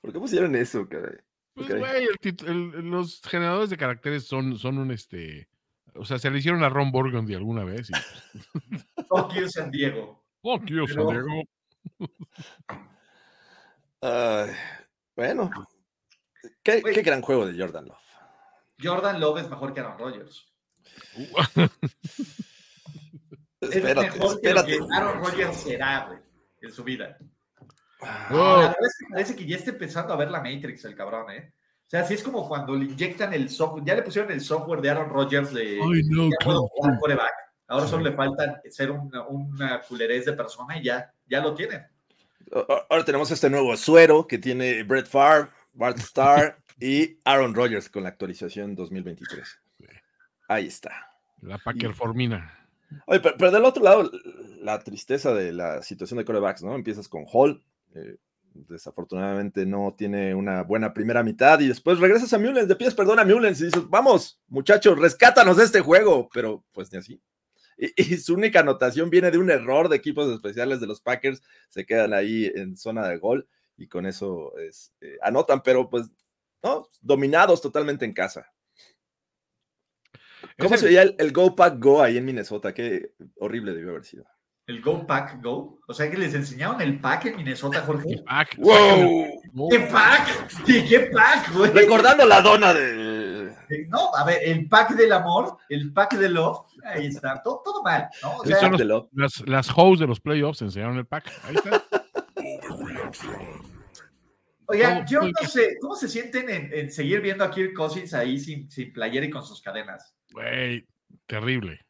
¿Por 0.00 0.12
qué 0.12 0.18
pusieron 0.18 0.54
eso, 0.56 0.88
caray? 0.88 1.16
Pues, 1.54 1.68
güey, 1.68 2.04
el 2.04 2.18
tit- 2.20 2.46
el- 2.46 2.90
los 2.90 3.20
generadores 3.22 3.70
de 3.70 3.76
caracteres 3.76 4.24
son, 4.26 4.56
son 4.56 4.78
un 4.78 4.90
este. 4.92 5.48
O 5.94 6.04
sea, 6.04 6.18
se 6.18 6.30
le 6.30 6.38
hicieron 6.38 6.62
a 6.62 6.68
Ron 6.68 6.92
Burgundy 6.92 7.34
alguna 7.34 7.64
vez. 7.64 7.90
Y, 7.90 7.92
Fuck 9.08 9.34
you, 9.34 9.48
San 9.48 9.70
Diego. 9.70 10.22
Fuck 10.42 10.64
you, 10.66 10.86
San 10.86 11.06
Diego. 11.08 11.42
Bueno, 15.16 15.50
qué, 16.62 16.82
qué 16.82 17.02
gran 17.02 17.22
juego 17.22 17.46
de 17.46 17.58
Jordan 17.60 17.86
Love. 17.86 17.98
Jordan 18.82 19.20
Love 19.20 19.40
es 19.40 19.50
mejor 19.50 19.72
que 19.74 19.80
Aaron 19.80 19.98
Rodgers. 19.98 20.46
es 23.60 23.76
Espérate, 23.76 24.10
mejor 24.10 24.34
espérate. 24.34 24.72
que 24.72 24.78
lo 24.78 24.86
que 24.88 24.94
Aaron 24.94 25.24
Rodgers 25.24 25.56
será, 25.56 26.06
güey, 26.06 26.18
en 26.62 26.72
su 26.72 26.84
vida. 26.84 27.18
Oh, 28.30 28.36
La 28.36 28.68
verdad 28.68 28.76
es 28.86 28.96
que 28.98 29.06
parece 29.10 29.36
que 29.36 29.46
ya 29.46 29.56
está 29.56 29.70
empezando 29.70 30.14
a 30.14 30.16
ver 30.16 30.30
la 30.30 30.42
Matrix 30.42 30.84
el 30.86 30.96
cabrón, 30.96 31.30
¿eh? 31.30 31.52
O 31.86 31.90
sea, 31.90 32.00
así 32.00 32.14
es 32.14 32.22
como 32.22 32.48
cuando 32.48 32.74
le 32.76 32.84
inyectan 32.84 33.34
el 33.34 33.50
software, 33.50 33.84
ya 33.84 33.94
le 33.96 34.02
pusieron 34.02 34.30
el 34.30 34.40
software 34.40 34.80
de 34.80 34.90
Aaron 34.90 35.10
Rodgers 35.10 35.52
de 35.52 35.80
Ay, 35.82 36.02
no. 36.04 36.30
Ahora 37.66 37.86
solo 37.86 38.04
le 38.04 38.12
falta 38.12 38.60
ser 38.68 38.90
una, 38.90 39.26
una 39.26 39.80
culerez 39.82 40.24
de 40.24 40.32
persona 40.32 40.78
y 40.78 40.84
ya, 40.84 41.12
ya 41.26 41.40
lo 41.40 41.54
tienen. 41.54 41.86
Ahora 42.88 43.04
tenemos 43.04 43.30
este 43.30 43.50
nuevo 43.50 43.76
suero 43.76 44.26
que 44.26 44.38
tiene 44.38 44.82
Brett 44.82 45.06
Favre, 45.06 45.50
Bart 45.72 45.98
Starr 45.98 46.62
y 46.80 47.18
Aaron 47.24 47.54
Rodgers 47.54 47.88
con 47.88 48.02
la 48.02 48.08
actualización 48.08 48.74
2023. 48.74 49.60
Ahí 50.48 50.66
está. 50.66 50.90
la 51.42 51.58
Packer 51.58 51.94
Formina. 51.94 52.56
Oye, 53.06 53.20
pero, 53.20 53.36
pero 53.38 53.50
del 53.52 53.64
otro 53.64 53.84
lado, 53.84 54.10
la 54.60 54.80
tristeza 54.80 55.32
de 55.32 55.52
la 55.52 55.82
situación 55.82 56.18
de 56.18 56.24
corebacks, 56.24 56.62
¿no? 56.62 56.74
Empiezas 56.74 57.08
con 57.08 57.24
Hall, 57.32 57.62
eh, 57.94 58.16
desafortunadamente 58.52 59.64
no 59.64 59.94
tiene 59.96 60.34
una 60.34 60.62
buena 60.62 60.92
primera 60.92 61.22
mitad 61.22 61.60
y 61.60 61.68
después 61.68 61.98
regresas 61.98 62.32
a 62.32 62.38
Mullens, 62.38 62.68
le 62.68 62.76
pides 62.76 62.94
perdón 62.94 63.20
a 63.20 63.24
Mullens 63.24 63.60
y 63.60 63.66
dices, 63.66 63.88
vamos, 63.88 64.40
muchachos, 64.48 64.98
rescátanos 64.98 65.56
de 65.56 65.64
este 65.64 65.80
juego, 65.80 66.28
pero 66.32 66.64
pues 66.72 66.92
ni 66.92 66.98
así. 66.98 67.20
Y, 67.78 68.02
y 68.02 68.16
su 68.16 68.34
única 68.34 68.60
anotación 68.60 69.08
viene 69.08 69.30
de 69.30 69.38
un 69.38 69.50
error 69.50 69.88
de 69.88 69.96
equipos 69.96 70.28
especiales 70.32 70.80
de 70.80 70.86
los 70.86 71.00
Packers, 71.00 71.42
se 71.68 71.86
quedan 71.86 72.12
ahí 72.12 72.50
en 72.54 72.76
zona 72.76 73.06
de 73.08 73.18
gol 73.18 73.48
y 73.80 73.88
con 73.88 74.04
eso 74.04 74.56
es, 74.58 74.92
eh, 75.00 75.16
anotan, 75.22 75.62
pero 75.62 75.88
pues, 75.88 76.10
no, 76.62 76.86
dominados 77.00 77.62
totalmente 77.62 78.04
en 78.04 78.12
casa. 78.12 78.52
¿Cómo 80.58 80.76
se 80.76 80.86
veía 80.86 81.02
el, 81.02 81.16
el 81.18 81.32
Go 81.32 81.56
Pack 81.56 81.78
Go 81.78 82.02
ahí 82.02 82.18
en 82.18 82.26
Minnesota? 82.26 82.74
Qué 82.74 83.14
horrible 83.38 83.72
debió 83.72 83.90
haber 83.90 84.04
sido. 84.04 84.26
El 84.66 84.82
Go 84.82 85.06
Pack 85.06 85.42
Go. 85.42 85.80
O 85.88 85.94
sea 85.94 86.10
que 86.10 86.18
les 86.18 86.34
enseñaron 86.34 86.80
el 86.82 87.00
pack 87.00 87.26
en 87.26 87.36
Minnesota, 87.36 87.80
Jorge. 87.80 88.22
Pack, 88.26 88.56
¡Wow! 88.58 89.68
¿Qué 89.70 89.80
pack? 89.80 90.64
¿Qué, 90.66 90.84
qué 90.84 91.00
pack, 91.12 91.54
güey? 91.54 91.70
Recordando 91.72 92.26
la 92.26 92.42
dona 92.42 92.74
de. 92.74 93.50
No, 93.88 94.14
a 94.14 94.24
ver, 94.24 94.40
el 94.44 94.68
pack 94.68 94.90
del 94.90 95.12
amor, 95.12 95.56
el 95.68 95.92
pack 95.92 96.16
de 96.16 96.28
love, 96.28 96.66
ahí 96.84 97.06
está, 97.06 97.40
todo, 97.42 97.62
todo 97.64 97.82
mal, 97.82 98.08
¿no? 98.22 98.36
O 98.38 98.44
sea, 98.44 98.68
Love. 98.68 99.08
las, 99.12 99.40
las 99.46 99.70
hoes 99.76 100.00
de 100.00 100.08
los 100.08 100.20
playoffs 100.20 100.60
enseñaron 100.62 100.98
el 100.98 101.06
pack. 101.06 101.30
Ahí 101.44 101.54
está. 101.56 101.82
oigan, 104.70 105.06
yo 105.06 105.20
no 105.22 105.48
sé, 105.48 105.76
¿cómo 105.80 105.94
se 105.94 106.08
sienten 106.08 106.48
en, 106.48 106.70
en 106.72 106.90
seguir 106.90 107.20
viendo 107.20 107.44
a 107.44 107.50
Kirk 107.50 107.74
Cousins 107.74 108.14
ahí 108.14 108.38
sin, 108.38 108.70
sin 108.70 108.92
playera 108.92 109.26
y 109.26 109.30
con 109.30 109.44
sus 109.44 109.60
cadenas? 109.60 110.14
Güey, 110.32 110.86
terrible. 111.26 111.84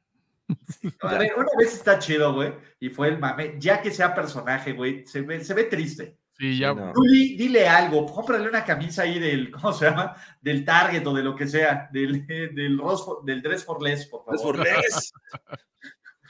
A 1.00 1.14
ver, 1.18 1.32
una 1.36 1.48
vez 1.58 1.74
está 1.74 1.98
chido, 1.98 2.34
güey, 2.34 2.52
y 2.80 2.88
fue 2.88 3.08
el 3.08 3.18
mame, 3.18 3.54
ya 3.58 3.80
que 3.80 3.90
sea 3.90 4.14
personaje, 4.14 4.72
güey, 4.72 5.04
se 5.06 5.20
ve, 5.22 5.44
se 5.44 5.54
ve 5.54 5.64
triste. 5.64 6.16
Sí, 6.36 6.58
ya. 6.58 6.72
no. 6.72 6.92
Tú 6.94 7.02
di- 7.02 7.36
dile 7.36 7.68
algo, 7.68 8.06
cómprale 8.06 8.48
una 8.48 8.64
camisa 8.64 9.02
ahí 9.02 9.18
del, 9.18 9.50
¿cómo 9.50 9.72
se 9.74 9.84
llama? 9.84 10.16
Del 10.40 10.64
Target 10.64 11.06
o 11.06 11.12
de 11.14 11.22
lo 11.22 11.36
que 11.36 11.46
sea, 11.46 11.88
del, 11.92 12.26
del, 12.54 12.78
Ross 12.78 13.04
for- 13.04 13.22
del 13.24 13.42
Dress 13.42 13.64
for 13.64 13.82
Less, 13.82 14.06
por 14.06 14.24
favor. 14.24 14.42
por 14.42 14.58
mes. 14.58 15.12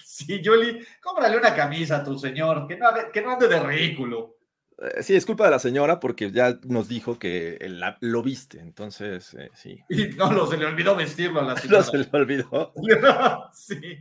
Sí, 0.05 0.43
Julie, 0.45 0.85
cómprale 1.01 1.39
una 1.39 1.55
camisa 1.55 1.97
a 1.99 2.05
tu 2.05 2.19
señor, 2.19 2.67
que 2.67 2.77
no, 2.77 2.87
ande- 2.91 3.11
que 3.11 3.23
no 3.23 3.31
ande 3.31 3.49
de 3.49 3.59
ridículo. 3.61 4.37
Eh, 4.81 5.03
Sí, 5.03 5.15
es 5.15 5.27
culpa 5.27 5.45
de 5.45 5.51
la 5.51 5.59
señora 5.59 6.01
porque 6.01 6.31
ya 6.31 6.59
nos 6.65 6.89
dijo 6.89 7.19
que 7.19 7.59
la- 7.69 7.99
lo 8.01 8.23
viste. 8.23 8.61
Entonces, 8.61 9.35
eh, 9.35 9.51
sí. 9.55 9.79
Y 9.89 10.09
no, 10.17 10.33
lo, 10.33 10.47
se 10.47 10.57
le 10.57 10.67
olvidó 10.67 10.97
vestirlo 10.97 11.41
a 11.41 11.45
la 11.45 11.55
No 11.55 11.61
señora. 11.61 11.83
se 11.85 11.99
le 11.99 12.09
olvidó. 12.13 12.73
sí. 13.53 13.99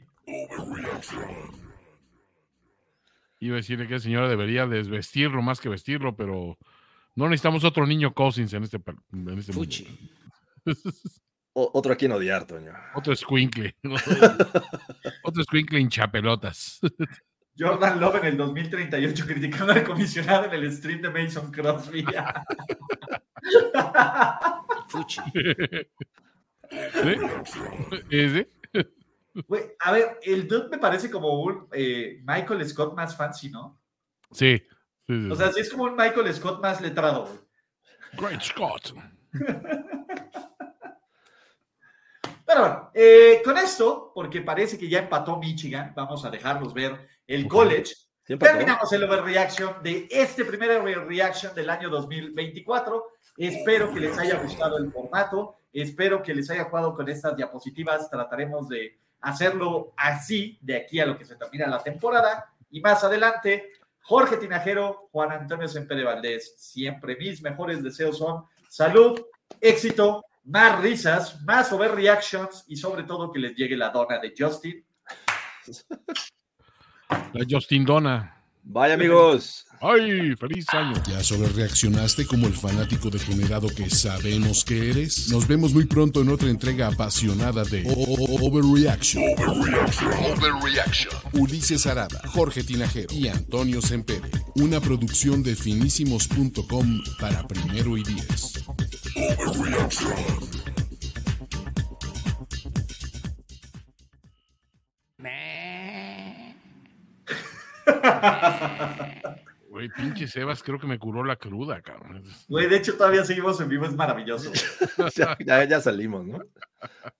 Iba 3.41 3.56
a 3.56 3.57
decirle 3.57 3.88
que 3.88 3.93
la 3.93 3.99
señora 3.99 4.27
debería 4.30 4.68
desvestirlo 4.68 5.41
más 5.41 5.61
que 5.61 5.69
vestirlo, 5.69 6.15
pero 6.15 6.57
no 7.15 7.26
necesitamos 7.30 7.64
otro 7.64 7.88
niño 7.88 8.14
Cousins 8.14 8.51
en 8.53 8.64
este, 8.64 8.77
en 9.14 9.39
este. 9.39 9.53
Fuchi. 9.53 9.88
O- 11.53 11.72
otro 11.73 11.93
a 11.93 11.95
quien 11.95 12.11
odiar, 12.11 12.45
Toño. 12.45 12.73
Otro 12.95 13.15
squinkle. 13.15 13.76
otro 15.23 15.43
squinkle 15.43 15.80
hinchapelotas. 15.80 16.80
Jordan 17.60 17.99
Love 17.99 18.15
en 18.15 18.26
el 18.26 18.38
2038 18.38 19.26
criticando 19.27 19.73
al 19.73 19.84
comisionado 19.84 20.45
en 20.45 20.53
el 20.53 20.72
stream 20.72 21.02
de 21.02 21.10
Mason 21.10 21.52
Crosby. 21.52 22.06
Fuchi. 24.88 25.22
¿Sí? 26.72 27.15
¿Ese? 28.10 28.49
Güey, 29.48 29.64
a 29.80 29.91
ver, 29.91 30.19
el 30.23 30.48
dude 30.48 30.69
me 30.69 30.77
parece 30.77 31.11
como 31.11 31.41
un 31.41 31.68
eh, 31.73 32.22
Michael 32.23 32.68
Scott 32.68 32.95
más 32.95 33.15
fancy, 33.15 33.49
¿no? 33.49 33.80
Sí. 34.31 34.57
sí, 35.07 35.22
sí, 35.22 35.30
O 35.30 35.36
sea, 35.36 35.52
sí 35.52 35.60
es 35.61 35.69
como 35.69 35.84
un 35.84 35.95
Michael 35.95 36.34
Scott 36.34 36.61
más 36.61 36.80
letrado, 36.81 37.26
güey. 37.26 37.40
Great 38.14 38.41
Scott. 38.41 38.94
Pero 42.45 42.61
bueno, 42.61 42.91
eh, 42.95 43.41
con 43.45 43.57
esto, 43.57 44.11
porque 44.15 44.41
parece 44.41 44.77
que 44.77 44.90
ya 44.90 44.99
empató 44.99 45.38
Michigan, 45.38 45.94
vamos 45.95 46.26
a 46.26 46.31
dejarlos 46.31 46.73
ver 46.73 47.19
el 47.30 47.47
college. 47.47 47.95
Siempre 48.23 48.49
Terminamos 48.49 48.91
el 48.91 49.03
overreaction 49.03 49.81
de 49.84 50.07
este 50.10 50.43
primer 50.45 50.72
overreaction 50.72 51.53
del 51.53 51.69
año 51.69 51.89
2024. 51.89 53.06
Espero 53.38 53.93
que 53.93 53.99
les 53.99 54.18
haya 54.18 54.39
gustado 54.39 54.77
el 54.77 54.91
formato. 54.91 55.56
Espero 55.72 56.22
que 56.22 56.34
les 56.34 56.49
haya 56.49 56.65
jugado 56.65 56.93
con 56.93 57.07
estas 57.07 57.38
diapositivas. 57.38 58.10
Trataremos 58.10 58.68
de 58.68 58.97
hacerlo 59.22 59.93
así 59.95 60.57
de 60.61 60.77
aquí 60.77 60.99
a 60.99 61.06
lo 61.06 61.18
que 61.18 61.26
se 61.26 61.35
termina 61.35 61.68
la 61.68 61.84
temporada. 61.84 62.51
Y 62.72 62.81
más 62.81 63.03
adelante, 63.03 63.73
Jorge 64.01 64.38
Tinajero, 64.38 65.10
Juan 65.11 65.31
Antonio 65.31 65.68
Sempere 65.68 66.03
Valdés. 66.03 66.56
Siempre 66.57 67.15
mis 67.15 67.41
mejores 67.43 67.84
deseos 67.84 68.18
son 68.18 68.45
salud, 68.68 69.22
éxito, 69.61 70.26
más 70.45 70.81
risas, 70.81 71.41
más 71.43 71.72
overreactions 71.72 72.65
y 72.68 72.76
sobre 72.76 73.03
todo 73.03 73.31
que 73.31 73.39
les 73.39 73.56
llegue 73.56 73.77
la 73.77 73.89
dona 73.89 74.18
de 74.18 74.34
Justin. 74.38 74.84
La 77.10 77.45
Justin 77.49 77.86
Donna. 77.86 78.36
Vaya, 78.64 78.94
amigos. 78.95 79.65
¡Ay! 79.81 80.36
¡Feliz 80.36 80.65
año! 80.73 80.94
¿Ya 81.07 81.23
sobre 81.23 81.48
reaccionaste 81.49 82.26
como 82.27 82.48
el 82.48 82.53
fanático 82.53 83.10
degenerado 83.10 83.69
que 83.69 83.90
sabemos 83.90 84.65
que 84.65 84.90
eres? 84.90 85.30
Nos 85.31 85.48
vemos 85.48 85.73
muy 85.73 85.86
pronto 85.86 86.22
en 86.22 86.27
otra 86.30 86.49
entrega 86.49 86.88
apasionada 86.88 87.64
de 87.64 87.84
O- 87.88 87.94
O- 87.94 88.48
Overreaction. 88.48 89.23
Overreaction. 89.48 91.14
Ulises 91.34 91.88
Arada, 91.88 92.22
Jorge 92.27 92.64
Tinajero 92.64 93.14
y 93.14 93.30
Antonio 93.30 93.81
Sempere. 93.81 94.30
Una 94.56 94.81
producción 94.81 95.41
de 95.44 95.56
finísimos.com 95.56 96.99
para 97.19 97.48
primero 97.48 97.98
y 97.98 98.03
diez. 98.03 98.53
Güey, 109.69 109.88
pinche 109.95 110.27
Sebas, 110.27 110.63
creo 110.63 110.80
que 110.80 110.88
me 110.88 110.97
curó 110.97 111.23
la 111.23 111.35
cruda, 111.35 111.81
cabrón. 111.81 112.23
Güey, 112.47 112.67
de 112.67 112.77
hecho 112.77 112.95
todavía 112.97 113.23
seguimos 113.23 113.59
en 113.61 113.69
vivo, 113.69 113.85
es 113.85 113.93
maravilloso. 113.95 114.51
Ya, 115.15 115.38
ya- 115.45 115.63
ya 115.65 115.80
salimos, 115.81 116.26
¿no? 116.26 116.39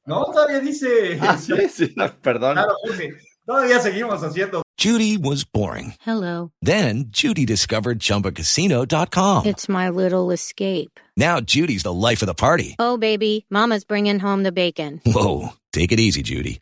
No, 0.06 0.26
todavía 0.26 0.60
dice. 0.60 1.20
Ah, 1.22 1.38
sí, 1.38 1.54
sí, 1.70 1.96
perdón. 2.22 2.54
Claro, 2.56 2.74
Jorge, 2.84 3.14
todavía 3.46 3.80
seguimos 3.80 4.24
haciendo. 4.24 4.64
Judy 4.82 5.18
was 5.18 5.44
boring. 5.46 5.94
Hello. 6.06 6.52
Then 6.62 7.06
Judy 7.12 7.46
discovered 7.46 8.00
ChumbaCasino.com. 8.00 9.46
It's 9.46 9.68
my 9.70 9.90
little 9.90 10.32
escape. 10.32 11.00
Now 11.18 11.42
Judy's 11.42 11.84
the 11.84 11.94
life 11.94 12.22
of 12.24 12.28
the 12.28 12.34
party. 12.34 12.76
Oh, 12.80 12.98
baby, 12.98 13.46
Mama's 13.50 13.84
bringing 13.84 14.20
home 14.20 14.44
the 14.44 14.54
bacon. 14.54 15.02
Whoa, 15.06 15.50
take 15.74 15.92
it 15.92 16.00
easy, 16.00 16.22
Judy. 16.24 16.62